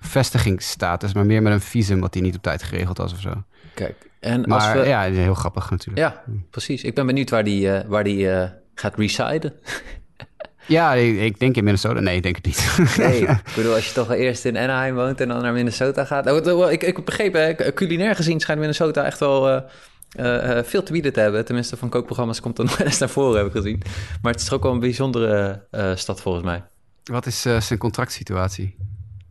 vestigingsstatus, 0.00 1.12
maar 1.12 1.26
meer 1.26 1.42
met 1.42 1.52
een 1.52 1.60
visum 1.60 2.00
wat 2.00 2.14
hij 2.14 2.22
niet 2.22 2.36
op 2.36 2.42
tijd 2.42 2.62
geregeld 2.62 2.98
was 2.98 3.12
of 3.12 3.20
zo. 3.20 3.42
Kijk, 3.74 4.10
en 4.20 4.40
maar 4.40 4.60
als 4.60 4.72
we... 4.72 4.88
ja, 4.88 5.02
heel 5.02 5.34
grappig 5.34 5.70
natuurlijk. 5.70 5.98
Ja, 5.98 6.22
precies. 6.50 6.82
Ik 6.82 6.94
ben 6.94 7.06
benieuwd 7.06 7.30
waar 7.30 7.44
die, 7.44 7.70
waar 7.86 8.04
die 8.04 8.28
gaat 8.74 8.96
residen. 8.96 9.52
Ja, 10.66 10.94
ik, 10.94 11.20
ik, 11.20 11.38
denk 11.38 11.56
in 11.56 11.64
Minnesota. 11.64 12.00
Nee, 12.00 12.16
ik 12.16 12.22
denk 12.22 12.36
het 12.36 12.44
niet. 12.44 12.76
Nee, 13.06 13.20
ik 13.20 13.52
bedoel, 13.56 13.74
als 13.74 13.86
je 13.86 13.92
toch 13.92 14.12
eerst 14.12 14.44
in 14.44 14.56
Anaheim 14.56 14.94
woont 14.94 15.20
en 15.20 15.28
dan 15.28 15.42
naar 15.42 15.52
Minnesota 15.52 16.04
gaat. 16.04 16.24
Nou, 16.24 16.70
ik, 16.72 16.82
ik 16.82 17.04
begreep, 17.04 17.32
hè, 17.32 17.72
culinair 17.72 18.16
gezien 18.16 18.40
schijnt 18.40 18.60
Minnesota 18.60 19.04
echt 19.04 19.18
wel 19.18 19.50
uh, 19.50 19.60
uh, 20.20 20.62
veel 20.62 20.82
te 20.82 20.92
bieden 20.92 21.12
te 21.12 21.20
hebben. 21.20 21.44
Tenminste, 21.44 21.76
van 21.76 21.88
kookprogramma's 21.88 22.40
komt 22.40 22.58
er 22.58 22.64
nog 22.64 22.78
eens 22.78 22.98
naar 22.98 23.08
voren, 23.08 23.36
heb 23.36 23.46
ik 23.46 23.52
gezien. 23.52 23.82
Maar 24.22 24.32
het 24.32 24.40
is 24.40 24.46
toch 24.46 24.56
ook 24.56 24.62
wel 24.62 24.72
een 24.72 24.80
bijzondere 24.80 25.66
uh, 25.70 25.96
stad 25.96 26.20
volgens 26.20 26.44
mij. 26.44 26.64
Wat 27.04 27.26
is 27.26 27.40
zijn 27.40 27.78
contractsituatie? 27.78 28.76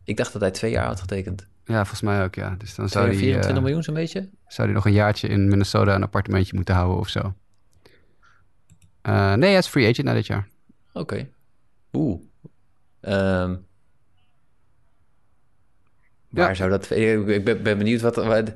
Ik 0.04 0.18
dacht 0.18 0.34
dat 0.34 0.42
hij 0.42 0.52
twee 0.52 0.72
jaar 0.72 0.86
had 0.86 1.00
getekend. 1.00 1.48
Ja, 1.66 1.78
volgens 1.78 2.02
mij 2.02 2.24
ook, 2.24 2.36
ja. 2.36 2.56
Dus 2.58 2.76
dan 2.76 2.90
zou 2.90 3.06
hij... 3.08 3.16
24 3.16 3.64
miljoen 3.64 3.84
zo'n 3.84 3.94
beetje? 3.94 4.30
Zou 4.48 4.68
hij 4.68 4.76
nog 4.76 4.86
een 4.86 4.94
jaartje 4.94 5.28
in 5.28 5.48
Minnesota 5.48 5.96
een 5.96 6.04
appartementje 6.04 6.56
moeten 6.56 6.76
houden 6.76 6.98
of 6.98 7.10
zo? 7.10 7.34
Nee, 9.04 9.50
hij 9.50 9.58
is 9.58 9.68
free 9.68 9.90
agent 9.90 10.08
na 10.08 10.14
dit 10.14 10.28
jaar. 10.28 10.48
Oké. 10.94 11.00
Okay. 11.00 11.30
Oeh. 11.94 12.20
Um, 13.02 13.66
waar 16.30 16.50
ja. 16.50 16.54
zou 16.54 16.70
dat... 16.70 16.92
Ik 16.92 17.44
ben, 17.44 17.64
ben 17.64 17.78
benieuwd 17.78 18.02
wat... 18.02 18.16
wat, 18.16 18.52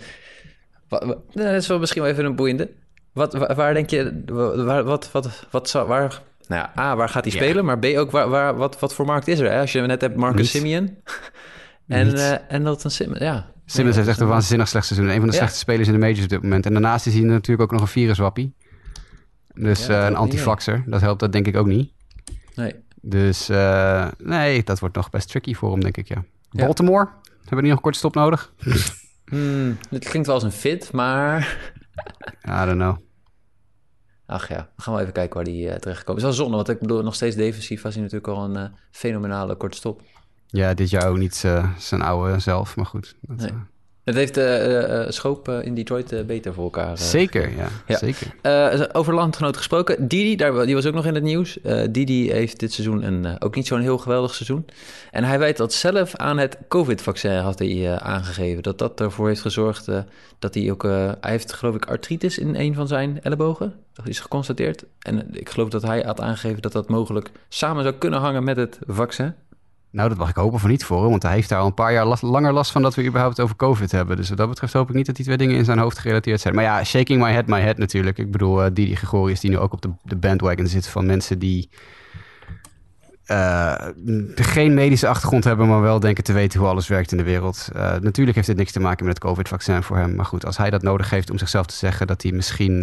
wat, 0.90 1.04
wat 1.06 1.18
dat 1.34 1.54
is 1.54 1.68
wel 1.68 1.80
misschien 1.80 2.02
wel 2.02 2.12
even 2.12 2.26
een 2.26 2.36
boeiende. 2.36 2.72
Wat, 3.14 3.34
waar, 3.34 3.56
waar 3.56 3.74
denk 3.74 3.90
je... 3.90 4.24
Waar, 4.26 4.84
wat, 4.84 5.12
wat, 5.12 5.48
wat 5.52 5.70
zou... 5.70 5.88
Waar, 5.88 6.22
nou 6.48 6.62
ja, 6.62 6.82
A, 6.82 6.96
waar 6.96 7.10
gaat 7.10 7.24
hij 7.24 7.34
spelen? 7.34 7.66
Maar 7.66 7.80
B, 7.80 7.86
ook 7.86 8.12
waar, 8.12 8.30
waar, 8.30 8.56
wat, 8.56 8.80
wat 8.80 8.94
voor 8.94 9.06
markt 9.06 9.28
is 9.28 9.40
er? 9.40 9.52
Hè? 9.52 9.60
Als 9.60 9.72
je 9.72 9.82
net 9.82 10.02
hebt 10.02 10.16
Marcus 10.16 10.52
Simeon... 10.52 10.98
en, 11.88 12.08
uh, 12.16 12.52
en 12.52 12.64
Dalton 12.64 12.92
Simmons, 12.92 13.20
ja. 13.20 13.54
Simmons 13.66 13.96
heeft 13.96 14.08
echt 14.08 14.20
een 14.20 14.28
waanzinnig 14.28 14.68
slecht 14.68 14.86
seizoen. 14.86 15.10
Een 15.10 15.16
van 15.16 15.26
de 15.26 15.32
ja. 15.32 15.38
slechtste 15.38 15.60
spelers 15.60 15.88
in 15.88 15.94
de 15.94 16.00
majors 16.00 16.24
op 16.24 16.30
dit 16.30 16.42
moment. 16.42 16.66
En 16.66 16.72
daarnaast 16.72 17.08
is 17.08 17.14
hij 17.14 17.24
natuurlijk 17.24 17.62
ook 17.62 17.72
nog 17.72 17.82
een 17.82 17.88
viruswappie. 17.88 18.56
Dus 19.56 19.86
ja, 19.86 20.00
uh, 20.00 20.06
een 20.06 20.16
antifaxer. 20.16 20.84
Dat 20.86 21.02
helpt 21.02 21.20
dat 21.20 21.32
denk 21.32 21.48
ik 21.48 21.56
ook 21.56 21.68
niet. 21.68 21.92
Nee. 22.56 22.74
Dus 23.02 23.50
uh, 23.50 24.08
nee, 24.18 24.64
dat 24.64 24.80
wordt 24.80 24.96
nog 24.96 25.10
best 25.10 25.30
tricky 25.30 25.54
voor 25.54 25.72
hem, 25.72 25.82
denk 25.82 25.98
ik, 25.98 26.08
ja. 26.08 26.24
Baltimore, 26.50 27.10
hebben 27.24 27.50
we 27.50 27.56
niet 27.56 27.64
nog 27.64 27.76
een 27.76 27.82
korte 27.82 27.98
stop 27.98 28.16
nodig? 28.16 28.54
hmm, 29.26 29.78
het 29.90 30.10
klinkt 30.10 30.28
wel 30.28 30.36
als 30.36 30.44
een 30.44 30.52
fit, 30.52 30.92
maar... 30.92 31.40
I 32.62 32.66
don't 32.66 32.72
know. 32.72 32.98
Ach 34.26 34.50
ja, 34.50 34.70
gaan 34.78 34.94
we 34.94 35.02
even 35.02 35.14
kijken 35.14 35.36
waar 35.36 35.44
die 35.44 35.68
uh, 35.68 35.76
terechtkomt. 35.76 36.08
Het 36.08 36.18
is 36.18 36.24
wel 36.24 36.46
zonde, 36.46 36.56
want 36.56 36.70
ik 36.70 36.80
bedoel, 36.80 37.04
nog 37.04 37.16
steeds 37.16 37.36
defensief 37.36 37.82
was 37.82 37.94
hij 37.94 38.04
natuurlijk 38.04 38.34
al 38.34 38.44
een 38.44 38.58
uh, 38.58 38.78
fenomenale 38.92 39.56
korte 39.56 39.78
stop. 39.78 40.02
Ja, 40.48 40.74
dit 40.74 40.90
jaar 40.90 41.08
ook 41.08 41.18
niet 41.18 41.36
zijn 41.78 42.02
oude 42.02 42.40
zelf, 42.40 42.76
maar 42.76 42.86
goed. 42.86 43.16
Dat, 43.22 43.38
nee. 43.38 43.54
Het 44.06 44.16
heeft 44.16 44.38
uh, 44.38 44.68
uh, 44.68 45.06
Schoop 45.10 45.50
uh, 45.50 45.66
in 45.66 45.74
Detroit 45.74 46.28
beter 46.28 46.54
voor 46.54 46.64
elkaar. 46.64 46.98
zeker, 46.98 47.58
ja. 47.58 47.68
ja. 47.88 47.98
zeker. 47.98 48.36
over 48.94 49.14
landgenoten 49.14 49.58
gesproken. 49.58 50.08
Didi, 50.08 50.36
daar, 50.36 50.66
die 50.66 50.76
was 50.76 50.86
ook 50.86 50.94
nog 50.94 51.06
in 51.06 51.14
het 51.14 51.24
nieuws. 51.24 51.58
Didi 51.90 52.32
heeft 52.32 52.60
dit 52.60 52.74
seizoen 52.74 53.04
een, 53.04 53.42
ook 53.42 53.56
niet 53.56 53.68
zo'n 53.68 53.82
heel 53.82 53.98
geweldig 53.98 54.34
seizoen. 54.34 54.66
En 55.12 55.24
hij 55.24 55.40
wijt 55.40 55.58
dat 55.58 55.74
zelf 55.74 56.16
aan 56.16 56.38
het 56.38 56.58
COVID-vaccin 56.68 57.38
had 57.38 57.60
hij 57.60 58.00
aangegeven. 58.00 58.64
Dat 58.64 58.78
dat 58.78 59.00
ervoor 59.00 59.28
heeft 59.28 59.42
gezorgd 59.42 59.86
dat 60.40 60.54
hij 60.54 60.72
ook... 60.72 60.84
hij 60.84 61.32
heeft 61.32 61.54
geloof 61.54 61.76
ik 61.76 61.86
artritis 61.86 62.38
in 62.38 62.56
een 62.56 62.74
van 62.74 62.88
zijn 62.88 63.22
ellebogen. 63.22 63.74
Dat 63.94 64.08
is 64.08 64.20
geconstateerd. 64.20 64.86
En 65.00 65.28
ik 65.32 65.50
geloof 65.50 65.70
dat 65.70 65.82
hij 65.82 66.02
had 66.02 66.22
aangegeven 66.22 66.62
dat 66.62 66.72
dat 66.72 66.90
mogelijk 66.90 67.32
samen 67.50 67.84
zou 67.84 67.96
kunnen 67.96 68.20
hangen 68.20 68.44
met 68.44 68.58
het 68.58 68.80
vaccin. 68.88 69.34
Nou, 69.96 70.10
dat 70.10 70.18
mag 70.18 70.30
ik 70.30 70.36
hopen 70.36 70.60
van 70.60 70.70
niet 70.70 70.86
voor, 70.86 71.10
want 71.10 71.24
hij 71.24 71.34
heeft 71.34 71.50
daar 71.50 71.60
al 71.60 71.66
een 71.66 71.74
paar 71.74 71.94
jaar 71.94 72.06
langer 72.22 72.54
last 72.54 72.72
van 72.72 72.82
dat 72.82 72.96
we 72.96 73.06
überhaupt 73.06 73.40
over 73.40 73.56
COVID 73.56 73.92
hebben. 73.92 74.18
Dus 74.18 74.30
wat 74.30 74.38
dat 74.38 74.50
betreft 74.50 74.74
hoop 74.74 74.90
ik 74.90 74.96
niet 74.96 75.06
dat 75.06 75.16
die 75.16 75.26
twee 75.26 75.38
dingen 75.38 75.56
in 75.56 75.66
zijn 75.66 75.80
hoofd 75.80 76.00
gerelateerd 76.00 76.42
zijn. 76.42 76.56
Maar 76.56 76.64
ja, 76.64 76.84
shaking 76.84 77.22
my 77.22 77.32
head, 77.32 77.48
my 77.48 77.62
head 77.62 77.78
natuurlijk. 77.78 78.18
Ik 78.18 78.32
bedoel, 78.32 78.66
uh, 78.66 78.70
Didi 78.74 78.96
Gregorius 78.96 79.40
die 79.40 79.50
nu 79.50 79.58
ook 79.58 79.74
op 79.74 79.82
de, 79.82 79.92
de 80.04 80.16
bandwagon 80.16 80.68
zit 80.68 80.88
van 80.88 81.06
mensen 81.06 81.40
die 81.40 81.70
uh, 83.28 83.76
geen 84.36 84.74
medische 84.74 85.08
achtergrond 85.08 85.44
hebben, 85.44 85.68
maar 85.68 85.82
wel 85.82 86.00
denken 86.00 86.24
te 86.24 86.34
weten 86.34 86.60
hoe 86.60 86.70
alles 86.70 86.88
werkt 86.88 87.12
in 87.12 87.18
de 87.18 87.24
wereld. 87.24 87.70
Uh, 87.76 87.96
natuurlijk 87.98 88.36
heeft 88.36 88.48
dit 88.48 88.58
niks 88.58 88.72
te 88.72 88.80
maken 88.80 89.06
met 89.06 89.14
het 89.14 89.24
COVID-vaccin 89.24 89.84
voor 89.84 89.98
hem. 89.98 90.16
Maar 90.16 90.26
goed, 90.26 90.46
als 90.46 90.58
hij 90.58 90.70
dat 90.70 90.82
nodig 90.82 91.10
heeft 91.10 91.30
om 91.30 91.38
zichzelf 91.38 91.66
te 91.66 91.76
zeggen 91.76 92.08
dat 92.08 92.22
hij 92.22 92.32
misschien... 92.32 92.82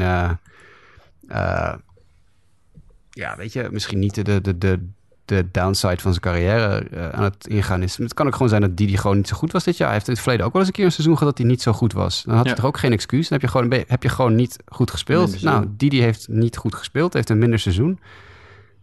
ja, 3.10 3.36
weet 3.36 3.52
je, 3.52 3.68
misschien 3.70 3.98
niet 3.98 4.14
de, 4.24 4.40
de, 4.40 4.58
de, 4.58 4.88
de 5.24 5.50
downside 5.52 6.00
van 6.00 6.10
zijn 6.10 6.20
carrière 6.20 6.86
uh, 6.92 7.08
aan 7.08 7.24
het 7.24 7.46
ingaan 7.46 7.82
is. 7.82 7.96
Het 7.96 8.14
kan 8.14 8.26
ook 8.26 8.32
gewoon 8.32 8.48
zijn 8.48 8.60
dat 8.60 8.76
Didi 8.76 8.96
gewoon 8.96 9.16
niet 9.16 9.28
zo 9.28 9.36
goed 9.36 9.52
was 9.52 9.64
dit 9.64 9.76
jaar. 9.76 9.86
Hij 9.86 9.96
heeft 9.96 10.08
in 10.08 10.12
het 10.12 10.22
verleden 10.22 10.46
ook 10.46 10.52
wel 10.52 10.60
eens 10.60 10.70
een 10.70 10.76
keer 10.76 10.84
een 10.84 10.92
seizoen 10.92 11.16
gehad 11.18 11.36
dat 11.36 11.42
hij 11.42 11.52
niet 11.52 11.62
zo 11.62 11.72
goed 11.72 11.92
was. 11.92 12.22
Dan 12.26 12.36
had 12.36 12.46
hij 12.46 12.54
toch 12.54 12.64
ook 12.64 12.78
geen 12.78 12.92
excuus. 12.92 13.28
Dan 13.28 13.38
heb 13.40 13.50
je 13.50 13.58
gewoon, 13.58 13.84
heb 13.86 14.02
je 14.02 14.08
gewoon 14.08 14.34
niet 14.34 14.56
goed 14.66 14.90
gespeeld. 14.90 15.42
Nou, 15.42 15.66
Didi 15.76 16.02
heeft 16.02 16.28
niet 16.28 16.56
goed 16.56 16.74
gespeeld, 16.74 17.12
heeft 17.12 17.30
een 17.30 17.38
minder 17.38 17.58
seizoen. 17.58 18.00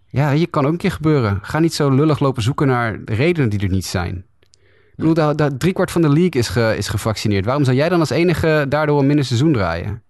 Ja, 0.06 0.30
je 0.30 0.48
kan 0.48 0.66
ook 0.66 0.72
een 0.72 0.78
keer 0.78 0.92
gebeuren. 0.92 1.40
Ga 1.42 1.60
niet 1.60 1.74
zo 1.74 1.90
lullig 1.90 2.20
lopen 2.20 2.44
zoeken 2.44 2.68
naar 2.68 3.00
redenen 3.06 3.50
die 3.50 3.60
er 3.60 3.70
niet 3.70 3.86
zijn. 3.86 4.26
Ik 4.50 4.96
bedoel, 4.96 5.14
dat, 5.14 5.38
dat 5.38 5.60
driekwart 5.60 5.92
van 5.92 6.02
de 6.02 6.10
league 6.10 6.42
is, 6.42 6.48
ge, 6.48 6.74
is 6.78 6.88
gevaccineerd. 6.88 7.46
Waarom 7.46 7.64
zou 7.64 7.76
jij 7.78 7.90
dan 7.90 8.00
als 8.00 8.10
enige 8.10 8.66
daardoor 8.70 9.00
een 9.00 9.08
minder 9.08 9.26
seizoen 9.26 9.54
draaien? 9.54 10.02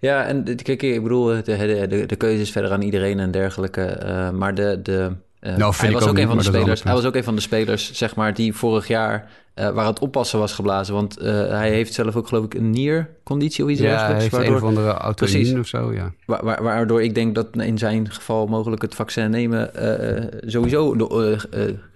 Ja, 0.00 0.24
en 0.24 0.56
kijk, 0.62 0.82
ik 0.82 1.02
bedoel, 1.02 1.24
de, 1.24 1.42
de, 1.42 1.86
de, 1.88 2.06
de 2.06 2.16
keuze 2.16 2.40
is 2.40 2.50
verder 2.50 2.72
aan 2.72 2.82
iedereen 2.82 3.18
en 3.18 3.30
dergelijke. 3.30 4.02
Uh, 4.04 4.30
maar 4.30 4.54
de, 4.54 4.80
de, 4.82 5.12
uh, 5.44 5.56
nou, 5.56 5.74
hij 5.76 5.92
was 5.92 6.02
ook, 6.02 6.08
ook 6.08 6.18
een 6.18 6.26
van 6.26 6.36
de 6.38 6.42
spelers. 6.42 6.82
Hij 6.82 6.92
was 6.92 7.04
ook 7.04 7.14
een 7.14 7.24
van 7.24 7.34
de 7.34 7.40
spelers, 7.40 7.92
zeg 7.92 8.14
maar, 8.14 8.34
die 8.34 8.54
vorig 8.54 8.88
jaar 8.88 9.28
uh, 9.54 9.70
waar 9.70 9.86
het 9.86 9.98
oppassen 9.98 10.38
was 10.38 10.52
geblazen. 10.52 10.94
Want 10.94 11.22
uh, 11.22 11.24
hij 11.48 11.70
heeft 11.70 11.94
zelf 11.94 12.16
ook, 12.16 12.28
geloof 12.28 12.44
ik, 12.44 12.54
een 12.54 12.70
nierconditie 12.70 13.64
of 13.64 13.70
iets 13.70 13.80
ja, 13.80 13.86
dergelijks. 13.86 14.12
Hij 14.12 14.22
heeft 14.22 14.34
waardoor, 14.34 14.56
een 14.56 14.62
of 14.62 14.68
andere 14.68 14.92
auto 14.92 15.26
of 15.60 15.66
zo, 15.66 15.92
ja. 15.92 16.12
Wa 16.26 16.44
wa 16.44 16.62
waardoor 16.62 17.02
ik 17.02 17.14
denk 17.14 17.34
dat 17.34 17.46
in 17.52 17.78
zijn 17.78 18.10
geval 18.10 18.46
mogelijk 18.46 18.82
het 18.82 18.94
vaccin 18.94 19.30
nemen 19.30 19.70
uh, 19.76 20.50
sowieso 20.50 20.96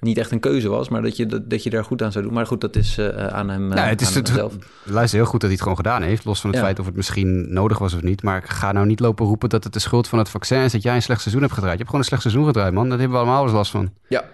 niet 0.01 0.19
echt 0.19 0.31
een 0.31 0.41
keuze 0.41 0.69
was. 0.69 0.89
Maar 0.89 1.03
dat 1.03 1.17
je, 1.17 1.27
dat, 1.27 1.51
dat 1.51 1.63
je 1.63 1.71
daar 1.71 1.85
goed 1.85 2.03
aan 2.03 2.13
zou 2.13 2.25
doen. 2.25 2.33
Maar 2.33 2.47
goed, 2.47 2.61
dat 2.61 2.77
is 2.77 3.01
aan 3.31 3.49
hem, 3.49 3.75
ja, 3.75 3.85
het 3.85 4.01
is 4.01 4.09
aan 4.09 4.15
het, 4.15 4.29
zelf. 4.29 4.57
Luister 4.85 5.19
heel 5.19 5.29
goed 5.29 5.41
dat 5.41 5.51
hij 5.51 5.53
het 5.53 5.63
gewoon 5.63 5.77
gedaan 5.77 6.03
heeft. 6.03 6.25
Los 6.25 6.41
van 6.41 6.51
het 6.51 6.59
ja. 6.59 6.65
feit 6.65 6.79
of 6.79 6.87
het 6.87 6.97
misschien 6.97 7.53
nodig 7.53 7.79
was 7.79 7.95
of 7.95 8.03
niet. 8.03 8.23
Maar 8.23 8.43
ga 8.47 8.73
nou 8.73 8.87
niet 8.87 9.01
lopen 9.01 9.27
roepen 9.27 9.49
dat 9.49 9.65
het 9.65 9.73
de 9.73 9.79
schuld 9.79 10.09
van 10.09 10.19
het 10.19 10.29
vaccin 10.29 10.61
is 10.61 10.73
dat 10.73 10.83
jij 10.83 10.95
een 10.95 11.03
slecht 11.03 11.21
seizoen 11.21 11.43
hebt 11.43 11.55
gedraaid. 11.55 11.79
Je 11.79 11.85
hebt 11.85 11.91
gewoon 11.91 12.05
een 12.05 12.19
slecht 12.19 12.23
seizoen 12.23 12.47
gedraaid, 12.47 12.73
man. 12.73 12.89
Daar 12.89 12.99
hebben 12.99 13.17
we 13.17 13.23
allemaal 13.25 13.43
eens 13.43 13.53
last 13.53 13.71
van. 13.71 13.91
Ja, 14.09 14.25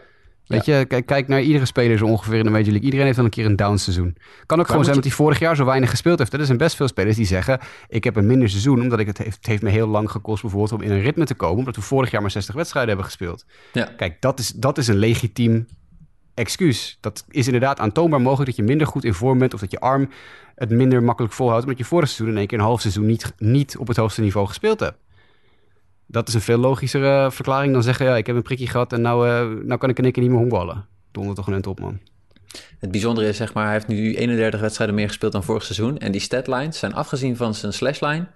Weet 0.46 0.64
je, 0.64 0.84
kijk, 0.88 1.06
kijk 1.06 1.28
naar 1.28 1.40
iedere 1.42 1.64
speler 1.64 1.98
zo 1.98 2.06
ongeveer 2.06 2.38
in 2.38 2.44
de 2.44 2.50
Major 2.50 2.64
League. 2.64 2.84
Iedereen 2.84 3.04
heeft 3.04 3.16
wel 3.16 3.24
een 3.24 3.30
keer 3.30 3.46
een 3.46 3.56
down 3.56 3.76
seizoen. 3.76 4.16
Kan 4.46 4.60
ook 4.60 4.66
gewoon 4.66 4.84
zijn 4.84 4.96
je- 4.96 5.02
dat 5.02 5.10
hij 5.10 5.18
vorig 5.18 5.38
jaar 5.38 5.56
zo 5.56 5.64
weinig 5.64 5.90
gespeeld 5.90 6.18
heeft. 6.18 6.32
Er 6.32 6.44
zijn 6.44 6.58
best 6.58 6.76
veel 6.76 6.88
spelers 6.88 7.16
die 7.16 7.26
zeggen... 7.26 7.60
ik 7.88 8.04
heb 8.04 8.16
een 8.16 8.26
minder 8.26 8.48
seizoen, 8.48 8.80
omdat 8.80 8.98
ik 8.98 9.06
het, 9.06 9.18
heeft, 9.18 9.36
het 9.36 9.46
heeft 9.46 9.62
me 9.62 9.70
heel 9.70 9.86
lang 9.86 10.10
gekost... 10.10 10.42
bijvoorbeeld 10.42 10.72
om 10.72 10.80
in 10.80 10.90
een 10.90 11.00
ritme 11.00 11.24
te 11.24 11.34
komen... 11.34 11.58
omdat 11.58 11.76
we 11.76 11.82
vorig 11.82 12.10
jaar 12.10 12.20
maar 12.20 12.30
60 12.30 12.54
wedstrijden 12.54 12.90
hebben 12.90 13.10
gespeeld. 13.10 13.44
Ja. 13.72 13.84
Kijk, 13.96 14.20
dat 14.20 14.38
is, 14.38 14.48
dat 14.50 14.78
is 14.78 14.88
een 14.88 14.96
legitiem 14.96 15.66
excuus. 16.34 16.98
Dat 17.00 17.24
is 17.28 17.46
inderdaad 17.46 17.80
aantoonbaar 17.80 18.20
mogelijk 18.20 18.46
dat 18.46 18.56
je 18.56 18.62
minder 18.62 18.86
goed 18.86 19.04
in 19.04 19.14
vorm 19.14 19.38
bent... 19.38 19.54
of 19.54 19.60
dat 19.60 19.70
je 19.70 19.80
arm 19.80 20.08
het 20.54 20.70
minder 20.70 21.02
makkelijk 21.02 21.34
volhoudt... 21.34 21.62
omdat 21.62 21.78
je 21.78 21.84
vorig 21.84 22.08
seizoen 22.08 22.28
in 22.28 22.38
één 22.38 22.46
keer 22.46 22.58
een 22.58 22.64
half 22.64 22.80
seizoen 22.80 23.06
niet, 23.06 23.32
niet 23.38 23.76
op 23.76 23.88
het 23.88 23.96
hoogste 23.96 24.20
niveau 24.20 24.46
gespeeld 24.46 24.80
hebt. 24.80 24.96
Dat 26.06 26.28
is 26.28 26.34
een 26.34 26.40
veel 26.40 26.58
logischere 26.58 27.30
verklaring 27.32 27.72
dan 27.72 27.82
zeggen... 27.82 28.06
ja, 28.06 28.16
ik 28.16 28.26
heb 28.26 28.36
een 28.36 28.42
prikje 28.42 28.66
gehad 28.66 28.92
en 28.92 29.00
nou, 29.00 29.28
eh, 29.28 29.64
nou 29.66 29.78
kan 29.80 29.88
ik 29.90 29.98
in 29.98 30.04
één 30.04 30.12
keer 30.12 30.22
niet 30.22 30.30
meer 30.30 30.40
honkballen. 30.40 30.86
Donder 31.12 31.34
toch 31.34 31.46
een 31.46 31.54
end 31.54 31.66
op, 31.66 31.80
man. 31.80 31.98
Het 32.78 32.90
bijzondere 32.90 33.28
is, 33.28 33.36
zeg 33.36 33.54
maar, 33.54 33.64
hij 33.64 33.72
heeft 33.72 33.86
nu 33.86 34.14
31 34.14 34.60
wedstrijden 34.60 34.94
meer 34.96 35.06
gespeeld 35.06 35.32
dan 35.32 35.44
vorig 35.44 35.62
seizoen. 35.64 35.98
En 35.98 36.12
die 36.12 36.20
statlines 36.20 36.78
zijn 36.78 36.94
afgezien 36.94 37.36
van 37.36 37.54
zijn 37.54 37.72
slashline 37.72 38.26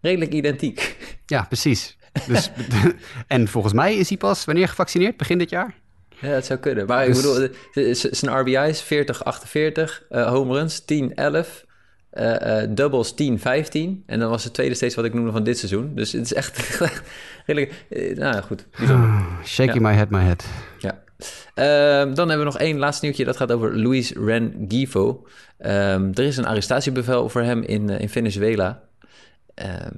redelijk 0.00 0.32
identiek. 0.32 0.96
Ja, 1.26 1.42
precies. 1.48 1.96
Dus, 2.26 2.50
en 3.26 3.48
volgens 3.48 3.72
mij 3.74 3.96
is 3.96 4.08
hij 4.08 4.18
pas 4.18 4.44
wanneer 4.44 4.68
gevaccineerd? 4.68 5.16
Begin 5.16 5.38
dit 5.38 5.50
jaar? 5.50 5.74
Ja, 6.20 6.30
dat 6.32 6.46
zou 6.46 6.58
kunnen. 6.58 6.86
Maar 6.86 7.06
Dus- 7.06 7.16
ik 7.16 7.22
bedoel, 7.22 7.48
eh, 7.72 7.94
z- 7.94 8.04
zijn 8.04 8.38
RBI's 8.40 8.80
40, 8.82 9.24
48, 9.24 10.04
eh 10.08 10.28
home 10.28 10.52
runs 10.58 10.84
10, 10.84 11.12
11, 12.12 12.38
eh, 12.38 12.68
doubles 12.68 13.14
10, 13.14 13.38
15. 13.38 14.02
En 14.06 14.18
dan 14.18 14.30
was 14.30 14.44
het 14.44 14.54
tweede 14.54 14.74
steeds 14.74 14.94
wat 14.94 15.04
ik 15.04 15.14
noemde 15.14 15.32
van 15.32 15.44
dit 15.44 15.58
seizoen. 15.58 15.94
Dus 15.94 16.12
het 16.12 16.24
is 16.24 16.34
echt 16.34 16.80
redelijk, 17.46 17.84
eh, 17.88 18.16
nou 18.16 18.34
ja, 18.34 18.40
goed, 18.40 18.66
bijzonder. 18.78 19.24
Shaking 19.44 19.82
my 19.82 19.92
head, 19.92 20.10
my 20.10 20.22
head. 20.22 20.44
Ja. 20.78 21.02
Ehm, 21.54 22.14
dan 22.14 22.28
hebben 22.28 22.46
we 22.46 22.52
nog 22.52 22.58
één 22.58 22.78
laatste 22.78 23.04
nieuwtje. 23.04 23.24
Dat 23.24 23.36
gaat 23.36 23.52
over 23.52 23.78
Luis 23.78 24.12
Rengifo. 24.12 25.26
Ehm 25.58 26.10
er 26.14 26.24
is 26.24 26.36
een 26.36 26.46
arrestatiebevel 26.46 27.28
voor 27.28 27.42
hem 27.42 27.62
in, 27.62 27.88
in 27.88 28.08
Venezuela. 28.08 28.82
Ehm, 29.54 29.90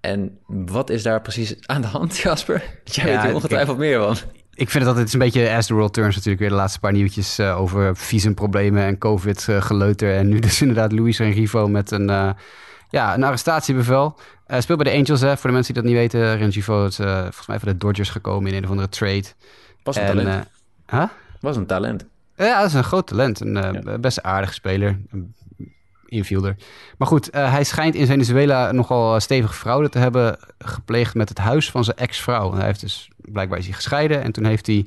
en 0.00 0.38
wat 0.46 0.90
is 0.90 1.02
daar 1.02 1.22
precies 1.22 1.54
aan 1.66 1.80
de 1.80 1.86
hand, 1.86 2.16
Jasper? 2.22 2.62
Jij 2.84 3.06
Ja, 3.06 3.12
weet 3.12 3.22
hier 3.22 3.34
ongetwijfeld 3.34 3.78
meer 3.78 4.00
van. 4.00 4.16
Ik 4.58 4.70
vind 4.70 4.84
het 4.84 4.92
altijd 4.92 5.12
een 5.12 5.18
beetje 5.18 5.50
as 5.50 5.66
the 5.66 5.74
world 5.74 5.92
turns 5.92 6.14
natuurlijk 6.14 6.40
weer 6.40 6.50
de 6.50 6.54
laatste 6.56 6.78
paar 6.78 6.92
nieuwtjes 6.92 7.38
eh, 7.38 7.60
over 7.60 7.96
visumproblemen 7.96 8.82
en 8.82 8.98
covid 8.98 9.48
eh, 9.48 9.62
geleuter. 9.62 10.16
En 10.16 10.28
nu 10.28 10.38
dus 10.48 10.60
inderdaad 10.60 10.92
Luis 10.92 11.18
Rengifo 11.18 11.68
met 11.68 11.90
een, 11.90 12.10
eh, 12.10 12.30
ja, 12.90 13.14
een 13.14 13.24
arrestatiebevel. 13.24 14.18
Hij 14.46 14.60
speelt 14.60 14.82
bij 14.82 14.92
de 14.92 14.98
Angels, 14.98 15.20
hè, 15.20 15.36
voor 15.36 15.48
de 15.50 15.54
mensen 15.56 15.74
die 15.74 15.82
dat 15.82 15.92
niet 15.92 16.00
weten. 16.00 16.36
Rengifo 16.36 16.86
is 16.86 16.98
eh, 16.98 17.20
volgens 17.20 17.46
mij 17.46 17.58
van 17.58 17.68
de 17.68 17.76
Dodgers 17.76 18.10
gekomen 18.10 18.50
in 18.50 18.56
een 18.56 18.64
of 18.64 18.70
andere 18.70 18.88
trade. 18.88 19.24
Was 19.82 19.96
een 19.96 20.02
en, 20.02 20.16
talent. 20.16 20.46
eh, 20.86 20.98
huh? 20.98 21.08
Was 21.40 21.56
een 21.56 21.66
talent. 21.66 22.04
Ja, 22.36 22.58
dat 22.60 22.68
is 22.68 22.74
een 22.74 22.84
groot 22.84 23.06
talent. 23.06 23.40
Een 23.40 23.56
eh, 23.56 23.82
Ja. 23.82 23.98
best 23.98 24.22
aardige 24.22 24.52
speler. 24.52 24.98
Een 25.10 25.34
infielder. 26.08 26.56
Maar 26.98 27.08
goed, 27.08 27.30
eh, 27.30 27.52
hij 27.52 27.64
schijnt 27.64 27.94
in 27.94 28.06
Venezuela 28.06 28.72
nogal 28.72 29.20
stevige 29.20 29.54
fraude 29.54 29.88
te 29.88 29.98
hebben 29.98 30.38
gepleegd 30.58 31.14
met 31.14 31.28
het 31.28 31.38
huis 31.38 31.70
van 31.70 31.84
zijn 31.84 31.96
ex-vrouw. 31.96 32.54
Hij 32.54 32.64
heeft 32.64 32.80
dus, 32.80 33.10
blijkbaar 33.16 33.58
is 33.58 33.64
hij 33.64 33.74
gescheiden. 33.74 34.22
En 34.22 34.32
toen 34.32 34.44
heeft 34.44 34.66
hij 34.66 34.86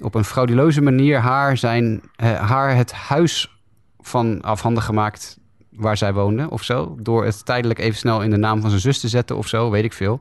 op 0.00 0.14
een 0.14 0.24
frauduloze 0.24 0.80
manier 0.80 1.18
haar, 1.18 1.56
zijn, 1.56 2.02
eh, 2.16 2.48
haar 2.48 2.76
het 2.76 2.92
huis 2.92 3.58
van 4.00 4.42
afhandig 4.42 4.84
gemaakt 4.84 5.38
waar 5.70 5.96
zij 5.96 6.12
woonde 6.12 6.50
of 6.50 6.62
zo. 6.62 6.96
Door 7.00 7.24
het 7.24 7.44
tijdelijk 7.44 7.78
even 7.78 7.98
snel 7.98 8.22
in 8.22 8.30
de 8.30 8.36
naam 8.36 8.60
van 8.60 8.70
zijn 8.70 8.82
zus 8.82 9.00
te 9.00 9.08
zetten 9.08 9.36
of 9.36 9.48
zo, 9.48 9.70
weet 9.70 9.84
ik 9.84 9.92
veel. 9.92 10.20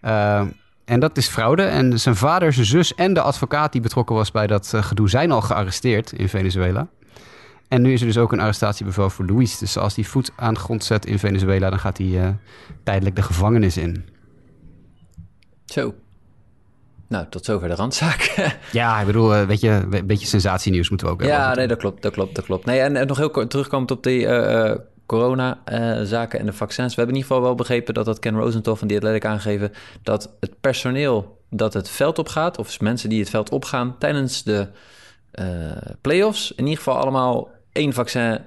Eh, 0.00 0.42
en 0.84 1.00
dat 1.00 1.16
is 1.16 1.28
fraude. 1.28 1.62
En 1.62 2.00
zijn 2.00 2.16
vader, 2.16 2.52
zijn 2.52 2.66
zus 2.66 2.94
en 2.94 3.14
de 3.14 3.20
advocaat 3.20 3.72
die 3.72 3.80
betrokken 3.80 4.16
was 4.16 4.30
bij 4.30 4.46
dat 4.46 4.72
eh, 4.74 4.82
gedoe 4.82 5.08
zijn 5.08 5.30
al 5.30 5.40
gearresteerd 5.40 6.12
in 6.12 6.28
Venezuela. 6.28 6.88
En 7.70 7.82
nu 7.82 7.92
is 7.92 8.00
er 8.00 8.06
dus 8.06 8.18
ook 8.18 8.32
een 8.32 8.40
arrestatiebevel 8.40 9.10
voor 9.10 9.26
Luis. 9.26 9.58
Dus 9.58 9.76
als 9.76 9.94
hij 9.94 10.04
voet 10.04 10.32
aan 10.36 10.54
de 10.54 10.60
grond 10.60 10.84
zet 10.84 11.06
in 11.06 11.18
Venezuela, 11.18 11.70
dan 11.70 11.78
gaat 11.78 11.98
hij 11.98 12.22
eh, 12.22 12.28
tijdelijk 12.82 13.16
de 13.16 13.22
gevangenis 13.22 13.76
in. 13.76 14.08
Zo. 15.64 15.94
Nou, 17.08 17.26
tot 17.28 17.44
zover 17.44 17.68
de 17.68 17.74
randzaak. 17.74 18.20
Ja, 18.72 19.00
ik 19.00 19.06
bedoel, 19.06 19.34
eh, 19.34 19.46
weet 19.46 19.60
je, 19.60 19.86
een 19.90 20.06
beetje 20.06 20.26
sensatienieuws 20.26 20.88
moeten 20.88 21.06
we 21.06 21.12
ook 21.12 21.20
hebben. 21.20 21.38
ja, 21.38 21.54
nee, 21.54 21.66
dat 21.66 21.78
klopt, 21.78 22.02
dat 22.02 22.12
klopt, 22.12 22.34
dat 22.34 22.44
klopt. 22.44 22.64
Nee, 22.64 22.80
en, 22.80 22.96
en 22.96 23.06
nog 23.06 23.16
heel 23.16 23.30
kort 23.30 23.50
terugkomend 23.50 23.90
op 23.90 24.02
die 24.02 24.26
eh, 24.26 24.76
corona-zaken 25.06 26.38
en 26.38 26.46
de 26.46 26.52
vaccins. 26.52 26.94
We 26.94 27.00
hebben 27.00 27.16
in 27.16 27.22
ieder 27.22 27.36
geval 27.36 27.48
wel 27.48 27.54
begrepen 27.56 27.94
dat 27.94 28.04
dat 28.04 28.18
Ken 28.18 28.36
Rosenthal 28.36 28.76
van 28.76 28.88
The 28.88 28.94
Athletic 28.94 29.24
aangeven... 29.24 29.72
dat 30.02 30.32
het 30.40 30.60
personeel 30.60 31.42
dat 31.50 31.74
het 31.74 31.88
veld 31.88 32.18
opgaat, 32.18 32.58
of 32.58 32.80
mensen 32.80 33.08
die 33.08 33.20
het 33.20 33.30
veld 33.30 33.50
opgaan... 33.50 33.98
tijdens 33.98 34.42
de 34.42 34.68
playoffs 36.00 36.52
in 36.52 36.64
ieder 36.64 36.78
geval 36.78 36.96
allemaal 36.96 37.59
één 37.72 37.92
vaccin 37.92 38.38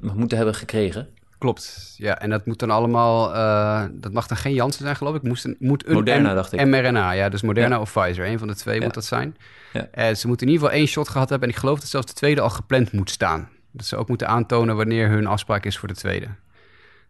moeten 0.00 0.36
hebben 0.36 0.54
gekregen. 0.54 1.08
Klopt. 1.38 1.94
Ja, 1.96 2.18
en 2.20 2.30
dat 2.30 2.46
moet 2.46 2.58
dan 2.58 2.70
allemaal, 2.70 3.34
eh, 3.34 3.84
dat 3.92 4.12
mag 4.12 4.26
dan 4.26 4.36
geen 4.36 4.54
Janssen 4.54 4.84
zijn, 4.84 4.96
geloof 4.96 5.14
ik. 5.14 5.22
Moest 5.22 5.44
een, 5.44 5.56
moet 5.58 5.86
een 5.86 5.94
Moderna, 5.94 6.32
M- 6.32 6.34
dacht 6.34 6.52
ik. 6.52 6.64
mRNA, 6.66 7.10
ja, 7.10 7.28
dus 7.28 7.42
Moderna 7.42 7.74
Ja. 7.74 7.80
of 7.80 7.92
Pfizer. 7.92 8.26
Een 8.26 8.38
van 8.38 8.48
de 8.48 8.54
twee 8.54 8.78
Ja. 8.78 8.84
moet 8.84 8.94
dat 8.94 9.04
zijn. 9.04 9.36
Ja. 9.72 9.88
Eh, 9.90 10.14
ze 10.14 10.26
moeten 10.26 10.46
in 10.46 10.52
ieder 10.52 10.66
geval 10.66 10.80
één 10.82 10.88
shot 10.92 11.08
gehad 11.08 11.28
hebben. 11.28 11.48
En 11.48 11.54
ik 11.54 11.60
geloof 11.60 11.80
dat 11.80 11.88
zelfs 11.88 12.06
de 12.06 12.12
tweede 12.12 12.40
al 12.40 12.50
gepland 12.50 12.92
moet 12.92 13.10
staan. 13.10 13.48
Dat 13.72 13.86
ze 13.86 13.96
ook 13.96 14.08
moeten 14.08 14.28
aantonen 14.28 14.76
wanneer 14.76 15.08
hun 15.08 15.26
afspraak 15.26 15.64
is 15.64 15.78
voor 15.78 15.88
de 15.88 15.94
tweede. 15.94 16.26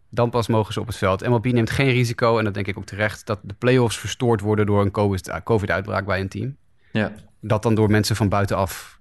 Dan 0.09 0.29
pas 0.29 0.47
mogen 0.47 0.73
ze 0.73 0.79
op 0.79 0.87
het 0.87 0.95
veld. 0.95 1.27
MLB 1.27 1.45
neemt 1.45 1.69
geen 1.69 1.89
risico, 1.91 2.37
en 2.37 2.43
dat 2.43 2.53
denk 2.53 2.67
ik 2.67 2.77
ook 2.77 2.85
terecht... 2.85 3.25
dat 3.25 3.39
de 3.41 3.53
playoffs 3.53 3.97
verstoord 3.97 4.41
worden 4.41 4.65
door 4.65 4.81
een 4.81 4.91
COVID- 4.91 5.41
COVID-uitbraak 5.43 6.05
bij 6.05 6.19
een 6.19 6.29
team. 6.29 6.55
Ja, 6.91 7.11
Dat 7.41 7.63
dan 7.63 7.75
door 7.75 7.89
mensen 7.89 8.15
van 8.15 8.29
buitenaf 8.29 8.94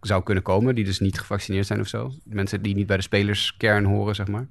zou 0.00 0.22
kunnen 0.22 0.42
komen... 0.42 0.74
die 0.74 0.84
dus 0.84 1.00
niet 1.00 1.18
gevaccineerd 1.18 1.66
zijn 1.66 1.80
of 1.80 1.88
zo. 1.88 2.12
Mensen 2.24 2.62
die 2.62 2.74
niet 2.74 2.86
bij 2.86 2.96
de 2.96 3.02
spelerskern 3.02 3.84
horen, 3.84 4.14
zeg 4.14 4.26
maar. 4.26 4.48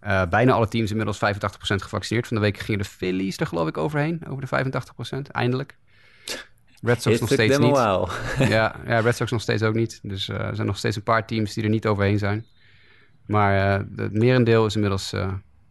Eh, 0.00 0.26
bijna 0.26 0.52
alle 0.52 0.68
teams 0.68 0.90
inmiddels 0.90 1.18
85% 1.18 1.82
gevaccineerd. 1.82 2.26
Van 2.26 2.36
de 2.36 2.42
week 2.42 2.58
gingen 2.58 2.80
de 2.80 2.86
Phillies 2.86 3.36
er 3.36 3.46
geloof 3.46 3.68
ik 3.68 3.78
overheen, 3.78 4.26
over 4.28 4.40
de 4.40 4.48
85%, 4.48 5.30
eindelijk. 5.30 5.76
Red 6.82 7.02
Sox 7.02 7.14
it 7.14 7.20
nog 7.20 7.30
steeds 7.32 7.58
niet. 7.58 7.76
Ja, 8.48 8.74
ja, 8.86 9.00
Red 9.00 9.16
Sox 9.16 9.30
nog 9.30 9.40
steeds 9.40 9.62
ook 9.62 9.74
niet. 9.74 10.00
Dus 10.02 10.28
eh, 10.28 10.40
er 10.40 10.54
zijn 10.54 10.66
nog 10.66 10.78
steeds 10.78 10.96
een 10.96 11.02
paar 11.02 11.26
teams 11.26 11.54
die 11.54 11.64
er 11.64 11.70
niet 11.70 11.86
overheen 11.86 12.18
zijn. 12.18 12.46
Maar 13.26 13.78
eh, 13.78 13.86
het 13.96 14.12
merendeel 14.12 14.66
is 14.66 14.74
inmiddels 14.74 15.14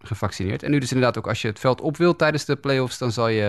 gevaccineerd. 0.01 0.63
En 0.63 0.71
nu 0.71 0.79
dus 0.79 0.91
inderdaad 0.91 1.17
ook 1.17 1.27
als 1.27 1.41
je 1.41 1.47
het 1.47 1.59
veld 1.59 1.81
op 1.81 1.97
wilt 1.97 2.17
tijdens 2.17 2.45
de 2.45 2.55
playoffs... 2.55 2.97
dan 2.97 3.11
zal 3.11 3.27
je 3.27 3.47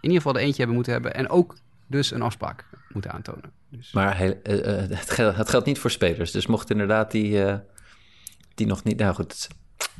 in 0.00 0.10
ieder 0.10 0.16
geval 0.16 0.34
er 0.34 0.40
eentje 0.40 0.56
hebben 0.56 0.74
moeten 0.74 0.92
hebben... 0.92 1.14
en 1.14 1.28
ook 1.28 1.56
dus 1.86 2.10
een 2.10 2.22
afspraak 2.22 2.64
moeten 2.88 3.12
aantonen. 3.12 3.52
Dus, 3.76 3.92
Maar 3.92 4.18
he- 4.18 4.40
eh, 4.42 4.82
eh, 4.82 4.90
het, 4.90 5.10
geldt, 5.10 5.36
het 5.36 5.48
geldt 5.48 5.66
niet 5.66 5.78
voor 5.78 5.90
spelers. 5.90 6.30
Dus 6.30 6.46
mocht 6.46 6.70
inderdaad 6.70 7.10
die, 7.10 7.44
eh, 7.44 7.58
die 8.54 8.66
nog 8.66 8.84
niet... 8.84 8.98
Nou 8.98 9.14
goed, 9.14 9.48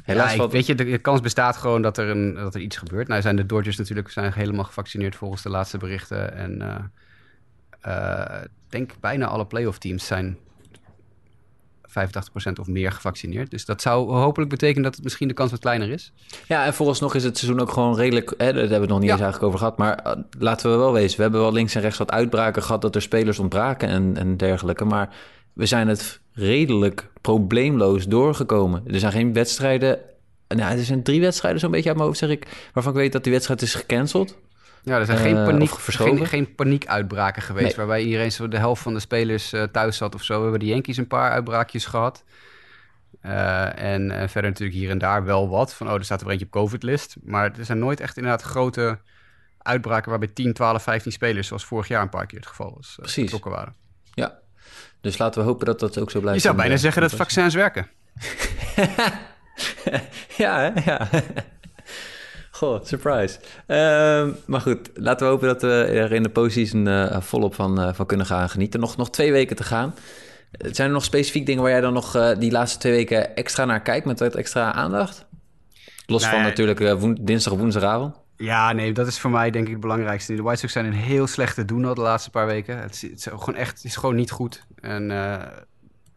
helaas 0.02 0.34
ja, 0.34 0.48
weet 0.48 0.66
je, 0.66 0.74
de, 0.74 0.84
de 0.84 0.98
kans 0.98 1.20
bestaat 1.20 1.56
gewoon 1.56 1.82
dat 1.82 1.98
er, 1.98 2.08
een, 2.08 2.34
dat 2.34 2.54
er 2.54 2.60
iets 2.60 2.76
gebeurt. 2.76 3.08
Nou 3.08 3.22
zijn 3.22 3.36
de 3.36 3.46
Dodgers 3.46 3.76
natuurlijk 3.76 4.10
zijn 4.10 4.32
helemaal 4.32 4.64
gevaccineerd 4.64 5.16
volgens 5.16 5.42
de 5.42 5.48
laatste 5.48 5.78
berichten. 5.78 6.34
En 6.34 6.62
ik 7.80 8.48
denk 8.68 8.92
bijna 9.00 9.26
alle 9.26 9.46
playoff 9.46 9.78
teams 9.78 10.06
zijn 10.06 10.38
85% 11.99 12.53
of 12.61 12.66
meer 12.66 12.92
gevaccineerd. 12.92 13.51
Dus 13.51 13.64
dat 13.64 13.82
zou 13.82 14.12
hopelijk 14.12 14.51
betekenen 14.51 14.82
dat 14.82 14.95
het 14.95 15.05
misschien 15.05 15.28
de 15.28 15.34
kans 15.34 15.51
wat 15.51 15.61
kleiner 15.61 15.90
is. 15.90 16.12
Ja, 16.49 16.64
en 16.64 16.74
vooralsnog 16.74 17.14
is 17.14 17.24
het 17.24 17.38
seizoen 17.38 17.61
ook 17.61 17.70
gewoon 17.70 17.97
redelijk... 17.97 18.30
Hè, 18.30 18.36
daar 18.36 18.55
hebben 18.55 18.70
we 18.70 18.80
het 18.80 18.88
nog 18.88 18.99
niet 18.99 19.09
Ja. 19.09 19.12
eens 19.12 19.22
eigenlijk 19.22 19.53
over 19.53 19.59
gehad. 19.59 19.78
Maar 19.78 19.99
eh, 19.99 20.12
laten 20.38 20.70
we 20.70 20.76
wel 20.76 20.92
wezen, 20.92 21.16
we 21.16 21.22
hebben 21.22 21.40
wel 21.40 21.53
links 21.53 21.74
en 21.74 21.80
rechts 21.80 21.99
wat 21.99 22.11
uitbraken 22.11 22.62
gehad... 22.62 22.82
dat 22.82 22.95
er 22.95 23.03
spelers 23.03 23.38
ontbraken 23.38 23.88
en, 23.88 24.16
en 24.16 24.36
dergelijke. 24.36 24.84
Maar 24.84 25.14
we 25.53 25.66
zijn 25.66 25.88
het 25.88 26.20
redelijk 26.32 27.11
probleemloos 27.20 28.07
doorgekomen. 28.07 28.82
Er 28.86 28.99
zijn 28.99 29.12
geen 29.12 29.32
wedstrijden... 29.32 29.99
Nou, 30.49 30.78
er 30.78 30.84
zijn 30.84 31.03
drie 31.03 31.20
wedstrijden 31.20 31.61
zo'n 31.61 31.70
beetje 31.70 31.88
uit 31.88 31.97
mijn 31.97 32.09
hoofd, 32.09 32.20
zeg 32.20 32.30
ik... 32.30 32.68
waarvan 32.72 32.92
ik 32.92 32.99
weet 32.99 33.12
dat 33.12 33.22
die 33.22 33.32
wedstrijd 33.32 33.62
is 33.62 33.74
gecanceld. 33.74 34.36
Ja, 34.85 34.99
er 34.99 35.05
zijn 35.07 35.18
Eh, 35.18 35.24
geen, 35.24 35.35
paniek, 35.45 35.72
of 35.72 35.82
verschoven? 35.82 36.16
geen, 36.16 36.26
geen 36.26 36.55
paniekuitbraken 36.55 37.43
geweest... 37.43 37.66
Nee. 37.66 37.76
waarbij 37.76 38.03
iedereen 38.05 38.32
zo 38.32 38.49
de 38.49 38.59
helft 38.59 38.82
van 38.82 38.95
de 38.95 39.01
spelers 39.01 39.53
eh, 39.53 39.62
thuis 39.62 39.97
zat 39.97 40.14
of 40.14 40.22
zo. 40.22 40.37
We 40.37 40.43
hebben 40.43 40.61
de 40.61 40.66
Yankees 40.66 40.97
een 40.97 41.07
paar 41.07 41.30
uitbraakjes 41.30 41.85
gehad. 41.87 42.24
Eh, 43.20 43.78
en 43.82 44.11
eh, 44.11 44.28
verder 44.28 44.51
natuurlijk 44.51 44.78
hier 44.78 44.91
en 44.91 44.99
daar 44.99 45.24
wel 45.24 45.49
wat. 45.49 45.74
Van, 45.74 45.89
oh, 45.89 45.95
er 45.95 46.05
staat 46.05 46.20
er 46.20 46.30
eentje 46.30 46.45
op 46.47 46.51
COVID-list. 46.53 47.16
Maar 47.22 47.53
er 47.59 47.64
zijn 47.64 47.78
nooit 47.78 48.01
echt 48.01 48.16
inderdaad 48.16 48.43
grote 48.43 48.99
uitbraken... 49.59 50.11
waarbij 50.11 50.28
10, 50.28 50.53
12, 50.53 50.82
15 50.82 51.12
spelers... 51.12 51.47
zoals 51.47 51.64
vorig 51.64 51.89
jaar 51.89 52.03
een 52.03 52.09
paar 52.09 52.26
keer 52.26 52.39
het 52.39 52.49
geval 52.49 52.72
was, 52.76 52.89
eh, 52.91 52.97
Precies. 52.97 53.22
betrokken 53.24 53.51
waren. 53.51 53.74
Ja, 54.14 54.39
dus 55.01 55.18
laten 55.18 55.41
we 55.43 55.47
hopen 55.49 55.66
dat 55.66 55.80
dat 55.80 55.99
ook 55.99 56.11
zo 56.11 56.20
blijft. 56.20 56.39
Je 56.39 56.45
zou 56.45 56.57
bijna 56.57 56.74
de- 56.74 56.80
zeggen 56.80 57.03
dat 57.03 57.11
in 57.11 57.16
vaccins 57.16 57.55
werken. 57.55 57.87
Ja, 60.37 60.59
hè? 60.74 60.91
ja. 60.93 61.09
Goh, 62.55 62.84
surprise. 62.84 63.38
Ehm, 63.66 64.30
maar 64.46 64.61
goed, 64.61 64.90
laten 64.94 65.26
we 65.26 65.32
hopen 65.32 65.48
dat 65.48 65.62
we 65.62 65.84
er 65.84 66.12
in 66.12 66.22
de 66.22 66.28
postseason 66.28 66.88
eh 66.88 67.20
volop 67.20 67.55
van, 67.55 67.80
eh, 67.80 67.94
van 67.94 68.07
kunnen 68.07 68.26
gaan 68.26 68.50
genieten. 68.50 68.80
Nog, 68.80 68.96
nog 68.96 69.11
twee 69.11 69.32
weken 69.32 69.57
te 69.57 69.62
gaan. 69.62 69.94
Eh, 70.50 70.72
Zijn 70.72 70.88
er 70.88 70.94
nog 70.94 71.05
specifiek 71.05 71.46
dingen 71.46 71.62
waar 71.62 71.70
jij 71.70 71.80
dan 71.80 71.92
nog 71.92 72.34
die 72.38 72.50
laatste 72.50 72.78
twee 72.78 72.92
weken 72.92 73.36
extra 73.36 73.64
naar 73.64 73.82
kijkt 73.82 74.07
met 74.07 74.18
wat 74.20 74.34
extra 74.34 74.72
aandacht? 74.72 75.26
Los 76.07 76.26
van 76.26 76.42
natuurlijk 76.42 77.07
dinsdag 77.26 77.55
woensdagavond. 77.55 78.16
Ja, 78.36 78.72
nee, 78.72 78.92
dat 78.92 79.07
is 79.07 79.18
voor 79.18 79.30
mij 79.30 79.50
denk 79.50 79.64
ik 79.64 79.72
het 79.72 79.80
belangrijkste. 79.80 80.34
De 80.34 80.42
White 80.42 80.61
Sox 80.61 80.72
zijn 80.72 80.86
een 80.86 80.92
heel 80.92 81.26
slechte 81.26 81.64
doen 81.64 81.84
al 81.84 81.94
de 81.94 82.00
laatste 82.00 82.30
paar 82.30 82.46
weken. 82.46 82.78
Het 82.78 82.92
is, 82.92 83.02
het 83.02 83.12
is 83.12 83.24
gewoon 83.24 83.55
echt 83.55 83.76
het 83.76 83.84
is 83.84 83.96
gewoon 83.96 84.14
niet 84.14 84.30
goed. 84.30 84.66
En 84.80 85.11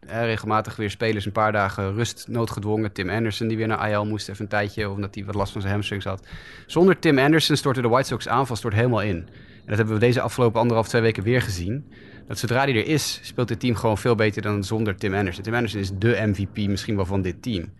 regelmatig 0.00 0.76
weer 0.76 0.90
spelers 0.90 1.26
een 1.26 1.32
paar 1.32 1.52
dagen 1.52 1.94
rust 1.94 2.26
noodgedwongen. 2.28 2.92
Tim 2.92 3.10
Anderson 3.10 3.48
die 3.48 3.56
weer 3.56 3.66
naar 3.66 3.90
IL 3.90 4.06
moest 4.06 4.28
even 4.28 4.42
een 4.42 4.50
tijdje, 4.50 4.90
omdat 4.90 5.14
hij 5.14 5.24
wat 5.24 5.34
last 5.34 5.52
van 5.52 5.60
zijn 5.60 5.72
hamstrings 5.72 6.04
had. 6.04 6.26
Zonder 6.66 6.98
Tim 6.98 7.18
Anderson 7.18 7.56
stortte 7.56 7.82
de 7.82 7.88
White 7.88 8.08
Sox 8.08 8.28
aanval 8.28 8.56
stort 8.56 8.74
helemaal 8.74 9.02
in. 9.02 9.16
En 9.16 9.66
dat 9.66 9.76
hebben 9.76 9.94
we 9.94 10.00
deze 10.00 10.20
afgelopen 10.20 10.60
anderhalf, 10.60 10.88
twee 10.88 11.02
weken 11.02 11.22
weer 11.22 11.42
gezien. 11.42 11.92
Dat 12.26 12.38
zodra 12.38 12.64
hij 12.64 12.74
er 12.74 12.86
is, 12.86 13.20
speelt 13.22 13.48
het 13.48 13.60
team 13.60 13.74
gewoon 13.74 13.98
veel 13.98 14.14
beter 14.14 14.42
dan 14.42 14.64
zonder 14.64 14.96
Tim 14.96 15.14
Anderson. 15.14 15.42
Tim 15.42 15.54
Anderson 15.54 15.80
is 15.80 15.90
de 15.94 16.22
MVP 16.26 16.56
misschien 16.56 16.96
wel 16.96 17.06
van 17.06 17.22
dit 17.22 17.42
team. 17.42 17.72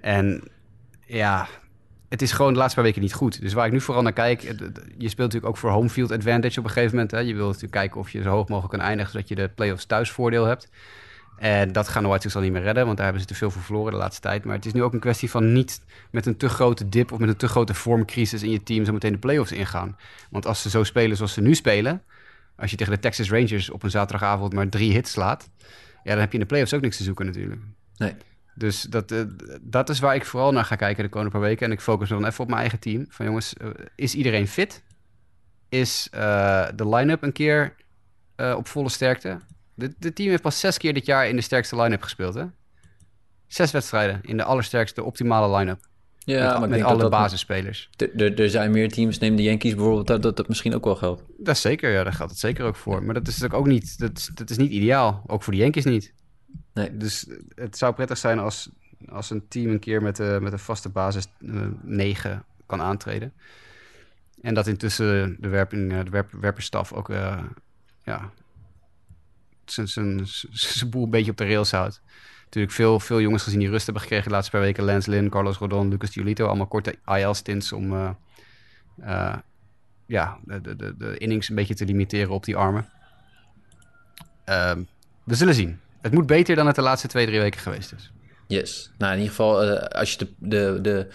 En 0.00 0.42
ja, 1.06 1.48
het 2.08 2.22
is 2.22 2.32
gewoon 2.32 2.52
de 2.52 2.58
laatste 2.58 2.74
paar 2.76 2.84
weken 2.84 3.02
niet 3.02 3.12
goed. 3.12 3.40
Dus 3.40 3.52
waar 3.52 3.66
ik 3.66 3.72
nu 3.72 3.80
vooral 3.80 4.02
naar 4.02 4.12
kijk, 4.12 4.42
je 4.98 5.08
speelt 5.08 5.16
natuurlijk 5.16 5.46
ook 5.46 5.56
voor 5.56 5.70
home 5.70 5.88
field 5.88 6.10
advantage 6.10 6.58
op 6.58 6.64
een 6.64 6.70
gegeven 6.70 6.94
moment. 6.94 7.10
Hè. 7.10 7.18
Je 7.18 7.34
wilt 7.34 7.46
natuurlijk 7.46 7.72
kijken 7.72 8.00
of 8.00 8.10
je 8.10 8.22
zo 8.22 8.30
hoog 8.30 8.48
mogelijk 8.48 8.72
kan 8.72 8.88
eindigen, 8.88 9.12
zodat 9.12 9.28
je 9.28 9.34
de 9.34 9.48
playoffs 9.54 9.86
thuis 9.86 10.10
voordeel 10.10 10.44
hebt. 10.44 10.68
En 11.36 11.72
dat 11.72 11.88
gaan 11.88 12.02
de 12.02 12.08
White 12.08 12.22
Sox 12.22 12.34
al 12.34 12.42
niet 12.42 12.52
meer 12.52 12.62
redden, 12.62 12.84
want 12.84 12.96
daar 12.96 13.04
hebben 13.04 13.22
ze 13.22 13.28
te 13.28 13.34
veel 13.34 13.50
voor 13.50 13.62
verloren 13.62 13.92
de 13.92 13.98
laatste 13.98 14.20
tijd. 14.20 14.44
Maar 14.44 14.54
het 14.54 14.66
is 14.66 14.72
nu 14.72 14.82
ook 14.82 14.92
een 14.92 15.00
kwestie 15.00 15.30
van 15.30 15.52
niet 15.52 15.80
met 16.10 16.26
een 16.26 16.36
te 16.36 16.48
grote 16.48 16.88
dip 16.88 17.12
of 17.12 17.18
met 17.18 17.28
een 17.28 17.36
te 17.36 17.48
grote 17.48 17.74
vormcrisis 17.74 18.42
in 18.42 18.50
je 18.50 18.62
team 18.62 18.84
zo 18.84 18.92
meteen 18.92 19.12
de 19.12 19.18
playoffs 19.18 19.52
ingaan. 19.52 19.96
Want 20.30 20.46
als 20.46 20.62
ze 20.62 20.70
zo 20.70 20.84
spelen 20.84 21.16
zoals 21.16 21.32
ze 21.32 21.40
nu 21.40 21.54
spelen, 21.54 22.02
als 22.56 22.70
je 22.70 22.76
tegen 22.76 22.92
de 22.92 22.98
Texas 22.98 23.30
Rangers 23.30 23.70
op 23.70 23.82
een 23.82 23.90
zaterdagavond 23.90 24.52
maar 24.52 24.68
drie 24.68 24.92
hits 24.92 25.10
slaat, 25.10 25.50
ja, 26.02 26.12
dan 26.12 26.18
heb 26.18 26.28
je 26.28 26.34
in 26.34 26.40
de 26.40 26.46
playoffs 26.46 26.74
ook 26.74 26.80
niks 26.80 26.96
te 26.96 27.02
zoeken 27.02 27.26
natuurlijk. 27.26 27.60
Nee. 27.96 28.14
Dus 28.54 28.82
dat, 28.82 29.12
uh, 29.12 29.20
dat 29.60 29.88
is 29.88 29.98
waar 29.98 30.14
ik 30.14 30.24
vooral 30.24 30.52
naar 30.52 30.64
ga 30.64 30.76
kijken 30.76 31.04
de 31.04 31.10
komende 31.10 31.32
paar 31.32 31.46
weken. 31.46 31.66
En 31.66 31.72
ik 31.72 31.80
focus 31.80 32.08
dan 32.08 32.26
even 32.26 32.40
op 32.40 32.48
mijn 32.48 32.60
eigen 32.60 32.78
team. 32.78 33.06
Van 33.08 33.26
jongens, 33.26 33.54
uh, 33.62 33.68
is 33.94 34.14
iedereen 34.14 34.48
fit? 34.48 34.82
Is 35.68 36.08
uh, 36.14 36.68
de 36.74 36.88
line-up 36.88 37.22
een 37.22 37.32
keer 37.32 37.74
op 38.36 38.68
volle 38.68 38.88
sterkte? 38.88 39.38
De, 39.76 39.94
de, 39.98 40.12
team 40.12 40.30
heeft 40.30 40.42
pas 40.42 40.60
zes 40.60 40.78
keer 40.78 40.94
dit 40.94 41.06
jaar 41.06 41.28
in 41.28 41.36
de 41.36 41.42
sterkste 41.42 41.76
line-up 41.76 42.02
gespeeld, 42.02 42.34
hè? 42.34 42.44
Zes 43.46 43.70
wedstrijden 43.70 44.20
in 44.22 44.36
de 44.36 44.44
allersterkste, 44.44 45.02
optimale 45.02 45.56
line-up. 45.56 45.88
Ja, 46.18 46.50
met, 46.50 46.60
maar 46.60 46.68
met 46.68 46.82
alle 46.82 47.08
basisspelers. 47.08 47.90
Er 48.16 48.50
zijn 48.50 48.70
meer 48.70 48.92
teams, 48.92 49.18
neem 49.18 49.36
de 49.36 49.42
Yankees 49.42 49.74
bijvoorbeeld, 49.74 50.06
dat 50.06 50.22
dat, 50.22 50.36
dat 50.36 50.48
misschien 50.48 50.74
ook 50.74 50.84
wel 50.84 50.96
geldt. 50.96 51.22
Dat 51.38 51.54
is 51.54 51.60
zeker, 51.60 51.92
ja, 51.92 52.02
daar 52.02 52.12
geldt 52.12 52.30
het 52.30 52.40
zeker 52.40 52.64
ook 52.64 52.76
voor. 52.76 53.02
Maar 53.02 53.14
dat 53.14 53.26
is 53.26 53.32
natuurlijk 53.32 53.60
ook 53.60 53.66
niet, 53.66 53.98
dat, 53.98 54.30
dat 54.34 54.50
is 54.50 54.56
niet 54.56 54.70
ideaal. 54.70 55.22
Ook 55.26 55.42
voor 55.42 55.52
de 55.52 55.58
Yankees 55.58 55.84
niet. 55.84 56.12
Nee. 56.72 56.96
Dus 56.96 57.26
het 57.54 57.78
zou 57.78 57.94
prettig 57.94 58.18
zijn 58.18 58.38
als, 58.38 58.70
als 59.08 59.30
een 59.30 59.48
team 59.48 59.70
een 59.70 59.78
keer 59.78 60.02
met, 60.02 60.18
uh, 60.18 60.38
met 60.38 60.52
een 60.52 60.58
vaste 60.58 60.88
basis 60.88 61.26
uh, 61.40 61.66
9 61.82 62.44
kan 62.66 62.80
aantreden. 62.80 63.32
En 64.40 64.54
dat 64.54 64.66
intussen 64.66 65.36
de, 65.40 65.48
werping, 65.48 66.04
de 66.04 66.10
werp, 66.10 66.32
werperstaf 66.32 66.92
ook 66.92 67.08
uh, 67.08 67.42
ja, 68.04 68.30
zijn 69.72 70.90
boel 70.90 71.04
een 71.04 71.10
beetje 71.10 71.30
op 71.30 71.36
de 71.36 71.44
rails 71.44 71.70
houdt. 71.70 72.02
Natuurlijk 72.44 72.74
veel, 72.74 73.00
veel 73.00 73.20
jongens 73.20 73.42
gezien 73.42 73.58
die 73.58 73.70
rust 73.70 73.84
hebben 73.84 74.02
gekregen 74.02 74.28
de 74.28 74.34
laatste 74.34 74.50
paar 74.50 74.60
weken. 74.60 74.84
Lance 74.84 75.10
Lynn, 75.10 75.28
Carlos 75.28 75.56
Rodon, 75.56 75.88
Lucas 75.88 76.10
Giolito. 76.10 76.46
Allemaal 76.46 76.66
korte 76.66 76.94
IL-stints 77.06 77.72
om 77.72 77.92
uh, 77.92 79.34
ja, 80.06 80.38
de, 80.44 80.76
de, 80.76 80.96
de 80.96 81.18
innings 81.18 81.48
een 81.48 81.54
beetje 81.54 81.74
te 81.74 81.84
limiteren 81.84 82.30
op 82.30 82.44
die 82.44 82.56
armen. 82.56 82.88
Ehm, 84.44 84.82
we 85.24 85.34
zullen 85.34 85.54
zien. 85.54 85.80
Het 86.00 86.12
moet 86.12 86.26
beter 86.26 86.56
dan 86.56 86.66
het 86.66 86.74
de 86.74 86.82
laatste 86.82 87.08
twee, 87.08 87.26
drie 87.26 87.40
weken 87.40 87.60
geweest 87.60 87.92
is. 87.92 88.12
Yes. 88.46 88.90
Nou, 88.98 89.12
in 89.12 89.18
ieder 89.18 89.34
geval, 89.34 89.64
uh, 89.64 89.78
als 89.78 90.12
je 90.12 90.18
de, 90.18 90.28
de, 90.38 91.08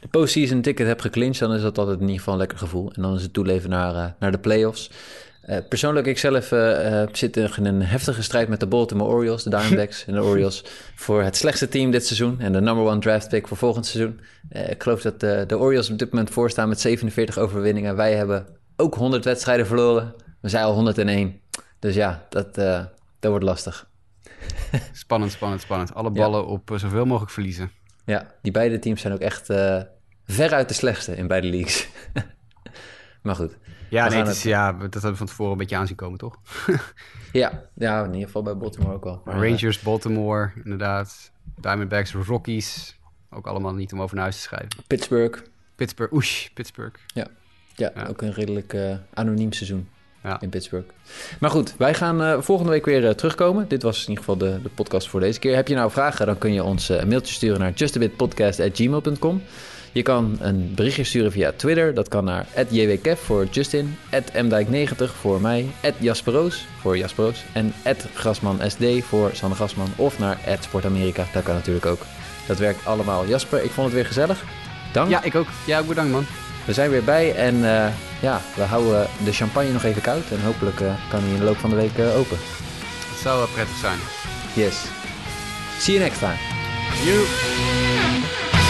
de, 0.00 0.08
postseason 0.10 0.62
ticket 0.62 0.86
hebt 0.86 1.00
geclinched, 1.00 1.38
dan 1.38 1.54
is 1.54 1.62
dat 1.62 1.78
altijd 1.78 1.96
in 1.96 2.02
ieder 2.02 2.18
geval 2.18 2.32
een 2.32 2.40
lekker 2.40 2.58
gevoel. 2.58 2.92
En 2.92 3.02
dan 3.02 3.14
is 3.14 3.22
het 3.22 3.32
toeleven 3.32 3.70
naar, 3.70 4.14
naar 4.18 4.32
de 4.32 4.38
playoffs. 4.38 4.90
Uh, 5.48 5.56
persoonlijk, 5.68 6.06
ik 6.06 6.18
zelf 6.18 6.44
zit 7.12 7.36
in 7.36 7.64
een 7.64 7.82
heftige 7.82 8.22
strijd 8.22 8.48
met 8.48 8.60
de 8.60 8.66
Baltimore 8.66 9.10
Orioles, 9.10 9.42
de 9.42 9.50
Diamondbacks 9.50 10.06
en 10.06 10.14
de 10.14 10.22
Orioles, 10.30 10.64
voor 10.94 11.22
het 11.22 11.36
slechtste 11.36 11.68
team 11.68 11.90
dit 11.90 12.06
seizoen 12.06 12.40
en 12.40 12.52
de 12.52 12.60
number 12.60 12.84
one 12.84 13.00
draft 13.00 13.28
pick 13.28 13.48
voor 13.48 13.56
volgend 13.56 13.86
seizoen. 13.86 14.20
ik 14.48 14.82
geloof 14.82 15.02
dat 15.02 15.20
de 15.20 15.58
Orioles 15.58 15.90
op 15.90 15.98
dit 15.98 16.10
moment 16.10 16.30
voorstaan 16.30 16.68
met 16.68 16.80
47 16.80 17.38
overwinningen. 17.38 17.96
Wij 17.96 18.14
hebben 18.14 18.46
ook 18.76 18.94
100 18.94 19.24
wedstrijden 19.24 19.66
verloren. 19.66 20.14
We 20.40 20.48
zijn 20.48 20.64
al 20.64 20.74
101. 20.74 21.40
Dus 21.78 21.94
ja, 21.94 22.26
dat, 22.28 22.54
dat 22.54 22.90
wordt 23.20 23.44
lastig. 23.44 23.88
spannend, 24.92 25.32
spannend, 25.32 25.60
spannend. 25.60 25.94
Alle 25.94 26.10
ballen 26.10 26.40
ja. 26.40 26.46
op 26.46 26.70
zoveel 26.76 27.04
mogelijk 27.04 27.32
verliezen. 27.32 27.70
Ja, 28.04 28.34
die 28.42 28.52
beide 28.52 28.78
teams 28.78 29.00
zijn 29.00 29.12
ook 29.12 29.20
echt 29.20 29.46
veruit 30.26 30.68
de 30.68 30.74
slechtste 30.74 31.16
in 31.16 31.26
beide 31.26 31.48
leagues. 31.48 31.88
maar 33.22 33.34
goed. 33.34 33.56
Ja, 33.94 34.08
nee, 34.08 34.18
het 34.18 34.28
is, 34.28 34.34
het... 34.34 34.42
ja, 34.42 34.72
dat 34.72 34.92
hebben 34.92 35.10
we 35.10 35.16
van 35.16 35.26
tevoren 35.26 35.52
een 35.52 35.58
beetje 35.58 35.76
aanzien 35.76 35.96
komen, 35.96 36.18
toch? 36.18 36.38
ja, 37.32 37.62
ja, 37.74 38.04
in 38.04 38.12
ieder 38.12 38.26
geval 38.26 38.42
bij 38.42 38.56
Baltimore 38.56 38.94
ook 38.94 39.04
wel. 39.04 39.22
Maar, 39.24 39.48
Rangers, 39.48 39.80
Baltimore, 39.80 40.52
inderdaad. 40.64 41.32
Diamondbacks, 41.60 42.12
Rockies. 42.12 42.98
Ook 43.30 43.46
allemaal 43.46 43.74
niet 43.74 43.92
om 43.92 44.02
over 44.02 44.14
naar 44.14 44.24
huis 44.24 44.36
te 44.36 44.42
schrijven. 44.42 44.70
Pittsburgh. 44.86 45.42
Pittsburgh, 45.74 46.12
oesh, 46.12 46.48
Pittsburgh. 46.48 47.00
Ja, 47.06 47.26
ja, 47.74 47.92
ja. 47.94 48.06
ook 48.06 48.22
een 48.22 48.32
redelijk 48.32 48.72
uh, 48.72 48.96
anoniem 49.14 49.52
seizoen. 49.52 49.88
Ja. 50.22 50.40
in 50.40 50.48
Pittsburgh. 50.48 50.86
Maar 51.40 51.50
goed, 51.50 51.74
wij 51.76 51.94
gaan 51.94 52.22
uh, 52.22 52.40
volgende 52.40 52.70
week 52.70 52.84
weer 52.84 53.02
uh, 53.02 53.10
terugkomen. 53.10 53.68
Dit 53.68 53.82
was 53.82 54.02
in 54.02 54.08
ieder 54.08 54.24
geval 54.24 54.36
de, 54.36 54.62
de 54.62 54.68
podcast 54.68 55.08
voor 55.08 55.20
deze 55.20 55.38
keer. 55.38 55.54
Heb 55.54 55.68
je 55.68 55.74
nou 55.74 55.90
vragen, 55.90 56.26
dan 56.26 56.38
kun 56.38 56.52
je 56.52 56.62
ons 56.62 56.90
uh, 56.90 57.00
een 57.00 57.08
mailtje 57.08 57.34
sturen 57.34 57.60
naar 57.60 57.72
justabitpodcast.gmail.com. 57.72 59.42
Je 59.94 60.02
kan 60.02 60.36
een 60.40 60.72
berichtje 60.74 61.04
sturen 61.04 61.32
via 61.32 61.52
Twitter. 61.56 61.94
Dat 61.94 62.08
kan 62.08 62.24
naar 62.24 62.46
jwkev 62.68 63.20
voor 63.20 63.46
Justin, 63.50 63.96
mdijk90 64.32 65.04
voor 65.20 65.40
mij, 65.40 65.66
jasperoos 65.98 66.66
voor 66.80 66.98
Jasperoos 66.98 67.44
en 67.52 67.72
grasmansd 68.14 68.78
voor 69.00 69.30
Sanne 69.32 69.54
Grasman 69.54 69.92
of 69.96 70.18
naar 70.18 70.38
sportamerika. 70.60 71.26
Dat 71.32 71.42
kan 71.42 71.54
natuurlijk 71.54 71.86
ook. 71.86 72.00
Dat 72.46 72.58
werkt 72.58 72.86
allemaal. 72.86 73.26
Jasper, 73.26 73.64
ik 73.64 73.70
vond 73.70 73.86
het 73.86 73.94
weer 73.94 74.06
gezellig. 74.06 74.44
Dank. 74.92 75.10
Ja, 75.10 75.22
ik 75.22 75.34
ook. 75.34 75.46
Ja, 75.66 75.82
bedankt 75.82 76.12
man. 76.12 76.26
We 76.64 76.72
zijn 76.72 76.90
weer 76.90 77.04
bij 77.04 77.34
en 77.34 77.54
uh, 77.54 77.86
ja, 78.20 78.40
we 78.56 78.62
houden 78.62 79.06
de 79.24 79.32
champagne 79.32 79.72
nog 79.72 79.84
even 79.84 80.02
koud. 80.02 80.30
En 80.30 80.42
hopelijk 80.42 80.80
uh, 80.80 80.94
kan 81.10 81.20
hij 81.20 81.30
in 81.30 81.38
de 81.38 81.44
loop 81.44 81.56
van 81.56 81.70
de 81.70 81.76
week 81.76 81.98
uh, 81.98 82.16
open. 82.16 82.36
Het 83.10 83.18
zou 83.22 83.38
wel 83.38 83.48
prettig 83.54 83.76
zijn. 83.76 83.98
Yes. 84.54 84.84
See 85.78 85.94
you 85.94 86.06
next 86.06 86.18
time. 86.18 86.38
You. 87.04 88.63